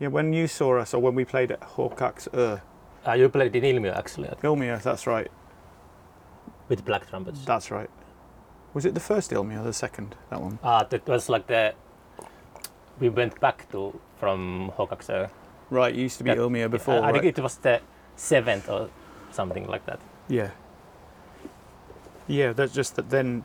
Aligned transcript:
Yeah, 0.00 0.08
when 0.08 0.32
you 0.32 0.46
saw 0.46 0.78
us 0.78 0.94
or 0.94 1.00
when 1.02 1.14
we 1.14 1.24
played 1.24 1.50
at 1.52 1.60
Håkax 1.60 2.28
Ö, 2.32 2.60
Uh, 3.06 3.12
you 3.12 3.28
played 3.28 3.54
in 3.56 3.64
Ilmiö 3.64 3.96
actually 3.96 4.28
at- 4.28 4.40
Ilmia, 4.42 4.80
that's 4.82 5.06
right. 5.06 5.30
with 6.68 6.84
black 6.84 7.08
trumpets. 7.08 7.44
That's 7.44 7.70
right. 7.70 7.90
Was 8.74 8.84
it 8.84 8.94
the 8.94 9.00
first 9.00 9.30
Ilmia 9.32 9.60
or 9.60 9.64
the 9.64 9.72
second? 9.72 10.14
That 10.30 10.40
one. 10.42 10.58
Uh, 10.62 10.84
that 10.84 11.06
was 11.08 11.28
like 11.28 11.46
the. 11.46 11.74
We 13.00 13.08
went 13.08 13.40
back 13.40 13.66
to 13.72 13.98
from 14.20 14.70
Hokaksö. 14.76 15.30
Right, 15.70 15.94
it 15.94 15.98
used 15.98 16.18
to 16.18 16.24
be. 16.24 16.30
Ilmia 16.30 16.68
before. 16.70 16.94
I, 16.94 16.98
I 16.98 17.10
right? 17.12 17.22
think 17.22 17.38
it 17.38 17.42
was 17.42 17.56
the 17.56 17.80
seventh 18.16 18.68
or 18.68 18.90
something 19.30 19.66
like 19.66 19.84
that. 19.86 20.00
Yeah. 20.28 20.50
Yeah, 22.26 22.52
that's 22.52 22.74
just 22.74 22.96
that 22.96 23.08
then. 23.10 23.44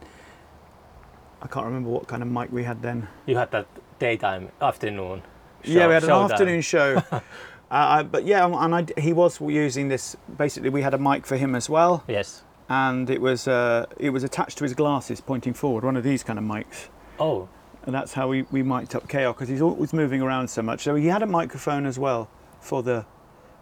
I 1.41 1.47
can't 1.47 1.65
remember 1.65 1.89
what 1.89 2.07
kind 2.07 2.21
of 2.21 2.27
mic 2.29 2.51
we 2.51 2.63
had 2.63 2.81
then. 2.81 3.07
You 3.25 3.38
had 3.38 3.51
that 3.51 3.67
daytime, 3.99 4.49
afternoon. 4.61 5.21
Yeah, 5.64 5.88
we 5.88 5.93
had 5.93 6.04
an 6.04 6.09
showdown. 6.09 6.32
afternoon 6.32 6.61
show. 6.61 7.02
uh, 7.71 8.04
but 8.04 8.25
yeah, 8.25 8.45
and 8.45 8.76
I, 8.76 8.85
he 9.02 9.13
was 9.13 9.40
using 9.41 9.88
this. 9.88 10.16
Basically, 10.38 10.70
we 10.70 10.81
had 10.81 10.94
a 10.94 10.98
mic 10.98 11.26
for 11.26 11.38
him 11.38 11.55
as 11.55 11.70
well, 11.70 12.04
Yes. 12.08 12.44
and 12.70 13.09
it 13.09 13.21
was 13.21 13.48
uh, 13.48 13.85
it 13.98 14.09
was 14.12 14.23
attached 14.23 14.57
to 14.59 14.63
his 14.63 14.73
glasses, 14.73 15.21
pointing 15.21 15.54
forward. 15.54 15.84
One 15.84 15.98
of 15.98 16.04
these 16.04 16.23
kind 16.23 16.38
of 16.40 16.45
mics, 16.45 16.88
Oh, 17.20 17.48
and 17.85 17.94
that's 17.95 18.13
how 18.13 18.27
we 18.27 18.44
we 18.52 18.63
mic'd 18.63 18.95
up 18.95 19.07
KO 19.09 19.34
because 19.34 19.49
he's 19.49 19.62
always 19.62 19.94
moving 19.94 20.21
around 20.21 20.49
so 20.49 20.62
much. 20.62 20.81
So 20.84 20.95
he 20.95 21.07
had 21.07 21.21
a 21.23 21.27
microphone 21.27 21.85
as 21.85 21.98
well 21.99 22.30
for 22.62 22.84
the 22.84 23.05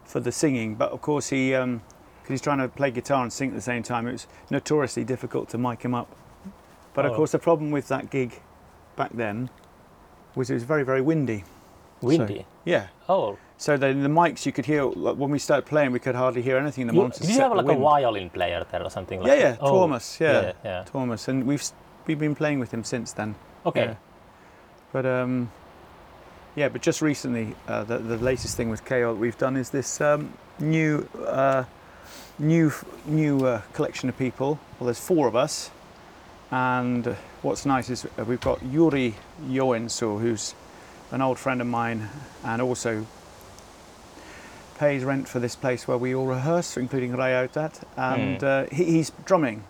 for 0.05 0.19
the 0.19 0.31
singing, 0.31 0.75
but 0.75 0.91
of 0.91 1.01
course 1.01 1.29
he 1.29 1.49
because 1.51 1.79
he's 2.27 2.41
trying 2.41 2.59
to 2.59 2.67
play 2.67 2.91
guitar 2.91 3.23
and 3.23 3.31
sing 3.31 3.49
at 3.49 3.55
the 3.55 3.61
same 3.61 3.81
time. 3.83 4.07
It 4.07 4.11
was 4.13 4.27
notoriously 4.49 5.03
difficult 5.03 5.49
to 5.49 5.57
mic 5.57 5.81
him 5.83 5.95
up. 5.95 6.13
But 6.93 7.05
of 7.05 7.13
Oh. 7.13 7.15
course, 7.15 7.31
the 7.31 7.39
problem 7.39 7.71
with 7.71 7.87
that 7.87 8.09
gig 8.09 8.41
back 8.97 9.11
then 9.13 9.49
was 10.35 10.49
it 10.49 10.53
was 10.55 10.63
very 10.63 10.83
very 10.83 11.01
windy. 11.01 11.45
Windy. 12.01 12.45
Yeah. 12.65 12.87
oh, 13.09 13.37
So 13.57 13.77
the, 13.77 13.87
the 13.87 14.09
mics 14.09 14.45
you 14.45 14.51
could 14.51 14.65
hear 14.65 14.83
like, 14.85 15.15
when 15.15 15.29
we 15.31 15.39
started 15.39 15.65
playing, 15.65 15.91
we 15.91 15.99
could 15.99 16.15
hardly 16.15 16.41
hear 16.41 16.57
anything. 16.57 16.87
The 16.87 16.93
you, 16.93 16.99
monitors 17.01 17.27
did 17.27 17.35
you 17.35 17.41
have 17.41 17.55
like 17.55 17.65
a 17.67 17.75
violin 17.79 18.29
player 18.29 18.65
there 18.71 18.83
or 18.83 18.89
something 18.89 19.19
like 19.21 19.27
Yeah, 19.29 19.35
that? 19.51 19.59
yeah, 19.61 19.67
Oh, 19.67 19.79
Thomas, 19.81 20.19
yeah. 20.19 20.41
yeah, 20.41 20.53
yeah. 20.63 20.83
Thomas, 20.85 21.27
and 21.27 21.45
we've 21.45 21.63
we've 22.07 22.19
been 22.19 22.35
playing 22.35 22.59
with 22.59 22.71
him 22.73 22.83
since 22.83 23.13
then. 23.13 23.35
Okay. 23.65 23.85
Yeah. 23.85 23.95
But 24.91 25.05
um, 25.05 25.51
yeah, 26.55 26.69
but 26.69 26.81
just 26.81 27.01
recently, 27.01 27.55
uh, 27.67 27.83
the 27.83 27.97
the 27.99 28.17
latest 28.17 28.57
thing 28.57 28.69
with 28.69 28.83
KO 28.85 29.13
that 29.13 29.19
we've 29.19 29.37
done 29.37 29.55
is 29.55 29.69
this 29.69 30.01
um, 30.01 30.33
new 30.59 31.07
uh, 31.25 31.63
new 32.39 32.71
new 33.05 33.45
uh, 33.45 33.61
collection 33.73 34.09
of 34.09 34.17
people. 34.17 34.59
Well, 34.79 34.85
there's 34.87 34.99
four 34.99 35.27
of 35.27 35.35
us, 35.35 35.71
and 36.51 37.15
what's 37.41 37.65
nice 37.65 37.89
is 37.89 38.05
uh, 38.05 38.25
we've 38.25 38.41
got 38.41 38.61
Yuri 38.63 39.15
Joensuu, 39.47 40.19
who's 40.19 40.53
an 41.11 41.21
old 41.21 41.37
friend 41.39 41.61
of 41.61 41.67
mine, 41.67 42.09
and 42.43 42.61
also 42.61 43.05
pays 44.77 45.03
rent 45.03 45.27
for 45.27 45.39
this 45.39 45.55
place 45.55 45.87
where 45.87 45.97
we 45.97 46.15
all 46.15 46.25
rehearse, 46.25 46.77
including 46.77 47.11
Räjäyttäjät, 47.13 47.81
and 47.97 48.41
Hmm. 48.41 48.45
uh, 48.45 48.63
he, 48.75 48.85
he's 48.85 49.11
drumming, 49.25 49.63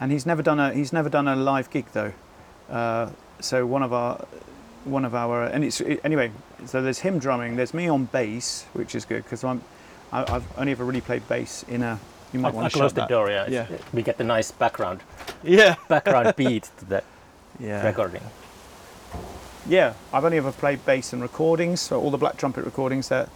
and 0.00 0.10
he's 0.12 0.26
never 0.26 0.42
done 0.42 0.58
a 0.60 0.72
he's 0.72 0.92
never 0.92 1.08
done 1.10 1.28
a 1.28 1.36
live 1.36 1.68
gig 1.70 1.86
though. 1.92 2.12
Uh, 2.70 3.10
so 3.40 3.66
one 3.66 3.82
of 3.82 3.92
our 3.92 4.24
one 4.84 5.04
of 5.04 5.14
our 5.14 5.44
and 5.44 5.64
it's 5.64 5.80
it, 5.80 6.00
anyway. 6.04 6.30
So 6.66 6.80
there's 6.82 7.00
him 7.00 7.18
drumming. 7.18 7.56
There's 7.56 7.74
me 7.74 7.88
on 7.88 8.06
bass, 8.06 8.64
which 8.72 8.94
is 8.94 9.04
good 9.04 9.22
because 9.24 9.44
I'm 9.44 9.60
I, 10.12 10.22
I've 10.36 10.44
only 10.58 10.72
ever 10.72 10.84
really 10.84 11.00
played 11.02 11.28
bass 11.28 11.64
in 11.68 11.82
a. 11.82 11.98
You 12.32 12.40
might 12.40 12.48
I, 12.48 12.52
I 12.52 12.54
want 12.54 12.72
to 12.72 12.78
close 12.78 12.92
the 12.92 13.00
that. 13.02 13.08
door. 13.08 13.30
Yeah. 13.30 13.48
Yeah. 13.48 13.66
We 13.92 14.02
get 14.02 14.16
the 14.18 14.24
nice 14.24 14.50
background 14.50 15.00
Yeah, 15.44 15.76
background 15.88 16.34
beat 16.36 16.70
to 16.78 16.84
the 16.84 17.02
yeah, 17.60 17.86
recording. 17.86 18.22
Yeah. 19.68 19.94
I've 20.12 20.24
only 20.24 20.38
ever 20.38 20.52
played 20.52 20.84
bass 20.84 21.12
in 21.12 21.20
recordings, 21.20 21.80
so 21.80 22.00
all 22.00 22.10
the 22.10 22.18
Black 22.18 22.36
Trumpet 22.36 22.64
recordings, 22.64 23.08
they're 23.08 23.28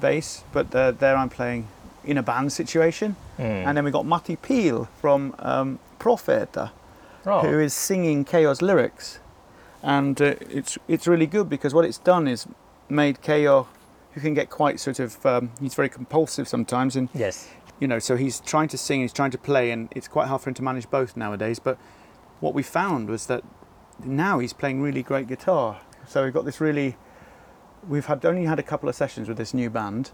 bass. 0.00 0.44
But 0.52 0.74
uh, 0.74 0.92
there 0.92 1.16
I'm 1.16 1.28
playing 1.30 1.68
in 2.04 2.18
a 2.18 2.22
band 2.22 2.52
situation, 2.52 3.16
Mm. 3.38 3.66
and 3.66 3.76
then 3.76 3.84
we 3.84 3.90
got 3.90 4.04
Matti 4.06 4.36
Peel 4.36 4.88
from 5.00 5.34
um, 5.38 5.78
Profeta. 5.98 6.70
oh. 7.26 7.40
who 7.40 7.58
is 7.60 7.72
singing 7.72 8.24
Chaos 8.24 8.60
lyrics, 8.60 9.20
and 9.82 10.20
uh, 10.20 10.34
it's 10.50 10.76
it's 10.88 11.06
really 11.06 11.26
good 11.26 11.48
because 11.48 11.72
what 11.74 11.84
it's 11.84 11.98
done 11.98 12.28
is 12.28 12.46
made 12.88 13.20
Chaos, 13.22 13.66
who 14.12 14.20
can 14.20 14.34
get 14.34 14.50
quite 14.50 14.80
sort 14.80 14.98
of 15.00 15.24
um, 15.24 15.50
he's 15.60 15.74
very 15.74 15.88
compulsive 15.88 16.46
sometimes, 16.48 16.96
and 16.96 17.08
Yes. 17.14 17.48
you 17.80 17.86
know 17.88 17.98
so 18.00 18.16
he's 18.16 18.40
trying 18.40 18.68
to 18.68 18.76
sing, 18.78 19.00
he's 19.00 19.12
trying 19.12 19.30
to 19.30 19.38
play, 19.38 19.70
and 19.70 19.88
it's 19.96 20.08
quite 20.08 20.26
hard 20.28 20.40
for 20.42 20.50
him 20.50 20.54
to 20.54 20.62
manage 20.62 20.90
both 20.90 21.16
nowadays. 21.16 21.58
But 21.60 21.78
what 22.40 22.52
we 22.54 22.62
found 22.62 23.08
was 23.08 23.26
that 23.26 23.42
now 24.04 24.38
he's 24.38 24.52
playing 24.52 24.82
really 24.82 25.02
great 25.02 25.26
guitar, 25.28 25.80
so 26.06 26.24
we've 26.24 26.32
got 26.32 26.44
this 26.44 26.60
really. 26.60 26.96
We've 27.88 28.06
had 28.06 28.24
only 28.24 28.44
had 28.44 28.58
a 28.58 28.62
couple 28.62 28.88
of 28.88 28.94
sessions 28.94 29.28
with 29.28 29.36
this 29.36 29.54
new 29.54 29.68
band, 29.68 30.12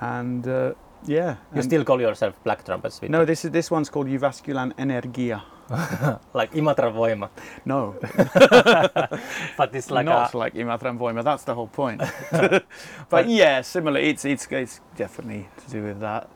and 0.00 0.46
uh, 0.48 0.72
yeah. 1.04 1.36
You 1.52 1.60
and- 1.60 1.64
still 1.64 1.84
call 1.84 2.00
yourself 2.00 2.42
black 2.44 2.64
trumpets? 2.64 3.02
No, 3.02 3.24
this 3.24 3.44
is 3.44 3.50
this 3.50 3.70
one's 3.70 3.90
called 3.90 4.06
Jyväskylän 4.06 4.72
Energia. 4.74 5.42
like 6.32 6.52
Imatra 6.52 6.92
Voima, 6.92 7.28
No, 7.64 7.96
but 9.56 9.74
it's 9.74 9.90
like 9.90 10.04
not 10.04 10.32
a, 10.32 10.38
like 10.38 10.54
Imatran 10.54 10.96
Voima. 10.96 11.24
That's 11.24 11.42
the 11.42 11.56
whole 11.56 11.66
point. 11.66 12.02
but 13.10 13.28
yeah, 13.28 13.62
similar. 13.62 13.98
It's 13.98 14.24
it's 14.24 14.46
it's 14.52 14.80
definitely 14.96 15.48
to 15.64 15.70
do 15.70 15.82
with 15.82 15.98
that. 16.00 16.28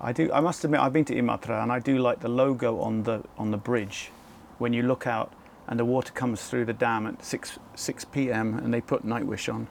I 0.00 0.12
do. 0.12 0.32
I 0.32 0.40
must 0.40 0.64
admit, 0.64 0.80
I've 0.80 0.92
been 0.94 1.04
to 1.06 1.14
Imatra, 1.14 1.62
and 1.62 1.70
I 1.70 1.80
do 1.80 1.98
like 1.98 2.20
the 2.20 2.28
logo 2.28 2.80
on 2.80 3.02
the 3.02 3.24
on 3.36 3.50
the 3.50 3.58
bridge. 3.58 4.10
When 4.56 4.72
you 4.72 4.82
look 4.82 5.06
out, 5.06 5.32
and 5.68 5.78
the 5.78 5.84
water 5.84 6.12
comes 6.12 6.42
through 6.48 6.64
the 6.66 6.72
dam 6.72 7.06
at 7.06 7.24
six 7.24 7.58
six 7.74 8.04
p.m. 8.04 8.58
and 8.58 8.72
they 8.72 8.80
put 8.80 9.04
Nightwish 9.04 9.52
on. 9.52 9.68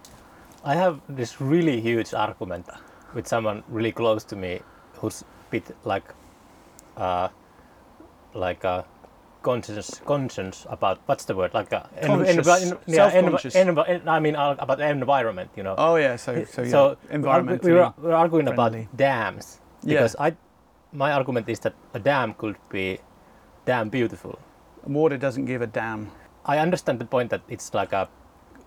I 0.64 0.76
have 0.76 1.00
this 1.08 1.40
really 1.42 1.80
huge 1.82 2.14
argument 2.14 2.66
with 3.14 3.28
someone 3.28 3.64
really 3.70 3.92
close 3.92 4.24
to 4.26 4.36
me 4.36 4.60
who's 5.00 5.22
a 5.22 5.26
bit 5.52 5.76
like 5.84 6.04
uh, 6.98 7.30
like 8.34 8.64
a 8.64 8.86
conscious 9.44 10.02
conscious 10.06 10.66
about 10.72 11.00
what's 11.06 11.26
the 11.26 11.36
word 11.36 11.54
like 11.54 11.72
a 11.72 11.88
Conscious, 12.04 12.48
yeah, 12.88 13.10
self-conscious. 13.12 13.54
env- 13.56 13.88
en- 13.88 14.10
I 14.10 14.20
mean 14.20 14.36
uh, 14.36 14.56
about 14.58 14.80
the 14.80 14.88
environment 14.90 15.52
you 15.56 15.62
know 15.62 15.76
Oh 15.78 15.98
yeah, 15.98 16.16
so 16.16 16.44
so 16.46 16.64
yeah, 16.64 16.70
so 16.72 16.98
environmentally. 17.12 17.64
we're, 17.64 17.94
we're 18.02 18.16
arguing 18.16 18.48
friendly. 18.48 18.82
about 18.88 18.98
dams 18.98 19.60
Yeah. 19.84 19.94
because 20.02 20.16
I 20.20 20.36
my 20.94 21.12
argument 21.12 21.48
is 21.48 21.60
that 21.60 21.74
a 21.94 22.00
dam 22.00 22.34
could 22.34 22.56
be 22.70 22.98
damn 23.66 23.90
beautiful 23.90 24.40
water 24.86 25.18
doesn't 25.18 25.46
give 25.46 25.62
a 25.62 25.68
damn. 25.68 26.12
I 26.46 26.60
understand 26.60 27.00
the 27.00 27.06
point 27.06 27.30
that 27.32 27.42
it's 27.50 27.74
like 27.74 27.94
a 27.94 28.08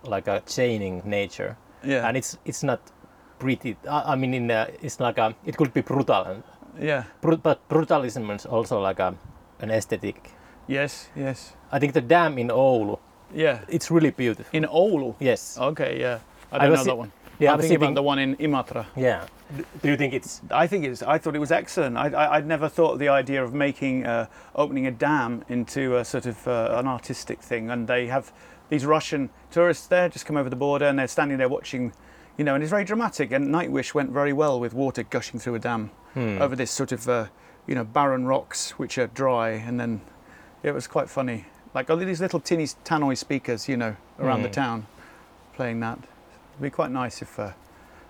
like 0.03 0.27
a 0.27 0.41
chaining 0.45 1.01
nature 1.05 1.55
Yeah, 1.83 2.07
and 2.07 2.17
it's 2.17 2.37
it's 2.45 2.63
not 2.63 2.79
pretty. 3.39 3.75
I, 3.89 4.13
I 4.13 4.15
mean, 4.15 4.33
in 4.33 4.51
uh, 4.51 4.67
it's 4.81 4.99
like 4.99 5.17
a 5.17 5.33
it 5.45 5.55
could 5.57 5.73
be 5.73 5.81
brutal, 5.81 6.23
and 6.25 6.43
yeah, 6.79 7.03
bru- 7.21 7.37
but 7.37 7.59
brutalism 7.69 8.29
is 8.35 8.45
also 8.45 8.79
like 8.81 8.99
a 8.99 9.15
an 9.61 9.71
aesthetic. 9.71 10.31
yes, 10.67 11.09
yes, 11.15 11.53
I 11.71 11.79
think 11.79 11.93
the 11.93 12.01
dam 12.01 12.37
in 12.37 12.49
Oulu, 12.49 12.99
yeah. 13.33 13.59
it's 13.69 13.89
really 13.91 14.11
beautiful. 14.11 14.45
In 14.57 14.65
Oulu. 14.65 15.15
Yes. 15.19 15.57
Okay, 15.57 15.99
yeah. 15.99 16.19
I 16.51 16.55
I 16.55 16.59
don't 16.59 16.71
was 16.71 16.79
know 16.79 16.91
that 16.91 16.97
one. 16.97 17.11
Yeah, 17.39 17.51
I 17.51 17.53
I'm 17.53 17.59
thinking 17.61 17.77
about 17.77 17.95
the 17.95 18.03
one 18.03 18.19
in 18.19 18.35
Imatra. 18.37 18.85
Yeah. 18.95 19.25
Do 19.81 19.89
you 19.89 19.97
think 19.97 20.13
it's? 20.13 20.41
I 20.51 20.67
think 20.67 20.85
it's. 20.85 21.01
I 21.01 21.17
thought 21.17 21.35
it 21.35 21.39
was 21.39 21.51
excellent. 21.51 21.97
I, 21.97 22.09
I, 22.09 22.35
I'd 22.35 22.45
never 22.45 22.69
thought 22.69 22.93
of 22.93 22.99
the 22.99 23.09
idea 23.09 23.43
of 23.43 23.53
making, 23.53 24.05
uh, 24.05 24.27
opening 24.55 24.85
a 24.87 24.91
dam 24.91 25.43
into 25.49 25.95
a 25.97 26.05
sort 26.05 26.25
of 26.27 26.47
uh, 26.47 26.75
an 26.77 26.87
artistic 26.87 27.41
thing. 27.41 27.71
And 27.71 27.87
they 27.87 28.07
have 28.07 28.31
these 28.69 28.85
Russian 28.85 29.29
tourists 29.49 29.87
there 29.87 30.07
just 30.09 30.25
come 30.27 30.37
over 30.37 30.49
the 30.49 30.55
border 30.55 30.85
and 30.85 30.99
they're 30.99 31.07
standing 31.07 31.37
there 31.39 31.49
watching, 31.49 31.93
you 32.37 32.43
know, 32.43 32.53
and 32.53 32.63
it's 32.63 32.69
very 32.69 32.83
dramatic. 32.83 33.31
And 33.31 33.47
Nightwish 33.47 33.93
went 33.95 34.11
very 34.11 34.33
well 34.33 34.59
with 34.59 34.73
water 34.73 35.01
gushing 35.03 35.39
through 35.39 35.55
a 35.55 35.59
dam 35.59 35.91
Hmm. 36.15 36.41
over 36.41 36.55
this 36.55 36.71
sort 36.71 36.91
of, 36.91 37.07
uh, 37.07 37.25
you 37.67 37.75
know, 37.75 37.83
barren 37.83 38.25
rocks 38.25 38.71
which 38.79 38.97
are 38.97 39.05
dry. 39.07 39.49
And 39.51 39.79
then 39.79 40.01
it 40.63 40.71
was 40.73 40.87
quite 40.87 41.07
funny. 41.09 41.45
Like 41.73 41.89
all 41.89 41.97
these 41.97 42.19
little 42.19 42.39
tinny 42.39 42.65
tannoy 42.83 43.15
speakers, 43.17 43.69
you 43.69 43.77
know, 43.77 43.95
around 44.19 44.41
the 44.41 44.47
Hmm. 44.49 44.53
town, 44.53 44.87
playing 45.53 45.79
that. 45.81 45.99
It'd 46.59 46.63
be 46.63 46.69
quite 46.69 46.91
nice 46.91 47.21
if. 47.21 47.39
Uh, 47.39 47.53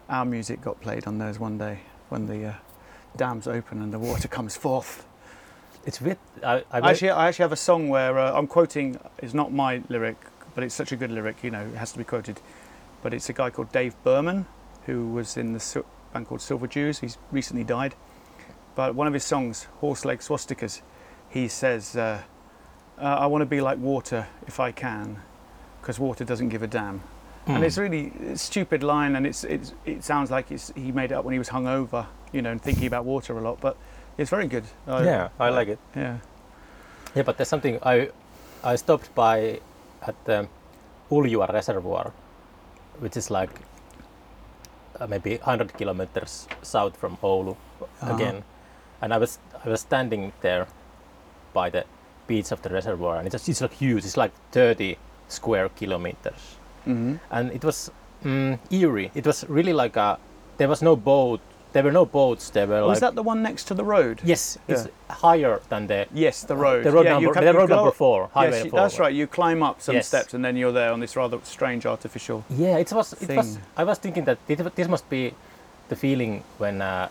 our 0.09 0.25
music 0.25 0.62
got 0.62 0.81
played 0.81 1.06
on 1.06 1.19
those 1.19 1.39
one 1.39 1.57
day 1.57 1.79
when 2.09 2.25
the 2.25 2.45
uh, 2.45 2.53
dams 3.15 3.47
open 3.47 3.81
and 3.81 3.94
the 3.94 4.00
water 4.00 4.27
comes 4.27 4.57
forth. 4.57 5.06
It's. 5.85 6.01
I, 6.44 6.63
I 6.71 6.89
Actually, 6.89 7.12
I 7.12 7.27
actually 7.27 7.44
have 7.44 7.51
a 7.51 7.57
song 7.57 7.89
where 7.89 8.18
uh, 8.18 8.33
I'm 8.33 8.47
quoting. 8.47 9.00
It's 9.19 9.33
not 9.33 9.53
my 9.53 9.81
lyric, 9.88 10.18
but 10.56 10.63
it's 10.63 10.75
such 10.75 10.91
a 10.91 10.95
good 10.95 11.12
lyric. 11.12 11.44
You 11.44 11.51
know, 11.51 11.62
it 11.62 11.77
has 11.77 11.91
to 11.94 11.97
be 11.97 12.03
quoted. 12.03 12.41
But 13.01 13.13
it's 13.13 13.29
a 13.29 13.33
guy 13.33 13.50
called 13.50 13.71
Dave 13.71 13.95
Berman, 14.03 14.45
who 14.85 15.07
was 15.07 15.38
in 15.38 15.53
the 15.53 15.59
Sil- 15.63 15.88
band 16.12 16.27
called 16.27 16.41
Silver 16.41 16.68
Jews. 16.68 17.00
He's 17.00 17.18
recently 17.31 17.63
died. 17.63 17.95
But 18.75 18.95
one 18.95 19.07
of 19.07 19.13
his 19.13 19.24
songs, 19.24 19.68
Horse 19.79 20.03
Leg 20.03 20.19
Swastikas, 20.19 20.81
he 21.29 21.47
says, 21.47 21.95
uh, 21.95 22.24
uh, 22.97 23.01
"I 23.01 23.27
want 23.27 23.44
to 23.44 23.45
be 23.45 23.62
like 23.62 23.77
water 23.77 24.27
if 24.47 24.59
I 24.59 24.71
can, 24.71 25.21
because 25.81 26.00
water 26.00 26.25
doesn't 26.25 26.50
give 26.50 26.63
a 26.63 26.68
damn." 26.68 27.01
Hmm. 27.50 27.56
And 27.56 27.63
it's 27.66 27.78
really 27.80 28.12
a 28.31 28.38
stupid 28.38 28.84
line, 28.84 29.16
and 29.16 29.25
it's, 29.25 29.44
it's 29.44 29.74
it 29.86 30.04
sounds 30.04 30.30
like 30.30 30.51
it's, 30.51 30.72
he 30.75 30.92
made 30.92 31.12
it 31.12 31.16
up 31.16 31.25
when 31.25 31.34
he 31.34 31.40
was 31.40 31.50
hungover, 31.50 32.06
you 32.31 32.42
know, 32.44 32.51
and 32.51 32.62
thinking 32.62 32.86
about 32.86 33.06
water 33.06 33.36
a 33.38 33.42
lot. 33.42 33.60
But 33.60 33.75
it's 34.19 34.30
very 34.30 34.48
good. 34.48 34.66
I- 34.88 35.04
yeah, 35.04 35.30
I 35.40 35.50
like 35.50 35.68
it. 35.69 35.80
Yeah. 35.96 36.18
Yeah, 37.16 37.24
but 37.24 37.38
there's 37.38 37.50
something 37.50 37.80
I 37.81 38.10
I 38.63 38.75
stopped 38.78 39.10
by 39.16 39.60
at 40.07 40.16
the 40.25 40.48
Uljua 41.10 41.51
Reservoir, 41.51 42.12
which 43.00 43.18
is 43.18 43.31
like 43.31 43.50
uh, 45.00 45.07
maybe 45.07 45.38
100 45.38 45.74
kilometers 45.74 46.48
south 46.62 46.96
from 46.98 47.18
Oulu 47.24 47.56
Uh-huh. 47.81 48.13
again, 48.16 48.44
and 49.01 49.12
I 49.13 49.18
was 49.18 49.40
I 49.66 49.69
was 49.69 49.81
standing 49.81 50.34
there 50.42 50.68
by 51.54 51.69
the 51.72 51.84
beach 52.28 52.51
of 52.51 52.62
the 52.62 52.69
reservoir, 52.69 53.18
and 53.18 53.25
it's 53.34 53.50
it's 53.50 53.62
like 53.62 53.74
huge. 53.74 54.06
It's 54.06 54.18
like 54.18 54.34
30 54.51 54.98
square 55.30 55.69
kilometers, 55.69 56.58
hmm 56.94 57.15
and 57.31 57.51
it 57.51 57.63
was 57.63 57.91
mm, 58.24 58.57
eerie. 58.71 59.12
It 59.15 59.25
was 59.25 59.45
really 59.50 59.74
like 59.74 59.95
a 59.95 60.18
there 60.57 60.68
was 60.69 60.81
no 60.81 60.95
boat. 60.95 61.39
There 61.71 61.83
were 61.83 61.91
no 61.91 62.06
boats. 62.06 62.50
There 62.50 62.65
were 62.68 62.81
Was 62.81 62.89
like 63.01 63.01
that 63.01 63.15
the 63.15 63.21
one 63.31 63.44
next 63.44 63.63
to 63.68 63.74
the 63.75 63.83
road? 63.83 64.21
yes, 64.25 64.57
it's 64.68 64.88
higher 65.09 65.59
than 65.69 65.88
the 65.88 66.07
Yes, 66.13 66.44
the 66.44 66.56
road. 66.56 66.83
the 66.83 66.91
road 66.91 67.06
yeah, 67.06 67.13
number. 67.13 67.33
come- 67.33 67.45
the 67.45 67.53
road 67.53 67.69
number 67.69 67.91
four. 67.91 68.30
Highway 68.33 68.62
Yes, 68.63 68.69
four. 68.71 68.80
that's 68.80 68.97
right. 69.00 69.13
You 69.13 69.27
climb 69.27 69.62
up 69.63 69.75
some 69.81 69.95
Yes. 69.95 70.07
steps 70.07 70.33
and 70.33 70.44
then 70.44 70.57
you're 70.57 70.74
there 70.74 70.91
on 70.91 71.00
this 71.00 71.15
rather 71.15 71.38
strange 71.44 71.86
artificial. 71.86 72.44
Yeah, 72.50 72.77
it 72.83 72.91
was. 72.91 73.13
It 73.21 73.30
was. 73.38 73.59
I 73.77 73.83
was 73.83 74.00
thinking 74.00 74.25
that 74.25 74.38
it, 74.47 74.57
this 74.75 74.88
must 74.88 75.07
be 75.09 75.33
the 75.89 75.95
feeling 75.95 76.44
when 76.57 76.81
uh, 76.81 77.07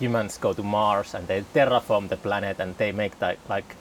humans 0.00 0.38
go 0.38 0.52
to 0.52 0.62
Mars 0.62 1.14
and 1.14 1.26
they 1.28 1.42
terraform 1.54 2.08
the 2.08 2.16
planet 2.16 2.58
and 2.60 2.76
they 2.76 2.92
make 2.92 3.18
that 3.20 3.36
like 3.48 3.76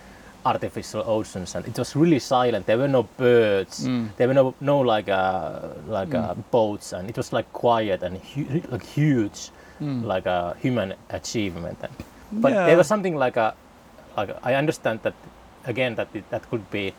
artificial 0.45 1.03
oceans 1.06 1.56
and 1.56 1.68
it 1.68 1.77
was 1.77 1.95
really 1.95 2.19
silent. 2.19 2.65
There 2.65 2.77
were 2.77 2.88
no 2.88 3.03
birds. 3.18 3.86
Mm. 3.88 4.09
There 4.18 4.27
were 4.27 4.33
no 4.33 4.53
no 4.62 4.80
like 4.80 5.09
uh, 5.09 5.59
like 5.88 6.13
uh, 6.15 6.33
boats 6.51 6.94
and 6.94 7.09
it 7.09 7.18
was 7.18 7.33
like 7.33 7.51
quiet 7.53 8.03
and 8.03 8.18
hu- 8.18 8.62
like 8.71 8.83
huge, 8.86 9.50
like 9.81 10.25
a 10.25 10.56
human 10.62 10.94
achievement. 11.09 11.77
And, 11.81 11.91
but. 12.41 12.51
Yeah. 12.53 12.65
there 12.68 12.77
was 12.77 12.88
something 12.88 13.15
like 13.15 13.38
a 13.38 13.53
like 14.18 14.30
I 14.44 14.56
understand 14.56 15.00
that 15.03 15.13
again 15.65 15.95
that 15.95 16.07
it, 16.13 16.30
that 16.30 16.50
could 16.50 16.69
be. 16.71 16.94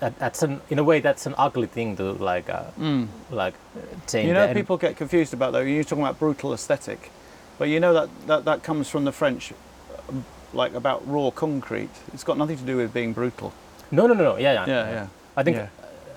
That, 0.00 0.18
that's 0.18 0.42
an 0.42 0.60
in 0.70 0.78
a 0.78 0.84
way 0.84 1.00
that's 1.00 1.24
an 1.26 1.34
ugly 1.38 1.66
thing 1.68 1.96
to 1.96 2.12
like 2.12 2.48
uh, 2.50 2.64
Mm. 2.80 3.06
like 3.30 3.54
uh, 3.76 3.80
change. 4.08 4.26
You 4.28 4.34
know, 4.34 4.52
people 4.52 4.76
get 4.76 4.96
confused 4.96 5.32
about 5.34 5.52
though. 5.52 5.60
You're 5.60 5.84
talking 5.84 6.02
about 6.04 6.18
brutal 6.18 6.52
aesthetic, 6.52 7.10
but 7.58 7.68
you 7.68 7.80
know 7.80 7.92
that 7.92 8.08
that, 8.26 8.44
that 8.44 8.62
comes 8.64 8.88
from 8.90 9.04
the 9.04 9.12
French, 9.12 9.52
like 10.54 10.74
about 10.74 11.02
raw 11.06 11.30
concrete. 11.30 11.90
It's 12.12 12.24
got 12.24 12.38
nothing 12.38 12.56
to 12.58 12.64
do 12.64 12.76
with 12.76 12.92
being 12.92 13.12
brutal. 13.12 13.52
No, 13.90 14.06
no, 14.06 14.14
no, 14.14 14.24
no. 14.24 14.36
Yeah, 14.36 14.52
yeah. 14.52 14.66
Yeah, 14.66 14.90
yeah. 14.90 15.06
I 15.36 15.42
think 15.42 15.56
yeah. 15.56 15.68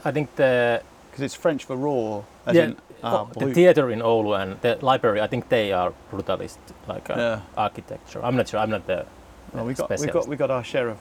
I 0.05 0.11
think 0.11 0.35
the 0.35 0.81
Because 1.11 1.23
it's 1.23 1.35
French 1.35 1.65
for 1.65 1.75
raw. 1.75 2.23
As 2.45 2.55
yeah, 2.55 2.63
in, 2.65 2.77
ah, 3.03 3.27
oh, 3.35 3.45
the 3.45 3.53
theater 3.53 3.89
in 3.91 3.99
Oulu 4.01 4.39
and 4.41 4.61
the 4.61 4.77
library. 4.81 5.19
I 5.21 5.27
think 5.27 5.49
they 5.49 5.71
are 5.73 5.93
brutalist 6.11 6.57
like 6.87 7.09
uh, 7.09 7.15
Yeah. 7.17 7.39
architecture. 7.57 8.21
I'm 8.23 8.35
not 8.35 8.47
sure. 8.47 8.59
I'm 8.59 8.69
not 8.69 8.85
the. 8.85 9.05
Well, 9.53 9.65
we 9.65 9.73
got 9.73 9.89
we 9.99 10.07
got 10.07 10.27
we 10.27 10.35
got 10.35 10.51
our 10.51 10.63
share 10.63 10.89
of 10.89 10.97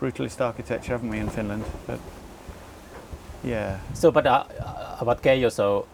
brutalist 0.00 0.40
architecture, 0.40 0.92
haven't 0.92 1.10
we, 1.10 1.18
in 1.18 1.28
Finland? 1.28 1.64
But 1.86 2.00
yeah, 3.44 3.78
So, 3.94 4.10
but 4.10 4.26
uh, 4.26 4.44
uh, 4.60 4.96
about 5.00 5.22
Keijo, 5.22 5.50
so 5.50 5.86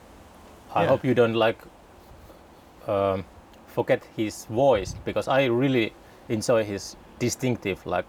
I 0.74 0.82
Yeah. 0.82 0.88
hope 0.88 1.04
you 1.08 1.14
don't 1.14 1.34
like 1.34 1.58
um, 2.88 3.24
forget 3.66 4.02
his 4.16 4.46
voice 4.46 4.94
because 5.04 5.28
I 5.28 5.46
really 5.46 5.92
enjoy 6.28 6.64
his 6.64 6.96
distinctive 7.18 7.84
like 7.86 8.06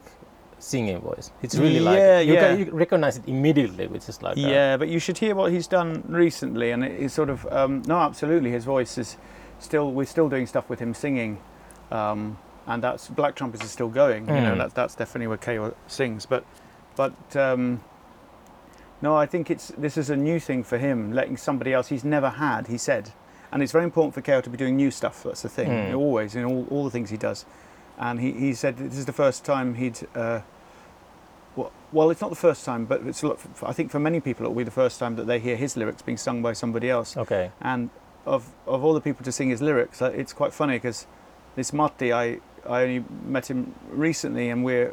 singing 0.60 1.00
voice. 1.00 1.32
It's 1.42 1.56
really 1.56 1.80
like 1.80 1.98
Yeah, 1.98 2.20
you 2.20 2.34
yeah. 2.34 2.40
can 2.56 2.60
you 2.60 2.72
recognize 2.72 3.18
it 3.18 3.24
immediately, 3.28 3.88
which 3.88 4.10
is 4.10 4.22
like 4.22 4.38
uh, 4.38 4.42
yeah. 4.42 4.78
But 4.78 4.88
you 4.90 5.00
should 5.00 5.18
hear 5.18 5.36
what 5.36 5.52
he's 5.52 5.68
done 5.68 6.04
recently, 6.08 6.72
and 6.72 6.84
it, 6.84 6.92
it's 7.04 7.14
sort 7.14 7.30
of 7.30 7.46
um, 7.52 7.84
no, 7.86 7.98
absolutely. 8.00 8.52
His 8.52 8.66
voice 8.66 8.98
is 8.98 9.18
still. 9.60 9.92
We're 9.92 10.06
still 10.06 10.30
doing 10.30 10.48
stuff 10.48 10.70
with 10.70 10.80
him 10.80 10.94
singing, 10.94 11.40
um, 11.92 12.38
and 12.66 12.82
that's 12.84 13.08
Black 13.10 13.36
Trumpets 13.36 13.64
is 13.64 13.72
still 13.72 13.90
going. 13.90 14.28
You 14.28 14.34
know, 14.42 14.54
Mm. 14.56 14.58
that's 14.58 14.74
that's 14.74 14.96
definitely 14.96 15.28
where 15.28 15.38
Keo 15.38 15.76
sings. 15.88 16.26
But 16.26 16.44
but 16.96 17.14
um, 17.36 17.82
no, 19.02 19.16
I 19.16 19.28
think 19.28 19.52
it's 19.52 19.68
this 19.78 19.96
is 19.98 20.10
a 20.10 20.16
new 20.16 20.40
thing 20.40 20.64
for 20.64 20.78
him, 20.80 21.12
letting 21.14 21.38
somebody 21.38 21.72
else 21.74 21.88
he's 21.90 22.04
never 22.04 22.30
had. 22.32 22.66
He 22.68 22.78
said, 22.80 23.12
and 23.52 23.62
it's 23.62 23.72
very 23.72 23.84
important 23.84 24.16
for 24.16 24.22
Keo 24.22 24.42
to 24.42 24.50
be 24.50 24.58
doing 24.58 24.76
new 24.76 24.90
stuff. 24.90 25.22
That's 25.24 25.44
the 25.44 25.50
thing. 25.50 25.70
Mm. 25.70 25.96
Always 25.98 26.36
in 26.36 26.44
all, 26.46 26.66
all 26.72 26.84
the 26.84 26.90
things 26.92 27.12
he 27.12 27.18
does. 27.18 27.46
And 27.98 28.20
he, 28.20 28.32
he 28.32 28.54
said 28.54 28.78
this 28.78 28.98
is 28.98 29.06
the 29.06 29.14
first 29.14 29.44
time 29.46 29.76
he'd. 29.76 30.00
Uh, 30.16 30.42
well, 31.56 31.72
well, 31.92 32.12
it's 32.12 32.22
not 32.22 32.30
the 32.30 32.36
first 32.36 32.64
time, 32.66 32.86
but 32.86 33.02
it's. 33.08 33.24
a 33.24 33.28
lot- 33.28 33.40
I 33.64 33.74
think 33.74 33.92
for 33.92 34.00
many 34.00 34.20
people, 34.20 34.46
it'll 34.46 34.56
be 34.56 34.64
the 34.64 34.72
first 34.72 35.00
time 35.00 35.16
that 35.16 35.26
they 35.26 35.40
hear 35.40 35.56
his 35.56 35.76
lyrics 35.76 36.02
being 36.04 36.18
sung 36.18 36.42
by 36.44 36.54
somebody 36.54 36.90
else. 36.90 37.18
Okay. 37.18 37.52
And 37.62 37.90
of 38.26 38.50
of 38.68 38.84
all 38.84 38.94
the 38.94 39.02
people 39.02 39.24
to 39.26 39.32
sing 39.32 39.50
his 39.50 39.62
lyrics, 39.62 40.02
uh, 40.02 40.12
it's 40.14 40.34
quite 40.34 40.54
funny 40.54 40.76
because 40.76 41.08
this 41.56 41.74
Matti, 41.74 42.14
I 42.14 42.40
I 42.70 42.84
only 42.84 43.04
met 43.26 43.50
him 43.50 43.74
recently, 43.92 44.50
and 44.52 44.64
we're 44.64 44.92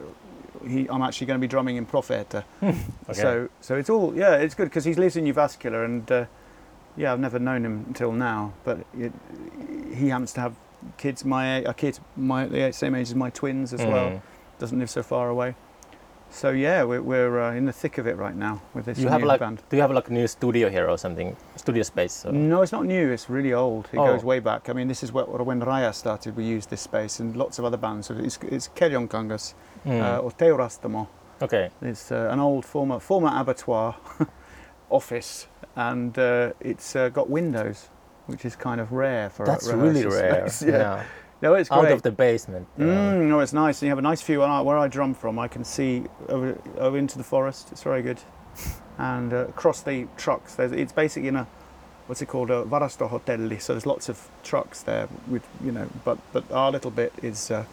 he. 0.66 0.86
I'm 0.88 1.02
actually 1.02 1.26
going 1.26 1.38
to 1.40 1.46
be 1.46 1.48
drumming 1.50 1.76
in 1.76 1.86
Profeta. 1.86 2.44
Okay. 3.10 3.20
So 3.20 3.48
so 3.60 3.74
it's 3.76 3.90
all 3.90 4.14
yeah, 4.16 4.36
it's 4.36 4.54
good 4.54 4.64
because 4.70 4.84
he 4.86 4.94
lives 4.94 5.16
in 5.16 5.24
Jyväskylä, 5.26 5.84
and 5.84 6.10
uh, 6.10 6.24
yeah, 6.96 7.12
I've 7.12 7.20
never 7.20 7.38
known 7.38 7.64
him 7.66 7.84
until 7.88 8.12
now, 8.12 8.52
but 8.64 8.78
it, 8.98 9.12
he 9.94 10.08
happens 10.08 10.32
to 10.34 10.40
have 10.40 10.54
kids 10.96 11.24
my 11.24 11.46
a 11.66 11.74
kid 11.74 11.98
my 12.16 12.46
the 12.46 12.72
same 12.72 12.94
age 12.94 13.08
as 13.08 13.14
my 13.14 13.30
twins 13.30 13.72
as 13.72 13.80
well. 13.80 14.10
Mm. 14.10 14.20
Doesn't 14.58 14.78
live 14.78 14.90
so 14.90 15.02
far 15.02 15.28
away. 15.28 15.54
So 16.30 16.50
yeah, 16.50 16.82
we're, 16.82 17.00
we're 17.02 17.40
uh, 17.40 17.54
in 17.54 17.64
the 17.64 17.72
thick 17.72 17.96
of 17.98 18.06
it 18.08 18.16
right 18.16 18.34
now 18.34 18.60
with 18.74 18.86
this 18.86 18.98
You 18.98 19.04
new 19.04 19.10
have 19.12 19.22
like 19.22 19.38
band. 19.40 19.62
do 19.70 19.76
you 19.76 19.82
have 19.82 19.92
like 19.92 20.08
a 20.08 20.12
new 20.12 20.26
studio 20.26 20.68
here 20.68 20.88
or 20.88 20.98
something? 20.98 21.36
Studio 21.56 21.82
space. 21.84 22.12
So. 22.12 22.30
No, 22.32 22.62
it's 22.62 22.72
not 22.72 22.86
new. 22.86 23.12
It's 23.12 23.30
really 23.30 23.52
old. 23.52 23.88
It 23.92 23.98
Oh. 23.98 24.06
goes 24.06 24.24
way 24.24 24.40
back. 24.40 24.68
I 24.68 24.72
mean, 24.72 24.88
this 24.88 25.02
is 25.04 25.12
what, 25.12 25.28
when 25.46 25.60
Raya 25.60 25.92
started. 25.94 26.36
We 26.36 26.44
used 26.44 26.70
this 26.70 26.80
space, 26.80 27.20
and 27.20 27.36
lots 27.36 27.58
of 27.60 27.64
other 27.64 27.76
bands. 27.76 28.08
So 28.08 28.14
it's, 28.16 28.38
it's 28.50 28.68
Kangas 28.68 29.54
Mm. 29.86 30.00
uh, 30.02 30.18
or 30.24 30.32
Teurastamo. 30.32 31.06
okay. 31.42 31.70
It's 31.82 32.10
uh, 32.10 32.28
an 32.32 32.40
old 32.40 32.64
former 32.64 32.98
former 32.98 33.30
abattoir 33.32 33.94
office, 34.90 35.46
and 35.76 36.18
uh, 36.18 36.52
it's 36.60 36.96
uh, 36.96 37.08
got 37.10 37.28
windows, 37.30 37.88
which 38.26 38.44
is 38.44 38.56
kind 38.56 38.80
of 38.80 38.92
rare 38.92 39.30
for 39.30 39.46
That's 39.46 39.66
a 39.68 39.76
really 39.76 40.04
rehearsal 40.04 40.20
rare. 40.22 40.48
space. 40.48 40.68
Yeah. 40.68 41.04
no, 41.42 41.54
it's 41.54 41.70
Out 41.70 41.90
of 41.90 42.02
the 42.02 42.10
basement. 42.10 42.66
Mm, 42.78 43.28
no, 43.28 43.40
it's 43.40 43.52
nice. 43.52 43.80
And 43.80 43.86
you 43.86 43.90
have 43.90 43.98
a 43.98 44.02
nice 44.02 44.22
view. 44.22 44.40
Where 44.40 44.78
I 44.78 44.88
drum 44.88 45.14
from, 45.14 45.38
I 45.38 45.48
can 45.48 45.64
see 45.64 46.04
over, 46.28 46.58
over 46.78 46.96
into 46.96 47.18
the 47.18 47.24
forest. 47.24 47.68
It's 47.72 47.82
very 47.82 48.02
good. 48.02 48.20
And 48.98 49.32
uh, 49.32 49.48
across 49.48 49.82
the 49.82 50.06
trucks, 50.16 50.54
there's, 50.54 50.72
it's 50.72 50.92
basically 50.92 51.28
in 51.28 51.36
a 51.36 51.46
what's 52.06 52.20
it 52.22 52.26
called 52.26 52.50
a 52.50 52.64
varasto 52.64 53.08
hotelli. 53.10 53.60
So 53.60 53.72
there's 53.72 53.86
lots 53.86 54.08
of 54.08 54.28
trucks 54.42 54.82
there 54.82 55.08
with 55.26 55.46
you 55.64 55.72
know. 55.72 55.88
But 56.04 56.18
but 56.32 56.50
our 56.52 56.70
little 56.70 56.90
bit 56.90 57.12
is. 57.22 57.50
Uh, 57.50 57.64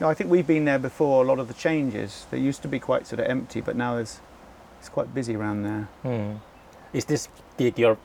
no, 0.00 0.08
I 0.08 0.14
think 0.14 0.30
we've 0.30 0.46
been 0.46 0.64
there 0.64 0.80
before. 0.80 1.22
A 1.22 1.26
lot 1.26 1.38
of 1.38 1.46
the 1.48 1.54
changes. 1.54 2.26
They 2.30 2.38
used 2.38 2.62
to 2.62 2.68
be 2.68 2.80
quite 2.80 3.06
sort 3.06 3.20
of 3.20 3.26
empty, 3.26 3.60
but 3.60 3.76
now 3.76 3.94
there's 3.94 4.20
it's 4.80 4.88
quite 4.88 5.14
busy 5.14 5.36
around 5.36 5.62
there. 5.62 5.88
Hmm. 6.02 6.32
Is 6.92 7.04
this 7.04 7.28
gig 7.56 7.78
your? 7.78 7.96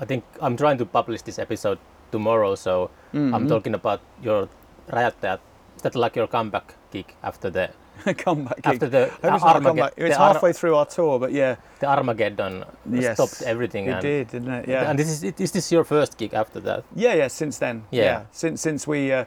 I 0.00 0.04
think 0.06 0.24
I'm 0.40 0.56
trying 0.56 0.78
to 0.78 0.84
publish 0.86 1.22
this 1.22 1.38
episode 1.38 1.78
tomorrow, 2.10 2.54
so 2.56 2.90
I'm 3.14 3.32
Mhm. 3.32 3.48
talking 3.48 3.74
about 3.74 4.00
your 4.22 4.48
Räjäyttäjät. 4.88 5.40
Is 5.76 5.82
that 5.82 5.94
like 5.94 6.20
your 6.20 6.28
comeback 6.28 6.74
gig 6.92 7.06
after 7.22 7.50
the 7.52 7.68
comeback. 8.24 8.56
gig. 8.56 8.66
after 8.66 8.90
the 8.90 8.98
hope 9.22 9.34
it's 9.34 9.44
not 9.44 9.56
Armaged- 9.56 9.66
comeback. 9.66 9.92
It's 9.96 10.16
the 10.16 10.22
Ar- 10.22 10.32
halfway 10.32 10.52
through 10.52 10.76
our 10.76 10.86
tour, 10.86 11.18
but 11.18 11.30
yeah, 11.32 11.56
the 11.80 11.86
Armageddon 11.86 12.64
Yes. 12.90 13.14
stopped 13.16 13.42
everything? 13.46 13.86
it 13.88 13.92
and, 13.94 14.02
did, 14.02 14.28
didn't 14.32 14.54
it? 14.54 14.68
Yeah. 14.68 14.90
And 14.90 14.98
this 14.98 15.08
is 15.08 15.24
is 15.40 15.52
this 15.52 15.72
your 15.72 15.84
first 15.84 16.18
gig 16.18 16.34
after 16.34 16.60
that? 16.62 16.84
Yeah, 16.96 17.14
yeah. 17.16 17.28
Since 17.28 17.58
then, 17.58 17.82
Yeah. 17.90 18.22
Since 18.32 18.62
since 18.62 18.90
we 18.90 19.12
uh, 19.12 19.24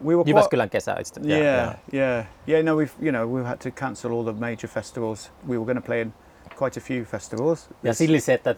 we 0.00 0.14
were 0.16 0.24
quite, 0.24 0.34
Jyväskylän 0.34 0.70
kesä. 0.70 0.96
It's 1.00 1.10
the, 1.12 1.20
yeah, 1.28 1.74
yeah, 1.92 2.24
yeah, 2.46 2.64
No, 2.64 2.76
we've 2.76 2.92
you 3.00 3.10
know 3.12 3.26
we've 3.26 3.46
had 3.48 3.58
to 3.60 3.70
cancel 3.70 4.12
all 4.12 4.24
the 4.24 4.32
major 4.40 4.68
festivals. 4.68 5.30
We 5.48 5.56
were 5.58 5.64
going 5.66 5.80
to 5.82 5.86
play 5.86 6.00
in 6.00 6.12
quite 6.58 6.76
a 6.80 6.82
few 6.82 7.04
festivals. 7.04 7.68
Yeah, 7.82 7.94
Silly 7.94 8.20
said 8.20 8.38
that 8.44 8.56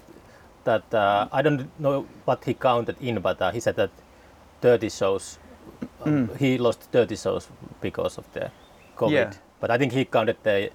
that 0.65 0.95
uh, 0.95 1.29
I 1.33 1.43
don't 1.43 1.69
know 1.79 2.07
what 2.25 2.45
he 2.45 2.55
counted 2.55 2.97
in, 3.01 3.21
but 3.21 3.41
uh, 3.43 3.51
he 3.51 3.61
said 3.61 3.77
that 3.77 3.91
30 4.61 4.89
shows. 4.91 5.39
um, 6.05 6.29
Mm. 6.29 6.37
He 6.37 6.59
lost 6.59 6.83
30 6.93 7.17
shows 7.17 7.49
because 7.81 8.19
of 8.19 8.25
the 8.33 8.51
COVID. 8.97 9.11
Yeah. 9.13 9.33
But 9.61 9.71
I 9.71 9.79
think 9.79 9.93
he 9.93 10.05
counted 10.05 10.37
the 10.43 10.71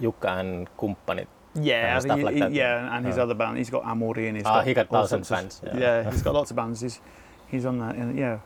Jukka 0.00 0.40
and 0.40 0.68
Kumppanit. 0.76 1.26
yeah, 1.54 1.96
and 1.98 2.22
like 2.22 2.34
he- 2.34 2.58
yeah, 2.58 2.96
and 2.96 3.06
his 3.06 3.18
other 3.18 3.34
band. 3.34 3.56
He's 3.58 3.70
got 3.70 3.84
Amori 3.86 4.28
and 4.28 4.36
he's 4.36 4.46
Ah, 4.46 4.56
got 4.58 4.66
he 4.66 4.74
got 4.74 4.86
all 4.90 5.02
thousand 5.02 5.24
sorts 5.24 5.60
of- 5.62 5.70
fans, 5.70 5.80
Yeah. 5.80 6.02
yeah. 6.04 6.10
he's 6.10 6.22
got 6.22 6.34
lots 6.40 6.50
of 6.50 6.56
bands. 6.56 6.80
He's 6.80 7.00
he's 7.48 7.64
on 7.66 7.78
that. 7.78 7.94
And 7.96 8.18
yeah. 8.18 8.38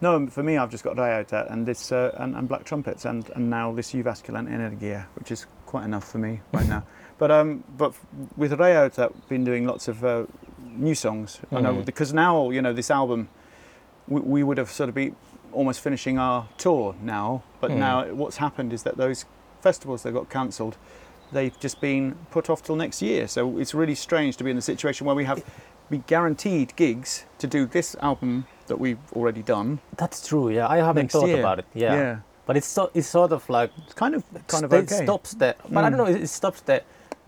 No, 0.00 0.26
for 0.26 0.42
me, 0.42 0.58
I've 0.58 0.70
just 0.70 0.84
got 0.84 0.96
Riota 0.96 1.46
and 1.52 1.64
this 1.66 1.92
uh, 1.92 2.10
and, 2.18 2.34
and 2.36 2.48
Black 2.48 2.64
Trumpets 2.64 3.04
and, 3.04 3.30
and 3.36 3.48
now 3.48 3.72
this 3.72 3.92
Jyväskylän 3.92 4.48
Energia, 4.48 5.06
which 5.14 5.30
is 5.30 5.46
quite 5.66 5.84
enough 5.84 6.04
for 6.04 6.18
me 6.18 6.40
right 6.52 6.66
now. 6.68 6.82
But 7.18 7.30
um, 7.30 7.64
but 7.76 7.94
with 8.36 8.52
Riota, 8.52 9.04
I've 9.04 9.28
been 9.28 9.44
doing 9.44 9.66
lots 9.66 9.88
of 9.88 10.04
uh, 10.04 10.24
new 10.76 10.94
songs. 10.94 11.40
I 11.52 11.60
know 11.60 11.74
Mhm. 11.74 11.84
because 11.84 12.12
now 12.12 12.50
you 12.50 12.60
know 12.60 12.72
this 12.72 12.90
album, 12.90 13.28
we, 14.08 14.20
we 14.20 14.42
would 14.42 14.58
have 14.58 14.70
sort 14.70 14.88
of 14.88 14.94
be 14.94 15.14
almost 15.52 15.80
finishing 15.80 16.18
our 16.18 16.46
tour 16.58 16.94
now. 17.00 17.42
But 17.60 17.70
Mm. 17.70 17.76
now 17.78 18.04
what's 18.14 18.38
happened 18.38 18.72
is 18.72 18.82
that 18.82 18.96
those 18.96 19.24
festivals 19.60 20.02
that 20.02 20.12
got 20.12 20.28
cancelled, 20.28 20.76
they've 21.32 21.58
just 21.60 21.80
been 21.80 22.16
put 22.30 22.50
off 22.50 22.62
till 22.62 22.76
next 22.76 23.00
year. 23.00 23.28
So 23.28 23.58
it's 23.58 23.74
really 23.74 23.94
strange 23.94 24.36
to 24.38 24.44
be 24.44 24.50
in 24.50 24.56
the 24.56 24.62
situation 24.62 25.06
where 25.06 25.16
we 25.16 25.24
have 25.24 25.42
be 25.90 25.98
guaranteed 26.06 26.74
gigs 26.76 27.26
to 27.38 27.46
do 27.46 27.66
this 27.66 27.94
album 28.00 28.46
that 28.66 28.80
we've 28.80 28.98
already 29.12 29.42
done 29.42 29.78
That's 29.98 30.26
true. 30.26 30.48
Yeah, 30.48 30.66
I 30.66 30.78
haven't 30.78 31.10
thought 31.12 31.28
year. 31.28 31.38
about 31.40 31.58
it. 31.58 31.66
Yeah. 31.74 31.94
yeah. 31.94 32.16
But 32.46 32.56
it's 32.56 32.66
so, 32.66 32.90
it's 32.94 33.06
sort 33.06 33.32
of 33.32 33.48
like 33.48 33.70
It's 33.84 33.94
kind 33.94 34.14
of 34.14 34.22
kind 34.48 34.64
of 34.64 34.72
okay. 34.72 35.04
stops 35.04 35.32
the. 35.34 35.54
But 35.70 35.84
I 35.84 35.88
Mm. 35.90 35.96
don't 35.96 35.98
know. 35.98 36.20
It 36.22 36.26
stops 36.28 36.60
the 36.62 36.82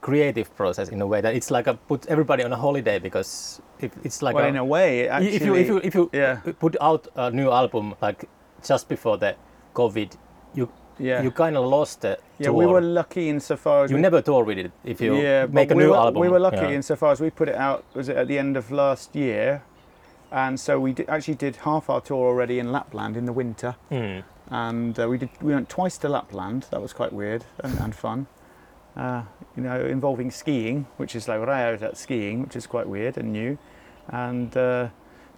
creative 0.07 0.49
process 0.57 0.89
in 0.89 1.03
a 1.03 1.07
way 1.13 1.21
that 1.21 1.35
it's 1.35 1.51
like 1.51 1.67
a 1.67 1.75
put 1.75 2.07
everybody 2.07 2.45
on 2.45 2.53
a 2.53 2.57
holiday 2.67 2.99
because 3.01 3.61
it, 3.81 3.93
it's 4.05 4.23
like 4.23 4.37
well, 4.37 4.45
a, 4.45 4.49
in 4.49 4.57
a 4.57 4.65
way, 4.65 5.09
actually, 5.09 5.35
if 5.35 5.45
you 5.45 5.55
if 5.63 5.67
you 5.67 5.79
if 5.89 5.95
you 5.95 6.11
yeah, 6.13 6.41
put 6.61 6.77
out 6.81 7.09
a 7.17 7.31
new 7.31 7.51
album 7.51 7.95
like 8.01 8.29
just 8.69 8.89
before 8.89 9.19
the 9.19 9.35
COVID, 9.75 10.11
you 10.55 10.69
yeah, 10.99 11.23
you 11.25 11.33
kind 11.33 11.57
of 11.57 11.65
lost 11.67 12.03
the 12.03 12.19
yeah. 12.39 12.47
tour. 12.47 12.55
We 12.55 12.67
were 12.67 12.81
lucky 12.81 13.29
insofar 13.29 13.85
as 13.85 13.91
you 13.91 13.97
we, 13.97 14.03
never 14.03 14.23
tour 14.23 14.45
with 14.45 14.59
it 14.59 14.71
if 14.85 15.01
you 15.01 15.17
yeah, 15.17 15.47
make 15.51 15.73
a 15.73 15.75
we 15.75 15.83
new 15.83 15.91
were, 15.91 15.97
album. 15.97 16.21
We 16.21 16.29
were 16.29 16.39
lucky 16.39 16.69
yeah. 16.69 16.79
insofar 16.79 17.11
as 17.11 17.21
we 17.21 17.31
put 17.31 17.49
it 17.49 17.57
out 17.57 17.85
was 17.95 18.09
it 18.09 18.17
at 18.17 18.29
the 18.29 18.39
end 18.39 18.57
of 18.57 18.71
last 18.71 19.17
year, 19.17 19.63
and 20.31 20.61
so 20.61 20.79
we 20.79 20.93
did, 20.93 21.09
actually 21.09 21.39
did 21.47 21.57
half 21.57 21.91
our 21.91 22.01
tour 22.01 22.29
already 22.29 22.61
in 22.61 22.71
Lapland 22.71 23.17
in 23.17 23.25
the 23.27 23.33
winter, 23.33 23.75
Mm. 23.91 24.23
and 24.51 25.01
uh, 25.01 25.09
we 25.11 25.19
did 25.19 25.31
we 25.43 25.53
went 25.53 25.69
twice 25.69 25.99
to 25.99 26.09
Lapland. 26.09 26.67
That 26.71 26.81
was 26.81 26.93
quite 26.93 27.13
weird 27.13 27.43
and, 27.65 27.81
and 27.81 27.93
fun. 27.95 28.27
Uh, 28.97 29.23
you 29.57 29.62
know, 29.62 29.85
involving 29.85 30.31
skiing, 30.31 30.87
which 30.97 31.15
is 31.15 31.29
like 31.29 31.41
right 31.47 31.83
at 31.83 31.97
skiing, 31.97 32.43
which 32.43 32.57
is 32.57 32.67
quite 32.67 32.88
weird 32.88 33.19
and 33.19 33.31
new, 33.33 33.59
and 34.09 34.57
uh, 34.57 34.88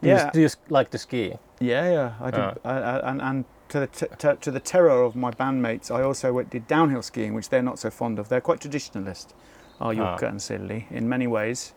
Do 0.00 0.08
you- 0.08 0.14
yeah, 0.14 0.30
do 0.30 0.40
you 0.40 0.48
like 0.68 0.90
to 0.90 0.98
ski? 0.98 1.34
Yeah, 1.60 1.90
yeah, 1.92 2.12
I 2.20 2.30
did, 2.30 2.40
Ah. 2.40 2.54
I, 2.64 2.74
I, 2.78 3.10
and 3.10 3.20
and 3.22 3.44
to 3.70 3.80
the 3.80 4.36
to 4.40 4.50
the 4.52 4.60
terror 4.60 5.02
of 5.02 5.16
my 5.16 5.30
bandmates, 5.32 5.90
I 5.90 6.02
also 6.04 6.32
went, 6.32 6.50
did 6.50 6.68
downhill 6.68 7.02
skiing, 7.02 7.34
which 7.34 7.48
they're 7.48 7.62
not 7.70 7.78
so 7.78 7.90
fond 7.90 8.18
of. 8.18 8.28
They're 8.28 8.40
quite 8.40 8.60
traditionalist, 8.60 9.26
are 9.80 9.92
Jukka 9.94 10.22
Ah. 10.22 10.28
and 10.28 10.40
Silly, 10.42 10.86
in 10.90 11.08
many 11.08 11.26
ways, 11.26 11.74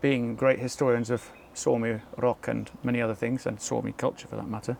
being 0.00 0.36
great 0.36 0.58
historians 0.60 1.10
of 1.10 1.32
Suomi 1.54 2.00
rock 2.16 2.48
and 2.48 2.70
many 2.84 3.02
other 3.02 3.16
things, 3.16 3.46
and 3.46 3.58
Suomi 3.60 3.92
culture 3.96 4.28
for 4.28 4.36
that 4.36 4.48
matter. 4.48 4.76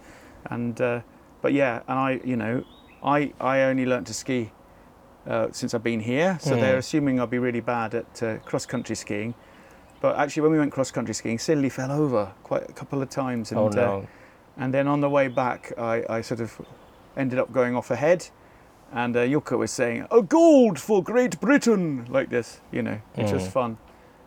And 0.51 0.81
uh, 0.81 1.01
but 1.43 1.53
yeah, 1.53 1.81
and 1.89 1.99
I, 1.99 2.21
you 2.25 2.37
know, 2.37 2.63
I 3.03 3.33
I 3.41 3.63
only 3.71 3.85
learnt 3.85 4.07
to 4.07 4.15
ski 4.15 4.53
uh, 5.29 5.49
since 5.53 5.75
I've 5.75 5.83
been 5.83 6.01
here, 6.01 6.39
so 6.41 6.51
Mm. 6.57 6.61
they're 6.61 6.77
assuming 6.79 7.19
I'll 7.21 7.27
be 7.27 7.39
really 7.39 7.61
bad 7.61 7.95
at 7.95 8.23
uh, 8.23 8.37
cross 8.45 8.67
country 8.67 8.95
skiing. 8.97 9.35
But 10.01 10.17
actually, 10.19 10.43
when 10.43 10.53
we 10.53 10.59
went 10.59 10.73
cross 10.73 10.91
country 10.91 11.15
skiing, 11.15 11.39
Silly 11.39 11.69
fell 11.71 11.91
over 11.91 12.33
quite 12.43 12.69
a 12.69 12.73
couple 12.73 13.03
of 13.03 13.09
times, 13.09 13.51
and 13.53 13.61
oh 13.61 13.67
uh, 13.69 13.71
no. 13.71 14.07
and 14.57 14.73
then 14.75 14.87
on 14.87 15.01
the 15.01 15.09
way 15.11 15.29
back, 15.29 15.73
I, 15.79 16.05
I 16.09 16.21
sort 16.23 16.41
of 16.41 16.61
ended 17.17 17.39
up 17.39 17.51
going 17.53 17.75
off 17.77 17.91
ahead. 17.91 18.29
And 18.93 19.17
uh, 19.17 19.21
Jukka 19.27 19.59
was 19.59 19.73
saying, 19.73 20.07
"A 20.11 20.23
gold 20.23 20.79
for 20.79 21.03
Great 21.03 21.41
Britain," 21.41 22.07
like 22.09 22.29
this, 22.31 22.61
you 22.71 22.83
know, 22.83 22.99
which 23.17 23.33
was 23.33 23.43
Mm. 23.49 23.51
fun. 23.53 23.77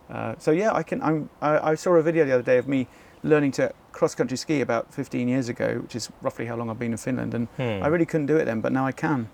Uh, 0.10 0.36
so 0.38 0.52
yeah, 0.52 0.74
I 0.74 0.84
can. 0.84 1.02
I'm, 1.02 1.30
I, 1.42 1.72
I 1.72 1.76
saw 1.76 1.94
a 1.96 2.02
video 2.02 2.26
the 2.26 2.34
other 2.34 2.44
day 2.44 2.58
of 2.58 2.68
me 2.68 2.88
learning 3.24 3.52
to 3.54 3.72
cross 3.92 4.16
country 4.16 4.38
ski 4.38 4.60
about 4.62 4.94
15 4.94 5.28
years 5.30 5.50
ago, 5.50 5.80
which 5.82 5.96
is 5.96 6.10
roughly 6.22 6.46
how 6.48 6.56
long 6.58 6.70
I've 6.70 6.80
been 6.80 6.92
in 6.92 6.98
Finland, 6.98 7.34
and 7.34 7.48
Hmm. 7.58 7.84
I 7.84 7.88
really 7.88 8.06
couldn't 8.06 8.26
do 8.28 8.36
it 8.38 8.46
then, 8.46 8.60
but 8.62 8.72
now 8.74 8.86
I 8.88 8.92
can. 8.92 9.30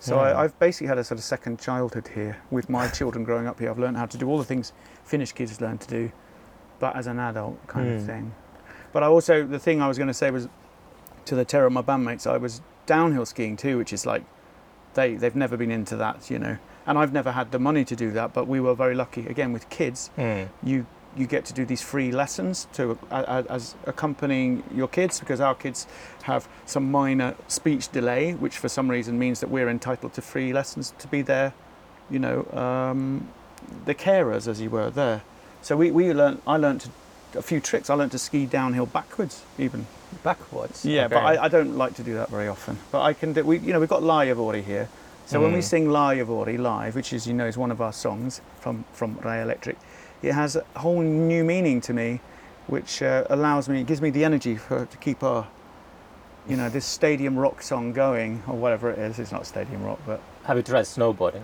So 0.00 0.16
Mm. 0.16 0.20
I, 0.36 0.42
I've 0.44 0.58
basically 0.58 0.86
had 0.86 0.98
a 0.98 1.04
sort 1.04 1.18
of 1.18 1.24
second 1.24 1.58
childhood 1.60 2.08
here 2.14 2.36
with 2.50 2.68
my 2.68 2.88
children 2.98 3.24
growing 3.24 3.46
up 3.46 3.58
here. 3.58 3.70
I've 3.70 3.78
learned 3.78 3.96
how 3.96 4.06
to 4.06 4.16
do 4.18 4.28
all 4.28 4.38
the 4.38 4.44
things 4.44 4.72
Finnish 5.04 5.32
kids 5.32 5.60
learn 5.60 5.78
to 5.78 5.88
do, 5.88 6.12
but 6.78 6.94
as 6.96 7.06
an 7.06 7.18
adult 7.18 7.66
kind 7.66 7.88
Mm. 7.88 7.96
of 7.96 8.06
thing. 8.06 8.32
But 8.92 9.02
I 9.02 9.06
also, 9.06 9.44
the 9.46 9.58
thing 9.58 9.82
I 9.82 9.88
was 9.88 9.98
going 9.98 10.08
to 10.08 10.14
say 10.14 10.30
was 10.30 10.48
to 11.26 11.34
the 11.34 11.44
terror 11.44 11.66
of 11.66 11.72
my 11.72 11.82
bandmates, 11.82 12.26
I 12.26 12.36
was 12.38 12.60
downhill 12.86 13.26
skiing 13.26 13.56
too, 13.56 13.76
which 13.76 13.92
is 13.92 14.06
like, 14.06 14.24
they, 14.94 15.14
they've 15.14 15.36
never 15.36 15.56
been 15.56 15.70
into 15.70 15.96
that, 15.96 16.30
you 16.30 16.38
know. 16.38 16.56
And 16.86 16.96
I've 16.98 17.12
never 17.12 17.32
had 17.32 17.52
the 17.52 17.58
money 17.58 17.84
to 17.84 17.94
do 17.94 18.10
that, 18.12 18.32
but 18.32 18.48
we 18.48 18.60
were 18.60 18.74
very 18.74 18.94
lucky. 18.94 19.26
Again, 19.26 19.52
with 19.52 19.68
kids, 19.68 20.08
Hmm. 20.16 20.44
you 20.62 20.86
you 21.18 21.26
get 21.26 21.44
to 21.46 21.52
do 21.52 21.64
these 21.64 21.82
free 21.82 22.10
lessons 22.12 22.66
to 22.74 22.98
uh, 23.10 23.42
as 23.50 23.74
accompanying 23.86 24.62
your 24.74 24.88
kids 24.88 25.18
because 25.20 25.40
our 25.40 25.54
kids 25.54 25.86
have 26.22 26.48
some 26.66 26.90
minor 26.90 27.34
speech 27.48 27.90
delay, 27.90 28.32
which 28.34 28.56
for 28.58 28.68
some 28.68 28.88
reason 28.90 29.18
means 29.18 29.40
that 29.40 29.50
we're 29.50 29.68
entitled 29.68 30.12
to 30.14 30.22
free 30.22 30.52
lessons 30.52 30.94
to 30.98 31.08
be 31.08 31.22
there, 31.22 31.52
you 32.10 32.18
know, 32.18 32.46
um, 32.52 33.28
the 33.84 33.94
carers 33.94 34.46
as 34.46 34.60
you 34.60 34.70
were 34.70 34.90
there. 34.90 35.22
So 35.62 35.76
we, 35.76 35.90
we 35.90 36.12
learned. 36.12 36.40
I 36.46 36.56
learned 36.56 36.82
to, 36.82 36.90
a 37.38 37.42
few 37.42 37.60
tricks. 37.60 37.90
I 37.90 37.94
learned 37.94 38.12
to 38.12 38.18
ski 38.18 38.46
downhill 38.46 38.86
backwards 38.86 39.42
even. 39.58 39.86
Backwards. 40.22 40.84
Yeah, 40.84 41.08
but 41.08 41.18
I, 41.18 41.44
I 41.44 41.48
don't 41.48 41.76
like 41.76 41.94
to 41.96 42.02
do 42.02 42.14
that 42.14 42.30
very 42.30 42.48
often. 42.48 42.78
But 42.92 43.02
I 43.02 43.12
can 43.12 43.32
do. 43.32 43.42
We 43.44 43.58
you 43.58 43.72
know 43.72 43.80
we've 43.80 43.88
got 43.88 44.02
Laajavori 44.02 44.62
here. 44.64 44.88
So 45.26 45.42
when 45.42 45.52
we 45.52 45.58
Mm. 45.58 45.64
sing 45.64 45.88
Laajavori 45.88 46.58
live, 46.58 46.94
which 46.96 47.12
is 47.12 47.26
you 47.26 47.34
know 47.34 47.44
is 47.46 47.58
one 47.58 47.70
of 47.70 47.82
our 47.82 47.92
songs 47.92 48.40
from 48.60 48.84
from 48.94 49.18
Ray 49.22 49.42
Electric, 49.42 49.76
it 50.22 50.32
has 50.32 50.56
a 50.56 50.64
whole 50.78 51.00
new 51.00 51.44
meaning 51.44 51.80
to 51.82 51.92
me, 51.92 52.20
which 52.66 53.02
uh, 53.02 53.24
allows 53.30 53.68
me, 53.68 53.80
it 53.80 53.86
gives 53.86 54.00
me 54.00 54.10
the 54.10 54.24
energy 54.24 54.56
for 54.56 54.86
to 54.86 54.96
keep 54.98 55.22
our, 55.22 55.46
you 56.48 56.56
know, 56.56 56.68
this 56.68 56.84
stadium 56.84 57.38
rock 57.38 57.62
song 57.62 57.92
going 57.92 58.42
or 58.46 58.54
whatever 58.56 58.90
it 58.90 58.98
is. 58.98 59.18
It's 59.18 59.32
not 59.32 59.46
stadium 59.46 59.82
rock, 59.84 59.98
but 60.06 60.20
Have 60.44 60.56
you 60.56 60.62
tried 60.62 60.84
snowboarding? 60.84 61.42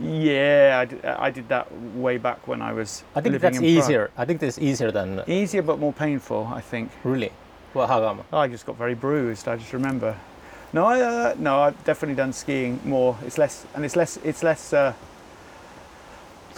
yeah, 0.00 0.78
I 0.80 0.84
did, 0.86 1.04
I 1.04 1.30
did 1.30 1.48
that 1.48 1.70
way 1.94 2.16
back 2.18 2.48
when 2.48 2.62
I 2.62 2.72
was. 2.72 3.04
I 3.14 3.20
think 3.20 3.32
living 3.34 3.52
that's 3.52 3.58
in 3.58 3.64
easier. 3.64 4.10
I 4.16 4.24
think 4.24 4.40
that's 4.40 4.58
easier 4.58 4.90
than 4.90 5.22
Easier 5.26 5.62
but 5.62 5.78
more 5.78 5.92
painful, 5.92 6.50
I 6.52 6.60
think. 6.60 6.90
really. 7.04 7.32
Well, 7.74 7.86
how 7.86 8.00
come? 8.00 8.22
I 8.32 8.48
just 8.48 8.66
got 8.66 8.76
very 8.76 8.94
bruised. 8.94 9.48
I 9.48 9.56
just 9.56 9.72
remember. 9.72 10.14
No, 10.74 10.86
I 10.86 11.00
uh, 11.00 11.34
no, 11.38 11.60
I've 11.60 11.84
definitely 11.84 12.16
done 12.16 12.32
skiing 12.32 12.80
more. 12.84 13.16
It's 13.26 13.36
less, 13.38 13.66
and 13.74 13.84
it's 13.84 13.96
less. 13.96 14.16
It's 14.24 14.42
less. 14.42 14.72
Uh, 14.72 14.92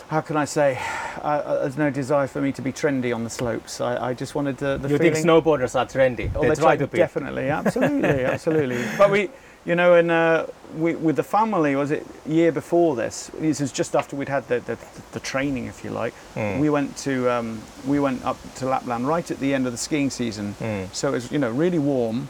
how 0.09 0.21
can 0.21 0.37
I 0.37 0.45
say? 0.45 0.79
Uh, 1.25 1.61
there's 1.61 1.79
no 1.79 1.89
desire 1.89 2.27
for 2.27 2.43
me 2.43 2.53
to 2.53 2.61
be 2.61 2.71
trendy 2.71 3.15
on 3.15 3.25
the 3.25 3.31
slopes. 3.31 3.81
I, 3.81 4.11
I 4.11 4.13
just 4.13 4.35
wanted 4.35 4.59
the, 4.59 4.77
the 4.77 4.91
you 4.91 4.99
feeling. 4.99 5.15
think 5.15 5.25
snowboarders 5.25 5.75
are 5.75 5.87
trendy? 5.87 6.31
Oh, 6.35 6.47
they 6.47 6.55
try 6.55 6.77
to 6.77 6.87
be. 6.87 6.99
Definitely, 6.99 7.49
absolutely, 7.49 8.25
absolutely. 8.27 8.85
But 8.99 9.11
we, 9.11 9.31
you 9.65 9.75
know, 9.75 9.95
and 9.95 10.11
uh, 10.11 10.47
we, 10.77 10.97
with 10.97 11.17
the 11.17 11.23
family, 11.23 11.77
was 11.77 11.91
it 11.91 12.07
year 12.27 12.53
before 12.53 12.95
this? 12.95 13.31
This 13.39 13.61
was 13.61 13.73
just 13.73 13.97
after 13.97 14.17
we'd 14.17 14.29
had 14.29 14.47
the, 14.49 14.61
the, 14.61 14.77
the 15.13 15.21
training, 15.21 15.65
if 15.67 15.83
you 15.83 15.91
like. 15.91 16.13
Mm. 16.35 16.61
We 16.61 16.69
went 16.69 16.95
to 16.99 17.31
um, 17.31 17.63
we 17.87 18.01
went 18.01 18.23
up 18.23 18.37
to 18.57 18.67
Lapland 18.67 19.09
right 19.09 19.31
at 19.31 19.39
the 19.39 19.55
end 19.55 19.65
of 19.65 19.73
the 19.73 19.79
skiing 19.79 20.11
season. 20.11 20.55
Mm. 20.61 20.95
So 20.95 21.09
it 21.09 21.13
was, 21.13 21.33
you 21.33 21.39
know, 21.39 21.51
really 21.51 21.79
warm. 21.79 22.29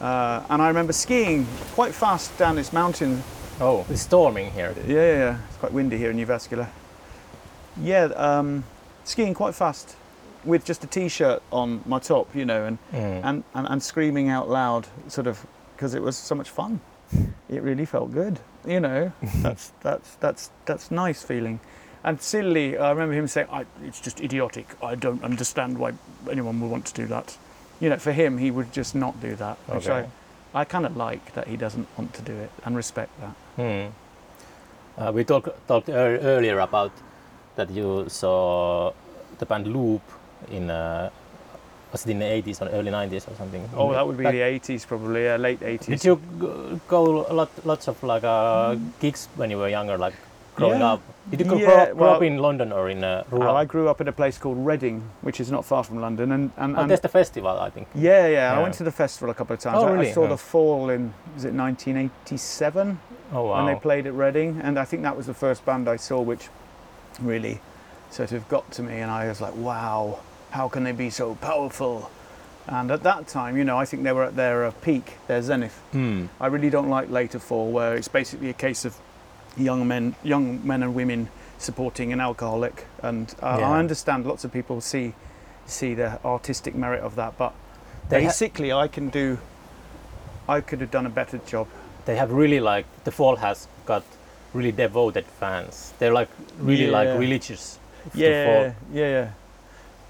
Uh, 0.00 0.42
and 0.50 0.60
I 0.60 0.66
remember 0.66 0.92
skiing 0.92 1.46
quite 1.74 1.94
fast 1.94 2.36
down 2.36 2.56
this 2.56 2.72
mountain. 2.72 3.22
Oh, 3.60 3.86
it's 3.88 4.02
storming 4.02 4.50
here. 4.50 4.74
Yeah, 4.88 4.94
yeah, 4.94 5.18
yeah. 5.18 5.38
It's 5.46 5.56
quite 5.58 5.72
windy 5.72 5.98
here 5.98 6.10
in 6.10 6.16
Jyväskylä. 6.16 6.66
Yeah, 7.80 8.04
um, 8.16 8.64
skiing 9.04 9.34
quite 9.34 9.54
fast 9.54 9.96
with 10.44 10.64
just 10.64 10.84
a 10.84 10.86
t-shirt 10.86 11.42
on 11.50 11.82
my 11.86 11.98
top, 11.98 12.34
you 12.34 12.44
know, 12.44 12.64
and, 12.66 12.78
Mm. 12.92 13.20
and, 13.24 13.44
and, 13.54 13.66
and 13.68 13.82
screaming 13.82 14.28
out 14.28 14.48
loud, 14.48 14.86
sort 15.08 15.26
of, 15.26 15.46
because 15.74 15.94
it 15.94 16.02
was 16.02 16.16
so 16.16 16.34
much 16.34 16.50
fun. 16.50 16.80
It 17.48 17.62
really 17.62 17.84
felt 17.84 18.12
good, 18.12 18.40
you 18.66 18.80
know. 18.80 19.12
That's 19.42 19.72
that's 19.82 20.16
that's 20.16 20.50
that's 20.64 20.90
nice 20.90 21.22
feeling. 21.22 21.60
And 22.02 22.20
silly, 22.20 22.76
I 22.76 22.90
remember 22.90 23.14
him 23.14 23.28
saying, 23.28 23.46
I, 23.52 23.64
"It's 23.84 24.00
just 24.00 24.20
idiotic. 24.20 24.66
I 24.82 24.94
don't 24.94 25.22
understand 25.22 25.78
why 25.78 25.92
anyone 26.30 26.60
would 26.60 26.70
want 26.70 26.86
to 26.86 26.94
do 26.94 27.06
that." 27.08 27.36
You 27.80 27.90
know, 27.90 27.98
for 27.98 28.12
him, 28.12 28.38
he 28.38 28.50
would 28.50 28.72
just 28.72 28.94
not 28.94 29.20
do 29.20 29.36
that, 29.36 29.56
which 29.66 29.88
Okay. 29.88 30.08
I, 30.54 30.60
I 30.60 30.64
kind 30.64 30.86
of 30.86 30.96
like 30.96 31.34
that 31.34 31.46
he 31.48 31.56
doesn't 31.56 31.86
want 31.96 32.14
to 32.14 32.22
do 32.22 32.32
it 32.32 32.50
and 32.64 32.74
respect 32.76 33.10
that. 33.20 33.34
Hmm. 33.56 35.00
Uh, 35.00 35.12
we 35.12 35.24
talk, 35.24 35.48
talked 35.66 35.88
earlier 35.88 36.58
about 36.60 36.92
that 37.56 37.70
you 37.70 38.04
saw 38.08 38.92
the 39.38 39.46
band 39.46 39.66
Loop 39.66 40.02
in 40.50 40.70
uh, 40.70 41.10
was 41.92 42.04
it 42.06 42.10
in 42.10 42.18
the 42.18 42.24
80s 42.24 42.60
or 42.60 42.68
early 42.70 42.90
90s 42.90 43.30
or 43.30 43.34
something? 43.36 43.68
Oh, 43.76 43.92
that 43.92 44.04
would 44.06 44.16
be 44.16 44.24
the 44.24 44.40
80s 44.40 44.84
probably, 44.86 45.24
yeah, 45.24 45.36
late 45.36 45.60
80s. 45.60 45.86
Did 45.86 46.04
you 46.04 46.20
go 46.88 47.24
a 47.30 47.32
lot, 47.32 47.50
lots 47.64 47.86
of 47.88 48.02
like 48.02 48.24
uh, 48.24 48.74
gigs 48.98 49.28
when 49.36 49.48
you 49.50 49.58
were 49.58 49.68
younger, 49.68 49.96
like 49.96 50.14
growing 50.56 50.80
Yeah. 50.80 50.94
up? 50.94 51.02
Did 51.30 51.40
you 51.40 51.46
go 51.46 51.56
Yeah, 51.56 51.86
grow, 51.86 51.94
grow 51.94 52.12
up 52.14 52.22
in 52.22 52.38
London 52.38 52.72
or 52.72 52.90
in 52.90 53.04
uh, 53.04 53.22
Oh, 53.30 53.36
rural? 53.38 53.56
I 53.56 53.64
grew 53.64 53.88
up 53.88 54.00
in 54.00 54.08
a 54.08 54.12
place 54.12 54.38
called 54.38 54.66
Reading, 54.66 55.02
which 55.22 55.38
is 55.38 55.52
not 55.52 55.64
far 55.64 55.84
from 55.84 56.00
London, 56.00 56.32
and, 56.32 56.50
and, 56.56 56.76
oh, 56.76 56.80
and 56.80 56.90
there's 56.90 57.00
the 57.00 57.08
festival, 57.08 57.56
I 57.60 57.70
think. 57.70 57.86
yeah, 57.94 58.26
yeah, 58.26 58.58
I 58.58 58.60
went 58.60 58.74
to 58.74 58.82
the 58.84 58.90
festival 58.92 59.30
a 59.30 59.34
couple 59.34 59.54
of 59.54 59.60
times. 59.60 59.78
Oh, 59.80 59.94
I- 59.94 60.00
I, 60.00 60.12
saw 60.12 60.22
Yeah. 60.22 60.28
the 60.30 60.36
Fall 60.36 60.90
in 60.90 61.14
was 61.36 61.44
it 61.44 61.54
1987 61.54 62.98
Oh 63.32 63.44
wow. 63.44 63.56
when 63.64 63.72
they 63.72 63.80
played 63.80 64.06
at 64.08 64.14
Reading, 64.14 64.60
and 64.64 64.78
I 64.80 64.84
think 64.84 65.02
that 65.04 65.16
was 65.16 65.26
the 65.26 65.34
first 65.34 65.64
band 65.64 65.88
I 65.88 65.94
saw 65.96 66.20
which 66.20 66.48
really 67.20 67.60
sort 68.10 68.32
of 68.32 68.48
got 68.48 68.70
to 68.72 68.82
me, 68.82 69.00
and 69.00 69.10
I 69.10 69.28
was 69.28 69.40
like, 69.40 69.56
wow, 69.56 70.20
how 70.50 70.68
can 70.68 70.84
they 70.84 70.92
be 70.92 71.10
so 71.10 71.34
powerful? 71.36 72.10
And 72.66 72.90
at 72.90 73.02
that 73.02 73.26
time, 73.28 73.56
you 73.58 73.64
know, 73.64 73.76
I 73.76 73.84
think 73.84 74.04
they 74.04 74.12
were 74.12 74.24
at 74.24 74.36
their 74.36 74.64
uh, 74.64 74.70
peak, 74.82 75.14
their 75.26 75.42
zenith. 75.42 75.76
Hmm. 75.92 76.26
I 76.40 76.46
really 76.46 76.70
don't 76.70 76.88
like 76.88 77.10
later 77.10 77.38
fall, 77.38 77.70
where 77.70 77.94
it's 77.94 78.08
basically 78.08 78.48
a 78.50 78.54
case 78.54 78.84
of 78.84 78.96
young 79.56 79.86
men, 79.86 80.14
young 80.22 80.66
men 80.66 80.82
and 80.82 80.94
women 80.94 81.28
supporting 81.58 82.12
an 82.12 82.20
alcoholic. 82.20 82.86
And 83.02 83.34
uh, 83.42 83.56
Yeah. 83.60 83.70
I 83.70 83.78
understand 83.78 84.26
lots 84.26 84.44
of 84.44 84.52
people 84.52 84.80
see 84.80 85.12
see 85.66 85.94
the 85.94 86.18
artistic 86.24 86.74
merit 86.74 87.02
of 87.02 87.16
that, 87.16 87.36
but 87.38 87.52
They 88.10 88.22
ha- 88.22 88.28
basically, 88.28 88.70
I 88.72 88.86
can 88.88 89.08
do. 89.08 89.38
I 90.48 90.60
could 90.60 90.80
have 90.82 90.90
done 90.90 91.06
a 91.06 91.10
better 91.10 91.38
job. 91.38 91.66
they 92.06 92.16
have 92.16 92.30
really 92.32 92.60
like 92.60 92.84
the 93.04 93.10
fall 93.10 93.36
has 93.36 93.66
got 93.86 94.02
really 94.54 94.72
devoted 94.72 95.26
fans. 95.26 95.92
They're 95.98 96.12
like 96.12 96.28
really 96.58 96.86
like 96.86 97.18
religious. 97.18 97.78
Yeah, 98.14 98.72
yeah, 98.92 99.08
yeah. 99.08 99.30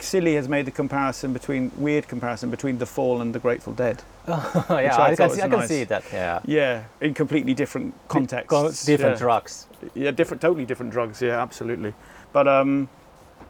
Silly 0.00 0.34
has 0.34 0.48
made 0.48 0.66
the 0.66 0.70
comparison 0.70 1.32
between 1.32 1.72
weird 1.76 2.06
comparison 2.08 2.50
between 2.50 2.78
The 2.78 2.86
Fall 2.86 3.20
and 3.22 3.34
The 3.34 3.38
Grateful 3.38 3.72
Dead. 3.72 4.02
yeah, 4.28 4.34
I 4.68 5.12
I, 5.12 5.16
can 5.16 5.30
see, 5.30 5.42
I 5.42 5.48
can 5.48 5.66
see 5.66 5.84
that. 5.84 6.04
Yeah, 6.12 6.40
Yeah, 6.44 6.84
in 7.00 7.14
completely 7.14 7.54
different 7.54 7.94
contexts. 8.08 8.50
Co- 8.50 8.70
different 8.70 9.14
yeah. 9.14 9.18
drugs. 9.18 9.66
Yeah, 9.94 10.10
different, 10.10 10.42
totally 10.42 10.66
different 10.66 10.92
drugs. 10.92 11.22
Yeah, 11.22 11.40
absolutely. 11.40 11.94
But 12.32 12.48
um, 12.48 12.88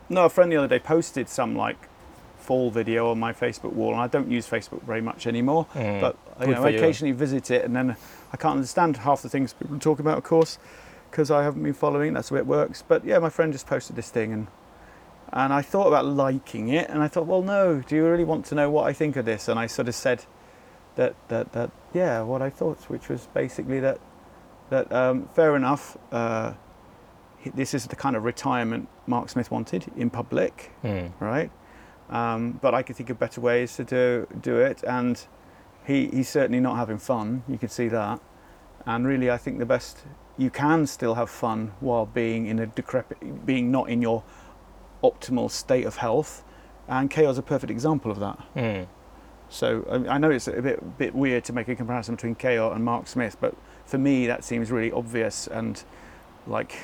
no, 0.08 0.26
a 0.26 0.28
friend 0.28 0.52
the 0.52 0.56
other 0.56 0.68
day 0.68 0.78
posted 0.78 1.28
some 1.28 1.56
like 1.56 1.88
fall 2.38 2.70
video 2.70 3.10
on 3.10 3.18
my 3.18 3.32
Facebook 3.32 3.72
wall, 3.72 3.92
and 3.92 4.00
I 4.00 4.06
don't 4.06 4.30
use 4.30 4.48
Facebook 4.48 4.82
very 4.82 5.00
much 5.00 5.26
anymore. 5.26 5.66
Mm. 5.74 6.00
But 6.00 6.16
you 6.40 6.54
know, 6.54 6.62
I 6.62 6.68
you. 6.68 6.78
occasionally 6.78 7.12
visit 7.12 7.50
it, 7.50 7.64
and 7.64 7.74
then 7.74 7.96
I 8.32 8.36
can't 8.36 8.56
understand 8.56 8.98
half 8.98 9.22
the 9.22 9.28
things 9.28 9.52
people 9.52 9.78
talk 9.78 9.98
about, 9.98 10.18
of 10.18 10.24
course, 10.24 10.58
because 11.14 11.30
I 11.30 11.44
haven't 11.44 11.62
been 11.62 11.74
following. 11.74 12.12
That's 12.12 12.30
the 12.30 12.34
way 12.34 12.40
it 12.40 12.46
works. 12.46 12.82
But 12.82 13.04
yeah, 13.04 13.20
my 13.20 13.30
friend 13.30 13.52
just 13.52 13.68
posted 13.68 13.94
this 13.94 14.10
thing, 14.10 14.32
and 14.32 14.48
and 15.32 15.52
I 15.52 15.62
thought 15.62 15.86
about 15.86 16.06
liking 16.06 16.70
it, 16.70 16.90
and 16.90 17.00
I 17.04 17.06
thought, 17.06 17.26
well, 17.26 17.40
no. 17.42 17.80
Do 17.86 17.94
you 17.94 18.04
really 18.04 18.24
want 18.24 18.46
to 18.46 18.56
know 18.56 18.68
what 18.68 18.88
I 18.88 18.92
think 18.92 19.14
of 19.14 19.24
this? 19.24 19.46
And 19.46 19.56
I 19.56 19.68
sort 19.68 19.86
of 19.86 19.94
said 19.94 20.26
that 20.96 21.14
that 21.28 21.52
that 21.52 21.70
yeah, 21.92 22.22
what 22.22 22.42
I 22.42 22.50
thought, 22.50 22.90
which 22.90 23.08
was 23.08 23.28
basically 23.32 23.78
that 23.78 24.00
that 24.70 24.90
um, 24.92 25.28
fair 25.34 25.54
enough. 25.54 25.96
Uh, 26.10 26.54
this 27.54 27.74
is 27.74 27.86
the 27.86 27.96
kind 27.96 28.16
of 28.16 28.24
retirement 28.24 28.88
Mark 29.06 29.28
Smith 29.28 29.50
wanted 29.50 29.84
in 29.96 30.08
public 30.08 30.72
Mm. 30.82 31.12
right? 31.20 31.50
Um, 32.08 32.58
but 32.62 32.74
I 32.74 32.82
could 32.82 32.96
think 32.96 33.10
of 33.10 33.18
better 33.18 33.40
ways 33.40 33.76
to 33.76 33.84
do 33.84 34.26
do 34.40 34.56
it, 34.58 34.82
and 34.82 35.24
he 35.86 36.08
he's 36.08 36.28
certainly 36.28 36.60
not 36.60 36.76
having 36.76 36.98
fun. 36.98 37.44
You 37.46 37.58
could 37.58 37.70
see 37.70 37.86
that, 37.88 38.18
and 38.84 39.06
really, 39.06 39.30
I 39.30 39.36
think 39.36 39.58
the 39.60 39.66
best 39.66 39.98
you 40.36 40.50
can 40.50 40.86
still 40.86 41.14
have 41.14 41.30
fun 41.30 41.72
while 41.80 42.06
being 42.06 42.46
in 42.46 42.58
a 42.58 42.66
decrepit, 42.66 43.46
being 43.46 43.70
not 43.70 43.88
in 43.88 44.02
your 44.02 44.22
optimal 45.02 45.50
state 45.50 45.84
of 45.84 45.96
health, 45.96 46.42
and 46.88 47.10
KO 47.10 47.30
is 47.30 47.38
a 47.38 47.42
perfect 47.42 47.70
example 47.70 48.10
of 48.10 48.18
that. 48.20 48.38
Mm. 48.56 48.86
So 49.48 49.86
I, 50.08 50.14
I 50.14 50.18
know 50.18 50.30
it's 50.30 50.48
a 50.48 50.60
bit 50.60 50.98
bit 50.98 51.14
weird 51.14 51.44
to 51.44 51.52
make 51.52 51.68
a 51.68 51.76
comparison 51.76 52.16
between 52.16 52.34
KO 52.34 52.72
and 52.72 52.84
Mark 52.84 53.06
Smith, 53.06 53.36
but 53.40 53.54
for 53.86 53.98
me 53.98 54.26
that 54.26 54.44
seems 54.44 54.70
really 54.70 54.90
obvious 54.90 55.46
and 55.46 55.82
like 56.46 56.76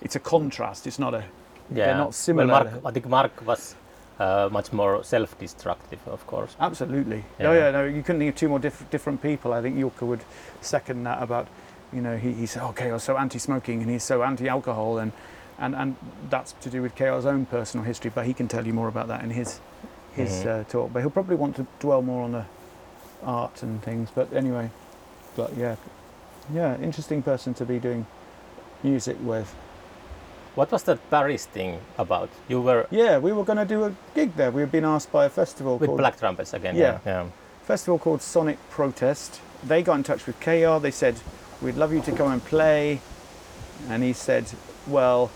it's 0.00 0.16
a 0.16 0.20
contrast. 0.20 0.86
It's 0.86 0.98
not 0.98 1.14
a 1.14 1.24
Yeah, 1.70 1.86
They're 1.86 1.96
not 1.96 2.14
similar. 2.14 2.46
Well, 2.48 2.64
Mark, 2.64 2.80
I 2.84 2.90
think 2.90 3.08
Mark 3.08 3.46
was 3.46 3.76
uh, 4.18 4.48
much 4.52 4.72
more 4.72 5.02
self-destructive, 5.02 6.00
of 6.06 6.26
course. 6.26 6.56
Absolutely. 6.60 7.24
Yeah. 7.38 7.48
Oh 7.48 7.52
yeah, 7.52 7.70
no, 7.70 7.84
you 7.84 8.02
couldn't 8.02 8.20
think 8.20 8.34
of 8.34 8.36
two 8.36 8.48
more 8.48 8.58
diff- 8.58 8.90
different 8.90 9.22
people. 9.22 9.52
I 9.52 9.62
think 9.62 9.76
Jukka 9.76 10.02
would 10.06 10.24
second 10.60 11.04
that 11.04 11.22
about, 11.22 11.48
you 11.92 12.00
know, 12.00 12.16
he, 12.16 12.32
said, 12.46 12.62
okay, 12.70 12.90
or 12.90 12.98
so 12.98 13.16
anti-smoking 13.16 13.82
and 13.82 13.90
he's 13.90 14.02
so 14.02 14.22
anti-alcohol, 14.22 14.98
and, 14.98 15.12
and 15.58 15.74
and 15.74 15.96
that's 16.30 16.52
to 16.62 16.70
do 16.70 16.82
with 16.82 16.94
KO's 16.96 17.26
own 17.26 17.46
personal 17.46 17.84
history. 17.84 18.10
But 18.14 18.26
he 18.26 18.34
can 18.34 18.48
tell 18.48 18.66
you 18.66 18.72
more 18.72 18.88
about 18.88 19.08
that 19.08 19.22
in 19.22 19.30
his 19.30 19.60
his 20.14 20.30
Mhm. 20.44 20.46
uh, 20.60 20.64
talk. 20.64 20.92
But 20.92 21.00
he'll 21.00 21.10
probably 21.10 21.36
want 21.36 21.56
to 21.56 21.66
dwell 21.80 22.02
more 22.02 22.22
on 22.22 22.32
the 22.32 22.44
art 23.22 23.62
and 23.62 23.82
things. 23.82 24.10
But 24.14 24.32
anyway, 24.32 24.70
but 25.36 25.54
yeah, 25.56 25.76
yeah, 26.52 26.76
interesting 26.78 27.22
person 27.22 27.54
to 27.54 27.64
be 27.64 27.78
doing 27.78 28.06
music 28.82 29.16
with. 29.22 29.54
What 30.54 30.70
was 30.70 30.82
that 30.82 30.98
Paris 31.10 31.46
thing 31.46 31.78
about? 31.96 32.28
You 32.48 32.60
were 32.60 32.86
Yeah, 32.90 33.18
we 33.18 33.32
were 33.32 33.44
going 33.44 33.56
to 33.56 33.64
do 33.64 33.84
a 33.84 33.94
gig 34.14 34.36
there. 34.36 34.50
We 34.50 34.60
had 34.60 34.70
been 34.70 34.84
asked 34.84 35.10
by 35.10 35.24
a 35.24 35.30
festival 35.30 35.78
with 35.78 35.88
called 35.88 35.98
Black 35.98 36.18
Trumpets 36.18 36.52
again. 36.52 36.76
Yeah. 36.76 36.98
yeah. 37.06 37.24
festival 37.62 37.98
called 37.98 38.20
Sonic 38.20 38.58
Protest. 38.70 39.40
They 39.62 39.82
got 39.82 39.94
in 39.94 40.02
touch 40.02 40.26
with 40.26 40.38
KR. 40.40 40.78
They 40.78 40.90
said, 40.90 41.14
"We'd 41.62 41.76
love 41.76 41.92
you 41.92 42.00
to 42.02 42.12
come 42.12 42.32
and 42.32 42.44
play," 42.44 43.00
and 43.88 44.02
he 44.02 44.12
said, 44.12 44.44
"Well, 44.86 45.30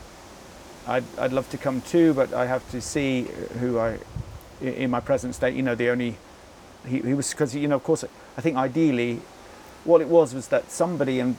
I'd, 0.86 1.04
I'd 1.18 1.32
love 1.32 1.48
to 1.50 1.58
come 1.58 1.80
too, 1.80 2.14
but 2.14 2.32
I 2.32 2.46
have 2.46 2.68
to 2.70 2.80
see 2.80 3.22
who 3.60 3.78
I, 3.78 3.98
in 4.60 4.90
my 4.90 5.00
present 5.00 5.34
state. 5.34 5.54
You 5.54 5.62
know, 5.62 5.74
the 5.74 5.90
only 5.90 6.16
he, 6.86 7.00
he 7.00 7.14
was 7.14 7.30
because 7.30 7.54
you 7.54 7.68
know, 7.68 7.76
of 7.76 7.84
course, 7.84 8.04
I 8.36 8.40
think 8.40 8.56
ideally, 8.56 9.20
what 9.84 10.00
it 10.00 10.08
was 10.08 10.34
was 10.34 10.48
that 10.48 10.70
somebody 10.70 11.18
in 11.20 11.38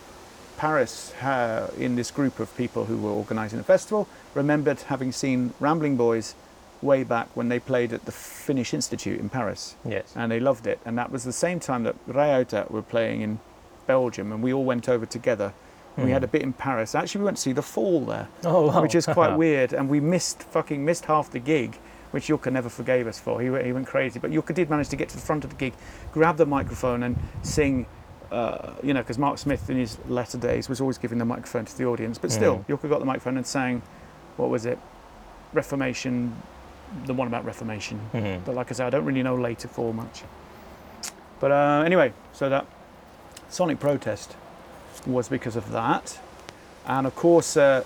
Paris, 0.57 1.13
uh, 1.21 1.71
in 1.77 1.95
this 1.95 2.11
group 2.11 2.39
of 2.39 2.55
people 2.57 2.85
who 2.85 2.97
were 2.97 3.11
organising 3.11 3.57
the 3.57 3.63
festival, 3.63 4.07
remembered 4.33 4.81
having 4.81 5.11
seen 5.11 5.53
Rambling 5.59 5.95
Boys 5.97 6.35
way 6.81 7.03
back 7.03 7.27
when 7.35 7.49
they 7.49 7.59
played 7.59 7.93
at 7.93 8.05
the 8.05 8.11
Finnish 8.11 8.73
Institute 8.73 9.19
in 9.19 9.29
Paris 9.29 9.75
Yes. 9.83 10.13
and 10.15 10.31
they 10.31 10.39
loved 10.39 10.67
it. 10.67 10.79
And 10.85 10.97
that 10.97 11.11
was 11.11 11.23
the 11.23 11.33
same 11.33 11.59
time 11.59 11.83
that 11.83 11.95
Rayauta 12.07 12.69
were 12.69 12.83
playing 12.83 13.21
in 13.21 13.39
Belgium, 13.87 14.31
and 14.31 14.43
we 14.43 14.53
all 14.53 14.63
went 14.65 14.87
over 14.89 15.05
together. 15.05 15.53
And 15.95 16.05
We 16.05 16.11
had 16.11 16.23
a 16.23 16.27
bit 16.27 16.43
in 16.43 16.53
Paris. 16.53 16.93
Actually, 16.93 17.19
we 17.19 17.25
went 17.25 17.37
to 17.37 17.41
see 17.43 17.53
the 17.53 17.63
Fall 17.63 18.05
there, 18.05 18.27
oh, 18.45 18.67
wow. 18.67 18.81
which 18.83 18.93
is 18.93 19.07
quite 19.07 19.35
weird. 19.43 19.73
And 19.73 19.89
we 19.89 19.99
missed 19.99 20.43
fucking 20.43 20.85
missed 20.85 21.05
half 21.05 21.31
the 21.31 21.39
gig, 21.39 21.75
which 22.11 22.27
Jukka 22.27 22.51
never 22.51 22.69
forgave 22.69 23.07
us 23.07 23.17
for. 23.19 23.41
He, 23.41 23.49
went- 23.49 23.65
he 23.65 23.73
went 23.73 23.87
crazy, 23.87 24.19
but 24.19 24.29
Jukka 24.29 24.53
did 24.53 24.69
manage 24.69 24.89
to 24.89 24.95
get 24.95 25.09
to 25.09 25.15
the 25.15 25.21
front 25.23 25.43
of 25.43 25.49
the 25.49 25.55
gig, 25.55 25.73
grab 26.11 26.37
the 26.37 26.45
microphone, 26.45 27.01
and 27.01 27.17
sing. 27.41 27.87
Uh, 28.31 28.73
you 28.83 28.93
know, 28.93 28.99
because 29.01 29.17
Mark 29.17 29.37
Smith 29.37 29.69
in 29.69 29.77
his 29.77 29.97
latter 30.09 30.37
days 30.37 30.67
was 30.69 30.81
always 30.81 30.97
giving 30.97 31.17
the 31.17 31.23
microphone 31.25 31.63
to 31.65 31.77
the 31.77 31.85
audience, 31.85 32.17
but 32.19 32.29
still, 32.31 32.57
Mm. 32.57 32.67
Jukka 32.67 32.89
got 32.89 32.99
the 32.99 33.05
microphone 33.05 33.37
and 33.37 33.47
sang. 33.47 33.81
What 34.35 34.49
was 34.49 34.65
it? 34.67 34.77
Reformation, 35.53 36.35
the 37.05 37.13
one 37.13 37.27
about 37.27 37.45
Reformation. 37.45 37.99
Mhm. 38.13 38.43
But 38.45 38.53
like 38.55 38.69
I 38.69 38.73
said, 38.75 38.85
I 38.87 38.89
don't 38.89 39.05
really 39.05 39.23
know 39.23 39.35
later 39.35 39.67
for 39.67 39.93
much. 39.93 40.23
But 41.39 41.51
uh, 41.51 41.83
anyway, 41.85 42.13
so 42.33 42.49
that 42.49 42.65
Sonic 43.49 43.79
Protest 43.79 44.35
was 45.05 45.29
because 45.29 45.55
of 45.55 45.71
that. 45.71 46.19
And 46.85 47.05
of 47.07 47.15
course, 47.15 47.57
uh, 47.57 47.83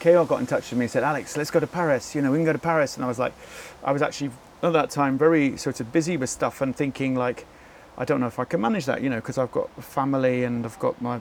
KO 0.00 0.24
got 0.24 0.40
in 0.40 0.46
touch 0.46 0.70
with 0.70 0.78
me 0.78 0.84
and 0.84 0.90
said, 0.90 1.02
Alex, 1.02 1.36
let's 1.36 1.50
go 1.50 1.60
to 1.60 1.66
Paris. 1.66 2.14
You 2.14 2.22
know, 2.22 2.30
we 2.30 2.38
can 2.38 2.44
go 2.44 2.52
to 2.52 2.58
Paris. 2.58 2.96
And 2.96 3.04
I 3.04 3.08
was 3.08 3.18
like, 3.18 3.32
I 3.82 3.92
was 3.92 4.02
actually 4.02 4.30
at 4.62 4.72
that 4.72 4.90
time 4.90 5.18
very 5.18 5.56
sort 5.56 5.80
of 5.80 5.92
busy 5.92 6.16
with 6.16 6.30
stuff 6.30 6.60
and 6.60 6.74
thinking 6.74 7.14
like, 7.14 7.46
I 7.96 8.04
don't 8.04 8.20
know 8.20 8.28
if 8.28 8.38
I 8.38 8.44
can 8.44 8.60
manage 8.60 8.86
that, 8.86 9.02
you 9.02 9.10
know, 9.10 9.16
because 9.16 9.38
I've 9.38 9.50
got 9.50 9.70
family 9.82 10.44
and 10.44 10.64
I've 10.64 10.78
got 10.78 11.00
my 11.02 11.18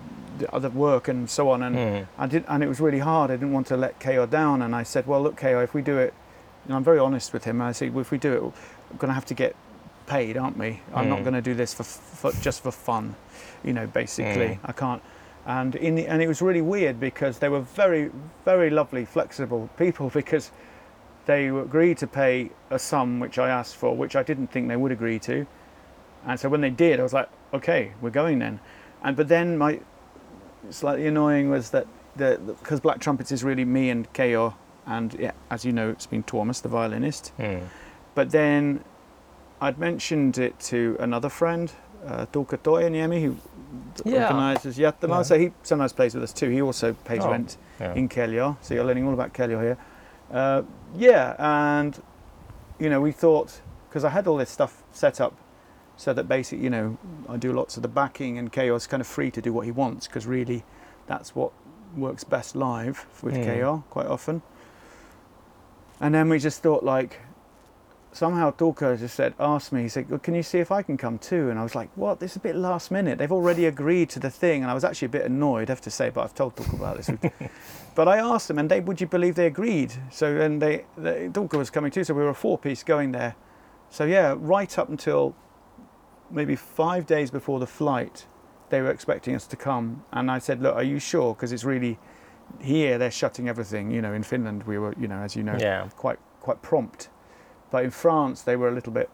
other 0.53 0.69
work 0.69 1.07
and 1.07 1.27
so 1.27 1.49
on. 1.49 1.63
And 1.63 1.75
Mhm. 1.75 2.07
I 2.19 2.27
did, 2.27 2.45
and 2.47 2.63
it 2.63 2.67
was 2.67 2.79
really 2.79 2.99
hard. 2.99 3.31
I 3.31 3.35
didn't 3.35 3.51
want 3.53 3.65
to 3.67 3.77
let 3.77 3.99
KO 3.99 4.27
down, 4.27 4.61
and 4.61 4.75
I 4.75 4.83
said, 4.83 5.07
"Well, 5.07 5.21
look, 5.23 5.37
KO, 5.37 5.59
if 5.61 5.73
we 5.73 5.81
do 5.81 5.97
it, 5.97 6.13
and 6.65 6.75
I'm 6.75 6.83
very 6.83 6.99
honest 6.99 7.33
with 7.33 7.45
him. 7.45 7.61
I 7.63 7.71
said, 7.71 7.93
well, 7.95 8.01
if 8.01 8.11
we 8.11 8.19
do 8.19 8.31
it, 8.33 8.41
we're 8.43 8.97
going 8.99 9.07
to 9.09 9.13
have 9.15 9.25
to 9.27 9.33
get 9.33 9.55
paid, 10.05 10.37
aren't 10.37 10.57
we? 10.57 10.81
I'm 10.93 11.09
not 11.09 11.19
Mm. 11.19 11.23
going 11.23 11.33
to 11.33 11.41
do 11.41 11.55
this 11.55 11.73
for, 11.73 11.83
for 11.83 12.31
just 12.41 12.61
for 12.61 12.71
fun, 12.71 13.15
you 13.63 13.73
know. 13.73 13.87
Basically, 13.87 14.55
Mm. 14.55 14.59
I 14.65 14.71
can't." 14.71 15.01
And 15.45 15.75
in 15.75 15.95
the, 15.95 16.07
and 16.07 16.21
it 16.21 16.27
was 16.27 16.41
really 16.41 16.61
weird 16.61 16.99
because 16.99 17.39
they 17.39 17.47
were 17.47 17.61
very, 17.61 18.11
very 18.43 18.69
lovely, 18.69 19.05
flexible 19.05 19.69
people 19.77 20.09
because 20.13 20.51
they 21.25 21.47
agreed 21.47 21.97
to 21.99 22.07
pay 22.07 22.51
a 22.69 22.79
sum 22.79 23.19
which 23.19 23.37
I 23.37 23.49
asked 23.49 23.75
for, 23.75 23.95
which 23.95 24.15
I 24.15 24.23
didn't 24.23 24.47
think 24.47 24.67
they 24.67 24.75
would 24.75 24.91
agree 24.91 25.19
to. 25.19 25.45
And 26.25 26.39
so 26.39 26.49
when 26.49 26.61
they 26.61 26.69
did, 26.69 26.99
I 26.99 27.03
was 27.03 27.13
like, 27.13 27.29
okay, 27.53 27.93
we're 28.01 28.09
going 28.09 28.39
then. 28.39 28.59
And 29.03 29.15
but 29.15 29.27
then 29.29 29.57
my 29.57 29.79
slightly 30.69 31.07
annoying 31.07 31.49
was 31.49 31.69
that 31.71 31.87
the 32.15 32.39
because 32.59 32.79
Black 32.79 32.99
Trumpets 32.99 33.31
is 33.31 33.43
really 33.43 33.63
me 33.65 33.89
and 33.89 34.11
KO, 34.13 34.53
and 34.85 35.13
yeah, 35.13 35.31
as 35.49 35.63
you 35.63 35.71
know, 35.71 35.89
it's 35.89 36.07
been 36.07 36.23
Thomas, 36.23 36.59
the 36.59 36.69
violinist. 36.69 37.31
Mm. 37.39 37.61
But 38.15 38.31
then 38.31 38.83
I'd 39.61 39.77
mentioned 39.77 40.37
it 40.37 40.59
to 40.61 40.97
another 40.99 41.29
friend, 41.29 41.71
uh, 42.05 42.25
Tuukka 42.31 42.57
Toijaniemi, 42.57 43.21
who 43.25 43.35
Yeah. 44.05 44.23
organises 44.23 44.77
Jättämaa. 44.77 45.15
Yeah. 45.15 45.23
So 45.23 45.37
he 45.37 45.51
sometimes 45.63 45.93
plays 45.93 46.15
with 46.15 46.23
us 46.23 46.33
too. 46.33 46.49
He 46.49 46.61
also 46.61 46.93
pays 46.93 47.23
Oh. 47.25 47.31
rent 47.31 47.57
Yeah. 47.79 47.97
in 47.97 48.09
Kelio. 48.09 48.55
So 48.61 48.73
you're 48.73 48.85
learning 48.87 49.07
all 49.07 49.13
about 49.13 49.33
Kelio 49.33 49.59
here. 49.61 49.77
Uh, 50.33 50.63
yeah, 50.95 51.35
and 51.39 51.93
you 52.79 52.89
know, 52.89 53.01
we 53.01 53.11
thought 53.11 53.61
because 53.89 54.07
I 54.07 54.09
had 54.09 54.27
all 54.27 54.37
this 54.37 54.49
stuff 54.51 54.83
set 54.91 55.19
up 55.21 55.33
so 55.95 56.13
that 56.13 56.27
basically, 56.27 56.63
you 56.63 56.69
know, 56.69 56.97
I 57.29 57.37
do 57.37 57.51
lots 57.53 57.77
of 57.77 57.81
the 57.83 57.89
backing 57.89 58.37
and 58.37 58.51
KO 58.53 58.75
is 58.75 58.87
kind 58.87 59.01
of 59.01 59.07
free 59.07 59.31
to 59.31 59.41
do 59.41 59.51
what 59.53 59.65
he 59.65 59.71
wants 59.71 60.07
because 60.07 60.27
really 60.29 60.63
that's 61.07 61.35
what 61.35 61.51
works 61.97 62.23
best 62.23 62.55
live 62.55 63.05
with 63.23 63.35
Mm. 63.35 63.45
KO 63.45 63.83
quite 63.89 64.07
often. 64.07 64.41
And 65.99 66.13
then 66.13 66.29
we 66.29 66.37
just 66.39 66.61
thought 66.61 66.83
like 66.83 67.19
somehow 68.17 68.51
Dorka 68.51 68.97
just 68.97 69.15
said, 69.15 69.33
asked 69.39 69.71
me, 69.71 69.83
he 69.83 69.89
said, 69.89 70.09
"Well, 70.09 70.19
can 70.19 70.33
you 70.33 70.41
see 70.43 70.57
if 70.59 70.71
I 70.71 70.81
can 70.81 70.97
come 70.97 71.19
too? 71.19 71.49
And 71.49 71.59
I 71.59 71.63
was 71.63 71.75
like, 71.75 71.89
what? 71.95 72.19
This 72.19 72.31
is 72.31 72.37
a 72.37 72.39
bit 72.39 72.55
last 72.55 72.89
minute. 72.89 73.19
They've 73.19 73.31
already 73.31 73.65
agreed 73.65 74.09
to 74.11 74.19
the 74.19 74.31
thing. 74.31 74.63
And 74.63 74.71
I 74.71 74.73
was 74.73 74.83
actually 74.83 75.05
a 75.07 75.09
bit 75.09 75.25
annoyed, 75.25 75.69
I 75.69 75.73
have 75.73 75.81
to 75.81 75.91
say, 75.91 76.09
but 76.09 76.23
I've 76.23 76.33
told 76.33 76.55
Dorka 76.55 76.73
about 76.73 76.97
this. 76.97 77.11
but 77.95 78.07
I 78.07 78.17
asked 78.17 78.47
them, 78.47 78.57
and 78.57 78.69
they, 78.71 78.79
would 78.79 78.99
you 78.99 79.07
believe 79.07 79.35
they 79.35 79.45
agreed? 79.45 79.93
So 80.11 80.33
then 80.33 80.59
they, 80.59 80.85
they 80.97 81.29
Dorka 81.29 81.57
was 81.57 81.69
coming 81.69 81.91
too. 81.91 82.03
So 82.03 82.13
we 82.15 82.23
were 82.23 82.29
a 82.29 82.35
four 82.35 82.57
piece 82.57 82.83
going 82.83 83.11
there. 83.11 83.35
So 83.89 84.03
yeah, 84.05 84.35
right 84.37 84.77
up 84.79 84.89
until 84.89 85.35
maybe 86.31 86.55
five 86.55 87.05
days 87.05 87.29
before 87.29 87.59
the 87.59 87.67
flight, 87.67 88.25
they 88.69 88.81
were 88.81 88.91
expecting 88.91 89.35
us 89.35 89.45
to 89.47 89.55
come. 89.55 90.03
And 90.11 90.29
I 90.31 90.39
said, 90.39 90.61
look, 90.61 90.75
are 90.75 90.83
you 90.83 90.99
sure? 90.99 91.35
Because 91.35 91.51
it's 91.51 91.63
really, 91.63 91.99
here 92.59 92.97
they're 92.97 93.11
shutting 93.11 93.47
everything. 93.47 93.91
You 93.91 94.01
know, 94.01 94.13
in 94.13 94.23
Finland, 94.23 94.63
we 94.63 94.77
were, 94.79 94.93
you 94.99 95.07
know, 95.07 95.19
as 95.19 95.35
you 95.35 95.43
know, 95.43 95.55
Yeah. 95.59 95.87
quite 95.95 96.19
quite 96.41 96.61
prompt. 96.61 97.09
But 97.71 97.83
in 97.83 97.91
France, 97.91 98.41
they 98.41 98.55
were 98.55 98.69
a 98.69 98.71
little 98.71 98.93
bit 98.93 99.09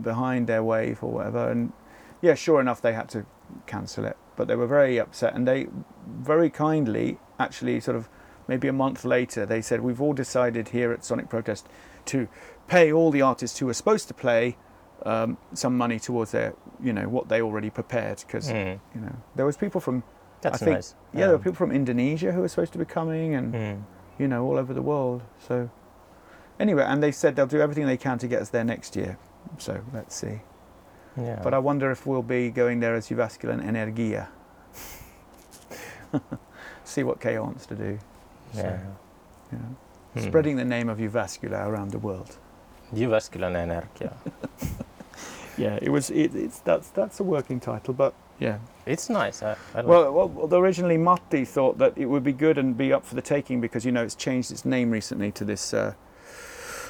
behind 0.00 0.46
their 0.46 0.62
wave 0.62 1.02
or 1.02 1.10
whatever. 1.10 1.50
And 1.50 1.72
yeah, 2.20 2.34
sure 2.34 2.60
enough, 2.60 2.80
they 2.82 2.92
had 2.92 3.08
to 3.10 3.24
cancel 3.66 4.04
it. 4.04 4.16
But 4.36 4.48
they 4.48 4.56
were 4.56 4.66
very 4.66 4.98
upset, 4.98 5.34
and 5.34 5.46
they 5.48 5.68
very 6.06 6.50
kindly, 6.50 7.18
actually, 7.38 7.80
sort 7.80 7.96
of 7.96 8.08
maybe 8.48 8.68
a 8.68 8.72
month 8.72 9.04
later, 9.04 9.46
they 9.46 9.62
said, 9.62 9.80
"We've 9.80 10.00
all 10.00 10.12
decided 10.12 10.68
here 10.68 10.92
at 10.92 11.04
Sonic 11.04 11.28
Protest 11.30 11.66
to 12.06 12.28
pay 12.68 12.92
all 12.92 13.10
the 13.10 13.22
artists 13.22 13.58
who 13.58 13.66
were 13.66 13.74
supposed 13.74 14.08
to 14.08 14.14
play 14.14 14.56
um, 15.04 15.36
some 15.52 15.76
money 15.76 15.98
towards 15.98 16.32
their, 16.32 16.54
you 16.82 16.92
know, 16.92 17.06
what 17.08 17.28
they 17.28 17.40
already 17.42 17.70
prepared. 17.70 18.18
Because 18.26 18.50
Mm. 18.50 18.80
you 18.94 19.00
know, 19.00 19.14
there 19.36 19.44
was 19.46 19.56
people 19.56 19.80
from, 19.80 20.02
That's 20.40 20.62
I 20.62 20.64
think, 20.64 20.74
nice. 20.76 20.94
yeah, 21.12 21.26
there 21.26 21.36
were 21.36 21.38
people 21.38 21.54
from 21.54 21.70
Indonesia 21.70 22.32
who 22.32 22.40
were 22.40 22.48
supposed 22.48 22.72
to 22.72 22.78
be 22.78 22.84
coming, 22.86 23.34
and 23.34 23.54
Mm. 23.54 23.82
you 24.18 24.26
know, 24.28 24.44
all 24.44 24.58
over 24.58 24.72
the 24.74 24.82
world. 24.82 25.22
So 25.38 25.68
anyway, 26.58 26.84
and 26.84 27.02
they 27.02 27.12
said 27.12 27.36
they'll 27.36 27.46
do 27.46 27.60
everything 27.60 27.86
they 27.86 27.96
can 27.96 28.18
to 28.18 28.28
get 28.28 28.42
us 28.42 28.50
there 28.50 28.64
next 28.64 28.96
year. 28.96 29.18
So 29.58 29.80
let's 29.92 30.14
see. 30.14 30.40
Yeah. 31.16 31.40
But 31.42 31.54
I 31.54 31.58
wonder 31.58 31.90
if 31.90 32.06
we'll 32.06 32.22
be 32.22 32.50
going 32.50 32.80
there 32.80 32.94
as 32.94 33.08
Jyväskylän 33.08 33.62
Energia. 33.64 34.26
see 36.84 37.02
what 37.02 37.20
KO 37.20 37.42
wants 37.42 37.66
to 37.66 37.74
do. 37.74 37.98
So, 38.52 38.60
yeah. 38.62 38.80
you 39.52 39.58
know, 39.58 39.76
Mm. 40.16 40.22
spreading 40.28 40.56
the 40.56 40.64
name 40.64 40.88
of 40.88 40.98
Jyväskylä 40.98 41.66
around 41.66 41.90
the 41.90 41.98
world. 41.98 42.38
Jyväskylän 42.94 43.54
Energia. 43.56 44.12
Yeah, 45.58 45.78
it 45.80 45.88
was. 45.88 46.10
It, 46.10 46.34
it's 46.34 46.60
that's 46.60 46.90
that's 46.90 47.20
a 47.20 47.24
working 47.24 47.60
title, 47.60 47.94
but 47.94 48.12
yeah. 48.38 48.58
It's 48.84 49.08
nice. 49.08 49.42
I, 49.42 49.56
I 49.74 49.80
Well, 49.82 50.12
well, 50.12 50.54
originally 50.54 50.98
Matti 50.98 51.46
thought 51.46 51.78
that 51.78 51.96
it 51.96 52.04
would 52.04 52.22
be 52.22 52.32
good 52.32 52.58
and 52.58 52.76
be 52.76 52.92
up 52.92 53.06
for 53.06 53.14
the 53.14 53.22
taking 53.22 53.60
because 53.60 53.86
you 53.86 53.92
know 53.92 54.02
it's 54.02 54.14
changed 54.14 54.50
its 54.50 54.64
name 54.66 54.90
recently 54.90 55.32
to 55.32 55.44
this 55.46 55.72
uh, 55.72 55.94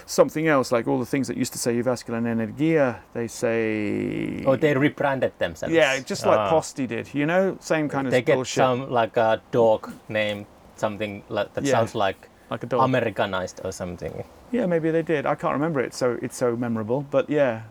something 0.06 0.46
else. 0.48 0.72
Like 0.72 0.88
all 0.88 0.98
the 0.98 1.06
things 1.06 1.26
that 1.28 1.36
used 1.36 1.52
to 1.52 1.58
say 1.58 1.74
Jyväskylän 1.74 2.24
Energia, 2.26 2.96
they 3.12 3.28
say. 3.28 4.44
Oh, 4.46 4.56
they 4.56 4.74
rebranded 4.74 5.32
themselves. 5.38 5.74
Yeah, 5.74 5.98
just 6.00 6.24
like 6.26 6.38
Ah. 6.38 6.50
Posti 6.50 6.86
did. 6.86 7.12
You 7.14 7.26
know, 7.26 7.56
same 7.60 7.88
kind 7.88 8.06
of 8.06 8.10
They 8.12 8.22
get 8.22 8.36
bullshit. 8.36 8.54
some 8.64 8.90
like 8.90 9.16
a 9.16 9.40
dog 9.50 9.90
name, 10.08 10.46
something 10.76 11.22
like 11.28 11.52
that 11.54 11.64
Yeah. 11.64 11.72
sounds 11.78 11.94
like 11.94 12.28
like 12.50 12.62
a 12.62 12.66
dog. 12.66 12.82
Americanized 12.84 13.60
or 13.64 13.72
something. 13.72 14.24
Yeah, 14.52 14.66
maybe 14.66 14.90
they 14.92 15.02
did. 15.02 15.26
I 15.26 15.34
can't 15.34 15.52
remember 15.52 15.80
it, 15.80 15.92
so 15.94 16.16
it's 16.22 16.36
so 16.36 16.56
memorable. 16.56 17.04
But 17.10 17.28
yeah, 17.28 17.62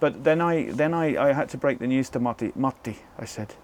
but 0.00 0.24
then 0.24 0.40
I 0.42 0.70
then 0.76 0.92
I, 0.94 1.30
I 1.30 1.32
had 1.32 1.48
to 1.50 1.58
break 1.58 1.78
the 1.78 1.86
news 1.86 2.10
to 2.10 2.20
Matti. 2.20 2.52
Matti, 2.54 2.96
I 3.18 3.24
said, 3.26 3.54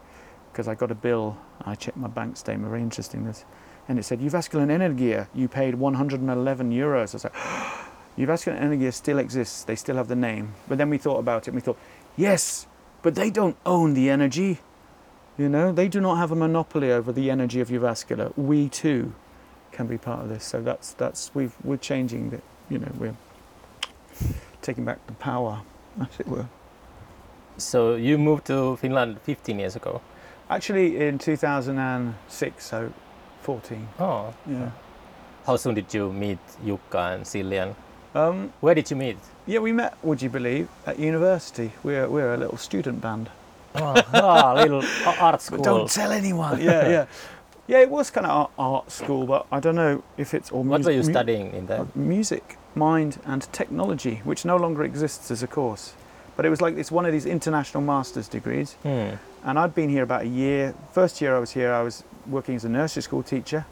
because 0.53 0.67
I 0.73 0.75
got 0.75 0.91
a 0.91 0.95
bill. 0.95 1.37
I 1.67 1.75
checked 1.75 1.99
my 1.99 2.09
bank 2.09 2.37
statement. 2.37 2.71
Very 2.71 2.83
interesting 2.83 3.27
this, 3.27 3.45
and 3.89 3.99
it 3.99 4.05
said 4.05 4.21
Jyväskylän 4.21 4.71
Energia. 4.71 5.27
You 5.35 5.49
paid 5.49 5.75
111 5.75 6.71
euros. 6.73 7.13
I 7.13 7.17
was 7.17 7.25
like, 7.25 7.35
Jyväskylän 8.17 8.59
Energia 8.59 8.93
still 8.93 9.19
exists. 9.19 9.65
They 9.65 9.77
still 9.77 9.97
have 9.97 10.09
the 10.09 10.15
name. 10.15 10.49
But 10.69 10.79
then 10.79 10.91
we 10.91 10.99
thought 10.99 11.19
about 11.19 11.43
it. 11.43 11.49
and 11.49 11.55
We 11.57 11.61
thought, 11.61 11.79
yes, 12.17 12.69
but 13.03 13.15
they 13.15 13.31
don't 13.31 13.57
own 13.65 13.95
the 13.95 14.11
energy. 14.11 14.59
You 15.39 15.49
know, 15.49 15.73
they 15.73 15.89
do 15.89 16.01
not 16.01 16.19
have 16.19 16.33
a 16.33 16.37
monopoly 16.37 16.93
over 16.93 17.13
the 17.13 17.31
energy 17.31 17.61
of 17.61 17.69
Jyväskylä. 17.69 18.33
We 18.37 18.69
too 18.69 19.13
can 19.73 19.87
be 19.87 19.99
part 19.99 20.23
of 20.23 20.29
this. 20.29 20.45
So 20.45 20.63
that's 20.63 20.95
that's 20.95 21.31
we've 21.35 21.53
we're 21.63 21.81
changing 21.81 22.31
the 22.31 22.41
you 22.71 22.79
know 22.79 22.93
we're 22.99 23.17
taking 24.63 24.85
back 24.85 24.99
the 25.07 25.13
power, 25.15 25.61
as 26.01 26.21
it 26.21 26.27
were. 26.29 26.47
So 27.59 27.95
you 27.97 28.19
moved 28.19 28.47
to 28.47 28.77
Finland 28.77 29.19
15 29.25 29.59
years 29.59 29.77
ago. 29.77 30.01
Actually, 30.49 31.07
in 31.09 31.19
2006, 31.19 32.65
so 32.65 32.93
14. 33.43 33.89
Oh. 33.99 34.35
Yeah. 34.47 34.71
How 35.47 35.57
soon 35.57 35.75
did 35.75 35.93
you 35.95 36.13
meet 36.13 36.39
Jukka 36.65 37.15
and 37.15 37.25
Siljan? 37.25 37.75
Um, 38.17 38.51
Where 38.61 38.75
did 38.75 38.91
you 38.91 38.97
meet? 38.97 39.19
yeah, 39.47 39.59
we 39.59 39.73
met. 39.73 39.97
Would 40.03 40.23
you 40.23 40.31
believe 40.31 40.69
at 40.87 40.99
university? 40.99 41.73
We're 41.83 42.09
we're 42.09 42.33
a 42.33 42.37
little 42.39 42.57
student 42.57 43.03
band. 43.03 43.29
Oh, 43.75 44.03
ah, 44.15 44.55
little 44.55 44.83
art 45.21 45.43
school. 45.43 45.59
But 45.59 45.65
don't 45.65 45.91
tell 45.91 46.13
anyone. 46.13 46.61
yeah, 46.63 46.89
yeah, 46.95 47.07
yeah. 47.67 47.79
It 47.81 47.91
was 47.91 48.11
kind 48.11 48.27
of 48.27 48.33
art, 48.33 48.51
art 48.59 48.91
school, 48.91 49.27
but 49.27 49.47
I 49.53 49.61
don't 49.61 49.75
know 49.75 50.03
if 50.17 50.33
it's 50.33 50.51
or 50.51 50.65
what 50.65 50.83
were 50.83 50.93
you 50.93 51.03
studying 51.03 51.53
in 51.53 51.67
there? 51.67 51.81
uh, 51.81 51.87
music, 51.95 52.57
mind, 52.75 53.21
and 53.27 53.43
technology, 53.53 54.23
which 54.25 54.47
no 54.47 54.57
longer 54.57 54.83
exists 54.83 55.31
as 55.31 55.43
a 55.43 55.47
course. 55.47 55.93
But 56.37 56.47
it 56.47 56.51
was 56.51 56.63
like 56.63 56.79
it's 56.79 56.91
one 56.91 57.05
of 57.05 57.13
these 57.13 57.27
international 57.27 57.83
master's 57.83 58.29
degrees. 58.29 58.77
Hmm. 58.83 59.17
And 59.45 59.59
I'd 59.59 59.75
been 59.75 59.91
here 59.91 60.03
about 60.03 60.23
a 60.23 60.29
year. 60.29 60.75
First 60.93 61.21
year 61.21 61.37
I 61.37 61.39
was 61.39 61.53
here, 61.53 61.71
I 61.71 61.83
was 61.83 62.03
working 62.27 62.57
as 62.57 62.65
a 62.65 62.69
nursery 62.71 63.03
school 63.03 63.23
teacher, 63.23 63.67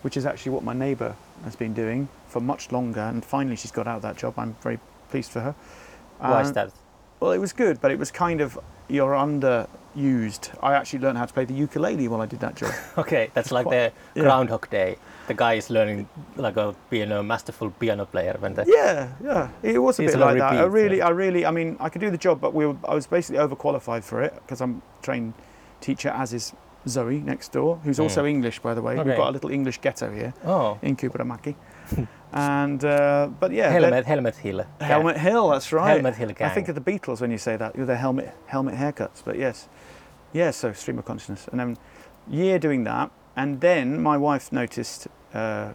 which 0.00 0.16
is 0.16 0.24
actually 0.24 0.52
what 0.52 0.64
my 0.64 0.72
neighbour 0.72 1.14
has 1.44 1.56
been 1.56 1.74
doing 1.74 2.08
for 2.26 2.40
much 2.40 2.72
longer. 2.72 3.00
And 3.00 3.24
finally, 3.24 3.56
she's 3.56 3.70
got 3.72 3.86
out 3.86 3.96
of 3.96 4.02
that 4.02 4.16
job. 4.16 4.34
I'm 4.38 4.56
very 4.62 4.78
pleased 5.10 5.30
for 5.30 5.40
her. 5.40 5.54
Why 6.18 6.42
is 6.42 6.52
that? 6.52 6.72
Well, 7.20 7.32
it 7.32 7.38
was 7.38 7.52
good, 7.52 7.80
but 7.80 7.90
it 7.90 7.98
was 7.98 8.10
kind 8.10 8.40
of 8.40 8.58
you're 8.88 9.12
underused. 9.12 10.56
I 10.62 10.74
actually 10.74 11.00
learned 11.00 11.18
how 11.18 11.26
to 11.26 11.32
play 11.32 11.44
the 11.44 11.54
ukulele 11.54 12.08
while 12.08 12.20
I 12.20 12.26
did 12.26 12.40
that 12.40 12.54
job. 12.54 12.72
Okay, 12.98 13.30
that's 13.34 13.50
like 13.50 13.66
quite- 13.66 13.92
the 14.14 14.20
yeah. 14.20 14.22
Groundhog 14.22 14.68
Day. 14.70 14.96
The 15.26 15.34
guy 15.34 15.54
is 15.54 15.68
learning 15.68 16.08
like 16.36 16.56
a 16.56 16.74
piano, 16.90 17.22
masterful 17.22 17.70
piano 17.70 18.06
player. 18.06 18.36
When 18.38 18.54
the 18.54 18.64
yeah, 18.66 19.12
yeah, 19.22 19.50
it 19.62 19.78
was 19.78 19.98
a 19.98 20.04
bit 20.04 20.18
like 20.18 20.38
that. 20.38 20.54
I 20.54 20.64
really, 20.64 20.98
yeah. 20.98 21.06
I 21.06 21.10
really, 21.10 21.44
I 21.44 21.50
mean, 21.50 21.76
I 21.80 21.90
could 21.90 22.00
do 22.00 22.10
the 22.10 22.16
job, 22.16 22.40
but 22.40 22.54
we 22.54 22.66
were, 22.66 22.76
I 22.84 22.94
was 22.94 23.06
basically 23.06 23.38
overqualified 23.38 24.04
for 24.04 24.22
it 24.22 24.32
because 24.34 24.62
I'm 24.62 24.80
trained 25.02 25.34
teacher, 25.82 26.08
as 26.08 26.32
is 26.32 26.54
Zoe 26.86 27.20
next 27.20 27.52
door, 27.52 27.76
who's 27.84 27.98
Mm. 27.98 28.02
also 28.04 28.24
English, 28.26 28.60
by 28.60 28.74
the 28.74 28.82
way. 28.82 28.96
We've 28.96 29.16
got 29.16 29.28
a 29.28 29.32
little 29.32 29.50
English 29.50 29.80
ghetto 29.80 30.10
here. 30.10 30.32
oh, 30.44 30.78
in 30.82 30.96
Kypärämäki. 30.96 31.54
and 32.32 32.84
uh, 32.84 33.28
but 33.40 33.50
yeah, 33.52 33.70
helmet, 33.70 34.04
helmet 34.06 34.36
hill. 34.36 34.58
that- 34.78 34.86
Helmet 34.86 35.16
Hill. 35.16 35.48
That's 35.48 35.72
right. 35.72 35.90
Helmet 35.92 36.14
Hill 36.16 36.32
gang. 36.34 36.50
I 36.50 36.54
think 36.54 36.68
of 36.68 36.74
the 36.74 36.80
Beatles 36.92 37.20
when 37.20 37.30
you 37.30 37.38
say 37.38 37.56
that. 37.56 37.74
You're 37.76 37.86
their 37.86 37.96
helmet 37.96 38.32
helmet 38.46 38.74
haircuts. 38.74 39.22
But 39.24 39.36
yes, 39.38 39.68
yeah. 40.32 40.50
So 40.52 40.72
stream 40.72 40.98
of 40.98 41.04
consciousness, 41.04 41.48
and 41.50 41.58
then 41.60 41.76
year 42.30 42.58
doing 42.58 42.84
that, 42.84 43.10
and 43.36 43.60
then 43.60 44.02
my 44.02 44.16
wife 44.18 44.52
noticed, 44.52 45.08
uh, 45.34 45.72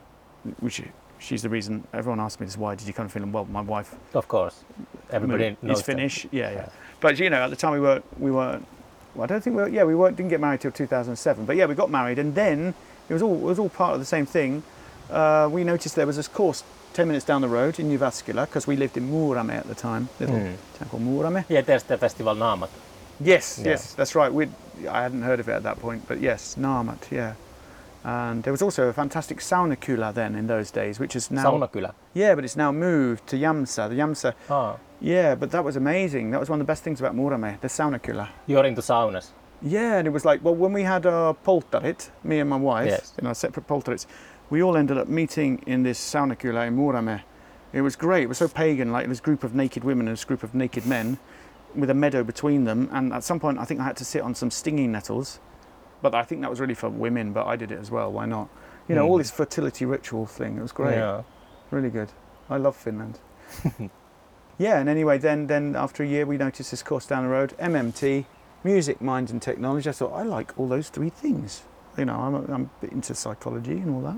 which 0.60 0.84
she's 1.20 1.42
the 1.42 1.50
reason 1.50 1.88
everyone 1.94 2.20
asked 2.20 2.40
me 2.40 2.46
this. 2.46 2.58
Why 2.58 2.76
did 2.76 2.88
you 2.88 2.94
come 2.94 3.08
to 3.08 3.12
Finland? 3.14 3.34
Well, 3.34 3.46
my 3.46 3.62
wife 3.62 3.96
Of 4.14 4.28
course, 4.28 4.64
everybody 5.12 5.58
knows 5.62 5.80
is 5.80 5.86
that. 5.86 5.92
Finnish. 5.96 6.28
Yeah, 6.32 6.52
yeah. 6.52 6.70
But 7.02 7.18
you 7.20 7.30
know, 7.30 7.42
at 7.44 7.50
the 7.50 7.56
time 7.56 7.74
we 7.74 7.80
weren't 7.80 8.06
we 8.20 8.32
weren't. 8.32 8.66
Well, 9.16 9.24
I 9.24 9.28
don't 9.28 9.44
think 9.44 9.56
we 9.56 9.62
were. 9.64 9.70
Yeah, 9.70 9.84
we 9.88 9.96
weren't. 9.96 10.18
Didn't 10.18 10.30
get 10.30 10.40
married 10.42 10.62
till 10.62 10.72
2007. 10.72 11.46
But 11.46 11.56
yeah, 11.56 11.66
we 11.68 11.76
got 11.76 11.90
married, 11.90 12.20
and 12.20 12.36
then 12.36 12.74
it 13.10 13.14
was 13.14 13.22
all 13.22 13.36
it 13.36 13.44
was 13.44 13.60
all 13.60 13.70
part 13.70 13.94
of 13.94 14.00
the 14.00 14.06
same 14.06 14.26
thing. 14.26 14.64
Uh, 15.12 15.48
we 15.52 15.64
noticed 15.64 15.96
there 15.96 16.08
was 16.08 16.16
this 16.16 16.28
course 16.30 16.64
10 16.94 17.08
minutes 17.08 17.26
down 17.26 17.42
the 17.42 17.48
road 17.48 17.80
in 17.80 17.90
Jyväskylä 17.90 18.46
because 18.48 18.68
we 18.68 18.76
lived 18.76 18.98
in 18.98 19.04
Muurame 19.12 19.58
at 19.58 19.68
the 19.68 19.76
time, 19.76 20.08
little 20.20 20.36
Mm. 20.38 20.56
town 20.80 20.90
called 20.90 21.04
Muurame. 21.04 21.44
Yeah, 21.50 21.66
there's 21.66 21.84
the 21.88 21.98
festival 21.98 22.36
Naamat. 22.36 22.70
Yes, 23.20 23.58
Yeah. 23.60 23.72
yes, 23.72 23.94
that's 23.96 24.16
right. 24.16 24.34
we 24.34 24.46
I 24.90 25.02
hadn't 25.04 25.24
heard 25.24 25.40
of 25.40 25.48
it 25.48 25.56
at 25.56 25.64
that 25.64 25.80
point, 25.82 26.08
but 26.08 26.18
yes, 26.22 26.56
Naamat, 26.58 27.12
yeah. 27.12 27.34
And 28.06 28.44
there 28.44 28.52
was 28.52 28.62
also 28.62 28.90
a 28.90 28.94
fantastic 28.94 29.40
sauna 29.42 29.76
kula 29.76 30.14
then 30.14 30.36
in 30.36 30.48
those 30.48 30.72
days, 30.72 31.00
which 31.00 31.16
is 31.16 31.32
now 31.32 31.44
Saunakylä. 31.44 31.94
yeah, 32.16 32.36
but 32.36 32.44
it's 32.46 32.58
now 32.58 32.72
moved 32.72 33.26
to 33.28 33.36
Jämsä. 33.38 33.88
The 33.90 33.96
Jämsä 33.96 34.34
Oh, 34.50 34.80
yeah, 35.04 35.36
but 35.36 35.52
that 35.52 35.64
was 35.64 35.76
amazing. 35.76 36.32
That 36.32 36.40
was 36.40 36.50
one 36.50 36.60
of 36.60 36.66
the 36.66 36.72
best 36.72 36.84
things 36.84 37.00
about 37.00 37.16
Muurame, 37.16 37.60
the 37.62 37.68
sauna 37.68 38.00
kula. 38.02 38.30
you're 38.48 38.66
into 38.66 38.82
saunas. 38.82 39.32
Yeah, 39.62 39.98
and 39.98 40.08
it 40.08 40.12
was 40.12 40.26
like, 40.26 40.44
well, 40.44 40.56
when 40.56 40.74
we 40.74 40.84
had 40.84 41.06
our 41.06 41.34
poltarit, 41.34 42.10
me 42.24 42.40
and 42.40 42.50
my 42.50 42.58
wife, 42.58 42.88
Yes. 42.90 43.14
in 43.18 43.28
our 43.28 43.36
separate 43.36 43.68
poltarits, 43.68 44.06
we 44.50 44.62
all 44.64 44.76
ended 44.76 44.98
up 44.98 45.08
meeting 45.08 45.62
in 45.68 45.84
this 45.84 46.00
sauna 46.00 46.36
kula 46.38 46.68
in 46.68 46.76
Muurame. 46.76 47.22
It 47.72 47.82
was 47.82 47.96
great. 47.96 48.24
It 48.24 48.28
was 48.28 48.38
so 48.38 48.48
pagan, 48.48 48.92
like 48.92 49.08
this 49.08 49.20
group 49.22 49.44
of 49.44 49.56
naked 49.56 49.84
women 49.84 50.08
and 50.08 50.16
this 50.18 50.26
group 50.26 50.44
of 50.44 50.54
naked 50.54 50.86
men 50.86 51.18
with 51.76 51.90
a 51.90 51.94
meadow 51.94 52.24
between 52.24 52.66
them. 52.66 52.90
And 52.92 53.12
at 53.14 53.24
some 53.24 53.40
point, 53.40 53.58
I 53.58 53.66
think 53.66 53.80
I 53.80 53.84
had 53.86 53.98
to 53.98 54.06
sit 54.06 54.22
on 54.22 54.36
some 54.36 54.52
stinging 54.52 54.92
nettles. 54.92 55.40
But 56.02 56.14
I 56.14 56.24
think 56.24 56.42
that 56.42 56.50
was 56.50 56.60
really 56.60 56.76
for 56.76 56.90
women, 56.90 57.32
but 57.34 57.48
I 57.48 57.56
did 57.56 57.72
it 57.72 57.80
as 57.80 57.90
well. 57.90 58.12
Why 58.12 58.26
not? 58.26 58.48
You 58.90 58.96
know, 58.96 59.08
all 59.08 59.16
Mm. 59.16 59.22
this 59.22 59.32
fertility 59.32 59.86
ritual 59.86 60.26
thing. 60.26 60.58
It 60.58 60.62
was 60.62 60.74
great. 60.74 60.96
Yeah. 60.98 61.24
Really 61.72 61.90
good. 61.90 62.10
I 62.50 62.58
love 62.58 62.76
Finland. 62.76 63.20
yeah, 64.58 64.80
and 64.80 64.88
anyway, 64.90 65.18
then 65.18 65.48
then 65.48 65.76
after 65.76 66.04
a 66.04 66.08
year, 66.08 66.26
we 66.26 66.38
noticed 66.38 66.72
this 66.72 66.84
course 66.84 67.06
down 67.06 67.24
the 67.24 67.30
road, 67.30 67.54
MMT, 67.60 68.26
music, 68.64 69.02
mind, 69.02 69.30
and 69.32 69.42
technology. 69.42 69.90
I 69.90 69.94
thought 69.94 70.14
I 70.14 70.24
like 70.24 70.58
all 70.58 70.68
those 70.68 70.90
three 70.90 71.10
things. 71.10 71.64
You 71.98 72.06
know, 72.06 72.16
I'm, 72.16 72.36
I'm 72.52 72.70
into 72.92 73.14
psychology 73.16 73.74
and 73.74 73.90
all 73.94 74.02
that, 74.02 74.18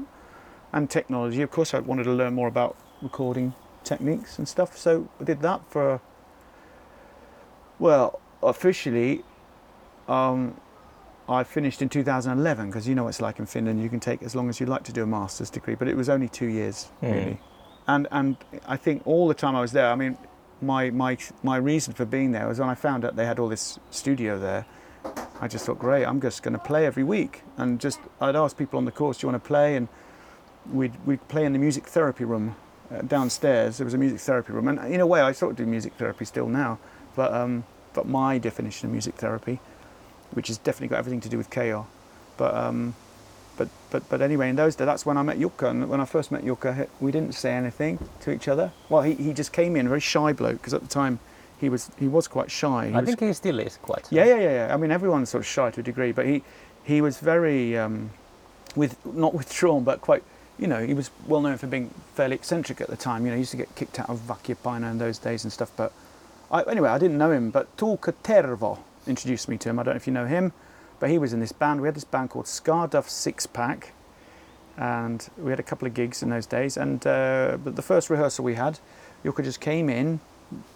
and 0.73 0.89
technology. 0.89 1.41
Of 1.41 1.51
course, 1.51 1.73
I 1.73 1.79
wanted 1.79 2.03
to 2.05 2.11
learn 2.13 2.33
more 2.33 2.47
about 2.47 2.75
recording 3.01 3.53
techniques 3.83 4.37
and 4.37 4.47
stuff. 4.47 4.77
So 4.77 5.09
I 5.19 5.23
did 5.23 5.41
that 5.41 5.61
for. 5.69 6.01
Well, 7.79 8.19
officially, 8.41 9.23
um, 10.07 10.55
I 11.27 11.43
finished 11.43 11.81
in 11.81 11.89
2011 11.89 12.67
because 12.67 12.87
you 12.87 12.95
know 12.95 13.03
what 13.03 13.09
it's 13.09 13.21
like 13.21 13.39
in 13.39 13.45
Finland. 13.45 13.81
You 13.81 13.89
can 13.89 13.99
take 13.99 14.23
as 14.23 14.35
long 14.35 14.47
as 14.49 14.59
you 14.59 14.65
like 14.65 14.83
to 14.83 14.93
do 14.93 15.03
a 15.03 15.07
master's 15.07 15.49
degree, 15.49 15.75
but 15.75 15.87
it 15.87 15.95
was 15.97 16.07
only 16.09 16.29
two 16.29 16.47
years 16.47 16.89
Mm. 17.01 17.11
really. 17.13 17.41
And 17.87 18.07
and 18.11 18.37
I 18.67 18.77
think 18.77 19.05
all 19.05 19.27
the 19.27 19.33
time 19.33 19.55
I 19.55 19.61
was 19.61 19.71
there, 19.71 19.91
I 19.91 19.95
mean, 19.95 20.17
my 20.61 20.89
my 20.89 21.17
my 21.43 21.57
reason 21.57 21.93
for 21.93 22.05
being 22.05 22.31
there 22.31 22.47
was 22.47 22.59
when 22.59 22.69
I 22.69 22.75
found 22.75 23.05
out 23.05 23.15
they 23.15 23.25
had 23.25 23.39
all 23.39 23.47
this 23.47 23.79
studio 23.91 24.39
there. 24.39 24.65
I 25.39 25.47
just 25.47 25.65
thought, 25.65 25.77
great, 25.77 26.05
I'm 26.05 26.21
just 26.21 26.41
going 26.43 26.53
to 26.53 26.59
play 26.59 26.85
every 26.85 27.03
week, 27.03 27.43
and 27.57 27.79
just 27.79 27.99
I'd 28.21 28.35
ask 28.35 28.57
people 28.57 28.77
on 28.77 28.85
the 28.85 28.91
course, 28.91 29.19
do 29.19 29.27
you 29.27 29.31
want 29.31 29.43
to 29.43 29.47
play? 29.47 29.75
And 29.75 29.87
we'd 30.71 30.93
we'd 31.05 31.27
play 31.27 31.45
in 31.45 31.53
the 31.53 31.59
music 31.59 31.87
therapy 31.87 32.25
room 32.25 32.55
uh, 32.91 33.01
downstairs. 33.01 33.77
There 33.77 33.85
was 33.85 33.93
a 33.93 33.97
music 33.97 34.19
therapy 34.19 34.53
room, 34.53 34.67
and 34.67 34.79
in 34.93 35.01
a 35.01 35.07
way, 35.07 35.21
I 35.21 35.31
sort 35.31 35.51
of 35.51 35.57
do 35.57 35.65
music 35.65 35.93
therapy 35.93 36.25
still 36.25 36.47
now, 36.47 36.79
but 37.15 37.33
um, 37.33 37.65
but 37.93 38.07
my 38.07 38.37
definition 38.37 38.87
of 38.87 38.91
music 38.91 39.15
therapy, 39.15 39.59
which 40.31 40.47
has 40.47 40.57
definitely 40.57 40.89
got 40.89 40.99
everything 40.99 41.21
to 41.21 41.29
do 41.29 41.37
with 41.37 41.49
KO, 41.49 41.85
but 42.37 42.55
um, 42.55 42.95
but 43.57 43.67
but 43.91 44.07
but 44.09 44.21
anyway, 44.21 44.49
in 44.49 44.55
those 44.55 44.75
days, 44.75 44.85
that's 44.85 45.05
when 45.05 45.17
I 45.17 45.23
met 45.23 45.37
Jukka. 45.39 45.69
And 45.69 45.89
when 45.89 45.99
I 46.01 46.05
first 46.05 46.31
met 46.31 46.43
he- 46.43 46.51
we 46.99 47.11
didn't 47.11 47.33
say 47.33 47.51
anything 47.53 47.99
to 48.21 48.31
each 48.31 48.47
other. 48.47 48.71
Well, 48.89 49.01
he, 49.01 49.13
he 49.13 49.33
just 49.33 49.51
came 49.53 49.75
in, 49.75 49.85
a 49.85 49.89
very 49.89 50.01
shy 50.01 50.33
bloke, 50.33 50.57
because 50.57 50.73
at 50.73 50.81
the 50.81 50.87
time 50.87 51.19
he 51.59 51.69
was 51.69 51.89
he 51.99 52.07
was 52.07 52.27
quite 52.27 52.51
shy. 52.51 52.87
He 52.89 52.93
I 52.93 52.99
was- 52.99 53.05
think 53.07 53.19
he 53.21 53.33
still 53.33 53.59
is 53.59 53.77
quite. 53.77 54.07
yeah, 54.11 54.25
yeah, 54.25 54.35
yeah, 54.39 54.51
yeah. 54.67 54.73
I 54.73 54.77
mean, 54.77 54.91
everyone's 54.91 55.29
sort 55.29 55.41
of 55.43 55.47
shy 55.47 55.71
to 55.71 55.79
a 55.79 55.83
degree, 55.83 56.11
but 56.11 56.25
he 56.25 56.43
he 56.83 57.01
was 57.01 57.19
very 57.19 57.77
um, 57.77 58.11
with 58.75 58.97
not 59.05 59.33
withdrawn, 59.33 59.83
but 59.83 60.01
quite. 60.01 60.23
You 60.57 60.67
know, 60.67 60.85
he 60.85 60.93
was 60.93 61.11
well 61.27 61.41
known 61.41 61.57
for 61.57 61.67
being 61.67 61.93
fairly 62.13 62.35
eccentric 62.35 62.79
at 62.79 62.87
the 62.87 62.95
time. 62.95 63.25
You 63.25 63.31
know, 63.31 63.35
he 63.35 63.41
used 63.41 63.51
to 63.51 63.57
get 63.57 63.75
kicked 63.75 63.99
out 63.99 64.09
of 64.09 64.19
Vakiopaine 64.21 64.89
in 64.89 64.97
those 64.99 65.17
days 65.17 65.43
and 65.43 65.51
stuff. 65.51 65.69
But 65.75 65.91
I, 66.49 66.61
anyway, 66.63 66.87
I 66.89 66.97
didn't 66.97 67.17
know 67.17 67.31
him. 67.31 67.51
But 67.51 67.75
Tuukka 67.75 68.13
Tervo 68.23 68.79
introduced 69.05 69.49
me 69.49 69.57
to 69.57 69.69
him. 69.69 69.79
I 69.79 69.83
don't 69.83 69.95
know 69.95 69.97
if 69.97 70.07
you 70.07 70.13
know 70.13 70.25
him, 70.25 70.53
but 70.99 71.09
he 71.09 71.17
was 71.17 71.33
in 71.33 71.39
this 71.39 71.51
band. 71.51 71.81
We 71.81 71.87
had 71.87 71.95
this 71.95 72.03
band 72.03 72.29
called 72.29 72.45
Scarduff 72.45 73.09
Six 73.09 73.45
Pack, 73.45 73.93
and 74.77 75.27
we 75.37 75.49
had 75.51 75.59
a 75.59 75.63
couple 75.63 75.87
of 75.87 75.93
gigs 75.93 76.21
in 76.23 76.29
those 76.29 76.45
days. 76.45 76.77
And 76.77 77.05
uh, 77.05 77.57
but 77.63 77.75
the 77.75 77.81
first 77.81 78.09
rehearsal 78.09 78.45
we 78.45 78.55
had, 78.55 78.79
Jukka 79.23 79.43
just 79.43 79.61
came 79.61 79.89
in, 79.89 80.19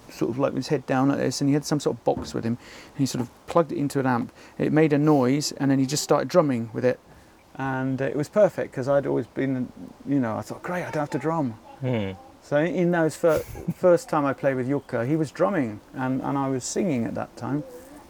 sort 0.10 0.32
of 0.32 0.40
like 0.40 0.54
with 0.54 0.64
his 0.64 0.68
head 0.70 0.86
down 0.86 1.10
like 1.10 1.18
this, 1.18 1.42
and 1.42 1.50
he 1.50 1.54
had 1.54 1.66
some 1.66 1.80
sort 1.80 1.98
of 1.98 2.04
box 2.04 2.34
with 2.34 2.44
him, 2.44 2.58
and 2.94 2.98
he 2.98 3.06
sort 3.06 3.22
of 3.22 3.30
plugged 3.48 3.72
it 3.72 3.78
into 3.78 4.00
an 4.00 4.06
amp. 4.06 4.32
It 4.58 4.72
made 4.72 4.94
a 4.94 4.98
noise, 4.98 5.52
and 5.54 5.72
then 5.72 5.80
he 5.80 5.86
just 5.86 6.04
started 6.04 6.28
drumming 6.28 6.70
with 6.74 6.86
it, 6.86 7.00
and 7.56 8.02
uh, 8.02 8.06
it 8.06 8.16
was 8.16 8.30
perfect 8.30 8.72
because 8.72 8.88
I'd 8.88 9.06
always 9.06 9.28
been, 9.28 9.72
you 10.08 10.20
know, 10.20 10.36
I 10.38 10.42
thought, 10.42 10.64
great, 10.64 10.84
I 10.84 10.92
don't 10.92 11.02
have 11.02 11.10
to 11.12 11.20
drum. 11.20 11.52
Hmm. 11.82 12.12
So 12.42 12.58
in 12.58 12.92
those 12.92 13.16
fir- 13.16 13.44
first 13.76 14.10
time 14.10 14.26
I 14.26 14.34
played 14.34 14.56
with 14.56 14.68
Jukka, 14.68 15.08
he 15.08 15.16
was 15.16 15.32
drumming, 15.32 15.82
and, 15.94 16.22
and 16.22 16.38
I 16.38 16.50
was 16.50 16.64
singing 16.64 17.06
at 17.06 17.14
that 17.16 17.36
time. 17.38 17.64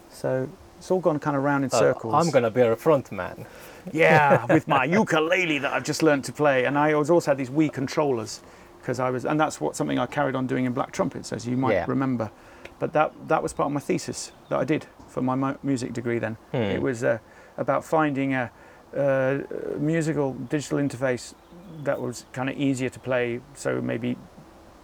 So 0.08 0.48
it's 0.80 0.90
all 0.90 0.98
gone 0.98 1.18
kind 1.18 1.36
of 1.36 1.42
round 1.44 1.62
in 1.62 1.70
Uh, 1.72 1.78
circles. 1.78 2.14
I'm 2.14 2.30
gonna 2.32 2.50
be 2.50 2.62
a 2.62 2.74
front 2.74 3.12
man. 3.12 3.44
Yeah, 3.92 4.46
with 4.54 4.66
my 4.66 4.84
ukulele 4.84 5.58
that 5.58 5.72
I've 5.74 5.84
just 5.84 6.02
learned 6.02 6.24
to 6.24 6.32
play, 6.32 6.64
and 6.64 6.78
I 6.78 6.94
also 6.94 7.20
had 7.20 7.36
these 7.36 7.50
Wii 7.50 7.70
controllers 7.70 8.40
because 8.80 8.98
I 8.98 9.10
was, 9.10 9.26
and 9.26 9.38
that's 9.38 9.60
what 9.60 9.76
something 9.76 9.98
I 9.98 10.06
carried 10.06 10.34
on 10.34 10.46
doing 10.46 10.64
in 10.64 10.72
Black 10.72 10.90
Trumpets, 10.90 11.32
as 11.34 11.46
you 11.46 11.54
might 11.58 11.74
Yeah. 11.74 11.84
remember. 11.86 12.30
But 12.78 12.94
that 12.94 13.12
that 13.28 13.42
was 13.42 13.52
part 13.52 13.66
of 13.66 13.72
my 13.72 13.80
thesis 13.80 14.32
that 14.48 14.58
I 14.58 14.64
did 14.64 14.86
for 15.06 15.20
my 15.20 15.34
mu- 15.34 15.58
music 15.62 15.92
degree. 15.92 16.18
Then 16.18 16.36
Hmm. 16.52 16.56
it 16.76 16.80
was 16.80 17.04
uh, 17.04 17.18
about 17.58 17.84
finding 17.84 18.32
a, 18.34 18.50
a 18.96 19.40
musical 19.78 20.32
digital 20.48 20.78
interface 20.78 21.34
that 21.84 22.00
was 22.00 22.24
kind 22.32 22.48
of 22.48 22.56
easier 22.56 22.88
to 22.88 22.98
play, 23.00 23.40
so 23.54 23.82
maybe 23.82 24.16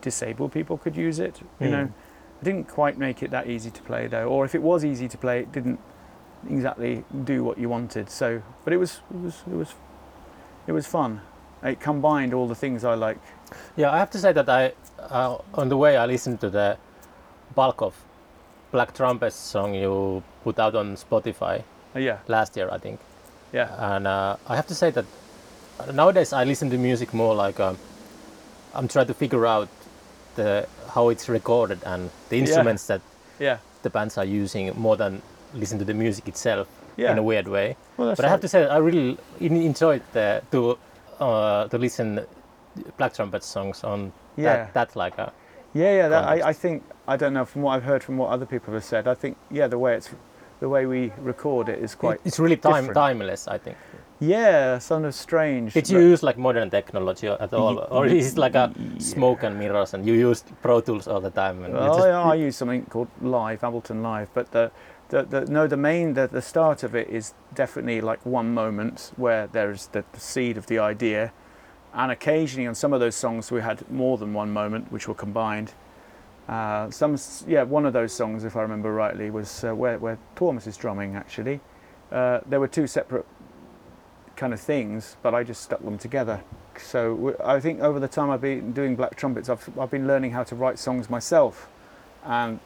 disabled 0.03 0.53
people 0.53 0.77
could 0.77 0.95
use 0.97 1.19
it. 1.19 1.41
You 1.59 1.67
Hmm. 1.69 1.73
know, 1.73 1.89
I 2.41 2.45
didn't 2.45 2.69
quite 2.69 2.99
make 2.99 3.23
it 3.23 3.31
that 3.31 3.47
easy 3.49 3.71
to 3.71 3.83
play 3.83 4.07
though, 4.07 4.29
or 4.29 4.45
if 4.45 4.55
it 4.55 4.63
was 4.63 4.85
easy 4.85 5.09
to 5.09 5.19
play, 5.19 5.41
it 5.41 5.53
didn't 5.53 5.81
exactly 6.49 7.05
do 7.25 7.43
what 7.43 7.59
you 7.59 7.69
wanted. 7.69 8.11
So, 8.11 8.43
but 8.65 8.73
it 8.73 8.77
was 8.77 9.01
it 9.11 9.21
was 9.21 9.43
it 9.51 9.55
was 9.57 9.75
it 10.67 10.73
was 10.73 10.87
fun. 10.87 11.21
It 11.63 11.81
combined 11.81 12.35
all 12.35 12.47
the 12.47 12.55
things 12.55 12.85
I 12.85 12.95
like. 12.95 13.19
Yeah, 13.77 13.91
I 13.91 13.99
have 13.99 14.11
to 14.11 14.19
say 14.19 14.33
that 14.33 14.49
I, 14.49 14.73
uh, 14.99 15.39
on 15.55 15.69
the 15.69 15.77
way, 15.77 15.97
I 15.97 16.07
listened 16.07 16.41
to 16.41 16.51
the 16.51 16.77
bulk 17.55 17.81
of 17.81 17.95
Black 18.73 18.93
Trumpet's 18.95 19.37
song 19.37 19.75
you 19.75 20.23
put 20.45 20.59
out 20.59 20.75
on 20.75 20.97
Spotify 20.97 21.63
Uh, 21.95 22.01
yeah, 22.01 22.19
last 22.29 22.57
year, 22.57 22.69
I 22.71 22.79
think. 22.79 23.01
yeah, 23.53 23.95
And 23.97 24.07
uh, 24.07 24.37
I 24.49 24.57
have 24.57 24.67
to 24.67 24.75
say 24.75 24.91
that 24.91 25.07
nowadays 25.95 26.33
I 26.33 26.45
listen 26.45 26.69
to 26.71 26.77
music 26.79 27.15
more 27.15 27.35
like 27.35 27.59
um, 27.61 27.79
I'm 28.75 28.89
trying 28.89 29.07
to 29.07 29.15
figure 29.15 29.47
out 29.47 29.69
the 30.37 30.67
how 30.95 31.09
it's 31.09 31.29
recorded 31.29 31.79
and 31.85 32.11
the 32.29 32.39
instruments 32.39 32.87
that 32.87 33.01
yeah, 33.39 33.59
the 33.83 33.91
bands 33.91 34.17
are 34.19 34.25
using 34.25 34.73
more 34.77 34.97
than 34.97 35.21
listen 35.55 35.79
to 35.79 35.85
the 35.85 35.95
music 35.95 36.29
itself 36.29 36.69
yeah. 36.97 37.13
in 37.13 37.19
a 37.19 37.23
weird 37.23 37.49
way. 37.49 37.77
well, 37.97 38.15
But 38.15 38.25
I 38.25 38.29
have 38.29 38.41
to 38.41 38.49
say, 38.49 38.67
I 38.67 38.79
really 38.79 39.19
enjoyed 39.41 40.03
the, 40.13 40.43
to 40.53 40.79
uh, 41.21 41.69
to 41.69 41.79
listen 41.79 42.21
Black 42.97 43.15
Trumpet 43.15 43.43
songs 43.43 43.85
on 43.85 44.13
Yeah. 44.37 44.45
that, 44.45 44.75
that 44.75 44.97
like 44.97 45.19
a 45.19 45.33
Yeah, 45.75 45.93
yeah. 45.97 46.09
That. 46.09 46.25
I, 46.25 46.49
I 46.49 46.53
think 46.53 46.83
I 47.09 47.17
don't 47.17 47.33
know 47.33 47.45
from 47.45 47.63
what 47.63 47.77
I've 47.77 47.85
heard 47.85 48.03
from 48.03 48.17
what 48.19 48.31
other 48.31 48.47
people 48.47 48.75
have 48.75 48.85
said. 48.85 49.07
I 49.09 49.15
think 49.15 49.37
yeah, 49.51 49.67
the 49.67 49.79
way 49.79 49.95
it's 49.97 50.11
the 50.61 50.69
way 50.69 50.87
we 50.87 51.13
record 51.19 51.69
it 51.69 51.79
is 51.79 51.95
quite 51.95 52.21
it's 52.25 52.39
really 52.39 52.57
time 52.57 52.93
timeless. 52.93 53.49
I 53.49 53.59
think. 53.59 53.77
Yeah, 54.21 54.79
sort 54.79 55.05
of 55.05 55.15
strange. 55.15 55.75
Did 55.75 55.91
you 55.91 55.99
use 56.01 56.23
like 56.23 56.39
modern 56.39 56.71
technology 56.71 57.29
at 57.29 57.53
all, 57.53 57.87
or 57.91 58.07
is 58.07 58.33
it 58.33 58.39
like 58.39 58.55
a 58.55 58.73
smoke 58.99 59.43
and 59.43 59.59
mirrors, 59.59 59.95
and 59.95 60.07
you 60.07 60.15
use 60.15 60.43
Pro 60.63 60.81
Tools 60.81 61.07
all 61.09 61.21
the 61.21 61.31
time? 61.31 61.63
And 61.65 61.75
you 61.75 61.81
Oh, 61.81 61.95
just- 61.97 62.07
yeah, 62.07 62.23
I 62.23 62.35
use 62.35 62.57
something 62.57 62.87
called 62.87 63.09
Live, 63.21 63.61
Ableton 63.61 64.03
Live, 64.03 64.29
but 64.33 64.51
the, 64.53 64.71
the, 65.11 65.23
the 65.25 65.41
no, 65.47 65.67
the 65.67 65.77
main, 65.77 66.15
the, 66.15 66.27
the 66.27 66.43
start 66.43 66.83
of 66.83 66.95
it 66.95 67.09
is 67.11 67.35
definitely 67.55 68.01
like 68.01 68.25
one 68.25 68.55
moment 68.55 69.13
where 69.17 69.47
there's 69.49 69.89
the, 69.89 70.05
the 70.13 70.21
seed 70.21 70.57
of 70.57 70.67
the 70.67 70.79
idea, 70.79 71.33
and 71.95 72.11
occasionally 72.11 72.67
on 72.67 72.75
some 72.75 72.93
of 72.93 73.01
those 73.01 73.15
songs 73.17 73.51
we 73.51 73.61
had 73.61 73.89
more 73.91 74.17
than 74.19 74.33
one 74.33 74.51
moment 74.51 74.91
which 74.91 75.07
were 75.09 75.15
combined. 75.15 75.75
Uh, 76.49 76.89
some, 76.91 77.17
yeah, 77.49 77.65
one 77.65 77.85
of 77.85 77.93
those 77.93 78.13
songs, 78.13 78.45
if 78.45 78.55
I 78.57 78.63
remember 78.63 78.93
rightly, 78.93 79.31
was 79.31 79.65
uh, 79.65 79.75
where 79.75 79.99
where 79.99 80.17
Thomas 80.37 80.67
is 80.69 80.77
drumming. 80.77 81.17
Actually, 81.17 81.59
uh, 82.13 82.39
there 82.47 82.61
were 82.61 82.69
two 82.69 82.87
separate 82.87 83.27
kind 84.37 84.53
of 84.53 84.61
things, 84.61 85.17
but 85.23 85.35
I 85.35 85.43
just 85.43 85.63
stuck 85.63 85.83
them 85.83 85.99
together. 85.99 86.41
So 86.79 87.37
I 87.45 87.59
think 87.61 87.81
over 87.81 87.99
the 87.99 88.09
time 88.09 88.31
I've 88.31 88.41
been 88.43 88.73
doing 88.73 88.97
black 88.97 89.17
trumpets, 89.17 89.49
I've, 89.49 89.69
I've 89.79 89.91
been 89.91 90.07
learning 90.07 90.33
how 90.33 90.45
to 90.45 90.55
write 90.55 90.79
songs 90.79 91.09
myself. 91.11 91.69
And 92.25 92.61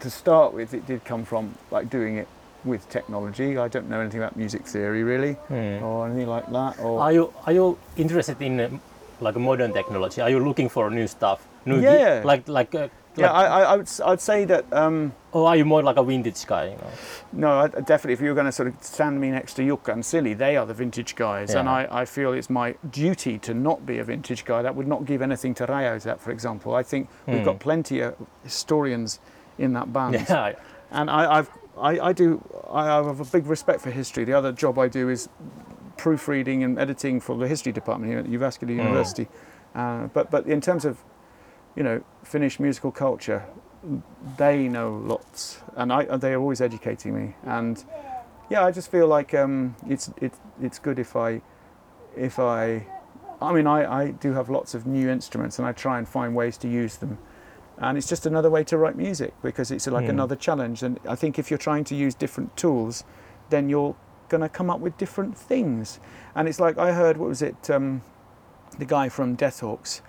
to 0.00 0.10
start 0.10 0.54
with, 0.54 0.72
it 0.74 0.86
did 0.86 1.04
come 1.04 1.24
from 1.24 1.54
like 1.70 1.90
doing 1.90 2.16
it 2.16 2.28
with 2.64 2.88
technology. 2.88 3.58
I 3.58 3.68
don't 3.68 3.88
know 3.90 4.00
anything 4.00 4.20
about 4.20 4.36
music 4.36 4.66
theory 4.66 5.02
really, 5.02 5.32
Hmm. 5.48 5.82
or 5.84 6.06
anything 6.06 6.28
like 6.28 6.50
that. 6.52 6.78
Or 6.80 7.00
Are 7.00 7.12
you 7.12 7.32
are 7.46 7.52
you 7.52 7.78
interested 7.96 8.40
in 8.40 8.80
like 9.20 9.36
modern 9.36 9.72
technology? 9.72 10.20
Are 10.22 10.30
you 10.30 10.38
looking 10.38 10.68
for 10.68 10.90
new 10.90 11.06
stuff? 11.06 11.46
New 11.66 11.80
Yeah. 11.80 12.22
like 12.24 12.48
like. 12.48 12.74
Uh, 12.74 12.88
yeah, 13.16 13.30
like- 13.32 13.50
I, 13.50 13.60
I, 13.60 13.62
I 13.72 13.76
would, 13.76 13.88
I'd 14.04 14.20
say 14.20 14.44
that. 14.46 14.64
Um, 14.72 15.12
or 15.32 15.48
are 15.48 15.56
you 15.56 15.64
more 15.64 15.82
like 15.82 15.96
a 15.96 16.04
vintage 16.04 16.46
guy? 16.46 16.64
You 16.66 16.76
know? 16.76 16.90
No, 17.32 17.58
I, 17.60 17.66
definitely. 17.68 18.12
If 18.12 18.20
you 18.20 18.28
were 18.28 18.34
going 18.34 18.46
to 18.46 18.52
sort 18.52 18.68
of 18.68 18.74
stand 18.82 19.20
me 19.20 19.30
next 19.30 19.54
to 19.54 19.62
Jukka 19.62 19.92
and 19.92 20.04
Silly, 20.04 20.34
they 20.34 20.56
are 20.56 20.64
the 20.66 20.74
vintage 20.74 21.14
guys, 21.16 21.54
and 21.54 21.68
I, 21.68 21.88
I 21.90 22.04
feel 22.04 22.32
it's 22.32 22.48
my 22.50 22.74
duty 22.90 23.38
to 23.40 23.52
not 23.54 23.84
be 23.84 23.98
a 23.98 24.04
vintage 24.04 24.44
guy. 24.44 24.62
That 24.62 24.74
would 24.76 24.86
not 24.86 25.04
give 25.04 25.22
anything 25.22 25.54
to 25.54 25.66
Rayo's 25.66 26.04
That, 26.04 26.20
for 26.20 26.30
example. 26.30 26.74
I 26.74 26.82
think 26.82 27.08
we've 27.26 27.38
Hmm. 27.38 27.44
got 27.44 27.58
plenty 27.60 28.00
of 28.00 28.14
historians 28.44 29.20
in 29.58 29.72
that 29.74 29.92
band, 29.92 30.14
Yeah. 30.28 30.52
and 30.90 31.10
I, 31.10 31.38
I've, 31.38 31.50
I, 31.76 31.98
I 32.08 32.12
do. 32.12 32.40
I 32.70 32.86
have 32.86 33.20
a 33.20 33.24
big 33.24 33.46
respect 33.46 33.80
for 33.80 33.90
history. 33.90 34.24
The 34.24 34.34
other 34.34 34.52
job 34.52 34.78
I 34.78 34.86
do 34.88 35.08
is 35.08 35.28
proofreading 35.96 36.62
and 36.64 36.78
editing 36.78 37.20
for 37.20 37.36
the 37.36 37.46
history 37.48 37.72
department 37.72 38.10
here 38.12 38.18
at 38.20 38.26
Jyväskylä 38.26 38.70
Mm. 38.70 38.76
University. 38.84 39.28
Uh, 39.74 40.06
but 40.14 40.30
but 40.30 40.46
in 40.46 40.60
terms 40.60 40.84
of 40.84 40.98
you 41.76 41.82
know 41.82 42.02
Finnish 42.22 42.58
musical 42.60 42.90
culture, 42.92 43.44
they 44.36 44.68
know 44.68 44.90
lots, 45.04 45.60
and 45.76 45.92
I 45.92 46.16
they 46.16 46.32
are 46.32 46.40
always 46.40 46.60
educating 46.60 47.14
me. 47.14 47.34
And 47.44 47.84
yeah, 48.50 48.64
I 48.64 48.70
just 48.70 48.90
feel 48.90 49.06
like 49.06 49.34
um, 49.34 49.76
it's 49.88 50.10
it, 50.20 50.32
it's 50.60 50.78
good 50.78 50.98
if 50.98 51.16
I 51.16 51.40
if 52.16 52.38
I 52.38 52.86
I 53.40 53.52
mean 53.52 53.66
I, 53.66 54.02
I 54.02 54.10
do 54.12 54.32
have 54.32 54.48
lots 54.48 54.74
of 54.74 54.86
new 54.86 55.08
instruments, 55.08 55.58
and 55.58 55.66
I 55.68 55.72
try 55.72 55.98
and 55.98 56.08
find 56.08 56.34
ways 56.34 56.56
to 56.58 56.68
use 56.68 56.96
them. 56.96 57.18
And 57.76 57.98
it's 57.98 58.06
just 58.08 58.24
another 58.24 58.50
way 58.50 58.62
to 58.64 58.78
write 58.78 58.96
music 58.96 59.34
because 59.42 59.72
it's 59.72 59.88
like 59.88 60.06
Mm. 60.06 60.10
another 60.10 60.36
challenge. 60.36 60.84
And 60.84 61.00
I 61.08 61.16
think 61.16 61.40
if 61.40 61.50
you're 61.50 61.58
trying 61.58 61.82
to 61.84 61.96
use 61.96 62.14
different 62.14 62.56
tools, 62.56 63.02
then 63.50 63.68
you're 63.68 63.96
going 64.28 64.42
to 64.42 64.48
come 64.48 64.70
up 64.70 64.78
with 64.78 64.96
different 64.96 65.36
things. 65.36 65.98
And 66.36 66.46
it's 66.48 66.60
like 66.60 66.78
I 66.78 66.92
heard, 66.92 67.16
what 67.16 67.28
was 67.28 67.42
it, 67.42 67.68
um, 67.70 68.02
the 68.78 68.84
guy 68.84 69.08
from 69.08 69.34
Death 69.34 69.58
Hawks, 69.58 70.02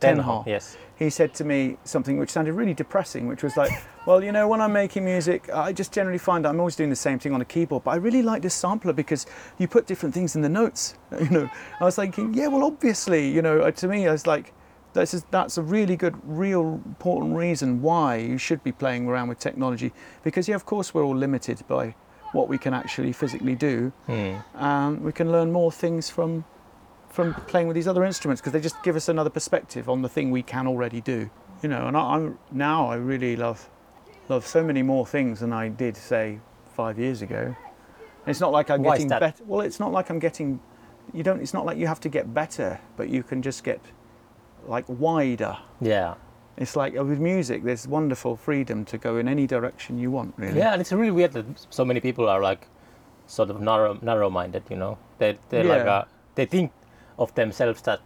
Tenha, 0.00 0.46
Yes. 0.46 0.76
He 0.98 1.10
said 1.10 1.32
to 1.34 1.44
me 1.44 1.76
something 1.84 2.18
which 2.18 2.30
sounded 2.30 2.54
really 2.54 2.74
depressing, 2.74 3.28
which 3.28 3.44
was 3.44 3.56
like, 3.56 3.70
well, 4.06 4.22
you 4.22 4.32
know, 4.32 4.48
when 4.48 4.60
I'm 4.60 4.72
making 4.72 5.04
music, 5.04 5.48
I 5.50 5.72
just 5.72 5.92
generally 5.92 6.18
find 6.18 6.44
I'm 6.44 6.58
always 6.58 6.74
doing 6.74 6.90
the 6.90 6.96
same 6.96 7.20
thing 7.20 7.32
on 7.32 7.40
a 7.40 7.44
keyboard, 7.44 7.84
but 7.84 7.92
I 7.92 7.96
really 7.96 8.22
like 8.22 8.42
this 8.42 8.54
sampler 8.54 8.92
because 8.92 9.24
you 9.58 9.68
put 9.68 9.86
different 9.86 10.12
things 10.14 10.34
in 10.34 10.42
the 10.42 10.48
notes. 10.48 10.94
You 11.18 11.30
know, 11.30 11.50
I 11.80 11.84
was 11.84 11.96
thinking, 11.96 12.32
yeah, 12.32 12.46
well, 12.46 12.64
obviously, 12.64 13.28
you 13.28 13.42
know, 13.42 13.70
to 13.70 13.88
me, 13.88 14.06
I 14.06 14.12
was 14.12 14.26
like, 14.26 14.54
that's 14.92 15.10
just, 15.10 15.30
that's 15.30 15.58
a 15.58 15.62
really 15.62 15.96
good, 15.96 16.16
real 16.24 16.80
important 16.86 17.36
reason 17.36 17.82
why 17.82 18.16
you 18.16 18.38
should 18.38 18.62
be 18.62 18.72
playing 18.72 19.06
around 19.08 19.28
with 19.28 19.38
technology, 19.38 19.92
because 20.22 20.48
yeah, 20.48 20.54
of 20.54 20.64
course, 20.64 20.94
we're 20.94 21.04
all 21.04 21.16
limited 21.16 21.62
by 21.68 21.94
what 22.32 22.48
we 22.48 22.56
can 22.56 22.72
actually 22.72 23.12
physically 23.12 23.54
do. 23.54 23.92
Hmm. 24.06 24.36
Um, 24.54 25.02
we 25.02 25.12
can 25.12 25.30
learn 25.30 25.52
more 25.52 25.72
things 25.72 26.08
from 26.08 26.44
from 27.10 27.34
playing 27.34 27.66
with 27.66 27.74
these 27.74 27.88
other 27.88 28.04
instruments 28.04 28.40
because 28.40 28.52
they 28.52 28.60
just 28.60 28.82
give 28.82 28.96
us 28.96 29.08
another 29.08 29.30
perspective 29.30 29.88
on 29.88 30.02
the 30.02 30.08
thing 30.08 30.30
we 30.30 30.42
can 30.42 30.66
already 30.66 31.00
do. 31.00 31.30
You 31.62 31.68
know, 31.68 31.88
and 31.88 31.96
I, 31.96 32.00
I'm 32.00 32.38
now 32.52 32.88
I 32.88 32.96
really 32.96 33.36
love 33.36 33.68
love 34.28 34.46
so 34.46 34.62
many 34.62 34.82
more 34.82 35.06
things 35.06 35.40
than 35.40 35.52
I 35.52 35.68
did 35.68 35.96
say 35.96 36.40
five 36.74 36.98
years 36.98 37.22
ago. 37.22 37.38
And 37.38 38.28
it's 38.28 38.40
not 38.40 38.52
like 38.52 38.70
I'm 38.70 38.82
Why 38.82 38.96
getting 38.96 39.08
better. 39.08 39.32
Well, 39.46 39.62
it's 39.62 39.80
not 39.80 39.92
like 39.92 40.10
I'm 40.10 40.18
getting. 40.18 40.60
You 41.12 41.22
don't. 41.22 41.40
It's 41.40 41.54
not 41.54 41.64
like 41.64 41.78
you 41.78 41.86
have 41.86 42.00
to 42.00 42.08
get 42.08 42.32
better, 42.34 42.78
but 42.96 43.08
you 43.08 43.22
can 43.22 43.42
just 43.42 43.64
get 43.64 43.80
like 44.66 44.84
wider. 44.88 45.56
Yeah. 45.80 46.14
It's 46.56 46.74
like 46.74 46.96
uh, 46.98 47.04
with 47.04 47.20
music, 47.20 47.62
there's 47.62 47.86
wonderful 47.86 48.36
freedom 48.36 48.84
to 48.86 48.98
go 48.98 49.16
in 49.16 49.28
any 49.28 49.46
direction 49.46 49.98
you 49.98 50.10
want. 50.10 50.34
Really. 50.36 50.58
Yeah, 50.58 50.72
and 50.72 50.80
it's 50.80 50.92
really 50.92 51.12
weird 51.12 51.32
that 51.32 51.46
so 51.70 51.84
many 51.84 52.00
people 52.00 52.28
are 52.28 52.40
like 52.40 52.66
sort 53.26 53.50
of 53.50 53.60
narrow 53.60 53.98
narrow-minded. 54.02 54.64
You 54.68 54.76
know, 54.76 54.98
they 55.18 55.38
they 55.50 55.62
like 55.62 55.86
uh, 55.86 56.04
they 56.34 56.46
think 56.46 56.72
of 57.18 57.34
themselves 57.34 57.82
that 57.82 58.00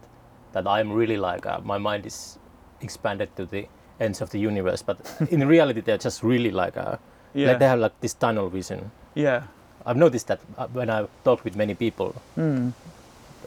that 0.53 0.66
I'm 0.66 0.92
really 0.92 1.16
like 1.16 1.46
uh, 1.46 1.61
my 1.64 1.79
mind 1.79 2.07
is 2.07 2.38
expanded 2.81 3.29
to 3.37 3.46
the 3.46 3.66
ends 4.01 4.20
of 4.20 4.31
the 4.31 4.38
universe, 4.38 4.83
but 4.83 4.98
in 5.31 5.46
reality 5.57 5.81
they're 5.81 5.98
just 6.05 6.22
really 6.22 6.51
like 6.51 6.77
uh, 6.77 6.96
Yeah. 7.35 7.48
like 7.48 7.59
they 7.61 7.68
have 7.68 7.79
like 7.81 8.01
this 8.01 8.14
tunnel 8.14 8.48
vision. 8.48 8.90
yeah. 9.14 9.42
I've 9.85 9.96
noticed 9.96 10.29
that 10.29 10.38
uh, 10.59 10.68
when 10.72 10.88
I 10.90 11.07
talk 11.25 11.42
with 11.44 11.57
many 11.57 11.75
people, 11.75 12.14
Mm. 12.38 12.72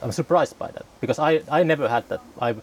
I'm 0.01 0.11
surprised 0.11 0.59
by 0.59 0.67
that 0.71 0.85
because 0.99 1.17
I, 1.17 1.41
I 1.49 1.63
never 1.63 1.87
had 1.87 2.03
that. 2.09 2.19
I 2.41 2.55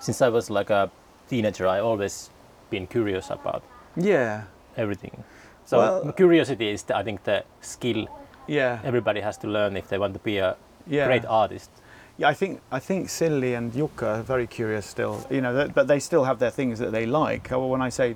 since 0.00 0.20
I 0.20 0.28
was 0.28 0.50
like 0.50 0.68
a 0.70 0.90
teenager, 1.30 1.66
I 1.66 1.80
always 1.80 2.30
been 2.70 2.86
curious 2.86 3.30
about 3.30 3.62
Yeah. 3.96 4.42
everything. 4.76 5.24
So 5.64 5.78
Well- 5.78 6.12
curiosity 6.12 6.68
is, 6.68 6.82
the, 6.82 6.96
I 6.96 7.02
think, 7.02 7.24
the 7.24 7.44
skill 7.62 8.06
Yeah. 8.46 8.80
everybody 8.84 9.20
has 9.22 9.38
to 9.38 9.46
learn 9.48 9.76
if 9.76 9.88
they 9.88 9.98
want 9.98 10.12
to 10.14 10.20
be 10.20 10.36
a 10.38 10.56
Yeah. 10.86 11.06
great 11.06 11.24
artist. 11.24 11.70
Yeah, 12.18 12.28
I 12.28 12.34
think 12.34 12.60
I 12.70 12.78
think 12.78 13.08
Silly 13.10 13.54
and 13.54 13.72
Jukka 13.72 14.02
are 14.20 14.22
very 14.22 14.46
curious 14.46 14.86
still. 14.86 15.26
You 15.30 15.40
know, 15.40 15.52
that, 15.54 15.74
but 15.74 15.86
they 15.86 16.00
still 16.00 16.24
have 16.24 16.38
their 16.38 16.50
things 16.50 16.78
that 16.78 16.92
they 16.92 17.04
like. 17.06 17.52
Oh, 17.52 17.60
or 17.62 17.70
when 17.70 17.82
I 17.82 17.90
say, 17.90 18.14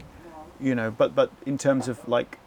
you 0.60 0.74
know, 0.74 0.90
but 0.90 1.14
but 1.14 1.30
in 1.46 1.58
terms 1.58 1.88
of 1.88 2.06
like 2.08 2.38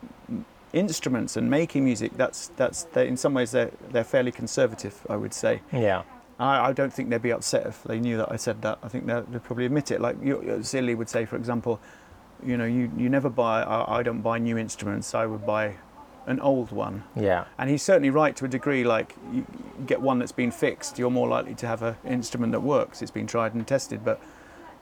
instruments 0.73 1.37
and 1.37 1.49
making 1.49 1.85
music, 1.85 2.13
that's 2.17 2.47
that's 2.57 2.83
they 2.93 3.07
in 3.07 3.17
some 3.17 3.33
ways 3.35 3.51
they're 3.51 3.71
they're 3.91 4.03
fairly 4.03 4.31
conservative. 4.31 5.05
I 5.09 5.15
would 5.15 5.33
say. 5.33 5.61
Yeah, 5.71 6.03
I, 6.39 6.69
I 6.69 6.73
don't 6.73 6.91
think 6.91 7.09
they'd 7.09 7.21
be 7.21 7.31
upset 7.31 7.67
if 7.67 7.83
they 7.83 7.99
knew 7.99 8.17
that 8.17 8.31
I 8.31 8.35
said 8.37 8.61
that. 8.63 8.79
I 8.81 8.87
think 8.87 9.05
they'd, 9.05 9.43
probably 9.43 9.65
admit 9.65 9.91
it. 9.91 10.01
Like 10.01 10.15
you, 10.23 10.37
uh, 10.39 10.41
you- 10.57 10.63
Silly 10.63 10.95
would 10.95 11.09
say, 11.09 11.25
for 11.25 11.35
example, 11.35 11.79
you 12.43 12.57
know, 12.57 12.65
you, 12.65 12.91
you 12.97 13.09
never 13.09 13.29
buy. 13.29 13.61
I, 13.61 13.99
I 13.99 14.03
don't 14.03 14.21
buy 14.21 14.39
new 14.39 14.57
instruments. 14.57 15.13
I 15.13 15.27
would 15.27 15.45
buy 15.45 15.75
an 16.25 16.39
old 16.39 16.71
one. 16.71 17.03
yeah, 17.15 17.45
And 17.57 17.69
he's 17.69 17.81
certainly 17.81 18.09
right 18.09 18.35
to 18.35 18.45
a 18.45 18.47
degree. 18.47 18.83
Like 18.83 19.15
you 19.31 19.45
get 19.85 20.01
one 20.01 20.19
that's 20.19 20.31
been 20.31 20.51
fixed, 20.51 20.97
you're 20.99 21.11
more 21.11 21.27
likely 21.27 21.55
to 21.55 21.67
have 21.67 21.81
an 21.81 21.95
instrument 22.05 22.51
that 22.53 22.61
works. 22.61 23.01
It's 23.01 23.11
been 23.11 23.27
tried 23.27 23.53
and 23.53 23.67
tested. 23.67 24.03
But 24.03 24.21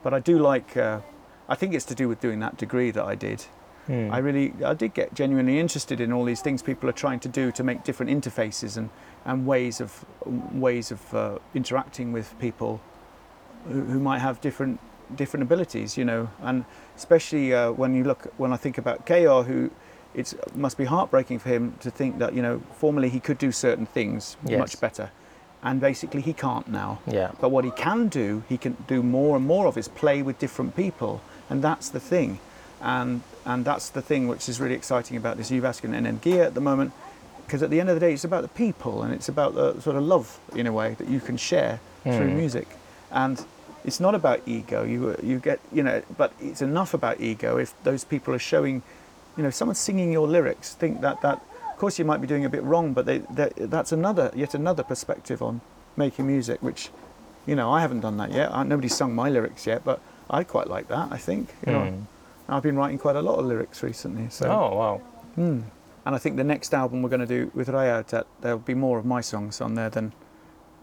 but 0.02 0.14
I 0.14 0.20
do 0.20 0.38
like. 0.38 0.76
Uh, 0.76 1.00
I 1.48 1.54
think 1.54 1.74
it's 1.74 1.84
to 1.86 1.94
do 1.94 2.08
with 2.08 2.20
doing 2.20 2.40
that 2.40 2.56
degree 2.56 2.90
that 2.92 3.04
I 3.04 3.14
did. 3.14 3.44
Hmm. 3.86 4.10
I 4.12 4.18
really 4.18 4.54
I 4.64 4.74
did 4.74 4.94
get 4.94 5.12
genuinely 5.14 5.58
interested 5.58 6.00
in 6.00 6.12
all 6.12 6.24
these 6.24 6.40
things 6.40 6.62
people 6.62 6.88
are 6.88 6.94
trying 6.94 7.18
to 7.20 7.28
do 7.28 7.50
to 7.52 7.64
make 7.64 7.82
different 7.82 8.12
interfaces 8.12 8.76
and 8.76 8.90
and 9.24 9.46
ways 9.46 9.80
of 9.80 10.04
ways 10.52 10.92
of 10.92 11.14
uh, 11.14 11.38
interacting 11.54 12.12
with 12.12 12.38
people 12.38 12.80
who, 13.66 13.82
who 13.82 13.98
might 13.98 14.20
have 14.20 14.40
different 14.40 14.78
different 15.16 15.42
abilities. 15.42 15.96
You 15.98 16.04
know, 16.04 16.30
and 16.40 16.64
especially 16.96 17.52
uh, 17.52 17.72
when 17.72 17.94
you 17.94 18.04
look 18.04 18.32
when 18.36 18.52
I 18.52 18.56
think 18.56 18.78
about 18.78 19.04
KR, 19.04 19.42
who 19.42 19.70
it 20.14 20.34
must 20.54 20.76
be 20.76 20.84
heartbreaking 20.84 21.38
for 21.38 21.48
him 21.48 21.74
to 21.80 21.90
think 21.90 22.18
that 22.18 22.34
you 22.34 22.42
know 22.42 22.60
formerly 22.76 23.08
he 23.08 23.20
could 23.20 23.38
do 23.38 23.52
certain 23.52 23.86
things 23.86 24.36
Yes. 24.46 24.58
much 24.58 24.80
better, 24.80 25.10
and 25.62 25.80
basically 25.80 26.20
he 26.20 26.32
can't 26.32 26.68
now. 26.68 26.98
yeah, 27.06 27.30
But 27.40 27.50
what 27.50 27.64
he 27.64 27.70
can 27.70 28.08
do, 28.08 28.42
he 28.48 28.58
can 28.58 28.76
do 28.86 29.02
more 29.02 29.36
and 29.36 29.46
more 29.46 29.66
of 29.66 29.76
is 29.78 29.88
play 29.88 30.22
with 30.22 30.38
different 30.38 30.74
people, 30.76 31.20
and 31.50 31.62
that's 31.62 31.88
the 31.90 32.00
thing, 32.00 32.38
and 32.80 33.22
and 33.44 33.64
that's 33.64 33.88
the 33.90 34.02
thing 34.02 34.28
which 34.28 34.48
is 34.48 34.60
really 34.60 34.74
exciting 34.74 35.16
about 35.16 35.36
this 35.36 35.50
Uvaskin 35.50 35.94
and 35.94 36.20
gear 36.20 36.44
at 36.44 36.54
the 36.54 36.60
moment, 36.60 36.92
because 37.44 37.62
at 37.62 37.70
the 37.70 37.80
end 37.80 37.88
of 37.88 37.96
the 37.96 38.00
day, 38.00 38.12
it's 38.12 38.24
about 38.24 38.42
the 38.42 38.48
people 38.66 39.02
and 39.02 39.12
it's 39.12 39.28
about 39.28 39.54
the 39.54 39.80
sort 39.80 39.96
of 39.96 40.02
love 40.04 40.38
in 40.54 40.66
a 40.66 40.72
way 40.72 40.94
that 40.94 41.08
you 41.08 41.20
can 41.20 41.36
share 41.36 41.80
through 42.04 42.28
Hmm. 42.30 42.36
music, 42.36 42.68
and 43.10 43.44
it's 43.84 43.98
not 43.98 44.14
about 44.14 44.40
ego. 44.46 44.84
You 44.84 45.16
you 45.22 45.38
get 45.38 45.58
you 45.72 45.82
know, 45.82 46.02
but 46.16 46.32
it's 46.40 46.62
enough 46.62 46.94
about 46.94 47.20
ego 47.20 47.56
if 47.58 47.74
those 47.82 48.04
people 48.04 48.32
are 48.34 48.38
showing, 48.52 48.82
you 49.36 49.42
know, 49.42 49.48
if 49.48 49.54
someone's 49.54 49.78
singing 49.78 50.12
your 50.12 50.26
lyrics, 50.28 50.74
think 50.74 51.00
that 51.00 51.20
that. 51.22 51.40
Of 51.70 51.78
course, 51.78 51.98
you 51.98 52.04
might 52.04 52.20
be 52.20 52.28
doing 52.28 52.44
a 52.44 52.48
bit 52.48 52.62
wrong, 52.62 52.92
but 52.92 53.06
they, 53.06 53.18
that's 53.56 53.90
another 53.90 54.30
yet 54.36 54.54
another 54.54 54.84
perspective 54.84 55.42
on 55.42 55.60
making 55.96 56.26
music, 56.28 56.62
which 56.62 56.90
you 57.44 57.56
know, 57.56 57.72
I 57.72 57.80
haven't 57.80 58.00
done 58.00 58.16
that 58.18 58.30
yet. 58.30 58.54
I, 58.54 58.62
nobody's 58.62 58.94
sung 58.94 59.14
my 59.16 59.28
lyrics 59.28 59.66
yet, 59.66 59.84
but 59.84 60.00
I 60.30 60.44
quite 60.44 60.68
like 60.68 60.86
that. 60.88 61.08
I 61.10 61.16
think. 61.18 61.48
You 61.66 61.72
know, 61.72 61.84
Hmm. 61.90 62.00
I've 62.48 62.62
been 62.62 62.76
writing 62.76 62.98
quite 62.98 63.16
a 63.16 63.22
lot 63.22 63.38
of 63.38 63.46
lyrics 63.46 63.82
recently. 63.82 64.28
So, 64.30 64.46
Oh 64.48 64.76
wow, 64.76 64.96
Hmm. 65.34 65.60
and 66.06 66.14
I 66.14 66.18
think 66.18 66.36
the 66.36 66.44
next 66.44 66.72
album 66.74 67.02
we're 67.02 67.08
going 67.08 67.20
to 67.20 67.26
do 67.26 67.50
with 67.54 67.68
Raya, 67.68 68.06
that 68.08 68.26
there'll 68.42 68.58
be 68.58 68.74
more 68.74 68.98
of 68.98 69.04
my 69.04 69.20
songs 69.20 69.60
on 69.60 69.74
there 69.74 69.90
than 69.90 70.12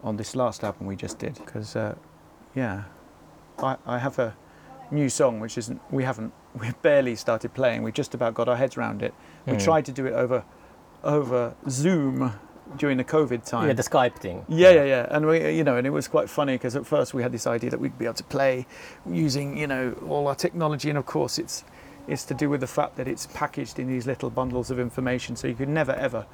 on 0.02 0.16
this 0.16 0.34
last 0.36 0.64
album 0.64 0.86
we 0.86 0.96
just 0.96 1.18
did. 1.18 1.34
Because, 1.34 1.76
uh, 1.76 1.94
yeah, 2.54 2.84
I, 3.58 3.76
I 3.86 3.98
have 3.98 4.18
a 4.18 4.34
new 4.90 5.08
song 5.08 5.40
which 5.40 5.56
isn't. 5.56 5.80
We 5.90 6.04
haven't. 6.04 6.32
We've 6.58 6.80
barely 6.82 7.14
started 7.16 7.54
playing. 7.54 7.82
We 7.82 7.92
just 7.92 8.14
about 8.14 8.34
got 8.34 8.48
our 8.48 8.56
heads 8.56 8.76
around 8.76 9.02
it. 9.02 9.14
We 9.46 9.52
Hmm. 9.54 9.58
tried 9.58 9.84
to 9.86 9.92
do 9.92 10.06
it 10.06 10.12
over, 10.12 10.42
over 11.04 11.54
Zoom 11.68 12.32
during 12.76 12.96
the 12.98 13.04
COVID 13.04 13.44
time. 13.44 13.66
yeah, 13.66 13.72
the 13.72 13.82
Skype 13.82 14.16
thing. 14.16 14.44
Yeah, 14.48 14.70
yeah, 14.70 14.84
yeah. 14.84 15.06
And 15.10 15.26
we, 15.26 15.50
you 15.56 15.64
know, 15.64 15.76
and 15.76 15.86
it 15.86 15.90
was 15.90 16.06
quite 16.08 16.28
funny 16.30 16.54
because 16.54 16.76
at 16.76 16.86
first 16.86 17.14
we 17.14 17.22
had 17.22 17.32
this 17.32 17.46
idea 17.46 17.70
that 17.70 17.80
we'd 17.80 17.98
be 17.98 18.04
able 18.04 18.14
to 18.14 18.24
play 18.24 18.66
using, 19.06 19.56
you 19.56 19.66
know, 19.66 19.92
all 20.08 20.26
our 20.28 20.34
technology, 20.36 20.88
and 20.88 20.98
of 20.98 21.06
course 21.06 21.38
it's 21.38 21.64
it's 22.08 22.24
to 22.24 22.34
do 22.34 22.48
with 22.48 22.60
the 22.60 22.66
fact 22.66 22.96
that 22.96 23.06
it's 23.06 23.26
packaged 23.26 23.78
in 23.78 23.86
these 23.86 24.06
little 24.06 24.30
bundles 24.30 24.70
of 24.70 24.78
information, 24.80 25.36
so 25.36 25.46
you 25.46 25.54
could 25.54 25.68
never 25.68 25.92
ever 25.92 26.26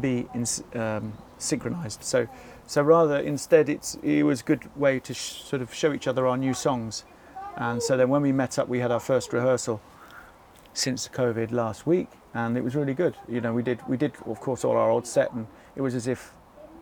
be 0.00 0.26
in, 0.34 0.44
um, 0.80 1.12
synchronized. 1.38 2.02
So, 2.04 2.26
so 2.66 2.82
rather 2.82 3.18
instead, 3.18 3.68
it's 3.68 3.96
it 4.02 4.22
was 4.24 4.40
a 4.40 4.44
good 4.44 4.62
way 4.76 4.98
to 5.00 5.12
sh- 5.14 5.42
sort 5.42 5.60
of 5.62 5.72
show 5.74 5.92
each 5.92 6.06
other 6.08 6.26
our 6.26 6.36
new 6.36 6.54
songs, 6.54 7.04
and 7.56 7.82
so 7.82 7.96
then 7.96 8.08
when 8.08 8.22
we 8.22 8.32
met 8.32 8.58
up, 8.58 8.68
we 8.68 8.78
had 8.78 8.90
our 8.90 9.00
first 9.00 9.32
rehearsal 9.32 9.80
since 10.72 11.08
COVID 11.08 11.50
last 11.52 11.86
week, 11.86 12.08
and 12.34 12.56
it 12.56 12.64
was 12.64 12.74
really 12.74 12.94
good. 12.94 13.16
You 13.28 13.40
know, 13.40 13.52
we 13.52 13.62
did 13.62 13.80
we 13.88 13.96
did 13.96 14.12
of 14.26 14.40
course 14.40 14.64
all 14.64 14.76
our 14.76 14.90
old 14.90 15.06
set, 15.06 15.32
and 15.32 15.46
it 15.76 15.80
was 15.80 15.94
as 15.94 16.06
if 16.06 16.32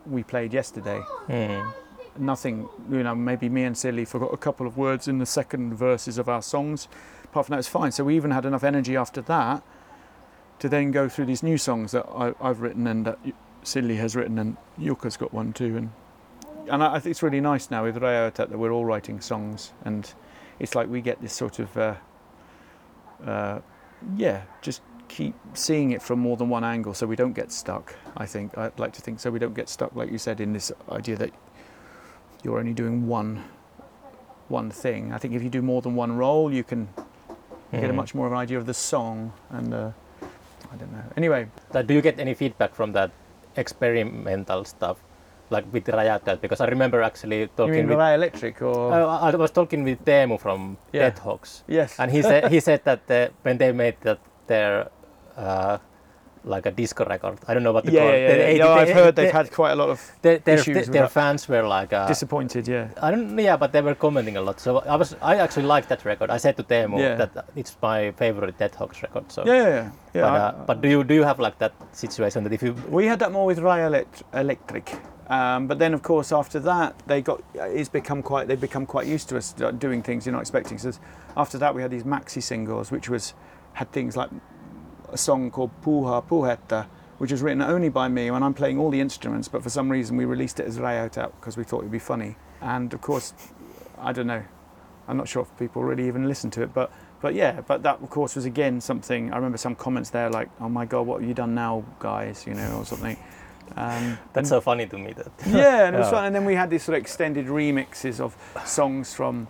we 0.05 0.23
played 0.23 0.53
yesterday. 0.53 0.99
Hmm. 1.27 1.69
Nothing, 2.17 2.67
you 2.89 3.03
know, 3.03 3.15
maybe 3.15 3.47
me 3.47 3.63
and 3.63 3.77
Silly 3.77 4.03
forgot 4.03 4.33
a 4.33 4.37
couple 4.37 4.67
of 4.67 4.77
words 4.77 5.07
in 5.07 5.19
the 5.19 5.25
second 5.25 5.75
verses 5.75 6.17
of 6.17 6.27
our 6.27 6.41
songs. 6.41 6.87
Apart 7.23 7.45
from 7.45 7.53
that, 7.53 7.59
it's 7.59 7.67
fine. 7.67 7.91
So 7.91 8.03
we 8.03 8.15
even 8.15 8.31
had 8.31 8.45
enough 8.45 8.63
energy 8.63 8.97
after 8.97 9.21
that 9.21 9.63
to 10.57 10.67
then 10.67 10.91
go 10.91 11.07
through 11.07 11.25
these 11.25 11.43
new 11.43 11.57
songs 11.57 11.91
that 11.93 12.05
I, 12.09 12.33
I've 12.41 12.61
written 12.61 12.87
and 12.87 13.05
that 13.05 13.19
Silly 13.63 13.95
has 13.97 14.15
written, 14.15 14.37
and 14.39 14.57
Jukka's 14.79 15.17
got 15.17 15.33
one 15.33 15.53
too. 15.53 15.77
And 15.77 15.91
and 16.69 16.83
I, 16.83 16.95
I 16.95 16.99
think 16.99 17.11
it's 17.11 17.23
really 17.23 17.41
nice 17.41 17.71
now 17.71 17.83
with 17.83 17.97
Rayo 17.97 18.29
that 18.31 18.49
we're 18.51 18.71
all 18.71 18.85
writing 18.85 19.21
songs, 19.21 19.73
and 19.83 20.11
it's 20.59 20.75
like 20.75 20.87
we 20.89 21.01
get 21.01 21.21
this 21.21 21.33
sort 21.33 21.59
of, 21.59 21.77
uh, 21.77 21.95
uh, 23.25 23.59
yeah, 24.17 24.43
just 24.61 24.81
keep 25.07 25.35
seeing 25.53 25.91
it 25.91 26.01
from 26.01 26.19
more 26.19 26.37
than 26.37 26.49
one 26.49 26.63
angle, 26.63 26.93
so 26.93 27.07
we 27.07 27.15
don't 27.15 27.33
get 27.33 27.51
stuck. 27.51 27.95
I 28.15 28.25
think 28.25 28.57
I'd 28.57 28.77
like 28.79 28.93
to 28.93 29.01
think 29.01 29.19
so 29.19 29.31
we 29.31 29.39
don't 29.39 29.55
get 29.55 29.69
stuck, 29.69 29.95
like 29.95 30.11
you 30.11 30.17
said, 30.17 30.39
in 30.39 30.53
this 30.53 30.71
idea 30.91 31.15
that 31.17 31.31
you're 32.43 32.59
only 32.59 32.73
doing 32.73 33.07
one 33.07 33.43
one 34.47 34.71
thing. 34.71 35.13
I 35.13 35.19
think 35.19 35.35
if 35.35 35.43
you 35.43 35.49
do 35.49 35.61
more 35.61 35.81
than 35.81 35.95
one 35.95 36.17
role, 36.17 36.51
you 36.51 36.63
can 36.63 36.87
you 37.71 37.79
get 37.79 37.89
a 37.89 37.93
Hmm. 37.93 37.97
much 37.97 38.15
more 38.15 38.25
of 38.25 38.31
an 38.31 38.39
idea 38.39 38.57
of 38.57 38.65
the 38.65 38.73
song 38.73 39.31
and 39.49 39.73
uh, 39.73 39.91
I 40.71 40.75
don't 40.77 40.91
know. 40.91 41.03
Anyway, 41.15 41.47
do 41.85 41.93
you 41.93 42.01
get 42.01 42.19
any 42.19 42.33
feedback 42.33 42.73
from 42.73 42.91
that 42.93 43.11
experimental 43.55 44.65
stuff, 44.65 44.97
like 45.49 45.65
with 45.71 45.87
Rajata? 45.89 46.37
Because 46.41 46.61
I 46.61 46.67
remember 46.67 47.01
actually 47.01 47.39
you 47.41 47.47
talking 47.55 47.73
mean 47.73 47.87
with. 47.89 47.97
Rai 47.97 48.13
Electric 48.15 48.61
or 48.61 48.93
Uh, 48.93 49.17
I 49.31 49.35
was 49.35 49.51
talking 49.51 49.83
with 49.83 50.03
Teemu 50.05 50.39
from 50.39 50.77
Yeah. 50.93 51.09
Dead 51.09 51.19
Hawks, 51.19 51.63
yes? 51.67 51.99
and 51.99 52.11
he 52.11 52.21
said 52.21 52.51
he 52.51 52.59
said 52.59 52.81
that 52.85 53.01
uh, 53.09 53.29
when 53.43 53.57
they 53.57 53.71
made 53.71 53.95
that 54.01 54.19
their 54.47 54.89
uh, 55.37 55.77
like 56.45 56.65
a 56.65 56.71
disco 56.71 57.05
record, 57.05 57.37
I 57.47 57.53
don't 57.53 57.63
know 57.63 57.71
what 57.73 57.85
to 57.85 57.91
yeah, 57.91 57.99
call 57.99 58.09
yeah, 58.09 58.15
it. 58.15 58.21
yeah, 58.21 58.35
They- 58.45 58.57
yeah. 58.57 58.63
No, 58.63 58.75
they- 58.75 58.81
I've 58.81 58.89
heard 58.95 59.15
they've 59.15 59.25
they- 59.27 59.31
had 59.31 59.51
quite 59.51 59.71
a 59.71 59.75
lot 59.75 59.89
of 59.89 59.99
their, 60.21 60.37
their, 60.39 60.55
issues 60.55 60.75
with 60.77 60.91
their 60.93 61.07
fans 61.07 61.47
were 61.49 61.63
like 61.67 61.91
uh, 61.93 62.07
disappointed. 62.07 62.67
Yeah, 62.67 62.87
I 63.01 63.11
don't 63.11 63.37
yeah, 63.37 63.57
but 63.57 63.71
they 63.73 63.81
were 63.81 63.95
commenting 63.95 64.37
a 64.37 64.41
lot. 64.41 64.59
So 64.59 64.79
I 64.79 64.95
was 64.95 65.15
I 65.21 65.35
actually 65.35 65.65
liked 65.65 65.89
that 65.89 66.05
record. 66.05 66.29
I 66.29 66.37
said 66.37 66.55
to 66.57 66.63
Teemu 66.63 66.99
Yeah. 66.99 67.15
that 67.15 67.45
it's 67.55 67.75
my 67.81 68.11
favorite 68.11 68.57
Dead 68.57 68.73
Hawks 68.75 69.01
record. 69.03 69.31
So 69.31 69.43
yeah, 69.45 69.53
yeah. 69.53 69.63
yeah. 69.63 69.89
yeah 70.13 70.21
but, 70.21 70.31
I- 70.33 70.37
uh, 70.37 70.65
but 70.65 70.81
do 70.81 70.87
you 70.89 71.03
do 71.03 71.13
you 71.13 71.23
have 71.23 71.39
like 71.39 71.57
that 71.59 71.73
situation 71.91 72.43
that 72.45 72.53
if 72.53 72.61
you 72.63 72.73
We 72.89 73.05
had 73.07 73.19
that 73.19 73.31
more 73.31 73.45
with 73.45 73.59
Rai 73.59 73.81
Electric, 74.33 74.95
um, 75.29 75.67
but 75.67 75.77
then 75.79 75.93
of 75.93 76.01
course 76.01 76.31
after 76.31 76.59
that 76.61 76.93
they 77.07 77.21
got 77.21 77.41
it's 77.53 77.89
become 77.89 78.21
quite 78.23 78.47
they've 78.47 78.59
become 78.69 78.85
quite 78.85 79.07
used 79.07 79.29
to 79.29 79.37
us 79.37 79.55
uh, 79.61 79.71
doing 79.71 80.01
things 80.01 80.25
you're 80.25 80.33
not 80.33 80.41
expecting. 80.41 80.77
So 80.77 80.91
after 81.35 81.57
that 81.57 81.75
we 81.75 81.81
had 81.81 81.91
these 81.91 82.03
maxi 82.05 82.41
singles, 82.41 82.91
which 82.91 83.09
was 83.09 83.33
had 83.73 83.91
things 83.91 84.15
like 84.17 84.29
a 85.13 85.17
song 85.17 85.51
called 85.51 85.71
Puha 85.83 86.21
Puhetta, 86.23 86.85
which 87.17 87.31
was 87.31 87.41
written 87.41 87.61
only 87.61 87.89
by 87.89 88.07
me, 88.07 88.29
and 88.29 88.43
I'm 88.43 88.53
playing 88.53 88.79
all 88.79 88.89
the 88.91 89.01
instruments. 89.01 89.47
But 89.47 89.63
for 89.63 89.69
some 89.69 89.89
reason 89.89 90.17
we 90.17 90.25
released 90.25 90.59
it 90.59 90.65
as 90.67 90.77
Räjäyttäjät 90.77 91.31
because 91.39 91.57
we 91.57 91.63
thought 91.63 91.79
it'd 91.79 91.91
be 91.91 91.99
funny. 91.99 92.35
And 92.61 92.93
of 92.93 93.01
course, 93.01 93.33
I 94.01 94.13
don't 94.13 94.27
know, 94.27 94.43
I'm 95.07 95.17
not 95.17 95.27
sure 95.27 95.41
if 95.43 95.57
people 95.57 95.83
really 95.83 96.07
even 96.07 96.27
listen 96.27 96.49
to 96.51 96.63
it, 96.63 96.73
but. 96.73 96.91
But 97.21 97.33
yeah, 97.35 97.59
but 97.67 97.83
that 97.83 98.01
of 98.01 98.09
course 98.09 98.37
was 98.37 98.45
again 98.45 98.79
something. 98.79 99.33
I 99.33 99.35
remember 99.35 99.57
some 99.57 99.75
comments 99.75 100.09
there 100.09 100.29
like, 100.29 100.47
"Oh 100.61 100.69
my 100.69 100.85
God, 100.85 101.05
what 101.05 101.19
have 101.19 101.27
you 101.27 101.33
done 101.35 101.53
now, 101.53 101.83
guys?" 101.99 102.47
You 102.47 102.53
know, 102.53 102.77
or 102.77 102.85
something. 102.85 103.17
Um, 103.75 104.17
that's 104.31 104.47
so 104.47 104.61
funny 104.61 104.87
to 104.87 104.97
me 104.97 105.11
that 105.11 105.27
yeah, 105.45 105.87
and 105.87 105.95
it 105.97 105.99
was 105.99 106.05
Yeah. 106.11 106.11
fun. 106.11 106.25
And 106.27 106.33
then 106.35 106.45
we 106.45 106.55
had 106.55 106.69
these 106.69 106.83
sort 106.83 106.97
of 106.97 107.01
extended 107.01 107.47
remixes 107.47 108.21
of 108.21 108.37
songs 108.65 109.13
from 109.13 109.47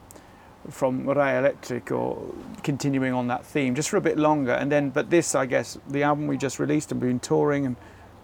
from 0.69 1.07
Rai 1.07 1.37
Electric 1.37 1.91
or 1.91 2.33
continuing 2.63 3.13
on 3.13 3.27
that 3.27 3.45
theme 3.45 3.75
just 3.75 3.89
for 3.89 3.97
a 3.97 4.01
bit 4.01 4.17
longer. 4.17 4.53
And 4.53 4.71
then, 4.71 4.89
but 4.89 5.09
this, 5.09 5.35
I 5.35 5.45
guess, 5.45 5.77
the 5.87 6.03
album 6.03 6.27
we 6.27 6.37
just 6.37 6.59
released 6.59 6.91
and 6.91 6.99
been 6.99 7.19
touring 7.19 7.65
and 7.65 7.75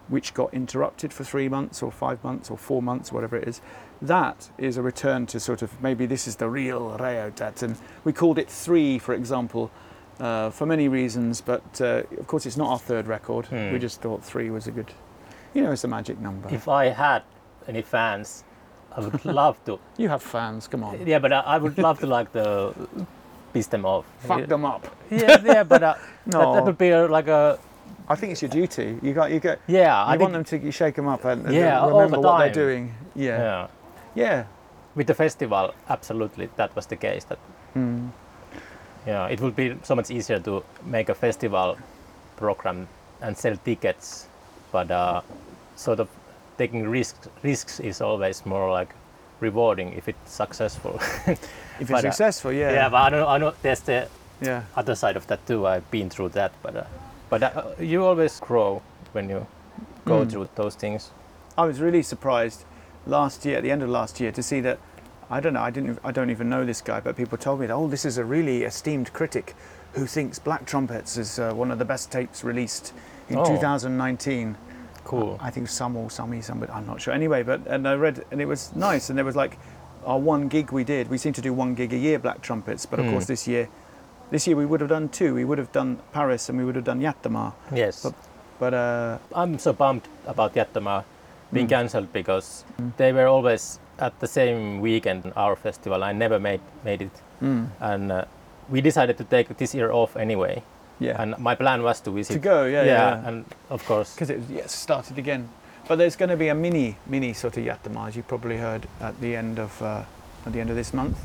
which 0.08 0.34
got 0.34 0.54
interrupted 0.54 1.12
for 1.12 1.24
three 1.24 1.50
months 1.50 1.82
or 1.82 1.92
five 1.92 2.24
months 2.24 2.52
or 2.52 2.58
four 2.58 2.82
months, 2.82 3.12
whatever 3.12 3.36
it 3.36 3.48
is. 3.48 3.62
That 4.02 4.50
is 4.58 4.78
a 4.78 4.82
return 4.82 5.26
to 5.28 5.40
sort 5.40 5.62
of 5.62 5.82
maybe 5.82 6.06
this 6.06 6.28
is 6.28 6.36
the 6.36 6.50
real 6.50 6.98
Räjäyttäjät. 7.00 7.64
And 7.64 7.78
we 8.04 8.14
called 8.14 8.38
it 8.38 8.50
three, 8.50 9.00
for 9.00 9.14
example, 9.14 9.72
uh, 10.20 10.50
for 10.52 10.66
many 10.66 10.88
reasons, 10.88 11.42
but 11.42 11.82
uh, 11.82 12.04
of 12.18 12.28
course 12.28 12.46
it's 12.46 12.58
not 12.58 12.70
our 12.70 12.80
third 12.80 13.08
record. 13.08 13.48
Hmm. 13.48 13.72
We 13.72 13.80
just 13.80 14.02
thought 14.02 14.24
three 14.24 14.50
was 14.50 14.68
a 14.68 14.72
good, 14.72 14.94
you 15.54 15.62
know, 15.62 15.72
it's 15.72 15.84
a 15.84 15.88
magic 15.88 16.20
number. 16.20 16.54
If 16.54 16.68
I 16.68 16.86
had 16.90 17.24
any 17.68 17.82
fans, 17.82 18.44
I 18.96 19.02
would 19.02 19.26
love 19.26 19.64
to. 19.66 19.80
you 19.98 20.10
have 20.10 20.24
fans, 20.24 20.68
come 20.68 20.84
on. 20.84 21.06
Yeah, 21.06 21.20
but 21.20 21.34
I, 21.34 21.40
I 21.42 21.58
would 21.58 21.78
love 21.78 22.00
to 22.00 22.08
like 22.08 22.32
the 22.32 22.74
piss 23.54 23.68
them 23.68 23.86
off. 23.86 24.06
Fuck 24.20 24.40
yeah. 24.40 24.46
them 24.46 24.66
up. 24.66 24.96
Yeah, 25.10 25.42
yeah, 25.44 25.64
but 25.64 25.84
uh, 25.84 25.96
No, 26.26 26.40
that, 26.40 26.54
that 26.54 26.66
would 26.66 26.78
be 26.78 26.92
uh, 26.92 27.08
like 27.08 27.28
a 27.28 27.60
I 28.08 28.16
think 28.16 28.32
it's 28.32 28.42
your 28.42 28.50
duty. 28.50 29.00
You 29.02 29.14
got, 29.14 29.32
you 29.32 29.40
get, 29.40 29.60
yeah. 29.68 30.06
you 30.06 30.14
I 30.14 30.18
want 30.18 30.34
think 30.34 30.48
them 30.50 30.60
to 30.62 30.66
you 30.66 30.72
shake 30.72 30.96
them 30.96 31.08
up 31.08 31.26
and 31.26 31.46
and 31.46 31.56
Yeah, 31.56 31.86
remember 31.88 32.18
the 32.18 32.22
what 32.22 32.40
they're 32.40 32.54
doing. 32.54 32.94
Yeah. 33.16 33.38
yeah. 33.38 33.68
Yeah. 34.16 34.44
With 34.96 35.08
the 35.08 35.14
festival, 35.14 35.74
absolutely, 35.90 36.50
that 36.56 36.76
was 36.76 36.86
the 36.86 36.96
case. 36.96 37.24
That 37.26 37.40
Mm. 37.76 38.12
yeah, 39.06 39.28
it 39.28 39.42
would 39.42 39.56
be 39.56 39.76
so 39.84 39.96
much 39.96 40.10
easier 40.10 40.40
to 40.40 40.64
make 40.86 41.10
a 41.10 41.14
festival 41.14 41.78
program 42.38 42.88
and 43.22 43.38
sell 43.38 43.58
tickets, 43.58 44.28
but 44.72 44.90
uh, 44.90 45.22
sort 45.76 46.00
of 46.00 46.08
taking 46.58 46.88
risks 46.88 47.28
risks 47.44 47.80
is 47.80 48.02
always 48.02 48.46
more 48.46 48.72
like 48.72 48.94
rewarding 49.42 49.94
if 49.94 50.08
it's 50.08 50.32
successful. 50.32 51.00
If 51.78 51.90
it's 51.90 51.92
uh, 51.92 52.00
successful, 52.02 52.54
yeah. 52.54 52.72
yeah, 52.72 52.90
but 52.90 52.98
I 52.98 53.10
don't 53.10 53.20
know 53.20 53.28
I 53.28 53.38
know 53.38 53.54
there's 53.62 53.82
the 53.82 54.08
yeah. 54.42 54.64
other 54.78 54.96
side 54.96 55.18
of 55.18 55.28
that 55.28 55.46
too. 55.46 55.68
I've 55.68 55.90
been 55.92 56.10
through 56.10 56.30
that, 56.30 56.52
but 56.64 56.76
uh, 56.76 56.84
but 57.30 57.44
uh, 57.44 57.64
you 57.80 58.06
always 58.06 58.40
grow 58.40 58.82
when 59.12 59.30
you 59.30 59.46
go 60.06 60.24
Mm. 60.26 60.32
through 60.32 60.50
those 60.56 60.76
things. 60.76 61.12
I 61.58 61.66
was 61.66 61.80
really 61.82 62.04
surprised 62.04 62.64
last 63.08 63.46
year, 63.46 63.58
at 63.58 63.64
the 63.64 63.72
end 63.72 63.84
of 63.84 63.90
last 63.90 64.20
year, 64.22 64.32
to 64.32 64.42
see 64.44 64.62
that. 64.62 64.78
I 65.30 65.40
don't 65.42 65.54
know. 65.54 65.64
I 65.64 65.72
didn't. 65.72 66.00
I 66.04 66.12
don't 66.12 66.30
even 66.30 66.48
know 66.50 66.64
this 66.66 66.82
guy, 66.82 67.00
but 67.02 67.16
people 67.18 67.38
told 67.38 67.60
me 67.60 67.66
that. 67.68 67.74
Oh, 67.74 67.88
this 67.90 68.06
is 68.06 68.18
a 68.18 68.24
really 68.24 68.64
esteemed 68.64 69.12
critic 69.12 69.54
who 69.96 70.06
thinks 70.06 70.40
Black 70.40 70.66
Trumpets 70.66 71.18
is 71.18 71.40
uh, 71.40 71.52
one 71.54 71.72
of 71.72 71.80
the 71.80 71.86
best 71.86 72.12
tapes 72.12 72.44
released 72.44 72.94
in 73.30 73.38
Oh. 73.38 73.46
2019. 73.46 74.56
Cool. 75.06 75.38
I 75.42 75.50
think 75.52 75.70
some 75.70 75.96
or 75.96 76.10
some 76.12 76.42
somebody. 76.42 76.72
I'm 76.74 76.86
not 76.86 77.00
sure. 77.02 77.14
Anyway, 77.14 77.44
but 77.44 77.62
and 77.68 77.88
I 77.88 77.94
read 77.96 78.26
and 78.32 78.42
it 78.42 78.46
was 78.48 78.76
nice. 78.76 79.10
And 79.10 79.18
there 79.18 79.26
was 79.26 79.36
like 79.36 79.58
our 80.06 80.20
one 80.20 80.48
gig 80.50 80.72
we 80.72 80.84
did. 80.84 81.10
We 81.10 81.18
seem 81.18 81.34
to 81.34 81.42
do 81.42 81.54
one 81.54 81.76
gig 81.76 81.94
a 81.94 81.98
year, 81.98 82.20
Black 82.20 82.42
Trumpets. 82.42 82.86
But 82.86 83.00
of 83.00 83.06
Mm. 83.06 83.12
course, 83.12 83.26
this 83.28 83.48
year, 83.48 83.68
this 84.32 84.46
year 84.48 84.56
we 84.58 84.66
would 84.66 84.82
have 84.82 84.90
done 84.90 85.08
two. 85.10 85.34
We 85.36 85.46
would 85.46 85.58
have 85.60 85.72
done 85.72 85.98
Paris 86.12 86.50
and 86.50 86.58
we 86.58 86.66
would 86.66 86.76
have 86.76 86.86
done 86.86 87.00
Yattama. 87.02 87.54
yes. 87.72 88.04
But- 88.04 88.14
But 88.58 88.74
uh, 88.74 89.18
I'm 89.36 89.60
so 89.60 89.74
bummed 89.74 90.08
about 90.26 90.54
Yattama 90.56 91.04
being 91.52 91.68
Mm. 91.68 91.70
cancelled 91.76 92.14
because 92.14 92.64
Mm. 92.80 92.92
they 92.98 93.12
were 93.14 93.28
always 93.28 93.80
at 94.00 94.14
the 94.20 94.28
same 94.28 94.80
weekend 94.82 95.32
our 95.36 95.56
festival. 95.58 96.04
I 96.04 96.14
never 96.14 96.40
made 96.40 96.62
made 96.86 97.02
it, 97.02 97.12
mm, 97.42 97.68
and 97.82 98.12
uh, 98.12 98.24
we 98.72 98.80
decided 98.82 99.18
to 99.18 99.24
take 99.26 99.48
this 99.58 99.76
year 99.76 99.92
off 99.92 100.16
anyway. 100.16 100.64
Yeah, 101.00 101.22
And 101.22 101.38
my 101.40 101.56
plan 101.56 101.84
was 101.84 102.00
to 102.02 102.12
visit. 102.12 102.34
to 102.34 102.40
go. 102.40 102.66
Yeah, 102.66 102.84
yeah. 102.84 102.92
yeah. 103.22 103.28
and 103.28 103.46
of 103.70 103.86
course, 103.86 104.14
because 104.14 104.30
it 104.30 104.42
yes, 104.50 104.72
started 104.74 105.18
again. 105.18 105.50
But 105.88 105.98
there's 105.98 106.16
going 106.16 106.30
to 106.30 106.38
be 106.38 106.48
a 106.48 106.56
mini, 106.56 106.98
mini 107.06 107.34
sort 107.34 107.58
of 107.58 107.64
Yattama, 107.64 108.08
as 108.08 108.16
you 108.16 108.24
probably 108.24 108.58
heard 108.58 108.88
at 109.00 109.20
the 109.22 109.36
end 109.36 109.60
of 109.60 109.82
uh, 109.82 110.04
at 110.46 110.54
the 110.54 110.60
end 110.60 110.70
of 110.70 110.76
this 110.76 110.94
month. 110.94 111.18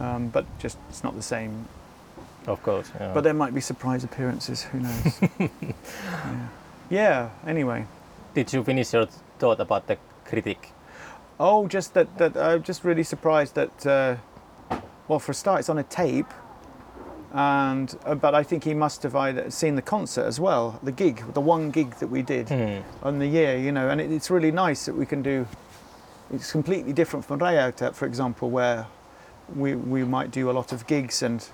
Um, 0.00 0.28
but 0.28 0.44
just 0.58 0.78
it's 0.88 1.04
not 1.04 1.14
the 1.16 1.22
same. 1.22 1.66
of 2.46 2.62
course. 2.62 2.90
Yeah. 2.98 3.12
But 3.14 3.24
there 3.24 3.34
might 3.34 3.54
be 3.54 3.60
surprise 3.60 4.04
appearances. 4.04 4.62
Who 4.64 4.80
knows? 4.80 5.20
yeah. 5.38 6.48
yeah. 6.90 7.30
Anyway. 7.46 7.86
did 8.34 8.52
you 8.52 8.64
finish 8.64 8.92
your 8.92 9.06
thought 9.38 9.60
about 9.60 9.86
the 9.86 9.96
critic? 10.24 10.72
Oh, 11.38 11.68
just 11.68 11.94
that 11.94 12.16
that 12.18 12.36
I'm 12.36 12.62
just 12.62 12.84
really 12.84 13.04
surprised 13.04 13.54
that. 13.54 13.86
Uh, 13.86 14.16
well, 15.08 15.18
for 15.18 15.32
a 15.32 15.34
start, 15.34 15.60
it's 15.60 15.68
on 15.68 15.78
a 15.78 15.82
tape. 15.82 16.30
And 17.34 17.96
uh, 18.04 18.14
but 18.14 18.34
I 18.34 18.42
think 18.42 18.64
he 18.64 18.74
must 18.74 19.02
have 19.04 19.16
either 19.16 19.50
seen 19.50 19.74
the 19.74 19.82
concert 19.82 20.24
as 20.24 20.38
well, 20.38 20.78
the 20.82 20.92
gig, 20.92 21.22
the 21.32 21.40
one 21.40 21.70
gig 21.70 21.94
that 21.96 22.08
we 22.08 22.20
did. 22.22 22.48
Hmm. 22.50 22.80
on 23.02 23.18
the 23.18 23.26
year, 23.26 23.56
you 23.56 23.72
know, 23.72 23.88
and 23.88 24.00
it, 24.00 24.12
it's 24.12 24.30
really 24.30 24.52
nice 24.52 24.84
that 24.86 24.94
we 24.94 25.06
can 25.06 25.22
do. 25.22 25.46
It's 26.30 26.52
completely 26.52 26.92
different 26.92 27.24
from 27.24 27.38
Rayauta, 27.40 27.94
for 27.94 28.04
example, 28.06 28.50
where 28.50 28.86
we 29.56 29.74
we 29.74 30.04
might 30.04 30.30
do 30.30 30.50
a 30.50 30.52
lot 30.52 30.72
of 30.72 30.86
gigs 30.86 31.22
and 31.22 31.46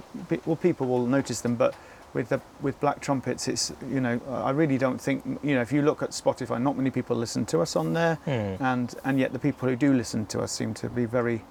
well, 0.46 0.56
people 0.56 0.86
will 0.88 1.06
notice 1.06 1.40
them, 1.42 1.54
but 1.54 1.74
with 2.12 2.28
the 2.30 2.40
with 2.60 2.80
Black 2.80 3.00
Trumpets, 3.00 3.46
it's 3.46 3.72
you 3.88 4.00
know, 4.00 4.20
I 4.28 4.50
really 4.50 4.78
don't 4.78 5.00
think 5.00 5.22
you 5.44 5.54
know 5.54 5.60
if 5.60 5.70
you 5.72 5.82
look 5.82 6.02
at 6.02 6.10
Spotify, 6.10 6.60
not 6.60 6.76
many 6.76 6.90
people 6.90 7.14
listen 7.16 7.46
to 7.46 7.60
us 7.60 7.76
on 7.76 7.92
there, 7.92 8.16
Hmm. 8.24 8.62
and 8.64 8.94
and 9.04 9.18
yet 9.20 9.32
the 9.32 9.38
people 9.38 9.68
who 9.68 9.76
do 9.76 9.92
listen 9.94 10.26
to 10.26 10.40
us 10.40 10.50
seem 10.50 10.74
to 10.74 10.88
be 10.88 11.04
very. 11.04 11.44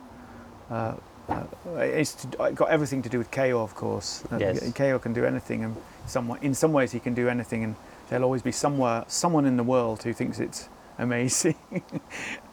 Uh, 0.69 0.95
it's 1.77 2.13
to, 2.15 2.43
it 2.45 2.55
got 2.55 2.69
everything 2.69 3.01
to 3.03 3.09
do 3.09 3.17
with 3.17 3.31
KO, 3.31 3.61
of 3.61 3.75
course. 3.75 4.23
Uh, 4.31 4.37
Yes. 4.37 4.71
KO 4.73 4.99
can 4.99 5.13
do 5.13 5.25
anything, 5.25 5.63
and 5.63 5.75
in 6.41 6.53
some 6.53 6.73
ways 6.73 6.91
he 6.91 6.99
can 6.99 7.13
do 7.13 7.27
anything, 7.29 7.63
and 7.63 7.75
there'll 8.09 8.25
always 8.25 8.41
be 8.41 8.51
somewhere, 8.51 9.03
someone 9.07 9.45
in 9.45 9.57
the 9.57 9.63
world 9.63 10.03
who 10.03 10.13
thinks 10.13 10.39
it's 10.39 10.69
amazing, 10.97 11.55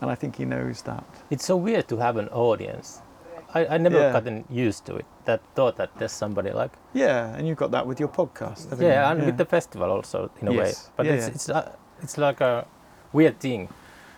and 0.00 0.10
I 0.10 0.14
think 0.14 0.36
he 0.36 0.44
knows 0.44 0.82
that. 0.82 1.04
It's 1.30 1.44
so 1.44 1.56
weird 1.56 1.88
to 1.88 1.96
have 1.98 2.16
an 2.16 2.28
audience. 2.28 3.00
I, 3.54 3.66
I 3.66 3.78
never 3.78 3.98
Yeah. 3.98 4.12
gotten 4.12 4.44
used 4.50 4.84
to 4.86 4.96
it. 4.96 5.04
That 5.26 5.40
thought 5.54 5.76
that 5.76 5.90
there's 5.98 6.12
somebody 6.12 6.50
like 6.50 6.72
Yeah, 6.92 7.36
and 7.36 7.46
you've 7.46 7.56
got 7.56 7.70
that 7.70 7.86
with 7.86 8.00
your 8.00 8.08
podcast. 8.08 8.66
yeah, 8.80 9.06
you? 9.06 9.12
and 9.16 9.26
with 9.26 9.36
the 9.36 9.44
festival 9.44 9.90
also 9.92 10.30
in 10.40 10.48
a 10.48 10.50
way. 10.50 10.66
Yes. 10.66 10.90
But 10.96 11.06
Yeah, 11.06 11.12
it's 11.14 11.26
yeah. 11.28 11.34
it's 11.34 11.48
uh, 11.48 11.72
it's 12.02 12.18
like 12.18 12.40
a 12.40 12.66
weird 13.12 13.38
thing 13.38 13.68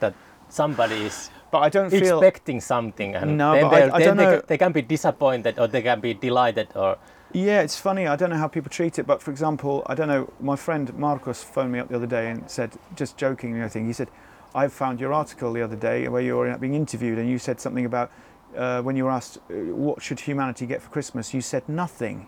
that 0.01 0.15
somebody 0.49 1.05
is 1.05 1.31
but 1.57 1.63
I 1.67 1.69
don't 1.71 1.91
feel. 1.91 2.19
expecting 2.19 2.61
something 2.61 3.15
and 3.15 3.37
No, 3.39 3.53
then, 3.55 3.65
I- 3.65 3.69
I 3.69 3.99
then 3.99 4.01
don't 4.09 4.17
they, 4.17 4.25
know- 4.25 4.43
they 4.47 4.59
can 4.59 4.73
be 4.73 4.83
disappointed 4.83 5.59
or 5.59 5.67
they 5.69 5.83
can 5.83 6.01
be 6.01 6.13
delighted 6.15 6.69
or 6.75 6.97
Yeah, 7.33 7.61
it's 7.67 7.79
funny. 7.79 8.07
I 8.07 8.17
don't 8.17 8.31
know 8.31 8.37
how 8.45 8.49
people 8.49 8.71
treat 8.71 8.99
it, 8.99 9.07
but 9.07 9.23
for 9.23 9.31
example, 9.31 9.83
I 9.91 9.95
don't 9.95 10.09
know. 10.09 10.25
My 10.41 10.57
friend 10.57 10.85
Marcus 11.07 11.43
phoned 11.43 11.71
me 11.73 11.79
up 11.81 11.89
the 11.89 11.97
other 11.97 12.07
day 12.19 12.31
and 12.31 12.49
said, 12.51 12.71
just 13.01 13.17
jokingly, 13.19 13.63
I 13.63 13.69
think 13.69 13.87
he 13.87 13.93
said, 13.93 14.09
"I 14.55 14.69
found 14.69 15.01
your 15.01 15.13
article 15.13 15.53
the 15.53 15.63
other 15.63 15.77
day 15.91 16.09
where 16.09 16.23
you 16.23 16.37
were 16.39 16.57
being 16.59 16.75
interviewed, 16.75 17.19
and 17.19 17.29
you 17.29 17.39
said 17.39 17.61
something 17.61 17.85
about 17.93 18.09
uh, 18.57 18.81
when 18.87 18.97
you 18.97 19.05
were 19.07 19.15
asked 19.21 19.37
uh, 19.51 19.55
what 19.85 19.97
should 20.03 20.21
humanity 20.21 20.67
get 20.67 20.81
for 20.83 20.91
Christmas. 20.97 21.35
You 21.35 21.41
said 21.43 21.63
nothing. 21.69 22.27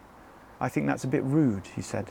I 0.61 0.69
think 0.73 0.87
that's 0.91 1.05
a 1.05 1.09
bit 1.17 1.23
rude," 1.39 1.67
he 1.77 1.83
said. 1.83 2.07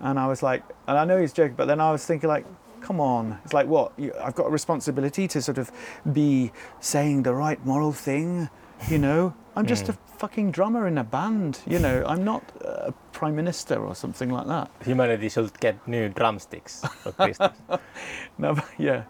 And 0.00 0.18
I 0.18 0.26
was 0.32 0.40
like, 0.42 0.62
and 0.86 0.96
I 1.02 1.04
know 1.08 1.18
he's 1.20 1.32
joking, 1.40 1.56
but 1.56 1.66
then 1.66 1.80
I 1.80 1.90
was 1.92 2.06
thinking 2.06 2.28
like. 2.34 2.46
Come 2.84 3.00
on! 3.00 3.38
It's 3.44 3.54
like 3.54 3.66
what? 3.66 3.92
You, 3.96 4.12
I've 4.22 4.34
got 4.34 4.46
a 4.46 4.50
responsibility 4.50 5.26
to 5.28 5.40
sort 5.40 5.56
of 5.56 5.72
be 6.12 6.52
saying 6.80 7.22
the 7.22 7.32
right 7.32 7.58
moral 7.64 7.92
thing, 7.92 8.50
you 8.90 8.98
know. 8.98 9.32
I'm 9.56 9.64
just 9.66 9.86
Mm. 9.86 9.88
a 9.88 9.92
fucking 10.18 10.50
drummer 10.50 10.86
in 10.86 10.98
a 10.98 11.04
band, 11.04 11.60
you 11.66 11.78
know. 11.78 12.04
I'm 12.06 12.24
not 12.24 12.42
a 12.60 12.92
prime 13.12 13.36
minister 13.36 13.76
or 13.76 13.94
something 13.94 14.28
like 14.28 14.46
that. 14.48 14.70
humanity 14.84 15.30
should 15.30 15.58
get 15.60 15.76
new 15.88 16.10
drumsticks. 16.10 16.84
No, 18.38 18.54
but 18.54 18.66
yeah, 18.76 19.04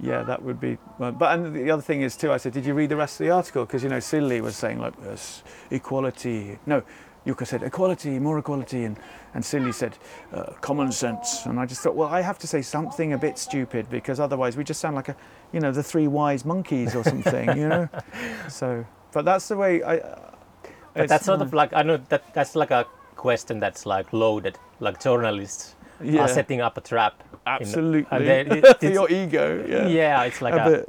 yeah, 0.00 0.22
that 0.22 0.42
would 0.42 0.58
be. 0.58 0.78
But 0.98 1.20
and 1.22 1.54
the 1.54 1.70
other 1.70 1.82
thing 1.82 2.00
is 2.00 2.16
too. 2.16 2.32
I 2.32 2.38
said, 2.38 2.54
did 2.54 2.64
you 2.64 2.72
read 2.72 2.88
the 2.88 2.96
rest 2.96 3.20
of 3.20 3.26
the 3.26 3.30
article? 3.32 3.66
Because 3.66 3.82
you 3.82 3.90
know, 3.90 4.00
Silly 4.00 4.40
was 4.40 4.56
saying 4.56 4.78
like 4.80 4.94
equality. 5.70 6.58
No, 6.64 6.82
Jukka 7.26 7.46
said 7.46 7.62
equality, 7.62 8.18
more 8.18 8.38
equality, 8.38 8.84
and 8.84 8.96
and 9.34 9.44
Silly 9.44 9.72
said 9.72 9.96
uh, 10.32 10.52
common 10.60 10.90
sense. 10.92 11.46
And 11.46 11.58
I 11.60 11.66
just 11.66 11.80
thought, 11.82 11.94
well, 11.94 12.08
I 12.08 12.20
have 12.22 12.38
to 12.38 12.46
say 12.46 12.62
something 12.62 13.12
a 13.12 13.18
bit 13.18 13.38
stupid 13.38 13.88
because 13.90 14.20
otherwise 14.20 14.56
we 14.56 14.64
just 14.64 14.80
sound 14.80 14.96
like 14.96 15.08
a, 15.08 15.16
you 15.52 15.60
know, 15.60 15.72
the 15.72 15.82
three 15.82 16.08
wise 16.08 16.44
monkeys 16.44 16.94
or 16.94 17.04
something, 17.04 17.48
you 17.56 17.68
know. 17.68 17.88
So, 18.48 18.84
but 19.12 19.24
that's 19.24 19.48
the 19.48 19.56
way 19.56 19.82
I. 19.82 19.96
Uh, 19.98 20.18
But 20.94 21.08
that's 21.08 21.24
sort 21.26 21.42
of 21.42 21.52
like 21.52 21.72
I 21.72 21.82
know 21.82 21.98
that 22.08 22.22
that's 22.34 22.54
like 22.56 22.70
a 22.74 22.84
question 23.16 23.60
that's 23.60 23.86
like 23.86 24.12
loaded. 24.12 24.58
Like 24.80 24.98
journalists 25.04 25.76
yeah, 26.02 26.22
are 26.22 26.28
setting 26.28 26.60
up 26.60 26.76
a 26.78 26.80
trap. 26.80 27.14
absolutely 27.46 28.06
and 28.10 28.26
they- 28.26 28.40
it- 28.58 28.66
for 28.80 28.86
it's- 28.86 28.92
your 28.94 29.10
ego. 29.10 29.64
Yeah, 29.68 29.86
Yeah, 29.88 30.24
it's 30.28 30.40
like 30.42 30.54
a 30.54 30.64
a, 30.66 30.70
bit. 30.70 30.88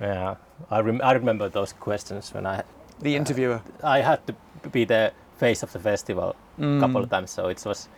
yeah. 0.00 0.34
I, 0.70 0.80
rem- 0.80 1.00
I 1.02 1.12
remember 1.12 1.48
those 1.50 1.72
questions 1.74 2.32
when 2.34 2.46
I 2.46 2.62
The 3.02 3.16
interviewer. 3.16 3.60
I 3.82 4.00
had 4.02 4.18
to 4.26 4.34
be 4.70 4.84
the 4.86 5.12
face 5.38 5.62
of 5.62 5.72
the 5.72 5.78
festival 5.80 6.34
Mm. 6.58 6.80
couple 6.80 7.02
of 7.02 7.10
times, 7.10 7.30
so 7.30 7.48
it 7.48 7.62
was 7.66 7.88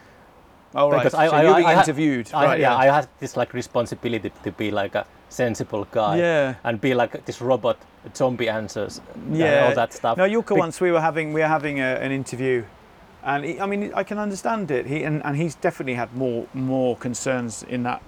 Oh 0.75 0.91
right. 0.91 0.99
because 0.99 1.15
I- 1.15 1.29
so 1.29 1.37
I- 1.37 1.43
you're 1.43 1.53
I- 1.53 1.57
being 1.57 1.69
I 1.69 1.81
interviewed. 1.81 2.31
I, 2.35 2.45
right, 2.45 2.61
yeah, 2.61 2.77
I 2.77 2.87
had 2.87 3.09
this 3.21 3.37
like 3.37 3.53
responsibility 3.55 4.31
to 4.45 4.53
be 4.53 4.71
like 4.71 4.95
a 4.95 5.05
sensible 5.29 5.87
guy 5.91 6.17
yeah. 6.19 6.55
and 6.65 6.81
be 6.81 6.95
like 6.95 7.25
this 7.25 7.41
robot 7.41 7.77
zombie 8.15 8.49
answers 8.49 9.01
and 9.15 9.37
Yeah. 9.37 9.67
all 9.69 9.75
that 9.75 9.93
stuff. 9.93 10.17
No, 10.19 10.25
Jukka 10.29 10.55
Be- 10.55 10.61
once 10.61 10.81
we 10.81 10.91
were 10.93 11.01
having 11.01 11.33
we 11.33 11.41
were 11.41 11.49
having 11.49 11.81
a, 11.81 11.97
an 12.05 12.13
interview, 12.13 12.65
and 13.25 13.45
he, 13.45 13.61
I 13.61 13.67
mean 13.67 13.93
I 13.95 14.05
can 14.05 14.19
understand 14.19 14.71
it. 14.71 14.87
He 14.87 15.05
and, 15.05 15.23
and 15.25 15.37
he's 15.37 15.55
definitely 15.57 15.95
had 15.95 16.15
more 16.15 16.47
more 16.55 16.97
concerns 16.97 17.63
in 17.69 17.83
that 17.85 18.01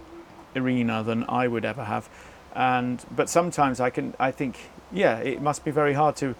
arena 0.56 1.02
than 1.02 1.24
I 1.28 1.46
would 1.48 1.64
ever 1.64 1.84
have, 1.84 2.08
and 2.54 3.04
but 3.16 3.28
sometimes 3.28 3.80
I 3.80 3.90
can 3.90 4.14
I 4.18 4.30
think 4.30 4.54
yeah 4.92 5.18
it 5.18 5.40
must 5.42 5.64
be 5.64 5.70
very 5.70 5.94
hard 5.94 6.16
to 6.16 6.34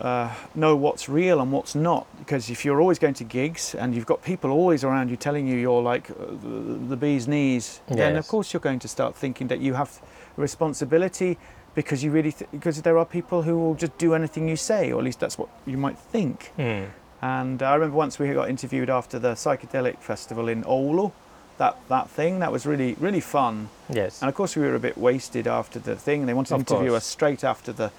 uh, 0.00 0.32
know 0.54 0.76
what's 0.76 1.08
real 1.08 1.40
and 1.40 1.52
what's 1.52 1.74
not. 1.74 2.06
Because 2.18 2.50
if 2.50 2.64
you're 2.64 2.80
always 2.80 2.98
going 2.98 3.14
to 3.14 3.24
gigs 3.24 3.74
and 3.74 3.94
you've 3.94 4.06
got 4.06 4.22
people 4.22 4.50
always 4.50 4.84
around 4.84 5.10
you 5.10 5.16
telling 5.16 5.46
you 5.46 5.56
you're 5.56 5.82
like 5.82 6.10
uh, 6.10 6.14
the, 6.42 6.48
the 6.88 6.96
bee's 6.96 7.28
knees, 7.28 7.80
then 7.88 8.16
of 8.16 8.26
course 8.28 8.52
you're 8.52 8.60
going 8.60 8.80
to 8.80 8.88
start 8.88 9.14
thinking 9.14 9.48
that 9.48 9.60
you 9.60 9.74
have 9.74 10.00
a 10.36 10.40
responsibility 10.40 11.38
because 11.74 12.04
you 12.04 12.10
really 12.10 12.32
th- 12.32 12.50
because 12.50 12.80
there 12.82 12.98
are 12.98 13.04
people 13.04 13.42
who 13.42 13.58
will 13.58 13.74
just 13.74 13.96
do 13.98 14.14
anything 14.14 14.48
you 14.48 14.56
say, 14.56 14.92
or 14.92 14.98
at 14.98 15.04
least 15.04 15.20
that's 15.20 15.38
what 15.38 15.48
you 15.66 15.76
might 15.76 15.98
think. 15.98 16.52
Mm. 16.58 16.88
And 17.22 17.62
I 17.62 17.74
remember 17.74 17.96
once 17.96 18.18
we 18.18 18.32
got 18.32 18.50
interviewed 18.50 18.90
after 18.90 19.18
the 19.18 19.32
psychedelic 19.32 19.98
festival 20.00 20.48
in 20.48 20.62
Oulu, 20.64 21.12
that 21.58 21.76
that 21.88 22.10
thing 22.10 22.40
that 22.40 22.50
was 22.52 22.66
really 22.66 22.94
really 23.00 23.20
fun. 23.20 23.68
Yes. 23.88 24.22
And 24.22 24.28
of 24.28 24.34
course, 24.34 24.56
we 24.56 24.62
were 24.62 24.74
a 24.74 24.80
bit 24.80 24.96
wasted 24.96 25.46
after 25.46 25.78
the 25.78 25.94
thing. 25.96 26.26
They 26.26 26.34
wanted 26.34 26.48
to 26.48 26.54
Of 26.54 26.60
interview 26.60 26.90
course. 26.90 27.02
us 27.02 27.06
straight 27.06 27.44
after 27.44 27.72
the 27.72 27.90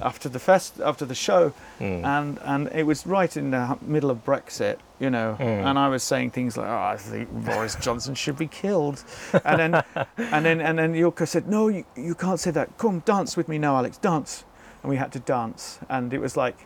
after 0.00 0.28
the 0.28 0.38
fest 0.38 0.80
after 0.80 1.04
the 1.04 1.14
show, 1.14 1.52
Mm. 1.80 2.04
and 2.04 2.38
and 2.44 2.68
it 2.72 2.84
was 2.86 3.06
right 3.06 3.36
in 3.36 3.50
the 3.50 3.76
middle 3.82 4.10
of 4.10 4.24
Brexit, 4.24 4.76
you 5.00 5.10
know. 5.10 5.36
Mm. 5.38 5.64
And 5.66 5.78
I 5.78 5.88
was 5.88 6.02
saying 6.02 6.30
things 6.30 6.56
like, 6.56 6.68
"Oh, 6.68 6.92
I 6.94 6.96
think 6.96 7.28
Boris 7.30 7.74
Johnson 7.76 8.14
should 8.14 8.36
be 8.38 8.46
killed," 8.48 9.04
and 9.44 9.58
then 9.60 9.74
and 10.34 10.44
then 10.46 10.60
and 10.60 10.78
then 10.78 10.94
Yoko 10.94 11.26
said, 11.26 11.48
"No, 11.48 11.68
you, 11.68 11.84
you 11.96 12.14
can't 12.14 12.40
say 12.40 12.50
that. 12.52 12.78
Come 12.78 13.00
dance 13.04 13.36
with 13.36 13.48
me 13.48 13.58
now, 13.58 13.76
Alex. 13.76 13.98
Dance." 13.98 14.44
And 14.82 14.90
we 14.90 14.96
had 14.96 15.12
to 15.12 15.20
dance, 15.20 15.78
and 15.88 16.12
it 16.12 16.20
was 16.20 16.36
like. 16.36 16.56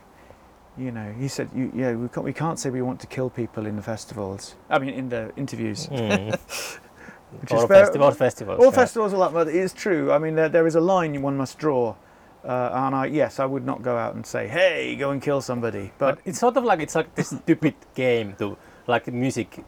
You 0.79 0.91
know, 0.93 1.13
he 1.19 1.29
said, 1.29 1.49
you, 1.55 1.73
"Yeah, 1.75 1.93
we 1.95 2.09
can't, 2.09 2.25
we 2.25 2.33
can't 2.33 2.59
say 2.59 2.69
we 2.71 2.83
want 2.83 3.01
to 3.01 3.07
kill 3.07 3.31
people 3.31 3.67
in 3.67 3.77
the 3.77 3.83
festivals. 3.83 4.57
I 4.69 4.79
mean, 4.79 4.91
in 4.91 5.09
the 5.09 5.33
interviews. 5.37 5.87
Mm. 5.89 6.31
Which 7.41 7.53
is 7.53 7.61
all, 7.63 7.69
festi- 7.69 8.01
all 8.01 8.13
festivals. 8.13 8.59
All 8.61 8.67
yeah. 8.67 8.71
festivals 8.71 9.13
are 9.13 9.17
like 9.19 9.33
that. 9.33 9.49
It 9.49 9.57
is 9.57 9.73
true. 9.73 10.13
I 10.13 10.19
mean, 10.19 10.35
there, 10.37 10.49
there 10.49 10.67
is 10.67 10.75
a 10.77 10.81
line 10.81 11.21
one 11.23 11.37
must 11.37 11.59
draw. 11.59 11.95
Uh, 12.45 12.71
and 12.73 12.95
I, 12.95 13.07
yes, 13.07 13.41
I 13.41 13.47
would 13.47 13.65
not 13.65 13.83
go 13.83 13.97
out 13.97 14.15
and 14.15 14.25
say, 14.25 14.47
"Hey, 14.49 14.95
go 14.97 15.11
and 15.11 15.21
kill 15.21 15.41
somebody." 15.41 15.91
But 15.99 16.17
But 16.17 16.19
it's 16.25 16.39
sort 16.39 16.57
of 16.57 16.65
like 16.65 16.81
it's 16.81 16.95
like 16.95 17.13
this 17.15 17.31
stupid 17.31 17.75
game 17.95 18.35
to 18.39 18.57
like 18.87 19.09
music 19.09 19.65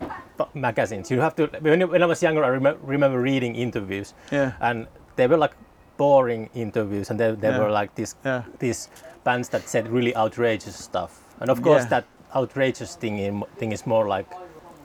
magazines. 0.55 1.11
You 1.11 1.21
have 1.21 1.35
to. 1.37 1.47
When, 1.61 1.89
when 1.91 2.03
I 2.03 2.07
was 2.07 2.23
younger, 2.23 2.45
I 2.45 2.51
remem- 2.51 2.79
remember 2.83 3.21
reading 3.21 3.57
interviews, 3.57 4.15
yeah, 4.31 4.53
and 4.61 4.87
they 5.17 5.27
were 5.27 5.37
like 5.39 5.55
boring 5.97 6.49
interviews, 6.55 7.11
and 7.11 7.19
they, 7.19 7.33
they 7.35 7.49
Yeah. 7.49 7.59
were 7.59 7.71
like 7.71 7.95
this 7.97 8.15
yeah, 8.25 8.45
these 8.61 8.89
bands 9.31 9.49
that 9.51 9.69
said 9.69 9.85
really 9.99 10.15
outrageous 10.25 10.77
stuff. 10.91 11.13
And 11.41 11.51
of 11.51 11.59
course, 11.67 11.85
Yeah. 11.85 11.95
that 11.97 12.05
outrageous 12.41 12.97
thing 13.03 13.19
in, 13.27 13.35
thing 13.61 13.73
is 13.73 13.83
more 13.87 14.07
like 14.17 14.29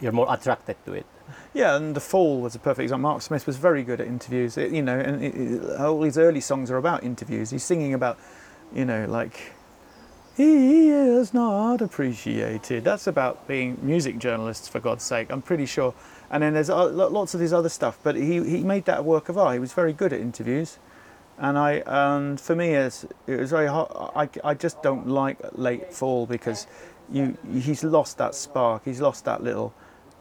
you're 0.01 0.17
more 0.21 0.29
attracted 0.35 0.77
to 0.85 0.91
it. 0.99 1.05
yeah. 1.53 1.77
And 1.77 1.95
the 1.95 2.05
Fall 2.11 2.41
was 2.45 2.53
a 2.55 2.59
perfect 2.59 2.83
example. 2.83 3.09
Mark 3.09 3.21
Smith 3.21 3.45
was 3.47 3.57
very 3.69 3.83
good 3.89 3.99
at 4.03 4.07
interviews. 4.07 4.57
It, 4.57 4.71
you 4.77 4.83
know, 4.89 4.99
and 5.07 5.15
it, 5.27 5.33
it, 5.35 5.79
all 5.79 6.01
his 6.03 6.17
early 6.17 6.41
songs 6.41 6.67
are 6.71 6.77
about 6.85 6.99
interviews. 7.03 7.51
He's 7.51 7.63
singing 7.63 7.93
about, 7.93 8.15
you 8.79 8.85
know, 8.85 9.01
like. 9.19 9.35
He 10.35 10.89
is 10.89 11.33
not 11.33 11.81
appreciated. 11.87 12.83
That's 12.83 13.07
about 13.07 13.35
being 13.47 13.77
music 13.93 14.15
journalists, 14.25 14.67
for 14.67 14.79
God's 14.79 15.03
sake. 15.03 15.27
I'm 15.33 15.43
pretty 15.43 15.67
sure. 15.67 15.93
And 16.31 16.41
then 16.41 16.53
there's 16.55 16.71
uh, 16.71 16.89
lots 16.89 17.35
of 17.35 17.39
his 17.39 17.53
other 17.53 17.69
stuff. 17.69 17.95
But 18.03 18.15
he, 18.15 18.43
he 18.43 18.63
made 18.63 18.85
that 18.85 18.99
a 18.99 19.03
work 19.03 19.29
of 19.29 19.37
art. 19.37 19.53
He 19.53 19.59
was 19.59 19.73
very 19.73 19.93
good 19.93 20.11
at 20.11 20.19
interviews. 20.19 20.79
And 21.37 21.57
I 21.57 21.83
and 21.85 22.39
for 22.39 22.55
me 22.55 22.69
it's, 22.69 23.05
it 23.27 23.39
was 23.39 23.51
very 23.51 23.67
hot. 23.67 24.13
I, 24.15 24.29
I 24.43 24.53
just 24.53 24.81
don't 24.81 25.07
like 25.07 25.37
late 25.53 25.93
fall 25.93 26.25
because 26.25 26.67
you 27.11 27.37
he's 27.51 27.83
lost 27.83 28.17
that 28.17 28.35
spark. 28.35 28.85
He's 28.85 29.01
lost 29.01 29.25
that 29.25 29.43
little 29.43 29.73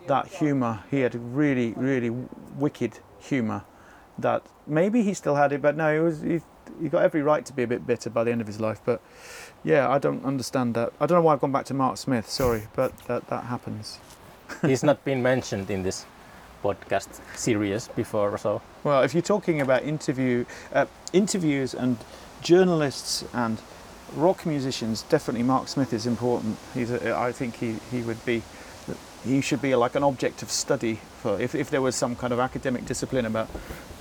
that 0.07 0.27
humour. 0.27 0.85
He 0.91 1.01
had 1.01 1.15
really 1.15 1.73
really 1.77 2.11
wicked 2.11 2.99
humour 3.19 3.65
that 4.19 4.43
maybe 4.67 5.03
he 5.03 5.15
still 5.15 5.37
had 5.37 5.53
it, 5.53 5.63
but 5.63 5.77
no, 5.77 5.93
he 5.93 6.01
was 6.01 6.21
he, 6.23 6.41
he 6.81 6.89
got 6.89 7.03
every 7.03 7.23
right 7.23 7.45
to 7.47 7.53
be 7.53 7.63
a 7.63 7.67
bit 7.67 7.87
bitter 7.87 8.11
by 8.11 8.25
the 8.25 8.31
end 8.31 8.41
of 8.41 8.47
his 8.47 8.61
life. 8.61 8.81
But 8.85 9.01
yeah, 9.65 9.89
I 9.89 9.99
don't 9.99 10.25
understand 10.25 10.75
that. 10.75 10.93
I 11.01 11.07
don't 11.07 11.19
know 11.19 11.23
why 11.23 11.35
I've 11.35 11.41
gone 11.41 11.53
back 11.53 11.67
to 11.67 11.75
Mark 11.75 11.97
Smith. 11.97 12.29
Sorry, 12.29 12.69
but 12.75 12.97
that 13.07 13.29
that 13.29 13.45
happens. 13.45 13.99
He's 14.63 14.83
not 14.83 15.05
been 15.05 15.23
mentioned 15.23 15.71
in 15.71 15.83
this 15.83 16.05
podcast 16.63 17.21
series 17.37 17.89
before, 17.89 18.39
so 18.39 18.61
Well, 18.85 19.03
if 19.03 19.15
you're 19.15 19.23
talking 19.23 19.61
about 19.61 19.83
interview 19.83 20.45
uh, 20.73 20.87
interviews 21.13 21.75
and 21.75 21.97
journalists 22.43 23.25
and 23.33 23.59
rock 24.17 24.45
musicians, 24.47 25.03
definitely 25.03 25.43
Mark 25.43 25.69
Smith 25.69 25.93
is 25.93 26.07
important. 26.07 26.57
He's 26.75 26.91
a, 26.91 27.17
I 27.17 27.33
think 27.33 27.57
he, 27.57 27.77
he 27.91 28.03
would 28.03 28.25
be 28.25 28.43
he 29.25 29.41
should 29.41 29.63
be 29.63 29.75
like 29.77 29.95
an 29.95 30.03
object 30.03 30.43
of 30.43 30.51
study 30.51 30.99
for 31.23 31.41
if, 31.41 31.55
if 31.55 31.71
there 31.71 31.81
was 31.81 31.95
some 31.95 32.17
kind 32.17 32.33
of 32.33 32.41
academic 32.41 32.85
discipline 32.87 33.25
about 33.27 33.49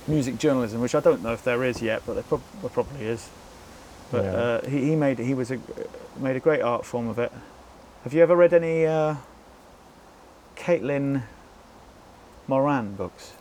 music 0.08 0.36
journalism, 0.36 0.80
which 0.80 0.94
I 0.96 1.00
don't 1.00 1.22
know 1.22 1.32
if 1.32 1.44
there 1.44 1.62
is 1.62 1.80
yet, 1.80 2.02
but 2.04 2.14
there, 2.14 2.24
prob- 2.24 2.42
there 2.60 2.70
probably 2.70 3.06
is. 3.06 3.28
But 4.10 4.24
Yeah. 4.24 4.32
uh, 4.32 4.68
he, 4.68 4.78
he 4.90 4.96
made 4.96 5.18
he 5.20 5.34
was 5.34 5.50
a 5.52 5.58
made 6.18 6.36
a 6.36 6.40
great 6.40 6.60
art 6.60 6.84
form 6.84 7.08
of 7.08 7.18
it. 7.18 7.30
Have 8.04 8.12
you 8.12 8.22
ever 8.22 8.34
read 8.34 8.52
any 8.52 8.84
uh, 8.84 9.14
Caitlin 10.56 11.22
Moran 12.52 12.94
books? 12.96 13.32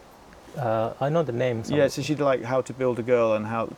uh, 0.57 0.93
I 1.01 1.09
know 1.09 1.23
the 1.23 1.33
names. 1.33 1.69
Yeah, 1.69 1.87
so 1.89 2.01
she 2.01 2.15
did 2.15 2.23
like 2.23 2.43
how 2.43 2.61
to 2.61 2.73
build 2.73 2.97
a 2.99 3.03
girl 3.03 3.33
and 3.33 3.45
how, 3.45 3.69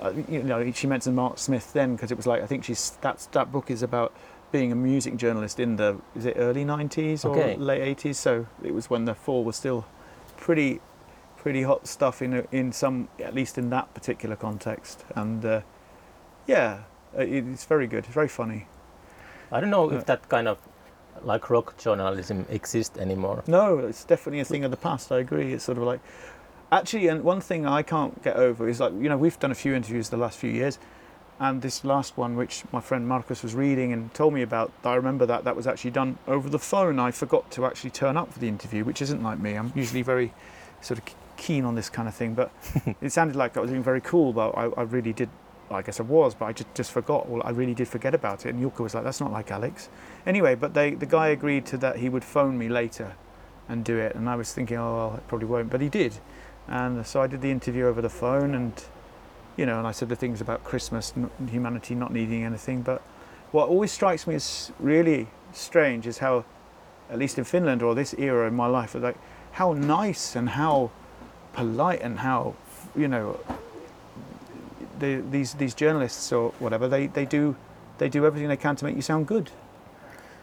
uh, 0.00 0.12
you 0.28 0.44
know, 0.44 0.70
she 0.70 0.86
mentioned 0.86 1.16
Mark 1.16 1.38
Smith 1.38 1.72
then 1.72 1.96
because 1.96 2.12
it 2.12 2.16
was 2.16 2.26
like 2.26 2.40
I 2.40 2.46
think 2.46 2.62
she's 2.64 2.96
that's 3.00 3.26
that 3.26 3.50
book 3.50 3.68
is 3.70 3.82
about 3.82 4.12
being 4.52 4.70
a 4.70 4.76
music 4.76 5.16
journalist 5.16 5.58
in 5.58 5.74
the 5.76 5.96
is 6.14 6.24
it 6.24 6.34
early 6.36 6.64
nineties 6.64 7.24
or 7.24 7.32
Okay. 7.32 7.56
late 7.56 7.82
eighties. 7.82 8.18
So 8.18 8.46
it 8.62 8.72
was 8.74 8.88
when 8.88 9.06
the 9.06 9.14
fall 9.14 9.42
was 9.42 9.56
still 9.56 9.84
pretty 10.36 10.80
pretty 11.36 11.62
hot 11.62 11.88
stuff 11.88 12.22
in 12.22 12.46
in 12.52 12.72
some 12.72 13.08
at 13.18 13.34
least 13.34 13.58
in 13.58 13.70
that 13.70 13.92
particular 13.92 14.36
context. 14.36 15.04
And 15.16 15.44
uh, 15.44 15.60
yeah, 16.46 16.82
uh, 17.18 17.22
it's 17.22 17.64
very 17.64 17.88
good. 17.88 18.04
It's 18.04 18.14
very 18.14 18.28
funny. 18.28 18.66
I 19.50 19.60
don't 19.60 19.70
know 19.70 19.90
if 19.92 20.04
that 20.06 20.28
kind 20.28 20.46
of 20.48 20.58
like 21.24 21.50
rock 21.50 21.76
journalism 21.78 22.46
exists 22.48 22.98
anymore. 22.98 23.42
No, 23.46 23.78
it's 23.78 24.04
definitely 24.04 24.40
a 24.40 24.44
thing 24.44 24.64
of 24.64 24.70
the 24.70 24.76
past. 24.76 25.10
I 25.12 25.18
agree. 25.18 25.52
It's 25.52 25.64
sort 25.64 25.78
of 25.78 25.84
like, 25.84 26.00
actually, 26.70 27.08
and 27.08 27.24
one 27.24 27.40
thing 27.40 27.66
I 27.66 27.82
can't 27.82 28.22
get 28.22 28.36
over 28.36 28.68
is 28.68 28.80
like, 28.80 28.92
you 28.94 29.08
know, 29.08 29.16
we've 29.16 29.38
done 29.38 29.52
a 29.52 29.56
few 29.56 29.74
interviews 29.74 30.08
the 30.08 30.16
last 30.16 30.38
few 30.38 30.50
years, 30.50 30.78
and 31.38 31.60
this 31.62 31.84
last 31.84 32.16
one, 32.16 32.36
which 32.36 32.64
my 32.72 32.80
friend 32.80 33.06
Marcus 33.06 33.42
was 33.42 33.54
reading 33.54 33.92
and 33.92 34.12
told 34.14 34.32
me 34.32 34.42
about, 34.42 34.72
I 34.84 34.94
remember 34.94 35.26
that 35.26 35.44
that 35.44 35.54
was 35.54 35.66
actually 35.66 35.90
done 35.90 36.18
over 36.26 36.48
the 36.48 36.58
phone. 36.58 36.98
I 36.98 37.10
forgot 37.10 37.50
to 37.52 37.66
actually 37.66 37.90
turn 37.90 38.16
up 38.16 38.32
for 38.32 38.38
the 38.38 38.48
interview, 38.48 38.84
which 38.84 39.02
isn't 39.02 39.22
like 39.22 39.38
me. 39.38 39.54
I'm 39.54 39.72
usually 39.74 40.02
very 40.02 40.32
sort 40.80 40.98
of 40.98 41.14
keen 41.36 41.64
on 41.64 41.74
this 41.74 41.90
kind 41.90 42.08
of 42.08 42.14
thing, 42.14 42.34
but 42.34 42.50
it 43.00 43.12
sounded 43.12 43.36
like 43.36 43.56
I 43.56 43.60
was 43.60 43.70
being 43.70 43.82
very 43.82 44.00
cool, 44.00 44.32
but 44.32 44.50
I, 44.50 44.64
I 44.76 44.82
really 44.82 45.12
did. 45.12 45.28
I 45.70 45.82
guess 45.82 45.98
I 46.00 46.04
was, 46.04 46.34
but 46.34 46.46
I 46.46 46.52
just, 46.52 46.74
just 46.74 46.92
forgot. 46.92 47.28
Well, 47.28 47.42
I 47.44 47.50
really 47.50 47.74
did 47.74 47.88
forget 47.88 48.14
about 48.14 48.46
it. 48.46 48.54
And 48.54 48.62
Jukka 48.62 48.80
was 48.80 48.94
like, 48.94 49.04
"That's 49.04 49.20
not 49.20 49.32
like 49.32 49.50
Alex." 49.50 49.88
Anyway, 50.26 50.54
but 50.54 50.74
they, 50.74 50.94
the 50.94 51.06
guy 51.06 51.28
agreed 51.28 51.66
to 51.66 51.76
that 51.78 51.96
he 51.96 52.08
would 52.08 52.24
phone 52.24 52.56
me 52.56 52.68
later 52.68 53.14
and 53.68 53.84
do 53.84 53.98
it. 53.98 54.14
And 54.14 54.28
I 54.28 54.36
was 54.36 54.52
thinking, 54.52 54.76
oh, 54.76 54.96
well, 54.96 55.14
it 55.16 55.28
probably 55.28 55.46
won't. 55.46 55.70
But 55.70 55.80
he 55.80 55.88
did. 55.88 56.14
And 56.68 57.06
so 57.06 57.22
I 57.22 57.26
did 57.26 57.40
the 57.42 57.50
interview 57.50 57.86
over 57.86 58.00
the 58.02 58.08
phone 58.08 58.54
and, 58.54 58.72
you 59.56 59.66
know, 59.66 59.78
and 59.78 59.86
I 59.86 59.92
said 59.92 60.08
the 60.08 60.16
things 60.16 60.40
about 60.40 60.64
Christmas, 60.64 61.12
n- 61.16 61.30
humanity 61.48 61.94
not 61.94 62.12
needing 62.12 62.44
anything. 62.44 62.82
But 62.82 63.02
what 63.52 63.68
always 63.68 63.92
strikes 63.92 64.26
me 64.26 64.34
as 64.34 64.72
really 64.78 65.28
strange 65.52 66.06
is 66.06 66.18
how, 66.18 66.44
at 67.10 67.18
least 67.18 67.38
in 67.38 67.44
Finland 67.44 67.82
or 67.82 67.94
this 67.94 68.14
era 68.14 68.48
in 68.48 68.54
my 68.54 68.66
life, 68.66 68.94
like 68.94 69.16
how 69.52 69.72
nice 69.72 70.34
and 70.34 70.50
how 70.50 70.90
polite 71.52 72.02
and 72.02 72.18
how, 72.18 72.54
you 72.96 73.08
know, 73.08 73.38
the, 74.98 75.22
these, 75.30 75.54
these 75.54 75.74
journalists 75.74 76.32
or 76.32 76.50
whatever, 76.58 76.88
they, 76.88 77.06
they 77.08 77.24
do 77.24 77.56
they 77.98 78.08
do 78.10 78.26
everything 78.26 78.48
they 78.48 78.56
can 78.58 78.76
to 78.76 78.84
make 78.84 78.94
you 78.94 79.00
sound 79.02 79.26
good. 79.26 79.50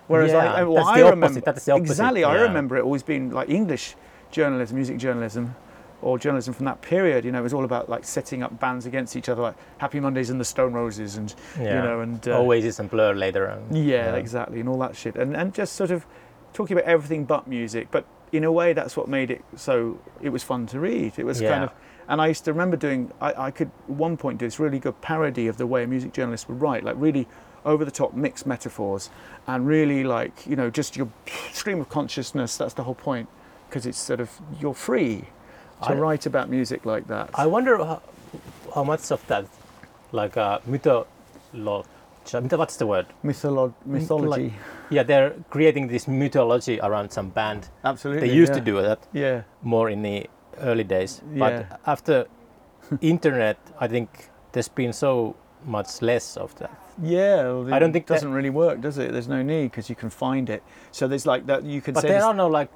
Whereas 0.07 0.31
Yeah, 0.31 0.53
I, 0.53 0.63
well, 0.63 0.85
I 0.85 0.99
remember 1.01 1.39
that's 1.39 1.65
the 1.65 1.71
opposite, 1.73 1.91
exactly. 1.91 2.23
I 2.23 2.41
remember 2.41 2.77
it 2.77 2.83
always 2.83 3.03
being 3.03 3.31
like 3.31 3.49
English 3.49 3.95
journalism, 4.31 4.75
music 4.75 4.97
journalism, 4.97 5.55
or 6.01 6.17
journalism 6.19 6.53
from 6.53 6.65
that 6.65 6.81
period. 6.81 7.23
You 7.23 7.31
know, 7.31 7.39
it 7.39 7.43
was 7.43 7.53
all 7.53 7.63
about 7.63 7.89
like 7.89 8.03
setting 8.03 8.43
up 8.43 8.59
bands 8.59 8.85
against 8.85 9.15
each 9.15 9.29
other, 9.29 9.41
like 9.41 9.55
Happy 9.77 9.99
Mondays 9.99 10.29
and 10.29 10.39
the 10.39 10.45
Stone 10.45 10.73
Roses, 10.73 11.15
and 11.15 11.33
Yeah. 11.59 11.75
you 11.75 11.81
know, 11.87 11.99
and 12.01 12.27
uh, 12.27 12.39
Oasis 12.41 12.79
and 12.79 12.89
Blur 12.89 13.13
later 13.13 13.49
on. 13.49 13.73
yeah, 13.75 14.15
exactly, 14.15 14.59
and 14.59 14.67
all 14.67 14.79
that 14.79 14.95
shit, 14.95 15.15
and 15.15 15.35
and 15.37 15.53
just 15.53 15.73
sort 15.73 15.91
of 15.91 16.05
talking 16.53 16.75
about 16.77 16.89
everything 16.89 17.23
but 17.23 17.47
music, 17.47 17.87
but 17.91 18.05
in 18.31 18.43
a 18.43 18.51
way 18.51 18.73
that's 18.73 18.97
what 18.97 19.07
made 19.07 19.29
it 19.29 19.43
so 19.55 19.99
it 20.21 20.29
was 20.29 20.41
fun 20.43 20.65
to 20.67 20.79
read. 20.79 21.13
It 21.17 21.23
was 21.25 21.39
kind 21.39 21.63
of, 21.65 21.71
and 22.07 22.21
I 22.21 22.27
used 22.27 22.45
to 22.45 22.51
remember 22.53 22.77
doing. 22.77 23.11
I, 23.21 23.45
I 23.47 23.51
could 23.51 23.67
at 23.87 23.89
one 23.89 24.17
point 24.17 24.37
do 24.39 24.45
this 24.45 24.59
really 24.59 24.79
good 24.79 24.99
parody 25.01 25.47
of 25.47 25.57
the 25.57 25.67
way 25.67 25.83
a 25.83 25.87
music 25.87 26.13
journalist 26.13 26.47
would 26.49 26.59
write, 26.61 26.83
like 26.83 26.95
really 26.97 27.27
over 27.65 27.85
the 27.85 27.91
top 27.91 28.13
mixed 28.13 28.45
metaphors, 28.45 29.09
and 29.47 29.65
really 29.67 30.03
like 30.03 30.45
you 30.45 30.55
know 30.55 30.69
just 30.69 30.95
your 30.97 31.09
stream 31.51 31.79
of 31.81 31.89
consciousness. 31.89 32.57
That's 32.57 32.73
the 32.73 32.83
whole 32.83 32.95
point, 32.95 33.29
because 33.69 33.85
it's 33.85 33.97
sort 33.97 34.19
of 34.19 34.29
you're 34.59 34.73
free 34.73 35.25
to 35.83 35.89
I- 35.93 35.95
write 35.95 36.25
about 36.25 36.49
music 36.49 36.85
like 36.85 37.07
that. 37.07 37.29
I 37.35 37.45
wonder 37.45 37.77
how, 37.77 38.01
how 38.75 38.83
much 38.83 39.11
of 39.11 39.25
that, 39.27 39.45
like 40.11 40.37
uh, 40.37 40.59
mythology, 40.65 41.07
what's 42.31 42.77
the 42.77 42.87
word? 42.87 43.05
Mytholo- 43.23 43.73
mythology, 43.85 44.53
Yeah, 44.89 45.03
they're 45.03 45.31
creating 45.49 45.87
this 45.87 46.07
mythology 46.07 46.79
around 46.81 47.11
some 47.11 47.29
band. 47.29 47.69
absolutely. 47.83 48.27
They 48.29 48.33
used 48.33 48.53
yeah. 48.53 48.59
to 48.59 48.65
do 48.65 48.81
that 48.81 48.99
Yeah, 49.13 49.41
more 49.61 49.89
in 49.89 50.01
the 50.03 50.27
early 50.61 50.83
days, 50.83 51.21
Yeah. 51.33 51.39
but 51.69 51.79
after 51.85 52.25
internet, 53.01 53.57
I 53.79 53.87
think 53.87 54.29
there's 54.51 54.69
been 54.69 54.93
so 54.93 55.35
much 55.65 56.01
less 56.01 56.37
of 56.37 56.53
that. 56.55 56.71
Yeah, 57.01 57.43
well, 57.51 57.73
I 57.73 57.79
don't 57.79 57.91
think 57.93 58.05
it 58.05 58.13
doesn't 58.13 58.31
really 58.33 58.51
work, 58.51 58.81
does 58.81 58.97
it? 58.97 59.11
There's 59.11 59.27
no 59.27 59.41
need 59.41 59.71
because 59.71 59.89
you 59.89 59.95
can 59.95 60.09
find 60.09 60.49
it. 60.49 60.61
So 60.91 61.07
there's 61.07 61.25
like 61.25 61.45
that. 61.47 61.63
You 61.63 61.81
can 61.81 61.93
But 61.93 62.03
there 62.03 62.23
are 62.23 62.33
no 62.35 62.47
like 62.47 62.69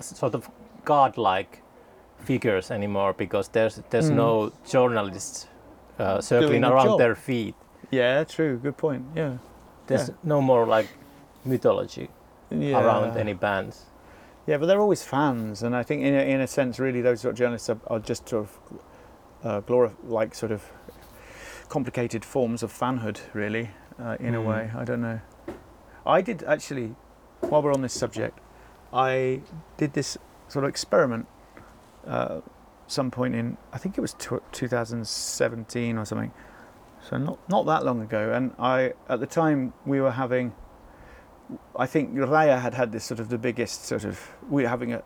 sort 0.00 0.34
of 0.34 0.50
godlike 0.84 1.62
figures 2.18 2.70
anymore 2.70 3.12
because 3.12 3.48
there's 3.48 3.80
there's 3.90 4.08
Hmm. 4.08 4.16
no 4.16 4.52
journalists 4.68 5.46
uh, 5.98 6.20
circling 6.20 6.64
around 6.64 6.86
job. 6.86 6.98
their 6.98 7.14
feet. 7.14 7.54
Yeah, 7.90 8.24
true. 8.24 8.58
Good 8.58 8.76
point. 8.76 9.04
Yeah. 9.16 9.36
There's 9.86 10.08
Yeah. 10.08 10.14
no 10.24 10.40
more 10.40 10.66
like 10.66 10.88
mythology 11.44 12.08
yeah. 12.50 12.80
around 12.80 13.16
any 13.16 13.34
bands. 13.34 13.86
Yeah, 14.50 14.56
but 14.56 14.66
they're 14.66 14.80
always 14.80 15.04
fans, 15.04 15.62
and 15.62 15.76
I 15.76 15.84
think 15.84 16.02
in 16.02 16.12
a, 16.12 16.22
in 16.28 16.40
a 16.40 16.46
sense, 16.48 16.80
really, 16.80 17.00
those 17.00 17.20
sort 17.20 17.34
of 17.34 17.38
journalists 17.38 17.70
are, 17.70 17.78
are 17.86 18.00
just 18.00 18.28
sort 18.28 18.48
of 18.48 18.58
uh, 19.44 19.60
glorif- 19.60 19.94
like 20.02 20.34
sort 20.34 20.50
of 20.50 20.64
complicated 21.68 22.24
forms 22.24 22.64
of 22.64 22.72
fanhood, 22.72 23.20
really, 23.32 23.70
uh, 24.02 24.16
in 24.18 24.34
a 24.34 24.40
Mm. 24.40 24.46
way. 24.46 24.70
I 24.76 24.82
don't 24.84 25.02
know. 25.02 25.20
I 26.04 26.20
did 26.20 26.42
actually, 26.42 26.96
while 27.42 27.62
we're 27.62 27.72
on 27.72 27.82
this 27.82 27.92
subject, 27.92 28.40
I 28.92 29.42
did 29.76 29.92
this 29.92 30.18
sort 30.48 30.64
of 30.64 30.68
experiment. 30.68 31.28
Uh, 32.04 32.40
some 32.88 33.12
point 33.12 33.36
in, 33.36 33.56
I 33.72 33.78
think 33.78 33.98
it 33.98 34.00
was 34.00 34.14
tw 34.14 34.42
2017 34.50 35.96
or 35.96 36.04
something. 36.04 36.32
So 37.08 37.18
not 37.18 37.38
not 37.48 37.66
that 37.66 37.84
long 37.84 38.02
ago, 38.02 38.32
and 38.32 38.50
I 38.58 38.94
at 39.08 39.20
the 39.20 39.28
time 39.28 39.74
we 39.86 40.00
were 40.00 40.10
having 40.10 40.54
I 41.76 41.86
think 41.86 42.14
Raya 42.14 42.60
had 42.60 42.74
had 42.74 42.92
this 42.92 43.04
sort 43.04 43.20
of 43.20 43.28
the 43.28 43.38
biggest 43.38 43.84
sort 43.84 44.04
of 44.04 44.30
we 44.48 44.62
were 44.62 44.68
having 44.68 44.92
a 44.92 45.02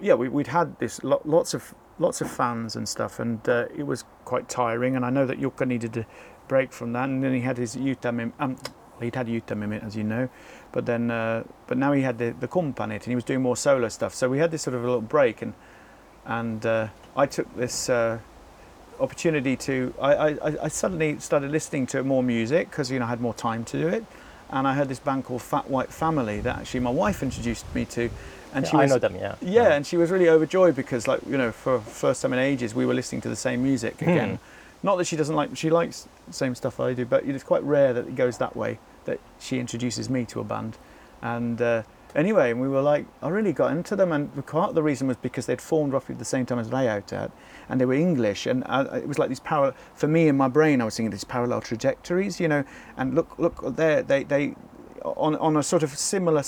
yeah 0.00 0.14
we, 0.14 0.28
we'd 0.28 0.48
had 0.48 0.78
this 0.78 1.02
lo- 1.02 1.22
lots 1.24 1.54
of 1.54 1.74
lots 1.98 2.20
of 2.20 2.30
fans 2.30 2.76
and 2.76 2.88
stuff 2.88 3.18
and 3.18 3.46
uh, 3.48 3.66
it 3.76 3.84
was 3.84 4.04
quite 4.24 4.48
tiring 4.48 4.96
and 4.96 5.04
I 5.04 5.10
know 5.10 5.26
that 5.26 5.40
Jukka 5.40 5.66
needed 5.66 5.96
a 5.96 6.06
break 6.46 6.72
from 6.72 6.92
that 6.92 7.08
and 7.08 7.22
then 7.22 7.34
he 7.34 7.40
had 7.40 7.58
his 7.58 7.76
Utamim 7.76 8.32
um, 8.38 8.56
he'd 9.00 9.14
had 9.14 9.26
Utamimit 9.26 9.84
as 9.84 9.96
you 9.96 10.04
know 10.04 10.28
but 10.72 10.86
then 10.86 11.10
uh, 11.10 11.44
but 11.66 11.76
now 11.76 11.92
he 11.92 12.02
had 12.02 12.18
the 12.18 12.34
the 12.38 12.48
Kumpanit 12.48 12.94
and 12.94 13.04
he 13.04 13.14
was 13.14 13.24
doing 13.24 13.42
more 13.42 13.56
solo 13.56 13.88
stuff 13.88 14.14
so 14.14 14.28
we 14.28 14.38
had 14.38 14.50
this 14.50 14.62
sort 14.62 14.74
of 14.74 14.82
a 14.82 14.86
little 14.86 15.00
break 15.00 15.42
and 15.42 15.54
and 16.26 16.64
uh, 16.66 16.88
I 17.16 17.26
took 17.26 17.52
this 17.56 17.88
uh, 17.88 18.18
opportunity 19.00 19.56
to 19.56 19.94
I, 20.00 20.12
I, 20.12 20.64
I 20.64 20.68
suddenly 20.68 21.18
started 21.18 21.50
listening 21.50 21.86
to 21.88 22.04
more 22.04 22.22
music 22.22 22.70
because 22.70 22.90
you 22.90 22.98
know 22.98 23.06
I 23.06 23.08
had 23.08 23.20
more 23.20 23.34
time 23.34 23.64
to 23.64 23.80
do 23.80 23.88
it 23.88 24.04
and 24.50 24.66
I 24.66 24.74
heard 24.74 24.88
this 24.88 24.98
band 25.00 25.24
called 25.24 25.42
Fat 25.42 25.68
White 25.70 25.90
Family 25.92 26.40
that 26.40 26.58
actually 26.58 26.80
my 26.80 26.90
wife 26.90 27.22
introduced 27.22 27.64
me 27.74 27.84
to, 27.86 28.10
and 28.54 28.64
Yeah, 28.64 28.70
she 28.70 28.76
I 28.76 28.82
was 28.82 28.90
know 28.92 28.98
them, 28.98 29.16
yeah. 29.16 29.34
yeah, 29.40 29.74
and 29.74 29.86
she 29.86 29.96
was 29.96 30.10
really 30.10 30.28
overjoyed 30.28 30.74
because 30.76 31.06
like 31.06 31.20
you 31.26 31.36
know 31.38 31.52
for 31.52 31.80
first 31.80 32.22
time 32.22 32.32
in 32.32 32.38
ages 32.38 32.74
we 32.74 32.86
were 32.86 32.94
listening 32.94 33.20
to 33.22 33.28
the 33.28 33.36
same 33.36 33.62
music 33.62 33.94
Hmm. 34.00 34.08
again. 34.10 34.38
Not 34.82 34.96
that 34.98 35.06
she 35.06 35.16
doesn't 35.16 35.34
like 35.34 35.56
she 35.56 35.70
likes 35.70 36.06
the 36.26 36.32
same 36.32 36.54
stuff 36.54 36.78
I 36.80 36.94
do, 36.94 37.04
but 37.04 37.24
it's 37.24 37.44
quite 37.44 37.62
rare 37.64 37.92
that 37.92 38.06
it 38.06 38.14
goes 38.14 38.38
that 38.38 38.54
way 38.56 38.78
that 39.06 39.18
she 39.40 39.58
introduces 39.58 40.08
me 40.08 40.24
to 40.26 40.40
a 40.40 40.44
band, 40.44 40.76
and. 41.22 41.60
Uh, 41.60 41.82
Anyway, 42.14 42.50
and 42.50 42.60
we 42.60 42.68
were 42.68 42.80
like, 42.80 43.06
I 43.22 43.28
really 43.28 43.52
got 43.52 43.70
into 43.72 43.94
them, 43.94 44.12
and 44.12 44.46
part 44.46 44.70
of 44.70 44.74
the 44.74 44.82
reason 44.82 45.08
was 45.08 45.18
because 45.18 45.46
they'd 45.46 45.60
formed 45.60 45.92
roughly 45.92 46.14
at 46.14 46.18
the 46.18 46.24
same 46.24 46.46
time 46.46 46.58
as 46.58 46.72
Layout 46.72 47.10
had, 47.10 47.30
and 47.68 47.80
they 47.80 47.84
were 47.84 47.94
English, 47.94 48.46
and 48.46 48.64
uh, 48.66 48.86
it 48.94 49.06
was 49.06 49.18
like 49.18 49.28
these 49.28 49.40
parallel. 49.40 49.74
For 49.94 50.08
me 50.08 50.28
in 50.28 50.36
my 50.36 50.48
brain, 50.48 50.80
I 50.80 50.84
was 50.84 50.96
thinking 50.96 51.10
these 51.10 51.24
parallel 51.24 51.60
trajectories, 51.60 52.40
you 52.40 52.48
know. 52.48 52.64
And 52.96 53.14
look, 53.14 53.38
look 53.38 53.76
there, 53.76 54.02
they 54.02 54.24
they 54.24 54.54
on 55.04 55.36
on 55.36 55.56
a 55.56 55.62
sort 55.62 55.82
of 55.82 55.90
similar, 55.96 56.42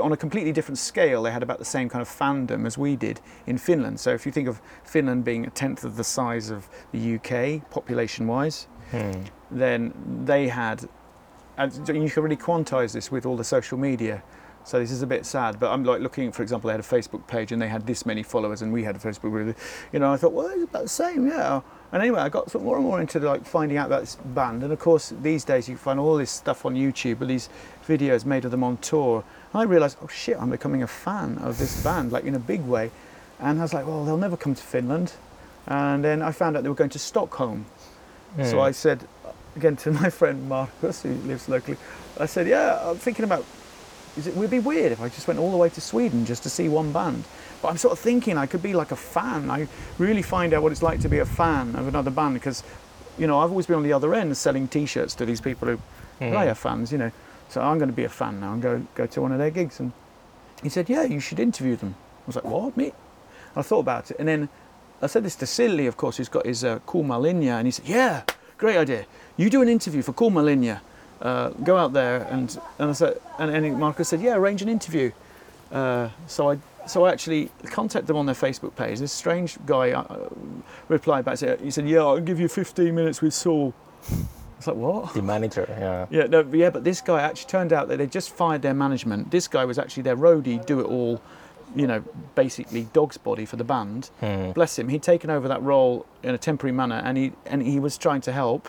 on 0.00 0.12
a 0.12 0.16
completely 0.16 0.52
different 0.52 0.78
scale, 0.78 1.22
they 1.22 1.30
had 1.30 1.42
about 1.42 1.58
the 1.58 1.64
same 1.64 1.88
kind 1.88 2.02
of 2.02 2.08
fandom 2.08 2.66
as 2.66 2.76
we 2.78 2.96
did 2.96 3.20
in 3.46 3.58
Finland. 3.58 4.00
So 4.00 4.12
if 4.12 4.26
you 4.26 4.32
think 4.32 4.48
of 4.48 4.60
Finland 4.84 5.24
being 5.24 5.46
a 5.46 5.50
tenth 5.50 5.84
of 5.84 5.96
the 5.96 6.04
size 6.04 6.50
of 6.50 6.68
the 6.92 7.14
UK 7.16 7.70
population-wise, 7.70 8.66
Hmm. 8.90 9.22
then 9.50 9.92
they 10.24 10.48
had, 10.48 10.88
and 11.56 11.72
you 11.88 12.10
can 12.10 12.22
really 12.22 12.36
quantize 12.36 12.92
this 12.92 13.12
with 13.12 13.24
all 13.24 13.36
the 13.36 13.44
social 13.44 13.78
media. 13.78 14.22
So 14.64 14.78
this 14.78 14.90
is 14.90 15.02
a 15.02 15.06
bit 15.06 15.24
sad, 15.26 15.58
but 15.58 15.70
I'm 15.72 15.84
like 15.84 16.00
looking, 16.00 16.30
for 16.32 16.42
example, 16.42 16.68
they 16.68 16.72
had 16.74 16.80
a 16.80 16.82
Facebook 16.82 17.26
page 17.26 17.50
and 17.50 17.60
they 17.60 17.66
had 17.68 17.86
this 17.86 18.04
many 18.06 18.22
followers, 18.22 18.62
and 18.62 18.72
we 18.72 18.84
had 18.84 18.94
a 18.94 18.98
Facebook 18.98 19.30
group. 19.30 19.56
You 19.92 19.98
know, 19.98 20.12
I 20.12 20.16
thought, 20.16 20.32
well, 20.32 20.46
it's 20.48 20.64
about 20.64 20.82
the 20.82 20.88
same, 20.88 21.26
yeah. 21.26 21.60
And 21.92 22.02
anyway, 22.02 22.20
I 22.20 22.28
got 22.28 22.50
sort 22.50 22.62
of 22.62 22.66
more 22.66 22.76
and 22.76 22.84
more 22.84 23.00
into 23.00 23.18
like 23.18 23.44
finding 23.44 23.78
out 23.78 23.86
about 23.86 24.00
this 24.02 24.16
band, 24.16 24.62
and 24.62 24.72
of 24.72 24.78
course, 24.78 25.12
these 25.22 25.44
days 25.44 25.68
you 25.68 25.76
find 25.76 25.98
all 25.98 26.16
this 26.16 26.30
stuff 26.30 26.64
on 26.66 26.74
YouTube, 26.74 27.20
all 27.20 27.26
these 27.26 27.48
videos 27.88 28.24
made 28.24 28.44
of 28.44 28.50
them 28.50 28.62
on 28.62 28.76
tour. 28.76 29.24
And 29.52 29.60
I 29.60 29.64
realised, 29.64 29.96
oh 30.02 30.06
shit, 30.08 30.36
I'm 30.40 30.50
becoming 30.50 30.82
a 30.82 30.86
fan 30.86 31.38
of 31.38 31.58
this 31.58 31.82
band, 31.82 32.12
like 32.12 32.24
in 32.24 32.34
a 32.36 32.38
big 32.38 32.60
way. 32.60 32.90
And 33.40 33.58
I 33.58 33.62
was 33.62 33.74
like, 33.74 33.86
well, 33.86 34.04
they'll 34.04 34.16
never 34.18 34.36
come 34.36 34.54
to 34.54 34.62
Finland. 34.62 35.14
And 35.66 36.04
then 36.04 36.22
I 36.22 36.30
found 36.32 36.56
out 36.56 36.62
they 36.62 36.68
were 36.68 36.74
going 36.74 36.90
to 36.90 36.98
Stockholm. 36.98 37.64
So 38.44 38.58
Hmm. 38.58 38.60
I 38.60 38.70
said 38.70 39.08
again 39.56 39.74
to 39.76 39.90
my 40.02 40.10
friend 40.10 40.48
Marcus, 40.48 41.02
who 41.02 41.14
lives 41.26 41.48
locally, 41.48 41.76
I 42.20 42.26
said, 42.26 42.46
"Yeah, 42.46 42.78
I'm 42.84 42.96
thinking 42.98 43.24
about. 43.24 43.44
Is 44.16 44.26
it 44.26 44.36
would 44.36 44.50
be 44.50 44.58
weird 44.58 44.92
if 44.92 45.00
I 45.00 45.08
just 45.08 45.28
went 45.28 45.38
all 45.38 45.50
the 45.50 45.56
way 45.56 45.68
to 45.68 45.80
Sweden 45.80 46.26
just 46.26 46.42
to 46.42 46.50
see 46.50 46.68
one 46.68 46.92
band? 46.92 47.24
But 47.62 47.68
I'm 47.68 47.76
sort 47.78 47.92
of 47.92 47.98
thinking 47.98 48.36
I 48.36 48.46
could 48.46 48.62
be 48.62 48.72
like 48.72 48.90
a 48.90 48.96
fan. 48.96 49.50
I 49.50 49.68
really 49.98 50.22
find 50.22 50.52
out 50.52 50.62
what 50.62 50.72
it's 50.72 50.82
like 50.82 51.00
to 51.00 51.08
be 51.08 51.18
a 51.18 51.26
fan 51.26 51.76
of 51.76 51.86
another 51.86 52.10
band 52.10 52.34
because, 52.34 52.62
you 53.18 53.26
know, 53.26 53.38
I've 53.38 53.50
always 53.50 53.66
been 53.66 53.76
on 53.76 53.82
the 53.82 53.92
other 53.92 54.14
end 54.14 54.36
selling 54.36 54.66
T-shirts 54.68 55.14
to 55.16 55.24
these 55.26 55.40
people 55.40 55.68
who 55.68 55.76
Hmm. 56.18 56.32
they 56.32 56.48
are 56.50 56.54
fans, 56.54 56.92
you 56.92 56.98
know. 56.98 57.10
So 57.48 57.60
I'm 57.62 57.78
going 57.78 57.88
to 57.88 57.96
be 57.96 58.04
a 58.04 58.08
fan 58.10 58.40
now 58.40 58.52
and 58.52 58.60
go 58.62 58.82
go 58.94 59.06
to 59.06 59.22
one 59.22 59.32
of 59.32 59.38
their 59.38 59.50
gigs. 59.50 59.80
And 59.80 59.92
he 60.62 60.68
said, 60.68 60.88
"Yeah, 60.90 61.04
you 61.04 61.18
should 61.20 61.40
interview 61.40 61.76
them." 61.76 61.94
I 61.96 62.26
was 62.26 62.36
like, 62.36 62.44
"What, 62.44 62.76
me?" 62.76 62.92
I 63.56 63.62
thought 63.62 63.80
about 63.80 64.10
it, 64.10 64.16
and 64.18 64.28
then 64.28 64.48
I 65.02 65.06
said 65.06 65.24
this 65.24 65.34
to 65.36 65.46
Silly, 65.46 65.86
of 65.86 65.96
course, 65.96 66.18
who's 66.18 66.28
got 66.28 66.46
his 66.46 66.62
uh, 66.62 66.78
Cool 66.86 67.04
Linja, 67.04 67.52
and 67.58 67.66
he 67.66 67.70
said, 67.70 67.86
"Yeah, 67.88 68.22
great 68.58 68.76
idea. 68.76 69.06
You 69.36 69.48
do 69.50 69.62
an 69.62 69.68
interview 69.68 70.02
for 70.02 70.12
Cool 70.12 70.30
Linja. 70.30 70.80
Uh, 71.20 71.50
go 71.50 71.76
out 71.76 71.92
there." 71.92 72.22
And 72.30 72.58
and 72.78 72.90
I 72.90 72.92
said, 72.92 73.20
and, 73.38 73.50
and 73.50 73.78
Marcus 73.78 74.08
said, 74.08 74.20
"Yeah, 74.20 74.36
arrange 74.36 74.62
an 74.62 74.68
interview." 74.68 75.12
Uh, 75.72 76.08
so 76.26 76.50
I 76.50 76.58
so 76.86 77.04
I 77.04 77.12
actually 77.12 77.50
contacted 77.66 78.06
them 78.06 78.16
on 78.16 78.26
their 78.26 78.34
Facebook 78.34 78.74
page. 78.74 78.98
This 78.98 79.12
strange 79.12 79.58
guy 79.66 79.92
uh, 79.92 80.28
replied 80.88 81.24
back. 81.24 81.38
Said, 81.38 81.60
he 81.60 81.70
said, 81.70 81.88
"Yeah, 81.88 82.00
I'll 82.00 82.20
give 82.20 82.40
you 82.40 82.48
15 82.48 82.94
minutes 82.94 83.20
with 83.22 83.34
Saul." 83.34 83.74
I 84.10 84.14
was 84.56 84.66
like, 84.66 84.76
"What?" 84.76 85.14
The 85.14 85.22
manager, 85.22 85.66
yeah. 85.68 86.06
Yeah, 86.10 86.26
no, 86.26 86.40
yeah, 86.52 86.70
but 86.70 86.84
this 86.84 87.00
guy 87.00 87.22
actually 87.22 87.48
turned 87.48 87.72
out 87.72 87.88
that 87.88 87.98
they 87.98 88.06
just 88.06 88.30
fired 88.30 88.62
their 88.62 88.74
management. 88.74 89.30
This 89.30 89.48
guy 89.48 89.64
was 89.64 89.78
actually 89.78 90.02
their 90.02 90.16
roadie, 90.16 90.64
do 90.64 90.80
it 90.80 90.86
all, 90.86 91.20
you 91.74 91.86
know, 91.86 92.02
basically 92.34 92.84
dog's 92.92 93.16
body 93.16 93.44
for 93.44 93.56
the 93.56 93.64
band. 93.64 94.10
Hmm. 94.20 94.50
Bless 94.52 94.78
him, 94.78 94.88
he'd 94.88 95.02
taken 95.02 95.30
over 95.30 95.48
that 95.48 95.62
role 95.62 96.06
in 96.22 96.34
a 96.34 96.38
temporary 96.38 96.72
manner, 96.72 97.00
and 97.04 97.16
he 97.16 97.32
and 97.46 97.62
he 97.62 97.78
was 97.78 97.96
trying 97.96 98.20
to 98.22 98.32
help. 98.32 98.68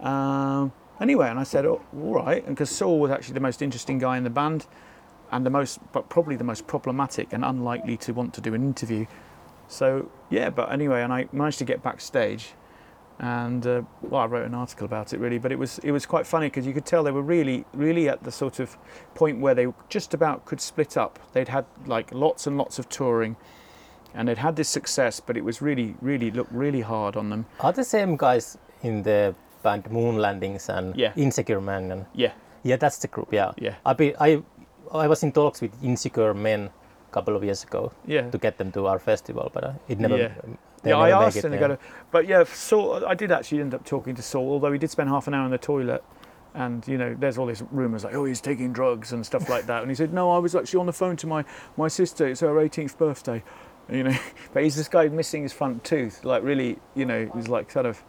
Um, 0.00 0.72
anyway, 1.00 1.28
and 1.28 1.38
I 1.38 1.44
said, 1.44 1.64
oh, 1.66 1.82
all 1.94 2.14
right, 2.14 2.44
and 2.44 2.54
because 2.54 2.70
Saul 2.70 2.98
was 3.00 3.10
actually 3.10 3.34
the 3.34 3.40
most 3.40 3.62
interesting 3.62 3.98
guy 3.98 4.16
in 4.16 4.24
the 4.24 4.30
band, 4.30 4.66
and 5.32 5.44
the 5.44 5.50
most, 5.50 5.80
but 5.92 6.08
probably 6.08 6.36
the 6.36 6.44
most 6.44 6.66
problematic 6.66 7.32
and 7.32 7.44
unlikely 7.44 7.96
to 7.98 8.12
want 8.12 8.32
to 8.34 8.40
do 8.40 8.54
an 8.54 8.62
interview. 8.62 9.06
So 9.68 10.10
yeah, 10.30 10.50
but 10.50 10.70
anyway, 10.70 11.02
and 11.02 11.12
I 11.12 11.28
managed 11.32 11.58
to 11.58 11.64
get 11.64 11.82
backstage, 11.82 12.52
and 13.18 13.66
uh, 13.66 13.82
well, 14.02 14.20
I 14.20 14.26
wrote 14.26 14.46
an 14.46 14.54
article 14.54 14.84
about 14.84 15.12
it 15.12 15.18
really, 15.18 15.38
but 15.38 15.50
it 15.50 15.58
was 15.58 15.78
it 15.80 15.90
was 15.90 16.06
quite 16.06 16.26
funny 16.26 16.46
because 16.46 16.66
you 16.66 16.72
could 16.72 16.86
tell 16.86 17.02
they 17.02 17.10
were 17.10 17.22
really 17.22 17.64
really 17.72 18.08
at 18.08 18.22
the 18.22 18.30
sort 18.30 18.60
of 18.60 18.76
point 19.14 19.40
where 19.40 19.54
they 19.54 19.66
just 19.88 20.14
about 20.14 20.44
could 20.44 20.60
split 20.60 20.96
up. 20.96 21.18
They'd 21.32 21.48
had 21.48 21.64
like 21.86 22.12
lots 22.12 22.46
and 22.46 22.56
lots 22.56 22.78
of 22.78 22.88
touring, 22.88 23.36
and 24.14 24.28
they'd 24.28 24.38
had 24.38 24.54
this 24.54 24.68
success, 24.68 25.18
but 25.18 25.36
it 25.36 25.44
was 25.44 25.60
really 25.60 25.96
really 26.00 26.30
looked 26.30 26.52
really 26.52 26.82
hard 26.82 27.16
on 27.16 27.30
them. 27.30 27.46
Are 27.60 27.72
the 27.72 27.84
same 27.84 28.16
guys 28.16 28.58
in 28.82 29.02
the 29.02 29.34
band 29.62 29.84
Moonlandingz 29.84 30.68
and 30.68 30.96
Yeah. 30.96 31.12
Insecure 31.16 31.60
Men? 31.60 31.92
And, 31.92 32.06
Yeah, 32.14 32.32
yeah, 32.62 32.76
that's 32.76 32.98
the 32.98 33.08
group. 33.08 33.32
Yeah. 33.32 33.52
yeah, 33.58 33.74
I 33.84 33.92
be 33.94 34.14
I 34.18 34.42
I 34.92 35.06
was 35.06 35.22
in 35.22 35.32
talks 35.32 35.60
with 35.60 35.72
Insecure 35.82 36.34
Men 36.34 36.70
a 37.08 37.12
couple 37.12 37.36
of 37.36 37.44
years 37.44 37.64
ago 37.64 37.92
yeah. 38.06 38.30
to 38.30 38.38
get 38.38 38.58
them 38.58 38.72
to 38.72 38.86
our 38.86 38.98
festival, 38.98 39.50
but 39.52 39.64
uh, 39.64 39.72
it 39.88 39.98
never. 39.98 40.16
Yeah. 40.16 40.32
yeah, 40.84 40.96
I 40.96 41.08
never 41.08 41.20
make 41.20 41.26
asked 41.28 41.44
and 41.44 41.54
they 41.54 41.58
got 41.58 41.68
to, 41.68 41.78
but 42.10 42.26
yeah, 42.26 42.44
Saul. 42.44 43.04
I 43.06 43.14
did 43.14 43.32
actually 43.32 43.60
end 43.60 43.74
up 43.74 43.84
talking 43.84 44.14
to 44.14 44.22
Saul, 44.22 44.50
although 44.50 44.72
he 44.72 44.78
did 44.78 44.90
spend 44.90 45.08
half 45.08 45.26
an 45.26 45.34
hour 45.34 45.44
in 45.44 45.50
the 45.50 45.58
toilet. 45.58 46.04
And 46.54 46.88
you 46.88 46.96
know, 46.96 47.14
there's 47.18 47.36
all 47.36 47.44
these 47.46 47.62
rumours 47.70 48.04
like, 48.04 48.14
oh, 48.14 48.24
he's 48.24 48.40
taking 48.40 48.72
drugs 48.72 49.12
and 49.12 49.24
stuff 49.26 49.48
like 49.50 49.66
that. 49.66 49.82
And 49.82 49.90
he 49.90 49.94
said, 49.94 50.14
no, 50.14 50.30
I 50.30 50.38
was 50.38 50.56
actually 50.56 50.80
on 50.80 50.86
the 50.86 50.92
phone 50.92 51.16
to 51.16 51.26
my 51.26 51.44
my 51.76 51.88
sister. 51.88 52.26
It's 52.26 52.40
her 52.40 52.54
18th 52.54 52.96
birthday, 52.96 53.42
you 53.90 54.04
know. 54.04 54.16
But 54.54 54.62
he's 54.62 54.74
this 54.74 54.88
guy 54.88 55.08
missing 55.08 55.42
his 55.42 55.52
front 55.52 55.84
tooth, 55.84 56.24
like 56.24 56.42
really, 56.42 56.78
you 56.94 57.04
know, 57.04 57.30
he's 57.34 57.48
like 57.48 57.70
sort 57.70 57.84
of, 57.84 58.02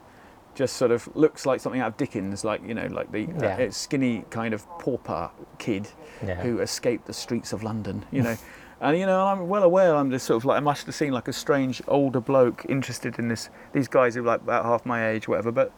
just 0.58 0.76
sort 0.76 0.90
of 0.92 1.08
looks 1.16 1.46
like 1.46 1.60
something 1.62 1.80
out 1.80 1.90
of 1.90 1.98
Dickens, 1.98 2.44
like 2.44 2.62
you 2.68 2.74
know, 2.74 2.88
like 2.88 3.12
the 3.12 3.28
Yeah. 3.40 3.68
uh, 3.68 3.72
skinny 3.72 4.26
kind 4.32 4.54
of 4.56 4.68
pauper 4.80 5.30
kid 5.60 5.88
Yeah. 6.26 6.42
who 6.42 6.60
escaped 6.60 7.06
the 7.06 7.14
streets 7.14 7.54
of 7.54 7.62
London, 7.64 8.04
you 8.12 8.24
know. 8.24 8.36
and 8.82 8.98
you 8.98 9.06
know, 9.06 9.26
I'm 9.28 9.48
well 9.48 9.64
aware 9.64 9.96
I'm 9.96 10.10
just 10.10 10.26
sort 10.26 10.38
of 10.38 10.46
like 10.46 10.58
I 10.58 10.62
must 10.62 10.86
have 10.88 10.96
seen 10.96 11.14
like 11.14 11.28
a 11.28 11.34
strange 11.34 11.82
older 11.88 12.20
bloke 12.20 12.66
interested 12.68 13.20
in 13.20 13.28
this 13.28 13.50
these 13.72 13.88
guys 13.88 14.16
who 14.16 14.22
are 14.24 14.26
like 14.34 14.42
about 14.42 14.66
half 14.66 14.84
my 14.86 15.08
age, 15.10 15.28
whatever. 15.28 15.52
But 15.52 15.72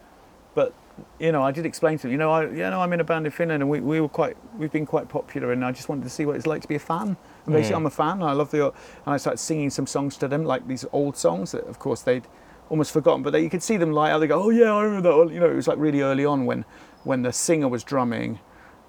but 0.55 0.73
you 1.19 1.31
know, 1.31 1.43
I 1.43 1.51
did 1.51 1.65
explain 1.65 1.97
to 1.97 2.03
them, 2.03 2.11
you 2.11 2.17
know, 2.17 2.31
I 2.31 2.43
you 2.45 2.69
know 2.71 2.81
I'm 2.81 2.93
in 2.93 3.01
a 3.01 3.03
band 3.03 3.25
in 3.25 3.31
Finland 3.33 3.61
and 3.61 3.69
we, 3.69 3.81
we 3.81 3.99
were 3.99 4.09
quite 4.09 4.37
we've 4.57 4.71
been 4.71 4.85
quite 4.85 5.09
popular 5.09 5.51
and 5.51 5.63
I 5.65 5.71
just 5.73 5.89
wanted 5.89 6.03
to 6.05 6.09
see 6.09 6.25
what 6.25 6.35
it's 6.37 6.47
like 6.47 6.61
to 6.61 6.67
be 6.69 6.75
a 6.75 6.79
fan. 6.79 7.17
And 7.45 7.53
basically 7.53 7.73
Mm. 7.75 7.77
I'm 7.81 7.85
a 7.85 7.89
fan. 7.89 8.13
And 8.21 8.23
I 8.23 8.33
love 8.33 8.49
the 8.51 8.65
and 8.65 8.73
I 9.15 9.17
started 9.17 9.39
singing 9.39 9.69
some 9.71 9.87
songs 9.87 10.15
to 10.17 10.27
them, 10.29 10.45
like 10.45 10.67
these 10.67 10.85
old 10.93 11.17
songs 11.17 11.51
that 11.51 11.65
of 11.67 11.79
course 11.79 12.01
they'd 12.01 12.27
almost 12.69 12.91
forgotten. 12.91 13.23
But 13.23 13.31
they, 13.31 13.41
you 13.41 13.49
could 13.49 13.63
see 13.63 13.77
them 13.77 13.91
light 13.91 14.11
up. 14.11 14.19
They 14.21 14.27
go, 14.27 14.41
"Oh 14.43 14.49
yeah, 14.49 14.73
I 14.73 14.83
remember 14.83 15.09
that." 15.09 15.17
one." 15.17 15.29
You 15.33 15.39
know, 15.39 15.49
it 15.49 15.55
was 15.55 15.67
like 15.67 15.77
really 15.77 16.01
early 16.01 16.25
on 16.25 16.45
when 16.45 16.65
when 17.03 17.21
the 17.23 17.31
singer 17.33 17.67
was 17.67 17.83
drumming, 17.83 18.39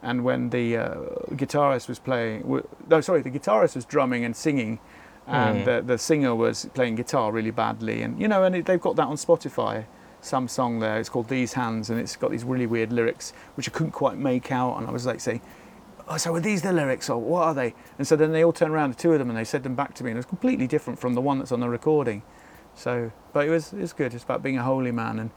and 0.03 0.25
when 0.25 0.51
the 0.51 0.77
uh, 0.77 0.95
guitarist 1.33 1.89
was 1.89 1.99
playing. 1.99 2.63
No, 2.89 3.01
sorry, 3.01 3.23
the 3.23 3.31
guitarist 3.31 3.75
was 3.75 3.85
drumming 3.85 4.25
and 4.25 4.35
singing, 4.37 4.79
and 5.27 5.61
Mm. 5.61 5.65
the, 5.65 5.83
the 5.83 5.99
singer 5.99 6.35
was 6.35 6.69
playing 6.75 6.97
guitar 6.97 7.31
really 7.33 7.51
badly. 7.53 8.03
And 8.03 8.21
you 8.21 8.29
know, 8.29 8.43
and 8.45 8.57
it, 8.57 8.67
they've 8.67 8.81
got 8.81 8.97
that 8.97 9.07
on 9.07 9.17
Spotify. 9.17 9.85
Some 10.23 10.49
song 10.49 10.81
there. 10.81 10.99
It's 11.01 11.09
called 11.09 11.29
These 11.29 11.55
Hands, 11.55 11.89
and 11.89 11.99
it's 11.99 12.15
got 12.17 12.31
these 12.31 12.45
really 12.45 12.67
weird 12.67 12.93
lyrics 12.93 13.33
which 13.55 13.69
I 13.69 13.73
couldn't 13.73 13.93
quite 13.93 14.19
make 14.19 14.53
out. 14.53 14.77
And 14.77 14.87
I 14.87 14.91
was 14.91 15.07
like 15.07 15.19
saying, 15.21 15.41
"Oh, 16.09 16.19
so 16.19 16.35
are 16.35 16.41
these 16.41 16.61
the 16.61 16.73
lyrics, 16.75 17.09
or 17.09 17.17
what 17.19 17.43
are 17.45 17.55
they?" 17.55 17.75
And 17.97 18.07
so 18.07 18.17
then 18.17 18.33
they 18.33 18.45
all 18.45 18.53
turned 18.53 18.73
around, 18.73 18.91
the 18.91 18.97
two 18.97 19.13
of 19.13 19.19
them, 19.19 19.31
and 19.31 19.39
they 19.39 19.45
said 19.45 19.63
them 19.63 19.75
back 19.75 19.95
to 19.95 20.05
me, 20.05 20.11
and 20.11 20.19
it 20.19 20.19
was 20.19 20.27
completely 20.27 20.67
different 20.67 20.99
from 20.99 21.15
the 21.15 21.23
one 21.23 21.39
that's 21.39 21.53
on 21.53 21.61
the 21.61 21.69
recording. 21.71 22.23
So, 22.75 23.11
but 23.33 23.47
it 23.47 23.51
was 23.51 23.73
it 23.73 23.81
was 23.81 23.93
good. 23.93 24.15
It's 24.15 24.25
about 24.25 24.43
being 24.43 24.59
a 24.59 24.63
holy 24.63 24.93
man, 24.93 25.19
and 25.19 25.31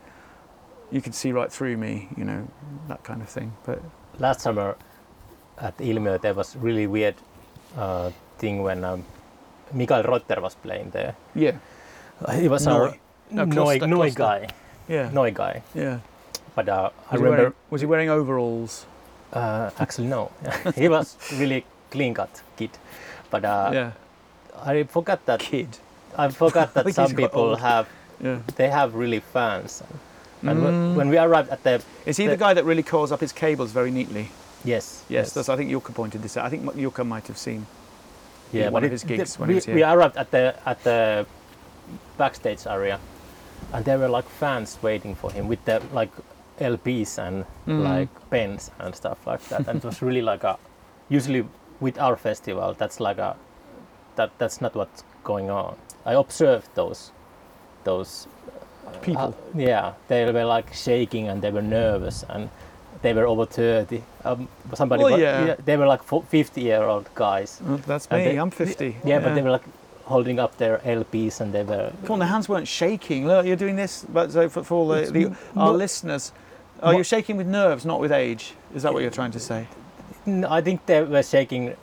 you 0.91 1.01
could 1.01 1.15
see 1.15 1.31
right 1.31 1.51
through 1.51 1.77
me, 1.77 2.09
you 2.17 2.23
know, 2.23 2.47
that 2.87 3.03
kind 3.03 3.21
of 3.21 3.29
thing. 3.29 3.53
But 3.65 3.81
last 4.19 4.41
summer 4.41 4.75
at 5.57 5.77
Ilmiö 5.77 6.19
there 6.21 6.33
was 6.33 6.55
really 6.55 6.87
weird 6.87 7.15
uh, 7.77 8.11
thing 8.37 8.63
when 8.63 8.83
um, 8.83 9.05
Mikael 9.73 10.03
Rotter 10.03 10.41
was 10.41 10.55
playing 10.55 10.91
there. 10.91 11.15
yeah, 11.35 11.57
He 12.39 12.47
was 12.47 12.65
Noi. 12.65 12.73
our 12.73 12.95
No, 13.31 13.45
Noi, 13.45 13.79
Kloster, 13.79 13.89
Noi 13.89 14.09
guy, 14.11 14.47
yeah, 14.87 15.09
Noi 15.11 15.31
guy. 15.31 15.63
yeah. 15.75 15.99
But 16.55 16.69
uh, 16.69 16.89
I 17.09 17.15
remember, 17.15 17.37
wearing, 17.37 17.53
was 17.71 17.81
he 17.81 17.87
wearing 17.87 18.09
overalls? 18.09 18.85
uh, 19.33 19.71
actually 19.79 20.07
no, 20.07 20.29
he 20.75 20.87
was 20.87 21.17
really 21.33 21.65
clean 21.89 22.13
cut 22.13 22.41
kid. 22.55 22.69
But 23.31 23.43
uh, 23.45 23.71
yeah, 23.73 23.91
I 24.63 24.83
forgot 24.83 25.25
that 25.25 25.39
kid. 25.39 25.77
I 26.17 26.29
forgot 26.29 26.73
that 26.73 26.93
some 27.01 27.13
people 27.15 27.55
have 27.55 27.87
Yeah. 28.21 28.39
they 28.55 28.69
have 28.69 28.93
really 28.95 29.19
fans. 29.19 29.83
And 30.43 30.59
Mm. 30.59 30.95
when, 30.95 31.09
we 31.09 31.17
arrived 31.17 31.49
at 31.49 31.63
the 31.63 31.81
Is 32.05 32.17
he 32.17 32.25
the- 32.25 32.31
the 32.31 32.37
guy 32.45 32.53
that 32.53 32.65
really 32.65 32.83
coils 32.83 33.11
up 33.11 33.21
his 33.21 33.31
cables 33.33 33.71
very 33.71 33.91
neatly? 33.91 34.27
yes 34.65 35.03
Yes, 35.09 35.33
That's, 35.33 35.49
I 35.49 35.55
think 35.57 35.71
Jukka 35.71 35.93
pointed 35.93 36.21
this 36.21 36.37
out. 36.37 36.45
I 36.45 36.49
think 36.49 36.63
Jukka 36.75 37.03
might 37.05 37.27
have 37.27 37.37
seen. 37.37 37.65
yeah, 38.51 38.69
one 38.69 38.83
of 38.85 38.91
his 38.91 39.03
gigs 39.03 39.33
the- 39.35 39.39
when 39.41 39.49
he 39.49 39.55
was 39.55 39.65
here. 39.65 39.75
we 39.75 39.83
arrived 39.83 40.17
at 40.17 40.29
the 40.31 40.55
at 40.65 40.83
the 40.83 41.25
backstage 42.17 42.67
area, 42.67 42.99
and 43.73 43.85
there 43.85 43.97
were 43.97 44.09
like 44.09 44.27
fans 44.29 44.77
waiting 44.81 45.15
for 45.15 45.31
him 45.31 45.47
with 45.47 45.63
the 45.65 45.81
like 45.93 46.11
LPs 46.59 47.17
and 47.17 47.45
Mm. 47.67 47.83
like 47.83 48.09
pens 48.29 48.71
and 48.79 48.93
stuff 48.95 49.17
like 49.25 49.41
that. 49.49 49.67
and 49.67 49.77
it 49.79 49.85
was 49.85 50.01
really 50.01 50.21
like 50.21 50.43
a 50.43 50.57
usually 51.09 51.45
with 51.79 51.97
our 51.99 52.15
festival 52.15 52.73
that's 52.77 52.99
like 52.99 53.17
a 53.17 53.35
that 54.15 54.29
that's 54.37 54.61
not 54.61 54.75
what's 54.75 55.03
going 55.23 55.49
on. 55.49 55.75
I 56.05 56.13
observed 56.13 56.67
those 56.75 57.11
those 57.83 58.27
People. 59.01 59.21
uh, 59.21 59.31
yeah, 59.59 59.93
they 60.07 60.31
were 60.31 60.45
like 60.45 60.73
shaking 60.73 61.27
and 61.29 61.41
they 61.41 61.51
were 61.51 61.61
nervous 61.61 62.23
and 62.29 62.49
they 63.01 63.13
were 63.13 63.25
over 63.27 63.45
30. 63.45 64.03
Um, 64.23 64.47
somebody, 64.75 65.03
Well, 65.03 65.11
wa- 65.13 65.17
yeah. 65.17 65.55
they 65.65 65.77
were 65.77 65.87
like 65.87 66.03
50 66.03 66.61
year 66.61 66.83
old 66.83 67.09
guys. 67.15 67.61
Oh, 67.67 67.77
that's 67.87 68.07
and 68.07 68.23
me. 68.23 68.31
they- 68.31 68.37
I'm 68.39 68.51
50. 68.51 68.97
Yeah, 69.05 69.19
but 69.19 69.35
they 69.35 69.41
were 69.41 69.51
like 69.51 69.63
holding 70.05 70.37
up 70.39 70.57
their 70.57 70.77
LPs 70.79 71.41
and 71.41 71.53
they 71.53 71.63
were. 71.63 71.91
Come 72.05 72.13
on, 72.13 72.19
the 72.19 72.25
hands 72.27 72.47
weren't 72.47 72.67
shaking. 72.67 73.25
Look, 73.27 73.45
you're 73.45 73.55
doing 73.57 73.75
this, 73.77 74.05
but 74.13 74.31
so 74.31 74.47
for, 74.49 74.63
for 74.63 74.75
all 74.75 74.87
the, 74.89 75.11
the 75.11 75.35
our 75.55 75.71
listeners, 75.73 76.31
are 76.81 76.91
mo- 76.91 76.97
you're 76.97 77.03
shaking 77.05 77.37
with 77.37 77.47
nerves, 77.47 77.85
not 77.85 77.99
with 77.99 78.11
age. 78.11 78.53
Is 78.75 78.83
that 78.83 78.93
what 78.93 79.01
you're 79.01 79.11
trying 79.11 79.31
to 79.31 79.39
say? 79.39 79.67
No, 80.25 80.49
I 80.49 80.61
think 80.61 80.85
they 80.85 81.01
were 81.03 81.23
shaking 81.23 81.69
uh, 81.69 81.75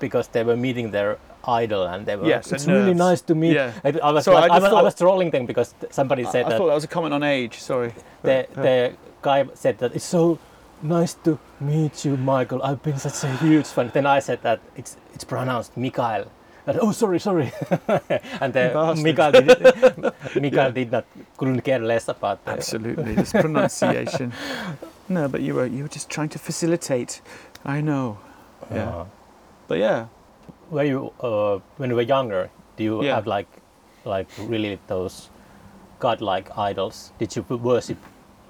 because 0.00 0.28
they 0.28 0.42
were 0.44 0.56
meeting 0.56 0.90
their 0.92 1.18
idol 1.46 1.84
and 1.86 2.06
they 2.06 2.16
were. 2.16 2.26
Yes, 2.26 2.52
it's 2.52 2.66
really 2.66 2.94
nice 2.94 3.20
to 3.22 3.34
meet. 3.34 3.54
Yeah. 3.54 3.72
I, 3.84 3.88
I 4.02 4.10
was 4.10 4.24
Sorry, 4.24 4.36
like, 4.36 4.50
I 4.50 4.56
I, 4.56 4.58
was, 4.60 4.72
I 4.72 4.82
was 4.82 4.94
trolling 4.94 5.30
them 5.30 5.46
because 5.46 5.74
somebody 5.90 6.24
I, 6.24 6.30
said 6.30 6.46
I 6.46 6.48
that 6.50 6.58
thought 6.58 6.68
that 6.68 6.74
was 6.74 6.84
a 6.84 6.88
comment 6.88 7.14
on 7.14 7.22
age. 7.22 7.60
Sorry. 7.60 7.92
the, 8.22 8.48
uh, 8.56 8.62
the 8.62 8.96
guy 9.22 9.46
said 9.54 9.78
that 9.78 9.94
it's 9.94 10.04
so 10.04 10.38
nice 10.82 11.14
to 11.24 11.38
meet 11.60 12.04
you, 12.04 12.16
Michael. 12.16 12.62
I've 12.62 12.82
been 12.82 12.98
such 12.98 13.24
a 13.24 13.36
huge 13.36 13.66
fan. 13.66 13.90
Then 13.92 14.06
I 14.06 14.20
said 14.20 14.42
that 14.42 14.60
it's 14.76 14.96
it's 15.14 15.24
pronounced 15.24 15.76
Mikael. 15.76 16.30
And, 16.66 16.78
oh, 16.80 16.92
sorry, 16.92 17.20
sorry. 17.20 17.52
and 18.40 18.52
the 18.54 18.70
Bastard. 18.72 19.04
Mikael, 19.04 19.32
did, 19.32 19.46
Mikael 20.42 20.72
did 20.72 20.92
not 20.92 21.04
couldn't 21.36 21.60
care 21.60 21.78
less 21.78 22.08
about 22.08 22.42
that. 22.46 22.58
Absolutely, 22.58 23.14
this 23.14 23.32
pronunciation. 23.32 24.32
No, 25.06 25.28
but 25.28 25.42
you 25.42 25.54
were 25.54 25.66
you 25.66 25.82
were 25.82 25.88
just 25.90 26.08
trying 26.08 26.30
to 26.30 26.38
facilitate. 26.38 27.20
I 27.62 27.82
know. 27.82 28.16
Yeah. 28.72 28.88
Uh, 28.88 29.06
But 29.68 29.78
yeah, 29.78 30.06
were 30.74 30.84
you 30.84 31.12
uh, 31.20 31.58
when 31.78 31.90
you 31.90 31.96
were 31.96 32.08
younger? 32.16 32.50
Do 32.76 32.84
you 32.84 33.02
Yeah. 33.04 33.14
have 33.14 33.26
like 33.36 33.48
like 34.04 34.28
really 34.48 34.78
those 34.86 35.30
godlike 36.00 36.50
idols? 36.58 37.12
Did 37.18 37.36
you 37.36 37.42
worship 37.48 37.98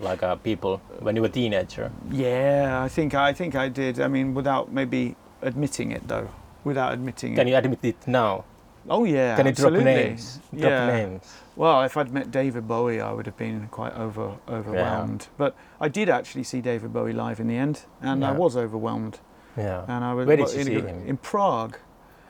like 0.01 0.23
uh, 0.23 0.37
people 0.37 0.81
when 1.01 1.17
you 1.17 1.23
were 1.23 1.29
a 1.29 1.37
teenager? 1.41 1.91
yeah. 2.11 2.83
I 2.87 2.89
think 2.89 3.15
I 3.15 3.33
think 3.33 3.55
I 3.55 3.69
did. 3.69 4.01
I 4.01 4.09
mean, 4.09 4.35
without 4.35 4.73
maybe 4.73 5.15
admitting 5.43 5.93
it 5.93 6.09
though. 6.09 6.29
Without 6.65 6.93
admitting 6.95 7.35
Can 7.35 7.41
it. 7.41 7.45
Can 7.45 7.49
you 7.49 7.57
admit 7.57 7.79
it 7.83 8.09
now? 8.09 8.45
Oh 8.89 9.05
yeah. 9.05 9.37
Can 9.37 9.47
you 9.47 9.53
drop 9.53 9.73
absolutely. 9.73 9.85
names? 9.85 10.41
Drop 10.53 10.71
Yeah. 10.71 10.87
names. 10.87 11.25
Well, 11.57 11.83
if 11.83 11.97
I'd 11.97 12.13
met 12.13 12.31
David 12.31 12.67
Bowie, 12.67 13.01
I 13.01 13.13
would 13.13 13.27
have 13.27 13.37
been 13.37 13.69
quite 13.71 13.95
over 13.97 14.27
overwhelmed. 14.49 15.29
But 15.39 15.55
I 15.81 15.89
did 15.89 16.09
actually 16.09 16.45
see 16.45 16.61
David 16.61 16.93
Bowie 16.93 17.13
live 17.13 17.39
in 17.41 17.49
the 17.49 17.57
end, 17.57 17.77
and 18.03 18.25
I 18.25 18.33
was 18.33 18.57
overwhelmed. 18.57 19.21
Yeah. 19.57 19.85
And 19.89 20.05
I 20.05 20.13
was 20.15 20.27
Where 20.27 20.37
did 20.37 20.53
you 20.53 20.61
in, 20.61 20.67
see 20.67 20.81
him? 20.81 21.07
In 21.07 21.17
Prague. 21.17 21.77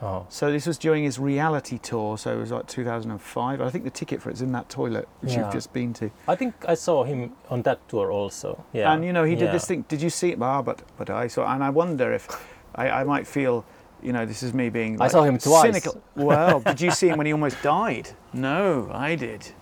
Oh. 0.04 0.26
So 0.28 0.52
this 0.52 0.66
was 0.66 0.76
during 0.76 1.02
his 1.04 1.18
reality 1.18 1.78
tour. 1.78 2.18
So 2.18 2.34
it 2.36 2.38
was 2.38 2.52
like 2.52 2.66
2005. 2.66 3.60
I 3.60 3.70
think 3.70 3.84
the 3.84 3.90
ticket 3.90 4.20
for 4.20 4.28
it's 4.30 4.40
in 4.42 4.52
that 4.52 4.68
toilet 4.68 5.08
which 5.20 5.32
Yeah. 5.32 5.44
you've 5.44 5.52
just 5.52 5.72
been 5.72 5.92
to. 5.94 6.10
I 6.28 6.36
think 6.36 6.54
I 6.68 6.74
saw 6.74 7.04
him 7.04 7.32
on 7.48 7.62
that 7.62 7.78
tour 7.88 8.12
also. 8.12 8.64
Yeah. 8.72 8.92
And 8.92 9.04
you 9.04 9.12
know, 9.12 9.24
he 9.24 9.34
did 9.34 9.46
Yeah. 9.46 9.52
this 9.52 9.66
thing. 9.66 9.84
Did 9.88 10.02
you 10.02 10.10
see 10.10 10.30
it? 10.32 10.38
Ah, 10.42 10.60
but 10.62 10.82
but 10.98 11.08
I 11.08 11.28
saw, 11.28 11.50
and 11.52 11.64
I 11.64 11.70
wonder 11.70 12.12
if 12.12 12.28
I, 12.74 12.90
I 13.00 13.04
might 13.04 13.26
feel, 13.26 13.64
you 14.02 14.12
know, 14.12 14.26
this 14.26 14.42
is 14.42 14.52
me 14.52 14.68
being. 14.68 15.00
I 15.00 15.08
saw 15.08 15.22
him 15.22 15.38
twice. 15.38 15.62
Cynical. 15.62 16.00
Well, 16.16 16.60
did 16.60 16.80
you 16.80 16.90
see 16.90 17.08
him 17.08 17.16
when 17.16 17.26
he 17.26 17.32
almost 17.32 17.62
died? 17.62 18.10
No, 18.32 18.90
I 18.92 19.14
did. 19.16 19.52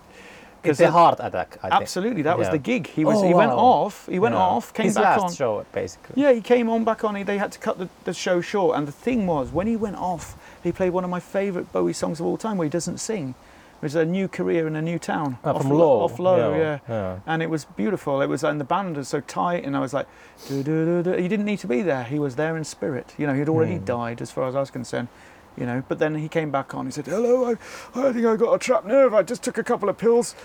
It's 0.65 0.79
a 0.79 0.91
heart 0.91 1.19
attack. 1.19 1.57
I 1.63 1.69
think. 1.69 1.81
Absolutely, 1.81 2.21
that 2.23 2.37
was 2.37 2.47
Yeah. 2.47 2.51
the 2.51 2.57
gig. 2.59 2.87
He 2.87 3.05
was. 3.05 3.17
Oh, 3.21 3.27
he 3.27 3.33
went 3.33 3.51
wow. 3.51 3.57
off. 3.57 4.07
He 4.09 4.19
went 4.19 4.35
Yeah. 4.35 4.41
off. 4.41 4.73
Came 4.73 4.85
His 4.85 4.95
back 4.95 5.17
last 5.17 5.23
on. 5.23 5.33
show, 5.33 5.65
basically. 5.71 6.21
Yeah, 6.21 6.31
he 6.31 6.41
came 6.41 6.69
on 6.69 6.83
back 6.83 7.03
on. 7.03 7.15
He- 7.15 7.23
They 7.23 7.37
had 7.37 7.51
to 7.53 7.59
cut 7.59 7.77
the, 7.79 7.89
the 8.05 8.13
show 8.13 8.41
short. 8.41 8.77
And 8.77 8.87
the 8.87 8.91
thing 8.91 9.27
was, 9.27 9.51
when 9.51 9.67
he 9.67 9.75
went 9.75 9.95
off, 9.97 10.35
he 10.63 10.71
played 10.71 10.91
one 10.91 11.03
of 11.03 11.09
my 11.09 11.19
favourite 11.19 11.71
Bowie 11.71 11.93
songs 11.93 12.19
of 12.19 12.25
all 12.25 12.37
time, 12.37 12.57
where 12.57 12.65
he 12.65 12.69
doesn't 12.69 12.97
sing. 12.99 13.35
It 13.81 13.85
was 13.87 13.95
a 13.95 14.05
new 14.05 14.29
career 14.29 14.65
in 14.65 14.77
a 14.77 14.81
new 14.81 14.97
town. 14.97 15.37
Ah, 15.43 15.51
off, 15.51 15.65
Low. 15.65 15.99
Off 16.05 16.17
low, 16.17 16.53
yeah. 16.53 16.57
yeah. 16.57 16.79
yeah. 16.87 17.15
And 17.27 17.41
it 17.43 17.49
was 17.49 17.65
beautiful. 17.65 18.21
It 18.21 18.27
was, 18.29 18.41
and 18.41 18.57
the 18.57 18.63
band 18.63 18.95
was 18.95 19.09
so 19.09 19.19
tight, 19.19 19.65
and 19.65 19.75
I 19.75 19.81
was 19.81 19.93
like, 19.93 20.07
"Du- 20.47 20.63
du- 20.63 20.85
du- 20.85 21.03
du." 21.11 21.21
he 21.21 21.27
didn't 21.27 21.43
need 21.45 21.59
to 21.59 21.67
be 21.67 21.81
there. 21.81 22.05
He 22.05 22.17
was 22.17 22.37
there 22.37 22.55
in 22.55 22.63
spirit. 22.63 23.13
You 23.17 23.27
know, 23.27 23.33
he'd 23.33 23.49
already 23.49 23.75
Hmm. 23.75 23.83
died, 23.83 24.21
as 24.21 24.31
far 24.31 24.47
as 24.47 24.55
I 24.55 24.61
was 24.61 24.71
concerned. 24.71 25.09
You 25.57 25.65
know, 25.67 25.83
but 25.87 25.99
then 25.99 26.15
he 26.15 26.27
came 26.27 26.49
back 26.51 26.73
on. 26.73 26.85
He 26.85 26.91
said, 26.91 27.05
"Hello, 27.05 27.45
I, 27.45 27.51
I 27.99 28.11
think 28.11 28.25
I 28.25 28.35
got 28.35 28.53
a 28.53 28.57
trapped 28.59 28.87
nerve. 28.87 29.13
I 29.13 29.21
just 29.23 29.43
took 29.43 29.57
a 29.57 29.63
couple 29.63 29.87
of 29.89 29.97
pills. 29.97 30.35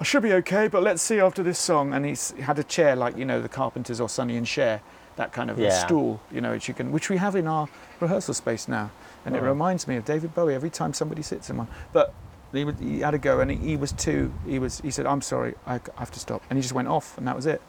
I 0.00 0.04
should 0.04 0.22
be 0.24 0.32
okay, 0.34 0.66
but 0.68 0.82
let's 0.82 1.02
see 1.02 1.20
after 1.20 1.42
this 1.42 1.58
song." 1.58 1.92
And 1.94 2.04
he 2.04 2.16
had 2.42 2.58
a 2.58 2.64
chair 2.64 2.96
like 2.96 3.16
you 3.16 3.24
know 3.24 3.40
the 3.40 3.48
Carpenters 3.48 4.00
or 4.00 4.08
Sonny 4.08 4.36
and 4.36 4.46
Cher, 4.46 4.80
that 5.16 5.32
kind 5.32 5.50
of 5.50 5.58
a 5.58 5.62
Yeah. 5.62 5.86
stool, 5.86 6.20
you 6.32 6.40
know, 6.40 6.50
which 6.50 6.66
you 6.68 6.74
can, 6.74 6.90
which 6.90 7.08
we 7.08 7.16
have 7.18 7.36
in 7.36 7.46
our 7.46 7.68
rehearsal 8.00 8.34
space 8.34 8.66
now, 8.66 8.90
and 9.24 9.36
it 9.36 9.42
Oh. 9.42 9.46
reminds 9.46 9.86
me 9.86 9.94
of 9.96 10.04
David 10.04 10.34
Bowie 10.34 10.54
every 10.54 10.70
time 10.70 10.92
somebody 10.92 11.22
sits 11.22 11.48
in 11.48 11.56
one. 11.58 11.68
But 11.92 12.12
he, 12.52 12.64
would, 12.64 12.78
he 12.80 13.00
had 13.00 13.14
a 13.14 13.18
go, 13.18 13.38
and 13.40 13.50
he, 13.52 13.56
he 13.58 13.76
was 13.76 13.92
too. 13.92 14.32
He 14.46 14.58
was. 14.58 14.80
He 14.80 14.90
said, 14.90 15.06
"I'm 15.06 15.22
sorry, 15.22 15.54
I 15.64 15.80
have 15.96 16.10
to 16.10 16.18
stop," 16.20 16.42
and 16.50 16.56
he 16.56 16.62
just 16.62 16.74
went 16.74 16.88
off, 16.88 17.16
and 17.18 17.26
that 17.28 17.36
was 17.36 17.46
it. 17.46 17.62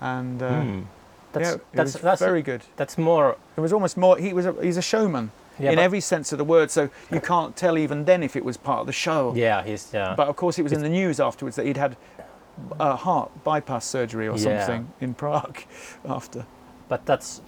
And 0.00 0.42
uh, 0.42 0.62
Hmm. 0.62 0.80
That's 1.32 1.48
yeah, 1.48 1.54
it 1.56 1.60
that's 1.72 1.92
was 1.94 2.02
that's 2.02 2.20
very 2.22 2.42
good. 2.42 2.62
that's 2.76 2.96
more. 2.96 3.36
It 3.56 3.60
was 3.60 3.72
almost 3.72 3.96
more. 3.96 4.16
He 4.16 4.32
was 4.32 4.46
a, 4.46 4.54
he's 4.62 4.76
a 4.76 4.82
showman 4.82 5.32
Yeah, 5.58 5.70
in 5.72 5.78
every 5.78 6.00
sense 6.00 6.32
of 6.32 6.38
the 6.38 6.44
word. 6.44 6.70
So 6.70 6.90
you 7.10 7.20
can't 7.20 7.54
tell 7.56 7.78
even 7.78 8.04
then 8.04 8.22
if 8.22 8.34
it 8.36 8.44
was 8.44 8.56
part 8.56 8.80
of 8.80 8.86
the 8.86 8.92
show. 8.92 9.32
Yeah, 9.36 9.62
he's 9.62 9.90
yeah. 9.92 10.14
But 10.16 10.28
of 10.28 10.36
course, 10.36 10.58
it 10.58 10.62
was 10.62 10.72
in 10.72 10.82
the 10.82 10.88
news 10.88 11.20
afterwards 11.20 11.56
that 11.56 11.66
he'd 11.66 11.76
had 11.76 11.96
a 12.80 12.96
heart 12.96 13.30
bypass 13.44 13.84
surgery 13.84 14.28
or 14.28 14.36
Yeah. 14.36 14.64
something 14.66 14.92
in 15.00 15.14
Prague 15.14 15.58
after. 16.08 16.46
but 16.88 17.04
that's 17.06 17.40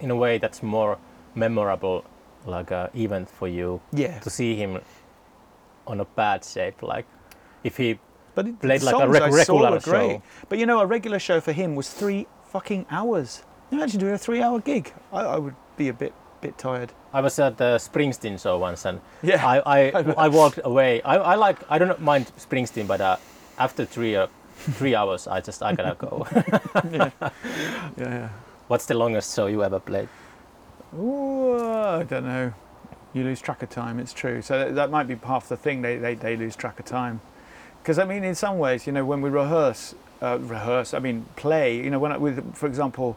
in 0.00 0.10
a 0.10 0.16
way 0.16 0.38
that's 0.38 0.62
more 0.62 0.98
memorable 1.34 2.04
like 2.46 2.70
a 2.70 2.90
event 2.94 3.28
for 3.30 3.46
you 3.46 3.80
Yeah. 3.92 4.18
to 4.20 4.30
see 4.30 4.56
him 4.56 4.80
on 5.86 6.00
a 6.00 6.04
bad 6.04 6.44
shape 6.44 6.82
like 6.82 7.06
if 7.62 7.76
he 7.76 7.98
But 8.34 8.46
it, 8.48 8.60
played 8.60 8.82
like 8.82 8.94
a 8.94 8.98
I 8.98 9.04
regular 9.06 9.80
show. 9.80 10.22
But 10.48 10.58
you 10.58 10.66
know, 10.66 10.80
a 10.80 10.86
regular 10.86 11.18
show 11.18 11.40
for 11.40 11.52
him 11.52 11.74
was 11.76 11.90
three 11.90 12.26
fucking 12.46 12.86
hours. 12.90 13.42
Imagine 13.70 14.00
doing 14.00 14.14
a 14.14 14.18
three-hour 14.18 14.60
gig? 14.60 14.92
I, 15.12 15.20
I 15.20 15.38
would 15.38 15.54
be 15.76 15.88
a 15.88 15.92
bit 15.92 16.12
bit 16.40 16.56
tired. 16.58 16.92
I 17.12 17.20
was 17.20 17.38
at 17.38 17.58
the 17.58 17.76
Springsteen 17.76 18.40
show 18.40 18.58
once 18.58 18.84
and 18.84 19.00
Yeah. 19.22 19.44
I, 19.44 19.60
I, 19.80 20.14
I 20.26 20.28
walked 20.28 20.60
away 20.64 21.02
I, 21.02 21.16
I 21.16 21.34
like 21.34 21.58
I 21.68 21.78
don't 21.78 22.00
mind 22.00 22.30
Springsteen 22.38 22.86
but 22.86 23.00
uh, 23.00 23.16
after 23.58 23.84
three 23.84 24.16
uh, 24.16 24.28
three 24.56 24.94
hours 24.94 25.26
I 25.26 25.40
just 25.40 25.62
I 25.62 25.74
gotta 25.74 25.96
go 25.96 26.26
yeah. 26.92 27.10
yeah. 27.96 28.28
what's 28.68 28.86
the 28.86 28.94
longest 28.94 29.34
show 29.34 29.46
you 29.46 29.64
ever 29.64 29.80
played 29.80 30.08
Ooh, 30.98 31.56
I 31.56 32.02
don't 32.02 32.24
know. 32.24 32.52
You 33.12 33.24
lose 33.24 33.40
track 33.40 33.62
of 33.62 33.70
time. 33.70 34.00
It's 34.00 34.12
true. 34.12 34.42
So 34.42 34.58
that, 34.58 34.74
that 34.74 34.90
might 34.90 35.06
be 35.06 35.14
half 35.14 35.48
the 35.48 35.56
thing. 35.56 35.82
They, 35.82 35.96
they, 35.96 36.14
they 36.14 36.36
lose 36.36 36.56
track 36.56 36.80
of 36.80 36.86
time 36.86 37.20
because 37.82 37.98
I 37.98 38.04
mean, 38.04 38.24
in 38.24 38.34
some 38.34 38.58
ways, 38.58 38.86
you 38.86 38.92
know, 38.92 39.04
when 39.04 39.20
we 39.20 39.30
rehearse, 39.30 39.94
uh, 40.20 40.38
rehearse, 40.40 40.92
I 40.94 40.98
mean, 40.98 41.26
play, 41.36 41.76
you 41.76 41.90
know, 41.90 41.98
when 41.98 42.12
I, 42.12 42.16
with, 42.16 42.54
for 42.54 42.66
example, 42.66 43.16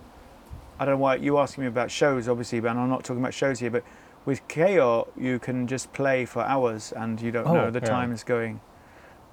I 0.79 0.85
don't 0.85 0.95
know 0.95 0.99
why 0.99 1.15
you're 1.17 1.39
asking 1.39 1.63
me 1.63 1.67
about 1.67 1.91
shows, 1.91 2.27
obviously, 2.27 2.59
but 2.59 2.75
I'm 2.75 2.89
not 2.89 3.03
talking 3.03 3.21
about 3.21 3.33
shows 3.33 3.59
here, 3.59 3.69
but 3.69 3.83
with 4.25 4.47
KO, 4.47 5.07
you 5.17 5.39
can 5.39 5.67
just 5.67 5.93
play 5.93 6.25
for 6.25 6.41
hours 6.43 6.91
and 6.95 7.21
you 7.21 7.31
don't 7.31 7.47
Oh, 7.47 7.53
know 7.53 7.71
the 7.71 7.79
yeah. 7.79 7.85
time 7.85 8.11
is 8.11 8.23
going. 8.23 8.59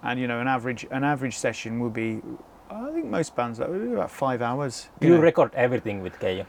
And, 0.03 0.19
you 0.21 0.27
know, 0.27 0.41
an 0.41 0.49
average, 0.49 0.87
an 0.91 1.05
average 1.05 1.37
session 1.37 1.79
will 1.81 1.91
be, 1.91 2.21
I 2.71 2.91
think 2.93 3.07
most 3.07 3.35
bands, 3.37 3.59
that 3.59 3.69
would 3.71 3.83
be 3.85 3.93
about 3.93 4.11
five 4.11 4.43
hours. 4.43 4.89
Do 5.01 5.09
you 5.09 5.15
know. 5.17 5.21
record 5.21 5.53
everything 5.55 6.03
with 6.03 6.19
Keijo? 6.19 6.47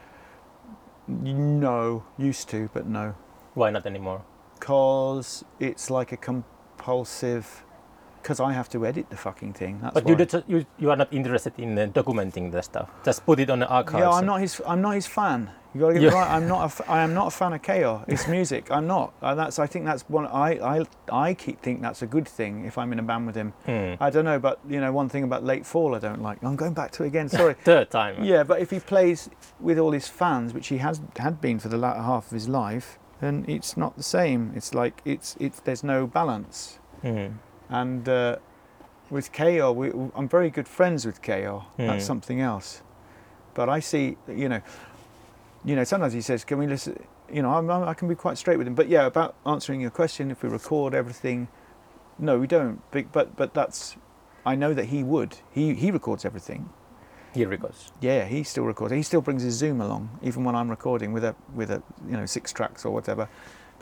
No, 1.08 2.04
used 2.18 2.48
to, 2.50 2.70
but 2.72 2.86
no. 2.86 3.14
Why 3.54 3.70
not 3.70 3.86
anymore? 3.86 4.22
Because 4.58 5.44
it's 5.58 5.90
like 5.90 6.12
a 6.12 6.16
compulsive, 6.16 7.64
because 8.22 8.40
I 8.40 8.52
have 8.52 8.68
to 8.70 8.86
edit 8.86 9.10
the 9.10 9.16
fucking 9.16 9.52
thing. 9.54 9.80
That's 9.82 9.94
But 9.94 10.08
you, 10.08 10.14
did, 10.16 10.44
you 10.46 10.64
you 10.78 10.90
are 10.90 10.96
not 10.96 11.12
interested 11.12 11.52
in 11.58 11.78
uh, 11.78 11.86
documenting 11.86 12.50
the 12.52 12.62
stuff. 12.62 12.88
Just 13.04 13.26
put 13.26 13.40
it 13.40 13.50
on 13.50 13.58
the 13.58 13.68
archive. 13.68 14.00
Yeah, 14.00 14.10
I'm 14.10 14.26
not 14.26 14.40
his. 14.40 14.60
I'm 14.66 14.80
not 14.80 14.94
his 14.94 15.06
fan. 15.06 15.50
You 15.74 15.80
got 15.80 15.88
to 15.88 15.94
get 15.94 16.02
Yeah. 16.02 16.08
it 16.10 16.14
right. 16.14 16.30
I'm 16.36 16.46
not. 16.48 16.80
A, 16.80 16.90
I 16.90 17.00
am 17.02 17.14
not 17.14 17.26
a 17.28 17.30
fan 17.30 17.52
of 17.54 17.62
chaos. 17.62 18.04
It's 18.06 18.28
music. 18.28 18.70
I'm 18.70 18.86
not. 18.86 19.12
And 19.22 19.38
that's. 19.38 19.58
I 19.58 19.66
think 19.66 19.84
that's 19.86 20.02
one. 20.08 20.26
I. 20.26 20.50
I. 20.78 20.84
I 21.28 21.34
keep 21.34 21.60
think 21.62 21.80
that's 21.82 22.02
a 22.02 22.06
good 22.06 22.28
thing 22.28 22.64
if 22.66 22.76
I'm 22.78 22.92
in 22.92 22.98
a 22.98 23.02
band 23.02 23.26
with 23.26 23.34
him. 23.36 23.52
Hmm. 23.66 23.94
I 23.98 24.10
don't 24.10 24.24
know, 24.24 24.38
but 24.38 24.60
you 24.68 24.80
know, 24.80 24.92
one 24.92 25.08
thing 25.08 25.24
about 25.24 25.42
late 25.44 25.64
fall 25.66 25.94
I 25.94 25.98
don't 25.98 26.22
like. 26.22 26.38
I'm 26.44 26.56
going 26.56 26.74
back 26.74 26.90
to 26.92 27.04
it 27.04 27.08
again. 27.08 27.28
Sorry. 27.28 27.54
Third 27.64 27.90
time. 27.90 28.22
yeah, 28.22 28.42
but 28.44 28.60
if 28.60 28.70
he 28.70 28.80
plays 28.80 29.30
with 29.60 29.78
all 29.78 29.92
his 29.92 30.06
fans, 30.08 30.52
which 30.54 30.68
he 30.68 30.78
has 30.78 31.00
had 31.18 31.40
been 31.40 31.58
for 31.58 31.68
the 31.68 31.78
latter 31.78 32.02
half 32.02 32.26
of 32.26 32.32
his 32.32 32.48
life, 32.48 32.98
then 33.20 33.44
it's 33.48 33.76
not 33.76 33.96
the 33.96 34.02
same. 34.02 34.52
It's 34.54 34.74
like 34.74 35.00
it's. 35.06 35.36
It's. 35.40 35.58
There's 35.60 35.82
no 35.82 36.06
balance. 36.06 36.78
Hmm. 37.00 37.28
And 37.72 38.08
uh, 38.08 38.36
with 39.10 39.32
KO, 39.32 39.72
we, 39.72 39.90
I'm 40.14 40.28
very 40.28 40.50
good 40.50 40.68
friends 40.68 41.06
with 41.06 41.22
KO. 41.22 41.64
Mm. 41.78 41.86
That's 41.86 42.04
something 42.04 42.40
else. 42.40 42.82
But 43.54 43.68
I 43.68 43.80
see, 43.80 44.16
you 44.28 44.48
know, 44.48 44.62
you 45.64 45.76
know. 45.76 45.84
Sometimes 45.84 46.12
he 46.12 46.20
says, 46.20 46.44
"Can 46.44 46.58
we 46.58 46.66
listen?" 46.66 47.02
You 47.30 47.42
know, 47.42 47.50
I'm, 47.50 47.70
I'm, 47.70 47.84
I 47.84 47.94
can 47.94 48.08
be 48.08 48.14
quite 48.14 48.38
straight 48.38 48.56
with 48.56 48.66
him. 48.66 48.74
But 48.74 48.88
yeah, 48.88 49.06
about 49.06 49.34
answering 49.46 49.80
your 49.80 49.90
question, 49.90 50.30
if 50.30 50.42
we 50.42 50.48
record 50.48 50.94
everything, 50.94 51.48
no, 52.18 52.38
we 52.38 52.46
don't. 52.46 52.80
But 52.90 53.12
but, 53.12 53.36
but 53.36 53.52
that's, 53.52 53.96
I 54.46 54.54
know 54.54 54.72
that 54.72 54.86
he 54.86 55.02
would. 55.02 55.36
He 55.50 55.74
he 55.74 55.90
records 55.90 56.24
everything. 56.24 56.70
He 57.34 57.44
records. 57.46 57.92
Yeah, 58.00 58.26
he 58.26 58.42
still 58.42 58.64
records. 58.64 58.92
He 58.92 59.02
still 59.02 59.22
brings 59.22 59.42
his 59.42 59.54
Zoom 59.54 59.80
along, 59.80 60.18
even 60.22 60.44
when 60.44 60.54
I'm 60.54 60.70
recording 60.70 61.12
with 61.12 61.24
a 61.24 61.34
with 61.54 61.70
a 61.70 61.82
you 62.06 62.16
know 62.16 62.26
six 62.26 62.52
tracks 62.52 62.84
or 62.84 62.92
whatever. 62.92 63.28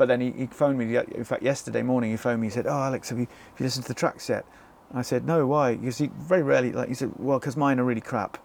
But 0.00 0.08
then 0.08 0.22
he, 0.22 0.30
he 0.30 0.46
phoned 0.46 0.78
me. 0.78 0.96
In 0.96 1.24
fact, 1.24 1.42
yesterday 1.42 1.82
morning 1.82 2.10
he 2.10 2.16
phoned 2.16 2.40
me. 2.40 2.46
He 2.46 2.50
said, 2.50 2.66
"Oh, 2.66 2.70
Alex, 2.88 3.10
have 3.10 3.18
you 3.18 3.26
have 3.26 3.60
you 3.60 3.64
listened 3.66 3.84
to 3.84 3.88
the 3.88 3.94
tracks 4.02 4.30
yet?" 4.30 4.46
And 4.88 4.98
I 4.98 5.02
said, 5.02 5.26
"No, 5.26 5.46
why?" 5.46 5.74
Because 5.74 5.98
he 5.98 6.06
very 6.06 6.42
rarely 6.42 6.72
like 6.72 6.88
he 6.88 6.94
said, 6.94 7.12
"Well, 7.18 7.38
because 7.38 7.54
mine 7.54 7.78
are 7.78 7.84
really 7.84 8.00
crap." 8.00 8.38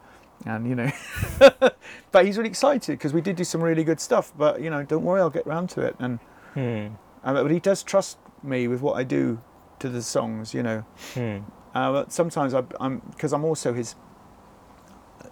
And 0.46 0.68
you 0.68 0.76
know, 0.76 0.92
but 2.12 2.26
he's 2.26 2.38
really 2.38 2.50
excited 2.50 2.92
because 2.98 3.14
we 3.14 3.22
did 3.22 3.38
do 3.38 3.46
some 3.46 3.62
really 3.64 3.86
good 3.86 4.02
stuff. 4.02 4.34
But 4.38 4.60
you 4.62 4.70
know, 4.70 4.84
don't 4.84 5.06
worry, 5.06 5.22
I'll 5.22 5.30
get 5.30 5.48
round 5.48 5.70
to 5.70 5.82
it. 5.82 5.96
And 5.98 6.20
Hmm. 6.56 6.88
uh, 7.24 7.42
but 7.42 7.50
he 7.52 7.62
does 7.62 7.84
trust 7.84 8.18
me 8.44 8.68
with 8.68 8.82
what 8.82 8.98
I 8.98 9.04
do 9.04 9.40
to 9.80 9.88
the 9.88 10.02
songs. 10.02 10.54
You 10.54 10.64
know, 10.64 10.80
Hmm. 11.14 11.38
uh, 11.74 11.92
but 11.94 12.12
sometimes 12.12 12.54
I, 12.54 12.64
I'm 12.82 13.00
because 13.12 13.32
I'm 13.32 13.46
also 13.46 13.72
his. 13.72 13.96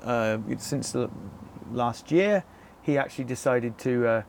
Uh, 0.05 0.38
since 0.57 0.93
the 0.93 1.09
last 1.69 2.11
year, 2.11 2.45
he 2.82 2.97
actually 2.97 3.26
decided 3.26 3.78
to 3.80 4.07
uh, 4.07 4.21